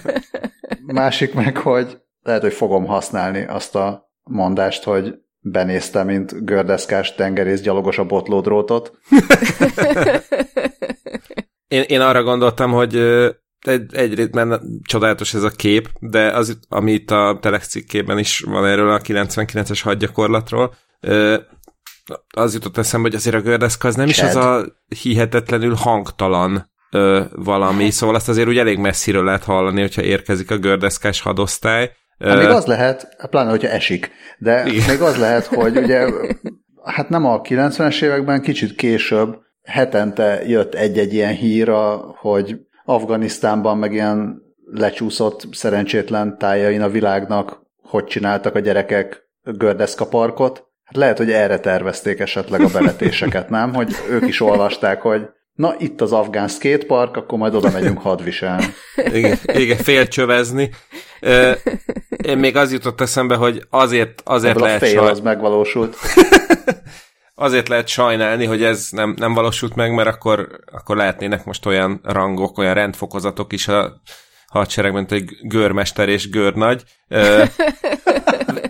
másik 0.85 1.33
meg, 1.33 1.57
hogy 1.57 1.97
lehet, 2.23 2.41
hogy 2.41 2.53
fogom 2.53 2.85
használni 2.85 3.45
azt 3.45 3.75
a 3.75 4.11
mondást, 4.23 4.83
hogy 4.83 5.22
benézte, 5.43 6.03
mint 6.03 6.45
gördeszkás 6.45 7.15
tengerészgyalogos 7.15 7.97
a 7.97 8.05
botlódrótot. 8.05 8.97
én, 11.67 11.81
én 11.81 12.01
arra 12.01 12.23
gondoltam, 12.23 12.71
hogy 12.71 12.95
egy, 13.59 13.95
egyrészt 13.95 14.33
mert 14.33 14.61
csodálatos 14.83 15.33
ez 15.33 15.43
a 15.43 15.49
kép, 15.49 15.89
de 15.99 16.31
az, 16.31 16.59
ami 16.69 16.91
itt 16.91 17.11
a 17.11 17.37
Telex 17.41 17.67
cikkében 17.67 18.17
is 18.17 18.39
van 18.39 18.65
erről 18.65 18.89
a 18.89 18.99
99-es 18.99 19.79
hadgyakorlatról, 19.83 20.75
az 22.35 22.53
jutott 22.53 22.77
eszembe, 22.77 23.07
hogy 23.07 23.17
azért 23.17 23.35
a 23.35 23.41
gördeszka 23.41 23.87
az 23.87 23.95
nem 23.95 24.07
Chad. 24.07 24.29
is 24.29 24.35
az 24.35 24.45
a 24.45 24.65
hihetetlenül 25.01 25.73
hangtalan 25.73 26.71
ö, 26.91 27.23
valami, 27.31 27.89
szóval 27.89 28.15
azt 28.15 28.29
azért 28.29 28.47
úgy 28.47 28.57
elég 28.57 28.77
messziről 28.77 29.23
lehet 29.23 29.43
hallani, 29.43 29.81
hogyha 29.81 30.01
érkezik 30.01 30.51
a 30.51 30.57
gördeszkás 30.57 31.21
hadosztály, 31.21 31.91
Hát 32.19 32.37
még 32.37 32.47
az 32.47 32.65
lehet, 32.65 33.27
pláne, 33.29 33.49
hogyha 33.49 33.67
esik, 33.67 34.11
de 34.37 34.65
Igen. 34.65 34.89
még 34.89 35.01
az 35.01 35.17
lehet, 35.17 35.45
hogy 35.55 35.77
ugye, 35.77 36.07
hát 36.83 37.09
nem 37.09 37.25
a 37.25 37.41
90-es 37.41 38.01
években, 38.01 38.41
kicsit 38.41 38.75
később 38.75 39.35
hetente 39.63 40.41
jött 40.45 40.75
egy-egy 40.75 41.13
ilyen 41.13 41.33
hír, 41.33 41.71
hogy 42.15 42.59
Afganisztánban 42.85 43.77
meg 43.77 43.93
ilyen 43.93 44.41
lecsúszott 44.65 45.47
szerencsétlen 45.51 46.37
tájain 46.37 46.81
a 46.81 46.89
világnak 46.89 47.63
hogy 47.93 48.05
csináltak 48.05 48.55
a 48.55 48.59
gyerekek 48.59 49.29
gördeszka 49.43 50.07
parkot. 50.07 50.63
Hát 50.83 50.95
lehet, 50.95 51.17
hogy 51.17 51.31
erre 51.31 51.59
tervezték 51.59 52.19
esetleg 52.19 52.61
a 52.61 52.69
beletéseket, 52.73 53.49
nem? 53.49 53.73
Hogy 53.73 53.95
ők 54.09 54.27
is 54.27 54.41
olvasták, 54.41 55.01
hogy 55.01 55.29
na 55.53 55.75
itt 55.77 56.01
az 56.01 56.11
afgán 56.11 56.47
skatepark, 56.47 57.15
akkor 57.15 57.37
majd 57.37 57.55
oda 57.55 57.71
megyünk 57.71 58.01
hadviselni. 58.01 58.65
Igen, 59.13 59.37
igen 59.53 59.77
félcsövezni. 59.77 60.69
Én 62.25 62.37
még 62.37 62.55
az 62.55 62.71
jutott 62.71 63.01
eszembe, 63.01 63.35
hogy 63.35 63.63
azért, 63.69 64.21
azért 64.25 64.55
Ebből 64.55 64.63
lehet 64.63 64.81
a 64.81 64.85
fél 64.85 64.97
saj... 64.97 65.09
az 65.09 65.19
megvalósult. 65.19 65.97
azért 67.35 67.67
lehet 67.67 67.87
sajnálni, 67.87 68.45
hogy 68.45 68.63
ez 68.63 68.87
nem, 68.91 69.15
nem 69.17 69.33
valósult 69.33 69.75
meg, 69.75 69.93
mert 69.93 70.07
akkor, 70.07 70.59
akkor 70.71 70.95
lehetnének 70.95 71.45
most 71.45 71.65
olyan 71.65 71.99
rangok, 72.03 72.57
olyan 72.57 72.73
rendfokozatok 72.73 73.53
is 73.53 73.67
a 73.67 74.01
hadseregben, 74.47 75.05
hogy 75.09 75.23
görmester 75.41 76.09
és 76.09 76.29
görnagy. 76.29 76.83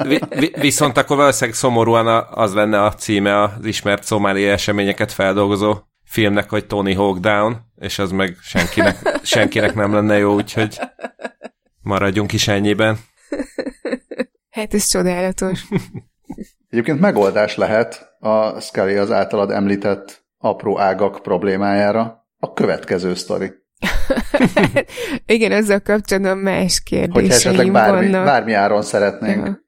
Vi, 0.04 0.20
vi, 0.30 0.54
viszont 0.60 0.98
akkor 0.98 1.18
valószínűleg 1.18 1.56
szomorúan 1.56 2.28
az 2.32 2.54
lenne 2.54 2.84
a 2.84 2.94
címe 2.94 3.42
az 3.42 3.66
ismert 3.66 4.04
szomáli 4.04 4.48
eseményeket 4.48 5.12
feldolgozó 5.12 5.78
filmnek, 6.14 6.50
hogy 6.50 6.66
Tony 6.66 6.96
Hawk 6.96 7.18
Down, 7.18 7.58
és 7.76 8.00
az 8.00 8.12
meg 8.12 8.38
senkinek, 8.42 9.20
senkinek 9.24 9.76
nem 9.76 9.94
lenne 9.94 10.18
jó, 10.18 10.34
úgyhogy 10.34 10.80
maradjunk 11.82 12.34
is 12.34 12.48
ennyiben. 12.48 12.98
Hát 14.50 14.74
ez 14.74 14.86
csodálatos. 14.86 15.66
Egyébként 16.70 17.00
megoldás 17.00 17.56
lehet 17.56 18.16
a 18.20 18.60
Scully 18.60 18.98
az 18.98 19.12
általad 19.12 19.52
említett 19.52 20.26
apró 20.38 20.80
ágak 20.80 21.20
problémájára 21.22 22.28
a 22.38 22.54
következő 22.54 23.14
sztori. 23.14 23.52
Igen, 25.26 25.52
ezzel 25.52 25.82
kapcsolatban 25.82 26.38
más 26.38 26.84
kérdéseim 26.84 27.26
Hogy 27.26 27.36
esetleg 27.36 27.72
bármi, 27.72 28.10
vannak. 28.10 28.26
bármi 28.26 28.54
áron 28.54 28.82
szeretnénk. 28.82 29.46
Ja. 29.46 29.62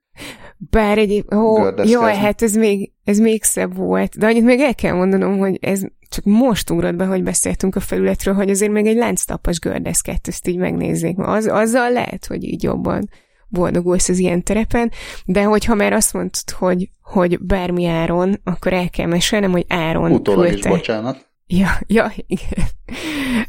Bár 0.57 0.97
egy, 0.97 1.25
ó, 1.35 1.65
jaj, 1.83 2.15
hát 2.15 2.41
ez 2.41 2.55
még, 2.55 2.91
ez 3.03 3.17
még 3.17 3.43
szebb 3.43 3.75
volt. 3.75 4.17
De 4.17 4.25
annyit 4.25 4.43
még 4.43 4.59
el 4.59 4.75
kell 4.75 4.93
mondanom, 4.93 5.37
hogy 5.37 5.57
ez 5.61 5.81
csak 6.15 6.23
most 6.23 6.69
ugrott 6.69 6.95
be, 6.95 7.05
hogy 7.05 7.23
beszéltünk 7.23 7.75
a 7.75 7.79
felületről, 7.79 8.33
hogy 8.33 8.49
azért 8.49 8.71
még 8.71 8.85
egy 8.85 8.95
lánctapas 8.95 9.59
gördeszket, 9.59 10.27
ezt 10.27 10.47
így 10.47 10.57
megnézzék. 10.57 11.17
Az, 11.17 11.47
azzal 11.47 11.91
lehet, 11.91 12.25
hogy 12.25 12.43
így 12.43 12.63
jobban 12.63 13.09
boldogulsz 13.47 14.09
az 14.09 14.19
ilyen 14.19 14.43
terepen, 14.43 14.91
de 15.25 15.43
hogyha 15.43 15.75
már 15.75 15.93
azt 15.93 16.13
mondtad, 16.13 16.49
hogy, 16.57 16.89
hogy 17.01 17.39
bármi 17.39 17.85
áron, 17.85 18.39
akkor 18.43 18.73
el 18.73 18.89
kell 18.89 19.05
mesélnem, 19.05 19.51
hogy 19.51 19.65
áron 19.67 20.11
Utólag 20.11 20.53
is 20.53 20.61
bocsánat. 20.61 21.29
Ja, 21.47 21.69
ja, 21.87 22.11
igen. 22.27 22.65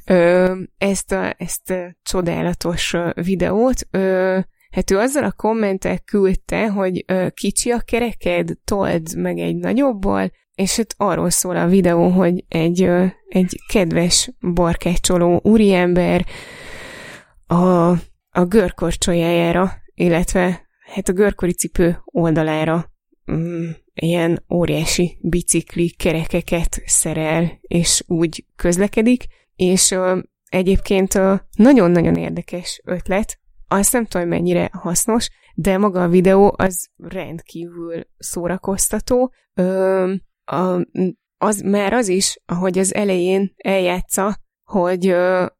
Ö, 0.05 0.55
ezt, 0.79 1.13
a, 1.13 1.35
ezt 1.39 1.71
a 1.71 1.97
csodálatos 2.03 2.95
videót, 3.15 3.87
ö, 3.91 4.39
hát 4.71 4.91
ő 4.91 4.99
azzal 4.99 5.25
a 5.25 5.33
kommentek 5.33 6.05
küldte, 6.05 6.69
hogy 6.69 7.05
ö, 7.07 7.27
kicsi 7.35 7.71
a 7.71 7.81
kereked, 7.81 8.51
told 8.65 9.17
meg 9.17 9.39
egy 9.39 9.57
nagyobból, 9.57 10.31
és 10.57 10.77
hát 10.77 10.95
arról 10.97 11.31
szól 11.31 11.57
a 11.57 11.67
videó, 11.67 12.09
hogy 12.09 12.45
egy, 12.49 12.83
ö, 12.83 13.05
egy 13.29 13.57
kedves 13.73 14.31
barkácsoló 14.55 15.41
úriember 15.43 16.27
a, 17.47 17.91
a 18.31 18.45
görkorcsolyájára, 18.49 19.73
illetve 19.95 20.67
hát 20.95 21.09
a 21.09 21.13
görkori 21.13 21.53
cipő 21.53 21.99
oldalára 22.05 22.93
mm, 23.33 23.69
ilyen 23.95 24.45
óriási 24.51 25.19
bicikli 25.21 25.91
kerekeket 25.91 26.83
szerel, 26.87 27.59
és 27.61 28.03
úgy 28.07 28.45
közlekedik, 28.57 29.25
és 29.57 29.91
ö, 29.91 30.19
egyébként 30.49 31.21
nagyon-nagyon 31.57 32.15
érdekes 32.15 32.81
ötlet, 32.85 33.39
azt 33.69 33.93
nem 33.93 34.05
tudom, 34.05 34.29
mennyire 34.29 34.71
hasznos, 34.73 35.29
de 35.55 35.79
maga 35.79 36.03
a 36.03 36.09
videó 36.09 36.55
az 36.57 36.89
rendkívül 36.97 38.07
szórakoztató. 38.19 39.33
Ö, 39.55 40.15
a, 40.47 40.87
az 41.39 41.61
már 41.61 41.93
az 41.93 42.09
is, 42.09 42.41
ahogy 42.47 42.79
az 42.79 42.95
elején 42.95 43.53
eljátsza, 43.57 44.39
hogy, 44.65 45.15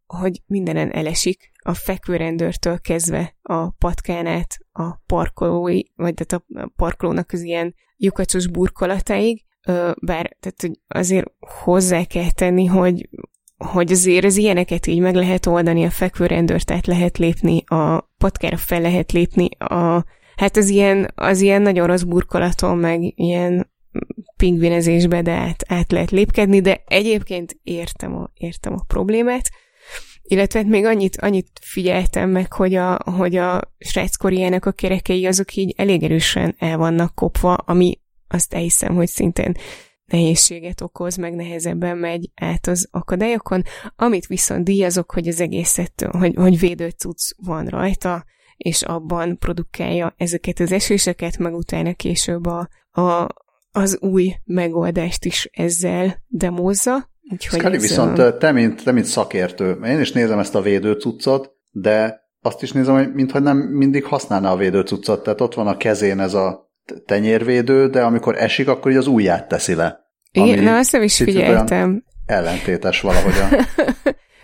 hogy 0.07 0.43
mindenen 0.47 0.91
elesik, 0.93 1.51
a 1.67 1.75
fekvőrendőrtől 1.75 2.81
kezdve 2.81 3.37
a 3.43 3.71
patkánát 3.71 4.59
a 4.73 4.97
parkolói, 5.07 5.81
vagy 5.95 6.15
tehát 6.15 6.45
a 6.55 6.73
parkolónak 6.77 7.31
az 7.33 7.43
ilyen 7.43 7.75
lyukacsos 7.97 8.49
burkolatáig, 8.49 9.45
bár 10.01 10.37
tehát, 10.41 10.61
hogy 10.61 10.81
azért 10.89 11.27
hozzá 11.63 12.05
kell 12.05 12.31
tenni, 12.31 12.67
hogy 12.67 13.09
hogy 13.57 13.93
azért 13.93 14.25
az 14.25 14.37
ilyeneket 14.37 14.87
így 14.87 15.01
meg 15.01 15.15
lehet 15.15 15.47
oldani, 15.47 15.85
a 15.85 15.91
fekvőrendőrt 15.91 16.71
át 16.71 16.87
lehet 16.87 17.19
lépni, 17.19 17.65
a 17.65 18.11
patkára 18.19 18.57
fel 18.57 18.81
lehet 18.81 19.13
lépni, 19.13 19.49
a, 19.59 20.05
hát 20.37 20.57
az 20.57 20.69
ilyen, 20.69 21.11
az 21.15 21.41
ilyen 21.41 21.63
nagyon 21.63 21.87
rossz 21.87 22.03
burkolaton, 22.03 22.79
meg 22.79 23.01
ilyen 23.15 23.71
pingvinezésbe, 24.37 25.23
de 25.23 25.33
át, 25.33 25.65
át 25.69 25.93
lehet 25.93 26.11
lépkedni, 26.11 26.61
de 26.61 26.83
egyébként 26.87 27.57
értem 27.63 28.17
a, 28.17 28.31
értem 28.35 28.73
a 28.73 28.85
problémát, 28.87 29.51
illetve 30.23 30.59
hát 30.59 30.69
még 30.69 30.85
annyit, 30.85 31.17
annyit 31.17 31.49
figyeltem 31.61 32.31
meg, 32.31 32.53
hogy 32.53 32.75
a, 32.75 32.99
hogy 33.05 33.37
a 33.37 33.61
sráckoriának 33.79 34.65
a 34.65 34.73
kerekei 34.73 35.27
azok 35.27 35.55
így 35.55 35.75
elég 35.77 36.03
erősen 36.03 36.55
el 36.59 36.77
vannak 36.77 37.15
kopva, 37.15 37.55
ami 37.55 38.01
azt 38.29 38.55
elhiszem, 38.55 38.95
hogy 38.95 39.09
szintén 39.09 39.53
nehézséget 40.07 40.81
okoz, 40.81 41.17
meg 41.17 41.35
nehezebben 41.35 41.97
megy 41.97 42.31
át 42.35 42.67
az 42.67 42.89
akadályokon, 42.91 43.63
amit 43.97 44.27
viszont 44.27 44.65
díjazok, 44.65 45.13
hogy 45.13 45.29
az 45.29 45.41
egészet, 45.41 46.07
hogy, 46.11 46.35
hogy 46.35 46.59
védő 46.59 46.89
cucc 46.89 47.31
van 47.37 47.67
rajta, 47.67 48.25
és 48.57 48.83
abban 48.83 49.39
produkálja 49.39 50.15
ezeket 50.17 50.61
az 50.61 50.73
eséseket, 50.73 51.39
meg 51.39 51.55
utána 51.55 51.95
később 51.95 52.47
a, 52.47 52.69
a, 52.91 53.29
az 53.77 53.99
új 54.01 54.35
megoldást 54.45 55.25
is 55.25 55.49
ezzel 55.53 56.23
demózza. 56.27 57.11
Úgyhogy 57.33 57.75
ez 57.75 57.81
viszont 57.81 58.19
a... 58.19 58.37
te 58.37 58.53
mint, 58.53 58.85
te, 58.85 58.93
mint 58.93 59.07
szakértő, 59.07 59.79
én 59.85 60.01
is 60.01 60.13
nézem 60.13 60.39
ezt 60.39 60.55
a 60.55 60.61
védő 60.61 60.93
cuccot, 60.93 61.51
de 61.71 62.21
azt 62.43 62.63
is 62.63 62.73
nézem, 62.73 62.95
hogy 62.95 63.15
mintha 63.15 63.39
nem 63.39 63.57
mindig 63.57 64.05
használna 64.05 64.51
a 64.51 64.57
védő 64.57 64.81
cuccot, 64.81 65.23
tehát 65.23 65.41
ott 65.41 65.55
van 65.55 65.67
a 65.67 65.77
kezén 65.77 66.21
ez 66.21 66.35
a 66.35 66.71
tenyérvédő, 67.07 67.89
de 67.89 68.03
amikor 68.03 68.37
esik, 68.37 68.69
akkor 68.69 68.91
így 68.91 68.97
az 68.97 69.07
ujját 69.07 69.49
teszi 69.49 69.75
le. 69.75 70.01
Igen, 70.33 70.65
na 70.65 70.77
azt 70.77 70.93
nem 70.93 71.03
is 71.03 71.17
figyeltem. 71.17 72.05
Ellentétes 72.27 73.01
valahogyan. 73.01 73.49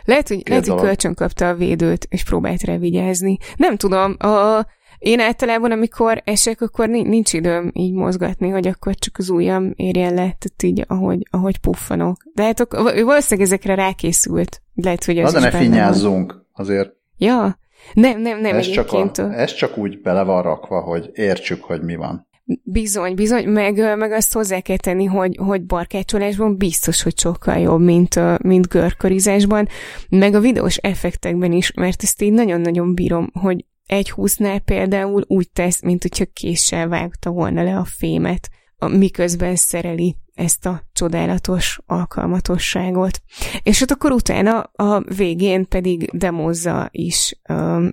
lehet, 0.05 0.29
hogy, 0.29 0.43
lehet, 0.49 0.67
hogy 0.67 0.81
kölcsön 0.81 1.15
kapta 1.15 1.49
a 1.49 1.55
védőt, 1.55 2.07
és 2.09 2.25
próbált 2.25 2.63
rá 2.63 2.77
vigyázni. 2.77 3.39
Nem 3.57 3.77
tudom, 3.77 4.17
a, 4.19 4.67
én 5.03 5.21
általában, 5.21 5.71
amikor 5.71 6.23
esek, 6.25 6.61
akkor 6.61 6.89
nincs 6.89 7.33
időm 7.33 7.71
így 7.73 7.93
mozgatni, 7.93 8.49
hogy 8.49 8.67
akkor 8.67 8.95
csak 8.95 9.19
az 9.19 9.29
ujjam 9.31 9.73
érjen 9.77 10.15
le, 10.15 10.15
tehát 10.15 10.63
így, 10.63 10.85
ahogy, 10.87 11.27
ahogy 11.31 11.59
puffanok. 11.59 12.17
De 12.35 12.43
hát 12.43 12.67
valószínűleg 12.83 13.41
ezekre 13.41 13.75
rákészült. 13.75 14.63
Lehet, 14.75 15.05
hogy 15.05 15.19
az 15.19 15.33
Na, 15.33 15.41
de 15.41 15.45
ne 15.45 15.59
finnyázzunk, 15.59 16.47
azért. 16.53 16.93
Ja, 17.17 17.59
nem, 17.93 18.21
nem, 18.21 18.41
nem. 18.41 18.57
Ez 18.57 18.71
csak, 18.71 18.93
a, 18.93 19.11
ez 19.19 19.55
csak 19.55 19.79
úgy 19.79 20.01
bele 20.01 20.23
van 20.23 20.43
rakva, 20.43 20.81
hogy 20.81 21.11
értsük, 21.13 21.65
hogy 21.65 21.83
mi 21.83 21.97
van. 21.97 22.29
Bizony, 22.63 23.15
bizony, 23.15 23.49
meg, 23.49 23.97
meg 23.99 24.13
azt 24.13 24.33
hozzá 24.33 24.61
kell 24.61 24.77
tenni, 24.77 25.05
hogy, 25.05 25.37
hogy 25.37 25.65
barkácsolásban 25.65 26.57
biztos, 26.57 27.03
hogy 27.03 27.19
sokkal 27.19 27.59
jobb, 27.59 27.81
mint, 27.81 28.43
mint 28.43 28.69
görkörizásban, 28.69 29.69
meg 30.09 30.35
a 30.35 30.41
videós 30.41 30.77
effektekben 30.77 31.53
is, 31.53 31.73
mert 31.73 32.03
ezt 32.03 32.23
így 32.23 32.33
nagyon-nagyon 32.33 32.95
bírom, 32.95 33.31
hogy 33.33 33.65
egy 33.93 34.11
húsznál 34.11 34.59
például 34.59 35.25
úgy 35.27 35.51
tesz, 35.51 35.83
mint 35.83 36.03
hogyha 36.03 36.25
késsel 36.33 36.89
vágta 36.89 37.31
volna 37.31 37.63
le 37.63 37.77
a 37.77 37.85
fémet, 37.85 38.49
miközben 38.79 39.57
szereli 39.57 40.17
ezt 40.35 40.67
a 40.67 40.83
csodálatos 40.93 41.81
alkalmatosságot. 41.87 43.21
És 43.63 43.81
ott 43.81 43.91
akkor 43.91 44.13
utána 44.13 44.61
a 44.61 45.01
végén 45.17 45.69
pedig 45.69 46.11
demozza 46.13 46.89
is 46.91 47.41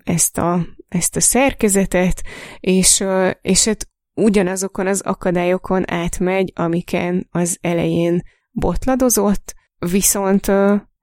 ezt, 0.03 0.37
a, 0.37 0.65
ezt 0.87 1.15
a 1.15 1.19
szerkezetet, 1.19 2.21
és, 2.59 3.03
és 3.41 3.65
hát 3.65 3.87
ugyanazokon 4.13 4.87
az 4.87 5.01
akadályokon 5.01 5.91
átmegy, 5.91 6.51
amiken 6.55 7.27
az 7.31 7.57
elején 7.61 8.21
botladozott, 8.51 9.55
viszont 9.77 10.51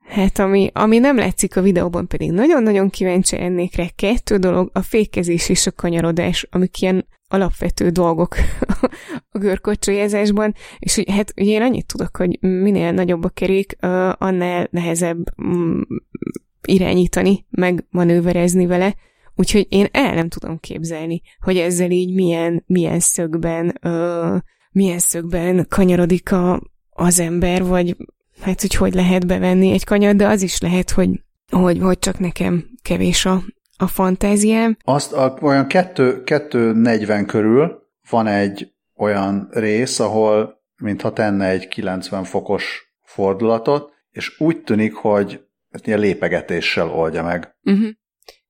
hát 0.06 0.38
ami, 0.38 0.70
ami 0.72 0.98
nem 0.98 1.16
látszik 1.16 1.56
a 1.56 1.62
videóban, 1.62 2.06
pedig 2.06 2.30
nagyon-nagyon 2.30 2.90
kíváncsi 2.90 3.40
ennék 3.40 3.76
rá, 3.76 3.86
kettő 3.96 4.36
dolog, 4.36 4.70
a 4.72 4.82
fékezés 4.82 5.48
és 5.48 5.66
a 5.66 5.72
kanyarodás, 5.72 6.46
amik 6.50 6.80
ilyen 6.80 7.06
alapvető 7.28 7.90
dolgok 7.90 8.36
a 9.32 9.38
görkocsolyázásban, 9.38 10.54
és 10.78 10.94
hogy 10.94 11.10
hát 11.10 11.32
ugye 11.36 11.50
én 11.50 11.62
annyit 11.62 11.86
tudok, 11.86 12.16
hogy 12.16 12.38
minél 12.40 12.92
nagyobb 12.92 13.24
a 13.24 13.28
kerék, 13.28 13.76
annál 14.18 14.68
nehezebb 14.70 15.18
mm, 15.42 15.80
irányítani, 16.66 17.46
meg 17.50 17.86
manőverezni 17.90 18.66
vele, 18.66 18.94
Úgyhogy 19.38 19.66
én 19.68 19.86
el 19.90 20.14
nem 20.14 20.28
tudom 20.28 20.58
képzelni, 20.58 21.22
hogy 21.40 21.56
ezzel 21.56 21.90
így 21.90 22.14
milyen, 22.14 22.64
milyen 22.66 23.00
szögben, 23.00 23.80
milyen 24.70 24.98
szögben 24.98 25.66
kanyarodik 25.68 26.32
a, 26.32 26.62
az 26.90 27.20
ember, 27.20 27.64
vagy 27.64 27.96
hát, 28.40 28.60
hogy 28.60 28.74
hogy 28.74 28.94
lehet 28.94 29.26
bevenni 29.26 29.70
egy 29.70 29.84
kanyar, 29.84 30.14
de 30.14 30.26
az 30.26 30.42
is 30.42 30.60
lehet, 30.60 30.90
hogy, 30.90 31.10
hogy, 31.50 31.78
hogy 31.78 31.98
csak 31.98 32.18
nekem 32.18 32.64
kevés 32.82 33.24
a, 33.24 33.42
a 33.76 33.86
fantáziám. 33.86 34.76
Azt 34.84 35.12
a, 35.12 35.38
olyan 35.40 35.66
2.40 35.68 37.24
körül 37.26 37.82
van 38.10 38.26
egy 38.26 38.72
olyan 38.96 39.48
rész, 39.50 40.00
ahol 40.00 40.62
mintha 40.76 41.12
tenne 41.12 41.48
egy 41.48 41.68
90 41.68 42.24
fokos 42.24 42.94
fordulatot, 43.02 43.90
és 44.10 44.40
úgy 44.40 44.62
tűnik, 44.62 44.94
hogy 44.94 45.40
ilyen 45.84 45.98
lépegetéssel 45.98 46.90
oldja 46.90 47.22
meg. 47.22 47.56
Uh-huh. 47.62 47.88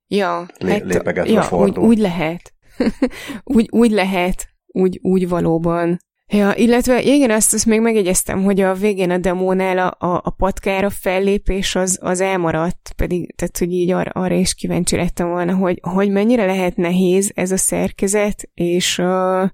Ja, 0.07 0.45
Lé- 0.57 0.71
hát, 0.71 0.81
lépegetve 0.81 1.31
ja, 1.31 1.41
fordul. 1.41 1.83
Úgy, 1.83 1.89
úgy 1.89 1.97
lehet. 1.97 2.53
úgy, 3.55 3.67
úgy 3.71 3.91
lehet. 3.91 4.47
Úgy, 4.65 4.99
úgy 5.01 5.29
valóban. 5.29 5.99
Ja, 6.33 6.53
illetve 6.55 7.01
igen, 7.01 7.31
azt, 7.31 7.53
azt 7.53 7.65
még 7.65 7.81
megjegyeztem, 7.81 8.43
hogy 8.43 8.59
a 8.61 8.73
végén 8.73 9.09
a 9.09 9.17
demónál 9.17 9.77
a, 9.77 10.05
a, 10.07 10.21
a 10.23 10.29
patkára 10.29 10.89
fellépés 10.89 11.75
az, 11.75 11.99
az 12.01 12.21
elmaradt, 12.21 12.93
pedig, 12.95 13.35
tehát, 13.35 13.57
hogy 13.57 13.71
így 13.71 13.91
arra, 13.91 14.11
arra 14.11 14.35
is 14.35 14.53
kíváncsi 14.53 14.95
lettem 14.95 15.29
volna, 15.29 15.55
hogy, 15.55 15.79
hogy 15.81 16.09
mennyire 16.09 16.45
lehet 16.45 16.75
nehéz 16.75 17.31
ez 17.35 17.51
a 17.51 17.57
szerkezet, 17.57 18.49
és, 18.53 18.97
uh, 18.97 19.49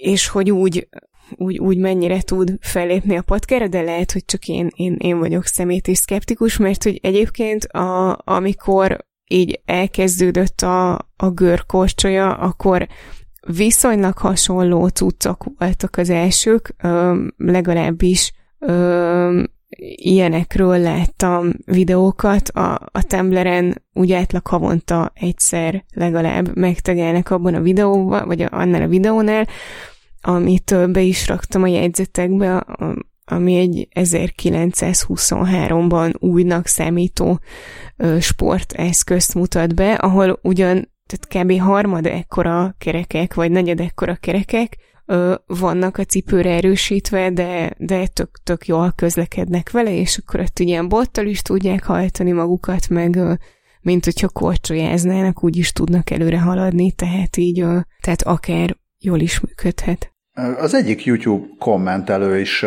és 0.00 0.28
hogy 0.28 0.50
úgy, 0.50 0.88
úgy, 1.36 1.58
úgy 1.58 1.78
mennyire 1.78 2.22
tud 2.22 2.56
fellépni 2.60 3.16
a 3.16 3.22
patkára, 3.22 3.68
de 3.68 3.80
lehet, 3.80 4.12
hogy 4.12 4.24
csak 4.24 4.48
én, 4.48 4.70
én, 4.74 4.96
én 4.98 5.18
vagyok 5.18 5.44
szemét 5.44 5.88
és 5.88 5.98
szkeptikus, 5.98 6.56
mert 6.56 6.82
hogy 6.82 6.98
egyébként 7.02 7.64
a, 7.64 8.20
amikor 8.24 9.06
így 9.28 9.60
elkezdődött 9.64 10.60
a, 10.60 10.92
a 11.16 11.30
görkorcsolya, 11.30 12.34
akkor 12.34 12.88
viszonylag 13.56 14.18
hasonló 14.18 14.86
cuccok 14.86 15.44
voltak 15.58 15.96
az 15.96 16.10
elsők, 16.10 16.74
legalábbis 17.36 18.32
ilyenekről 19.96 20.78
láttam 20.78 21.52
videókat, 21.64 22.48
a, 22.48 22.74
a 22.92 23.02
Tumblr-en 23.02 23.82
úgy 23.92 24.12
átlag 24.12 24.46
havonta 24.46 25.12
egyszer 25.14 25.84
legalább 25.94 26.56
megtegelnek 26.56 27.30
abban 27.30 27.54
a 27.54 27.60
videóban, 27.60 28.26
vagy 28.26 28.46
annál 28.50 28.82
a 28.82 28.88
videónál, 28.88 29.46
amit 30.20 30.90
be 30.90 31.00
is 31.00 31.26
raktam 31.26 31.62
a 31.62 31.66
jegyzetekbe, 31.66 32.66
ami 33.24 33.56
egy 33.56 33.88
1923-ban 33.94 36.18
újnak 36.18 36.66
számító 36.66 37.40
sporteszközt 38.20 39.34
mutat 39.34 39.74
be, 39.74 39.94
ahol 39.94 40.38
ugyan 40.42 40.88
tehát 41.08 41.46
kb. 41.46 41.60
harmad 41.60 42.06
ekkora 42.06 42.74
kerekek, 42.78 43.34
vagy 43.34 43.50
negyed 43.50 43.80
ekkora 43.80 44.14
kerekek 44.14 44.76
ö, 45.06 45.34
vannak 45.46 45.96
a 45.96 46.04
cipőre 46.04 46.50
erősítve, 46.50 47.30
de, 47.30 47.70
de 47.76 48.06
tök, 48.06 48.30
tök 48.44 48.66
jól 48.66 48.92
közlekednek 48.96 49.70
vele, 49.70 49.94
és 49.94 50.18
akkor 50.18 50.40
ott 50.40 50.58
ilyen 50.58 50.88
bottal 50.88 51.26
is 51.26 51.42
tudják 51.42 51.84
hajtani 51.84 52.32
magukat, 52.32 52.88
meg 52.88 53.16
ö, 53.16 53.32
mint 53.80 54.04
hogyha 54.04 54.28
korcsolyáznának, 54.28 55.44
úgy 55.44 55.56
is 55.56 55.72
tudnak 55.72 56.10
előre 56.10 56.40
haladni, 56.40 56.92
tehát 56.92 57.36
így, 57.36 57.60
ö, 57.60 57.78
tehát 58.00 58.22
akár 58.22 58.76
jól 58.98 59.20
is 59.20 59.40
működhet. 59.40 60.12
Az 60.58 60.74
egyik 60.74 61.04
YouTube 61.04 61.46
kommentelő 61.58 62.40
is 62.40 62.64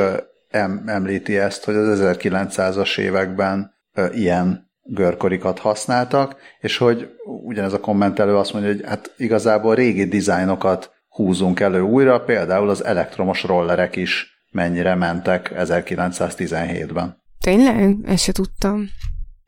em, 0.50 0.84
említi 0.86 1.38
ezt, 1.38 1.64
hogy 1.64 1.76
az 1.76 2.00
1900-as 2.02 3.00
években 3.00 3.74
ilyen 4.14 4.71
görkorikat 4.84 5.60
használtak, 5.60 6.36
és 6.60 6.78
hogy 6.78 7.10
ugyanez 7.44 7.74
a 7.74 7.80
kommentelő 7.80 8.36
azt 8.36 8.54
mondja, 8.54 8.72
hogy 8.72 8.82
hát 8.86 9.14
igazából 9.18 9.76
régi 9.76 10.06
dizájnokat 10.06 10.92
húzunk 11.08 11.60
elő 11.60 11.82
újra, 11.82 12.20
például 12.20 12.70
az 12.70 12.84
elektromos 12.84 13.44
rollerek 13.44 13.96
is 13.96 14.32
mennyire 14.52 14.96
mentek 14.96 15.52
1917-ben. 15.56 17.22
Tényleg? 17.40 17.98
Ezt 18.06 18.24
se 18.24 18.32
tudtam. 18.32 18.90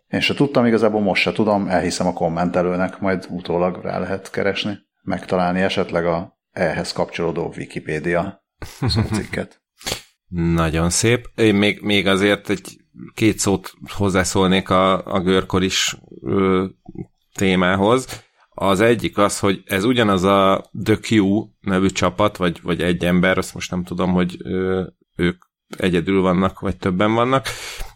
Én 0.08 0.20
se 0.20 0.34
tudtam, 0.34 0.66
igazából 0.66 1.02
most 1.02 1.22
se 1.22 1.32
tudom, 1.32 1.68
elhiszem 1.68 2.08
a 2.08 2.14
kommentelőnek, 2.14 3.00
majd 3.00 3.26
utólag 3.30 3.84
rá 3.84 4.00
lehet 4.00 4.30
keresni, 4.30 4.78
megtalálni 5.02 5.62
esetleg 5.62 6.06
a 6.06 6.38
ehhez 6.52 6.92
kapcsolódó 6.92 7.54
Wikipédia 7.58 8.44
cikket. 9.14 9.62
Nagyon 10.28 10.90
szép. 10.90 11.30
Én 11.36 11.56
még, 11.56 11.82
még 11.82 12.08
azért 12.08 12.50
egy 12.50 12.83
két 13.14 13.40
szót 13.40 13.74
hozzászólnék 13.92 14.70
a, 14.70 15.06
a 15.06 15.20
görkor 15.20 15.64
is 15.64 15.98
ö, 16.22 16.66
témához. 17.34 18.24
Az 18.50 18.80
egyik 18.80 19.18
az, 19.18 19.40
hogy 19.40 19.62
ez 19.66 19.84
ugyanaz 19.84 20.24
a 20.24 20.70
The 20.84 20.98
Q 21.10 21.46
nevű 21.60 21.88
csapat, 21.88 22.38
vagy, 22.38 22.60
vagy 22.62 22.82
egy 22.82 23.06
ember, 23.06 23.38
azt 23.38 23.54
most 23.54 23.72
nem 23.72 23.84
tudom, 23.84 24.12
hogy 24.12 24.38
ö, 24.44 24.84
ők 25.16 25.44
egyedül 25.78 26.22
vannak, 26.22 26.60
vagy 26.60 26.78
többen 26.78 27.14
vannak. 27.14 27.48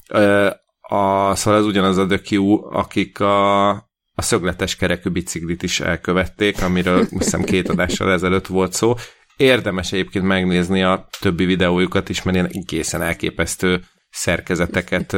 Ö, 0.09 0.49
a, 0.81 1.35
szóval 1.35 1.59
ez 1.59 1.65
ugyanaz 1.65 1.97
a 1.97 2.05
The 2.05 2.21
Q, 2.29 2.63
akik 2.71 3.19
a, 3.19 3.69
a 4.13 4.21
szögletes 4.21 4.75
kerekű 4.75 5.09
biciklit 5.09 5.63
is 5.63 5.79
elkövették, 5.79 6.61
amiről 6.61 7.05
hiszem 7.17 7.43
két 7.43 7.69
adással 7.69 8.11
ezelőtt 8.11 8.47
volt 8.47 8.73
szó. 8.73 8.95
Érdemes 9.37 9.91
egyébként 9.91 10.25
megnézni 10.25 10.83
a 10.83 11.07
többi 11.19 11.45
videójukat 11.45 12.09
is, 12.09 12.23
mert 12.23 12.37
ilyen 12.37 12.49
egészen 12.51 13.01
elképesztő 13.01 13.83
szerkezeteket 14.09 15.15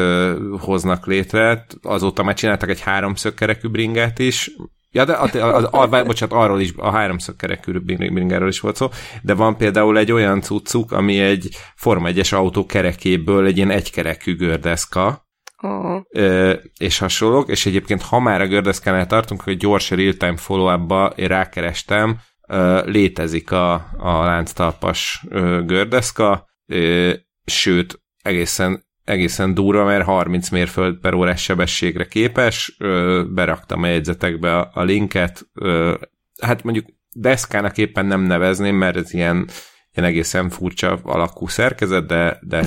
hoznak 0.60 1.06
létre. 1.06 1.66
Azóta 1.82 2.24
már 2.24 2.36
csináltak 2.36 2.70
egy 2.70 2.82
háromszögkerekű 2.82 3.68
bringát 3.68 4.20
is, 4.20 4.52
Ja, 4.92 5.06
de 5.06 5.14
a, 5.14 5.30
a, 5.34 5.70
a, 5.72 5.82
a, 5.82 6.04
bocsánat, 6.04 6.36
arról 6.36 6.62
is, 6.62 6.74
a 6.78 6.92
háromszögkerekű 6.92 7.80
bringáról 7.80 8.48
is 8.48 8.60
volt 8.60 8.76
szó, 8.76 8.88
de 9.22 9.34
van 9.34 9.58
például 9.58 9.98
egy 9.98 10.12
olyan 10.12 10.42
cuccuk, 10.42 10.92
ami 10.92 11.20
egy 11.20 11.50
Forma 11.76 12.10
1-es 12.12 12.34
autó 12.34 12.66
kerekéből 12.66 13.46
egy 13.46 13.58
ilyen 13.58 13.72
egykerekű 13.72 14.36
gördeszka, 14.36 15.28
Oh. 15.62 16.02
Ö, 16.10 16.54
és 16.78 16.98
hasonlók, 16.98 17.50
és 17.50 17.66
egyébként 17.66 18.02
ha 18.02 18.20
már 18.20 18.42
a 18.42 18.48
gördeszkánál 18.48 19.08
tartunk, 19.08 19.42
hogy 19.42 19.58
gyors 19.58 19.90
real-time 19.90 20.38
follow-up-ba 20.38 21.14
én 21.16 21.28
rákerestem, 21.28 22.20
ö, 22.48 22.82
létezik 22.86 23.52
a, 23.52 23.74
a 23.98 24.24
lánctalpas 24.24 25.24
ö, 25.30 25.62
gördeszka, 25.66 26.46
ö, 26.66 27.14
sőt, 27.46 28.02
egészen 28.22 28.88
egészen 29.10 29.54
durva, 29.54 29.84
mert 29.84 30.06
30 30.06 30.50
mérföld 30.50 30.98
per 30.98 31.14
órás 31.14 31.44
sebességre 31.44 32.06
képes, 32.06 32.76
ö, 32.78 33.24
beraktam 33.30 33.84
a 33.84 33.88
jegyzetekbe 33.88 34.58
a, 34.58 34.72
a 34.74 34.84
linket, 34.84 35.48
ö, 35.54 35.96
hát 36.42 36.64
mondjuk 36.64 36.86
deszkának 37.14 37.78
éppen 37.78 38.06
nem 38.06 38.22
nevezném, 38.22 38.76
mert 38.76 38.96
ez 38.96 39.14
ilyen, 39.14 39.48
ilyen 39.94 40.10
egészen 40.10 40.50
furcsa 40.50 41.00
alakú 41.04 41.48
szerkezet, 41.48 42.06
de, 42.06 42.40
de 42.42 42.66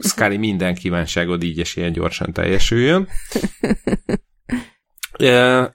Scully 0.00 0.36
minden 0.36 0.74
kívánságod 0.74 1.42
így 1.42 1.58
és 1.58 1.76
ilyen 1.76 1.92
gyorsan 1.92 2.32
teljesüljön. 2.32 3.08
e, 5.18 5.72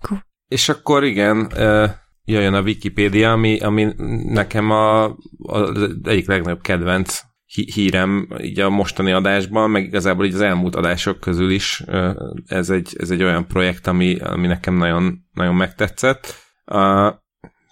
és 0.47 0.69
akkor 0.69 1.03
igen, 1.03 1.51
e, 1.51 1.99
jöjjön 2.25 2.53
a 2.53 2.61
Wikipédia, 2.61 3.31
ami, 3.31 3.59
ami 3.59 3.93
nekem 4.23 4.71
a, 4.71 5.03
a, 5.03 5.15
az 5.43 5.89
egyik 6.03 6.27
legnagyobb 6.27 6.61
kedvenc 6.61 7.21
hírem 7.53 8.27
így 8.41 8.59
a 8.59 8.69
mostani 8.69 9.11
adásban, 9.11 9.69
meg 9.69 9.83
igazából 9.83 10.25
így 10.25 10.33
az 10.33 10.41
elmúlt 10.41 10.75
adások 10.75 11.19
közül 11.19 11.49
is 11.51 11.83
ez 12.45 12.69
egy, 12.69 12.95
ez 12.97 13.09
egy 13.09 13.23
olyan 13.23 13.47
projekt, 13.47 13.87
ami, 13.87 14.19
ami 14.19 14.47
nekem 14.47 14.75
nagyon, 14.75 15.19
nagyon 15.33 15.55
megtetszett. 15.55 16.35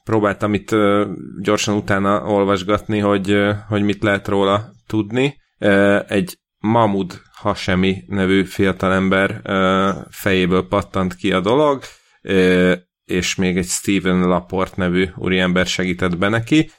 Próbáltam 0.03 0.53
itt 0.53 0.75
gyorsan 1.41 1.75
utána 1.75 2.23
olvasgatni, 2.23 2.99
hogy, 2.99 3.37
hogy 3.67 3.83
mit 3.83 4.03
lehet 4.03 4.27
róla 4.27 4.71
tudni. 4.87 5.37
Egy 6.07 6.37
Mahmud 6.57 7.21
Hasemi 7.33 8.03
nevű 8.07 8.43
fiatalember 8.43 9.41
fejéből 10.09 10.67
pattant 10.67 11.15
ki 11.15 11.31
a 11.31 11.39
dolog, 11.39 11.81
és 13.03 13.35
még 13.35 13.57
egy 13.57 13.67
Steven 13.67 14.19
Laport 14.19 14.75
nevű 14.75 15.07
úriember 15.15 15.65
segített 15.65 16.17
be 16.17 16.29
neki. 16.29 16.71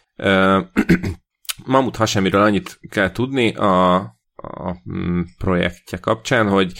Mamut 1.64 1.96
Hasemiről 1.96 2.42
annyit 2.42 2.80
kell 2.90 3.12
tudni 3.12 3.54
a, 3.54 3.94
a 4.34 4.76
mm, 4.92 5.20
projektje 5.38 5.98
kapcsán, 5.98 6.48
hogy 6.48 6.72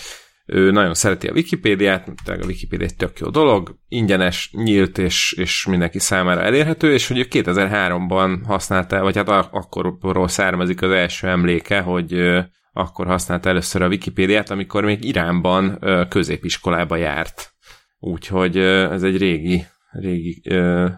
ő 0.47 0.71
nagyon 0.71 0.95
szereti 0.95 1.27
a 1.27 1.33
Wikipédiát, 1.33 2.09
tehát 2.25 2.43
a 2.43 2.47
Wikipédia 2.47 2.87
egy 2.87 2.97
tök 2.97 3.19
jó 3.19 3.29
dolog, 3.29 3.77
ingyenes, 3.89 4.51
nyílt 4.53 4.99
és, 4.99 5.33
és 5.33 5.67
mindenki 5.67 5.99
számára 5.99 6.41
elérhető, 6.41 6.93
és 6.93 7.09
hogy 7.09 7.19
ő 7.19 7.27
2003-ban 7.31 8.41
használta, 8.47 9.01
vagy 9.01 9.17
hát 9.17 9.29
akkorról 9.29 10.29
származik 10.29 10.83
az 10.83 10.91
első 10.91 11.29
emléke, 11.29 11.81
hogy 11.81 12.43
akkor 12.73 13.07
használta 13.07 13.49
először 13.49 13.83
a 13.83 13.89
Wikipédiát, 13.89 14.51
amikor 14.51 14.85
még 14.85 15.05
Iránban 15.05 15.79
középiskolába 16.09 16.97
járt. 16.97 17.53
Úgyhogy 17.99 18.57
ez 18.59 19.03
egy 19.03 19.17
régi, 19.17 19.67
régi 19.91 20.43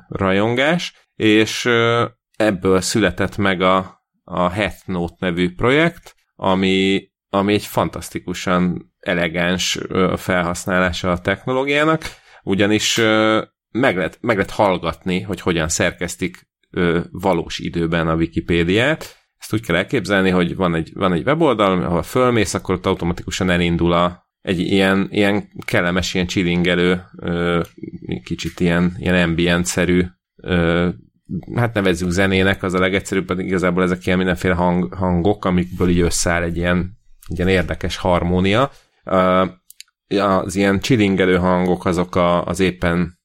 rajongás, 0.08 1.08
és 1.14 1.68
ebből 2.44 2.80
született 2.80 3.36
meg 3.36 3.60
a, 3.60 4.02
a 4.24 4.48
Heath 4.48 4.86
Note 4.86 5.16
nevű 5.18 5.54
projekt, 5.54 6.14
ami, 6.34 7.08
ami 7.28 7.52
egy 7.52 7.66
fantasztikusan 7.66 8.92
elegáns 9.00 9.78
felhasználása 10.16 11.10
a 11.10 11.20
technológiának, 11.20 12.02
ugyanis 12.42 12.96
meg 13.70 13.96
lehet, 13.96 14.18
meg 14.20 14.36
lehet 14.36 14.50
hallgatni, 14.50 15.20
hogy 15.20 15.40
hogyan 15.40 15.68
szerkesztik 15.68 16.48
valós 17.10 17.58
időben 17.58 18.08
a 18.08 18.14
Wikipédiát. 18.14 19.16
Ezt 19.38 19.52
úgy 19.52 19.66
kell 19.66 19.76
elképzelni, 19.76 20.30
hogy 20.30 20.56
van 20.56 20.74
egy, 20.74 20.90
van 20.94 21.12
egy 21.12 21.26
weboldal, 21.26 21.82
ahol 21.82 22.02
fölmész, 22.02 22.54
akkor 22.54 22.74
ott 22.74 22.86
automatikusan 22.86 23.50
elindul 23.50 23.92
a, 23.92 24.28
egy 24.40 24.60
ilyen, 24.60 25.08
ilyen 25.10 25.48
kellemes, 25.64 26.14
ilyen 26.14 26.26
csilingelő, 26.26 27.02
kicsit 28.24 28.60
ilyen, 28.60 28.94
ilyen 28.98 29.28
ambient-szerű 29.28 30.04
hát 31.54 31.74
nevezzük 31.74 32.10
zenének, 32.10 32.62
az 32.62 32.74
a 32.74 32.78
legegyszerűbb, 32.78 33.26
pedig 33.26 33.46
igazából 33.46 33.82
ezek 33.82 34.06
ilyen 34.06 34.18
mindenféle 34.18 34.54
hang, 34.54 34.94
hangok, 34.94 35.44
amikből 35.44 35.88
így 35.88 36.00
összeáll 36.00 36.42
egy 36.42 36.56
ilyen, 36.56 36.98
egy 37.28 37.36
ilyen 37.36 37.48
érdekes 37.48 37.96
harmónia. 37.96 38.70
Az 40.18 40.56
ilyen 40.56 40.80
csilingelő 40.80 41.36
hangok 41.36 41.84
azok 41.84 42.16
a, 42.16 42.44
az 42.44 42.60
éppen 42.60 43.18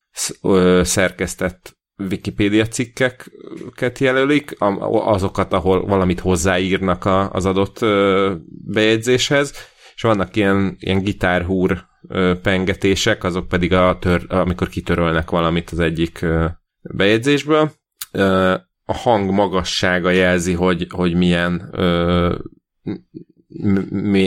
szerkesztett 0.82 1.78
Wikipédia 2.10 2.68
cikkeket 2.68 4.00
jelölik, 4.00 4.56
azokat, 4.92 5.54
ahol 5.54 5.86
valamit 5.86 6.20
hozzáírnak 6.20 7.06
az 7.32 7.46
adott 7.46 7.86
bejegyzéshez, 8.66 9.54
és 9.96 10.02
vannak 10.02 10.36
ilyen, 10.36 10.76
ilyen 10.80 11.04
gitárhúr 11.04 11.86
pengetések, 12.42 13.24
azok 13.24 13.48
pedig 13.48 13.74
a 13.74 13.98
tör, 14.00 14.26
amikor 14.28 14.68
kitörölnek 14.68 15.30
valamit 15.30 15.70
az 15.70 15.80
egyik 15.80 16.26
bejegyzésből 16.82 17.72
a 18.86 18.94
hang 18.94 19.32
magassága 19.32 20.10
jelzi, 20.10 20.54
hogy, 20.54 20.88
hogy 20.90 21.14
milyen 21.14 21.76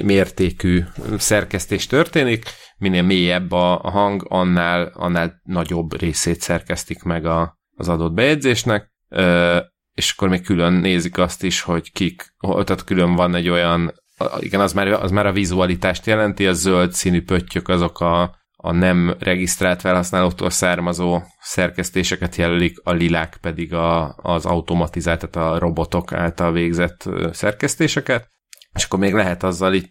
mértékű 0.04 0.82
szerkesztés 1.16 1.86
történik, 1.86 2.44
minél 2.78 3.02
mélyebb 3.02 3.52
a, 3.52 3.84
a 3.84 3.90
hang, 3.90 4.26
annál, 4.28 4.92
annál 4.94 5.40
nagyobb 5.42 6.00
részét 6.00 6.40
szerkesztik 6.40 7.02
meg 7.02 7.26
a, 7.26 7.58
az 7.76 7.88
adott 7.88 8.12
bejegyzésnek, 8.12 8.92
ö, 9.08 9.58
és 9.94 10.12
akkor 10.12 10.28
még 10.28 10.42
külön 10.42 10.72
nézik 10.72 11.18
azt 11.18 11.42
is, 11.42 11.60
hogy 11.60 11.92
kik, 11.92 12.34
tehát 12.40 12.84
külön 12.84 13.14
van 13.14 13.34
egy 13.34 13.48
olyan 13.48 14.00
igen, 14.38 14.60
az 14.60 14.72
már, 14.72 14.88
az 14.88 15.10
már 15.10 15.26
a 15.26 15.32
vizualitást 15.32 16.06
jelenti, 16.06 16.46
a 16.46 16.52
zöld 16.52 16.92
színű 16.92 17.22
pöttyök 17.22 17.68
azok 17.68 18.00
a, 18.00 18.36
a 18.64 18.72
nem 18.72 19.16
regisztrált 19.18 19.80
felhasználótól 19.80 20.50
származó 20.50 21.20
szerkesztéseket 21.40 22.36
jelölik, 22.36 22.78
a 22.82 22.92
lilák 22.92 23.38
pedig 23.40 23.74
a, 23.74 24.14
az 24.16 24.46
automatizált, 24.46 25.28
tehát 25.28 25.52
a 25.52 25.58
robotok 25.58 26.12
által 26.12 26.52
végzett 26.52 27.08
szerkesztéseket, 27.32 28.30
és 28.72 28.84
akkor 28.84 28.98
még 28.98 29.14
lehet 29.14 29.42
azzal 29.42 29.74
itt 29.74 29.90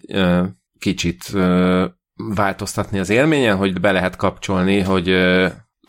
kicsit 0.79 1.35
változtatni 2.15 2.99
az 2.99 3.09
élményen, 3.09 3.57
hogy 3.57 3.79
be 3.79 3.91
lehet 3.91 4.15
kapcsolni, 4.15 4.79
hogy 4.79 5.09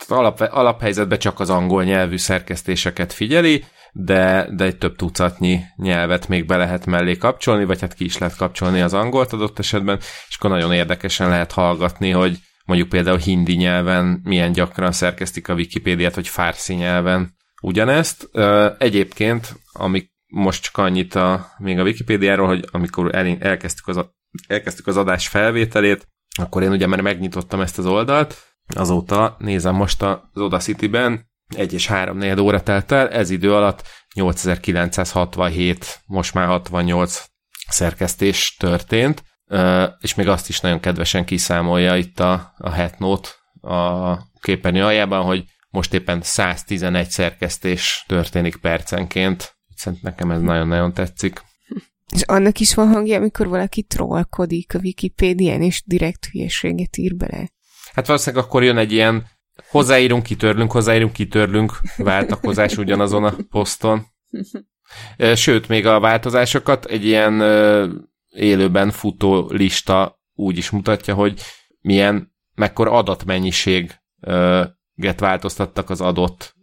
alap, 0.07 0.39
alaphelyzetben 0.39 1.19
csak 1.19 1.39
az 1.39 1.49
angol 1.49 1.83
nyelvű 1.83 2.17
szerkesztéseket 2.17 3.13
figyeli, 3.13 3.63
de, 3.91 4.47
de 4.55 4.63
egy 4.63 4.77
több 4.77 4.95
tucatnyi 4.95 5.59
nyelvet 5.75 6.27
még 6.27 6.45
be 6.45 6.57
lehet 6.57 6.85
mellé 6.85 7.17
kapcsolni, 7.17 7.65
vagy 7.65 7.81
hát 7.81 7.93
ki 7.93 8.05
is 8.05 8.17
lehet 8.17 8.35
kapcsolni 8.35 8.81
az 8.81 8.93
angolt 8.93 9.33
adott 9.33 9.59
esetben, 9.59 9.97
és 10.27 10.35
akkor 10.37 10.49
nagyon 10.49 10.73
érdekesen 10.73 11.29
lehet 11.29 11.51
hallgatni, 11.51 12.09
hogy 12.09 12.37
mondjuk 12.65 12.89
például 12.89 13.17
hindi 13.17 13.53
nyelven 13.53 14.19
milyen 14.23 14.51
gyakran 14.51 14.91
szerkesztik 14.91 15.47
a 15.47 15.53
Wikipédiát, 15.53 16.15
vagy 16.15 16.27
fárszi 16.27 16.73
nyelven 16.73 17.35
ugyanezt. 17.61 18.29
Egyébként, 18.77 19.55
amik 19.71 20.11
most 20.25 20.63
csak 20.63 20.77
annyit 20.77 21.15
a, 21.15 21.47
még 21.57 21.79
a 21.79 21.83
Wikipédiáról, 21.83 22.47
hogy 22.47 22.67
amikor 22.71 23.15
el, 23.15 23.37
elkezdtük, 23.39 23.87
az, 23.87 24.05
elkezdtük 24.47 24.87
az 24.87 24.97
adás 24.97 25.27
felvételét, 25.27 26.07
akkor 26.37 26.63
én 26.63 26.71
ugye 26.71 26.87
már 26.87 27.01
megnyitottam 27.01 27.61
ezt 27.61 27.77
az 27.77 27.85
oldalt, 27.85 28.55
azóta 28.75 29.35
nézem 29.39 29.75
most 29.75 30.01
az 30.01 30.19
Audacity-ben, 30.33 31.31
egy 31.55 31.73
és 31.73 31.87
három 31.87 32.17
negyed 32.17 32.39
óra 32.39 32.63
telt 32.63 32.91
el, 32.91 33.09
ez 33.09 33.29
idő 33.29 33.53
alatt 33.53 33.87
8967, 34.13 36.01
most 36.05 36.33
már 36.33 36.47
68 36.47 37.25
szerkesztés 37.67 38.55
történt, 38.59 39.23
és 39.99 40.15
még 40.15 40.27
azt 40.27 40.49
is 40.49 40.59
nagyon 40.59 40.79
kedvesen 40.79 41.25
kiszámolja 41.25 41.95
itt 41.95 42.19
a, 42.19 42.53
a 42.57 42.69
Headnote 42.69 43.29
a 43.61 44.17
képernyő 44.41 44.83
aljában, 44.83 45.25
hogy 45.25 45.43
most 45.69 45.93
éppen 45.93 46.21
111 46.21 47.09
szerkesztés 47.09 48.03
történik 48.07 48.55
percenként. 48.55 49.55
Szerintem 49.75 50.11
nekem 50.11 50.31
ez 50.31 50.41
nagyon-nagyon 50.41 50.93
tetszik. 50.93 51.41
És 52.11 52.21
annak 52.21 52.59
is 52.59 52.73
van 52.73 52.87
hangja, 52.87 53.17
amikor 53.17 53.47
valaki 53.47 53.83
trollkodik 53.83 54.75
a 54.75 54.79
Wikipédián, 54.79 55.61
és 55.61 55.83
direkt 55.85 56.25
hülyeséget 56.25 56.97
ír 56.97 57.15
bele. 57.15 57.51
Hát 57.93 58.07
valószínűleg 58.07 58.45
akkor 58.45 58.63
jön 58.63 58.77
egy 58.77 58.91
ilyen 58.91 59.27
hozzáírunk, 59.69 60.23
kitörlünk, 60.23 60.71
hozzáírunk, 60.71 61.13
kitörlünk 61.13 61.79
váltakozás 61.97 62.77
ugyanazon 62.77 63.23
a 63.23 63.35
poszton. 63.49 64.05
Sőt, 65.35 65.67
még 65.67 65.85
a 65.85 65.99
változásokat 65.99 66.85
egy 66.85 67.05
ilyen 67.05 67.41
élőben 68.33 68.91
futó 68.91 69.49
lista 69.49 70.21
úgy 70.33 70.57
is 70.57 70.69
mutatja, 70.69 71.13
hogy 71.13 71.41
milyen, 71.81 72.33
mekkora 72.55 72.91
adatmennyiséget 72.91 73.99
változtattak 75.19 75.89
az 75.89 76.01
adott 76.01 76.55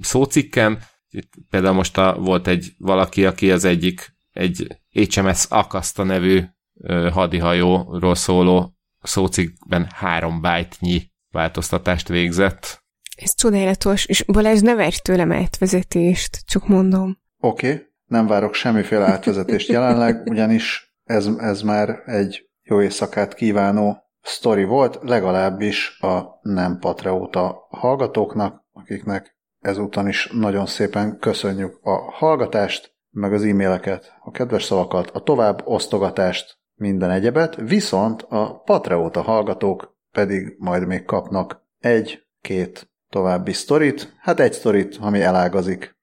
szócikken. 0.00 0.78
Itt 1.08 1.32
például 1.50 1.74
most 1.74 1.98
a, 1.98 2.16
volt 2.18 2.46
egy 2.46 2.72
valaki, 2.78 3.24
aki 3.24 3.52
az 3.52 3.64
egyik 3.64 4.14
egy 4.30 4.66
HMS 4.90 5.44
Akasta 5.48 6.02
nevű 6.02 6.42
hadihajóról 7.10 8.14
szóló 8.14 8.74
szócikkben 9.02 9.88
három 9.94 10.40
byte-nyi 10.40 11.10
változtatást 11.30 12.08
végzett. 12.08 12.82
Ez 13.16 13.34
csodálatos, 13.34 14.04
és 14.04 14.24
Balázs 14.24 14.60
ne 14.60 14.74
várj 14.74 14.96
tőlem 15.02 15.32
átvezetést, 15.32 16.42
csak 16.46 16.68
mondom. 16.68 17.18
Oké, 17.38 17.72
okay. 17.72 17.91
Nem 18.12 18.26
várok 18.26 18.54
semmiféle 18.54 19.04
átvezetést 19.04 19.68
jelenleg, 19.68 20.26
ugyanis 20.26 20.94
ez, 21.04 21.28
ez 21.38 21.62
már 21.62 22.02
egy 22.04 22.48
jó 22.62 22.82
éjszakát 22.82 23.34
kívánó 23.34 23.96
sztori 24.20 24.64
volt, 24.64 24.98
legalábbis 25.02 26.00
a 26.00 26.38
nem 26.42 26.78
patrióta 26.78 27.66
hallgatóknak, 27.70 28.64
akiknek 28.72 29.36
ezúton 29.58 30.08
is 30.08 30.30
nagyon 30.32 30.66
szépen 30.66 31.18
köszönjük 31.18 31.78
a 31.82 32.10
hallgatást, 32.10 32.94
meg 33.10 33.32
az 33.32 33.44
e-maileket, 33.44 34.12
a 34.20 34.30
kedves 34.30 34.64
szavakat, 34.64 35.10
a 35.10 35.22
tovább 35.22 35.62
osztogatást, 35.64 36.58
minden 36.74 37.10
egyebet, 37.10 37.56
viszont 37.56 38.22
a 38.28 38.62
Patreóta 38.64 39.22
hallgatók 39.22 39.96
pedig 40.10 40.56
majd 40.58 40.86
még 40.86 41.04
kapnak 41.04 41.62
egy-két 41.78 42.90
további 43.08 43.52
sztorit, 43.52 44.16
hát 44.18 44.40
egy 44.40 44.52
sztorit, 44.52 44.96
ami 45.00 45.20
elágazik. 45.22 45.96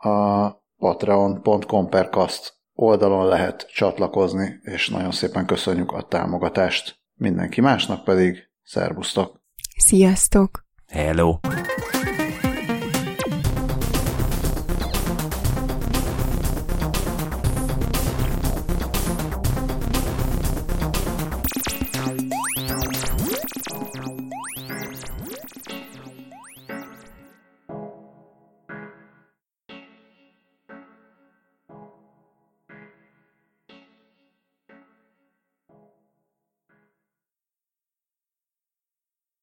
A 0.00 0.48
patreon.com 0.78 1.88
per 1.88 2.08
kast 2.08 2.56
oldalon 2.74 3.26
lehet 3.26 3.66
csatlakozni, 3.74 4.60
és 4.62 4.88
nagyon 4.88 5.10
szépen 5.10 5.46
köszönjük 5.46 5.92
a 5.92 6.02
támogatást. 6.02 7.00
Mindenki 7.14 7.60
másnak 7.60 8.04
pedig 8.04 8.50
szervusztok! 8.62 9.42
Sziasztok! 9.76 10.66
Hello! 10.86 11.38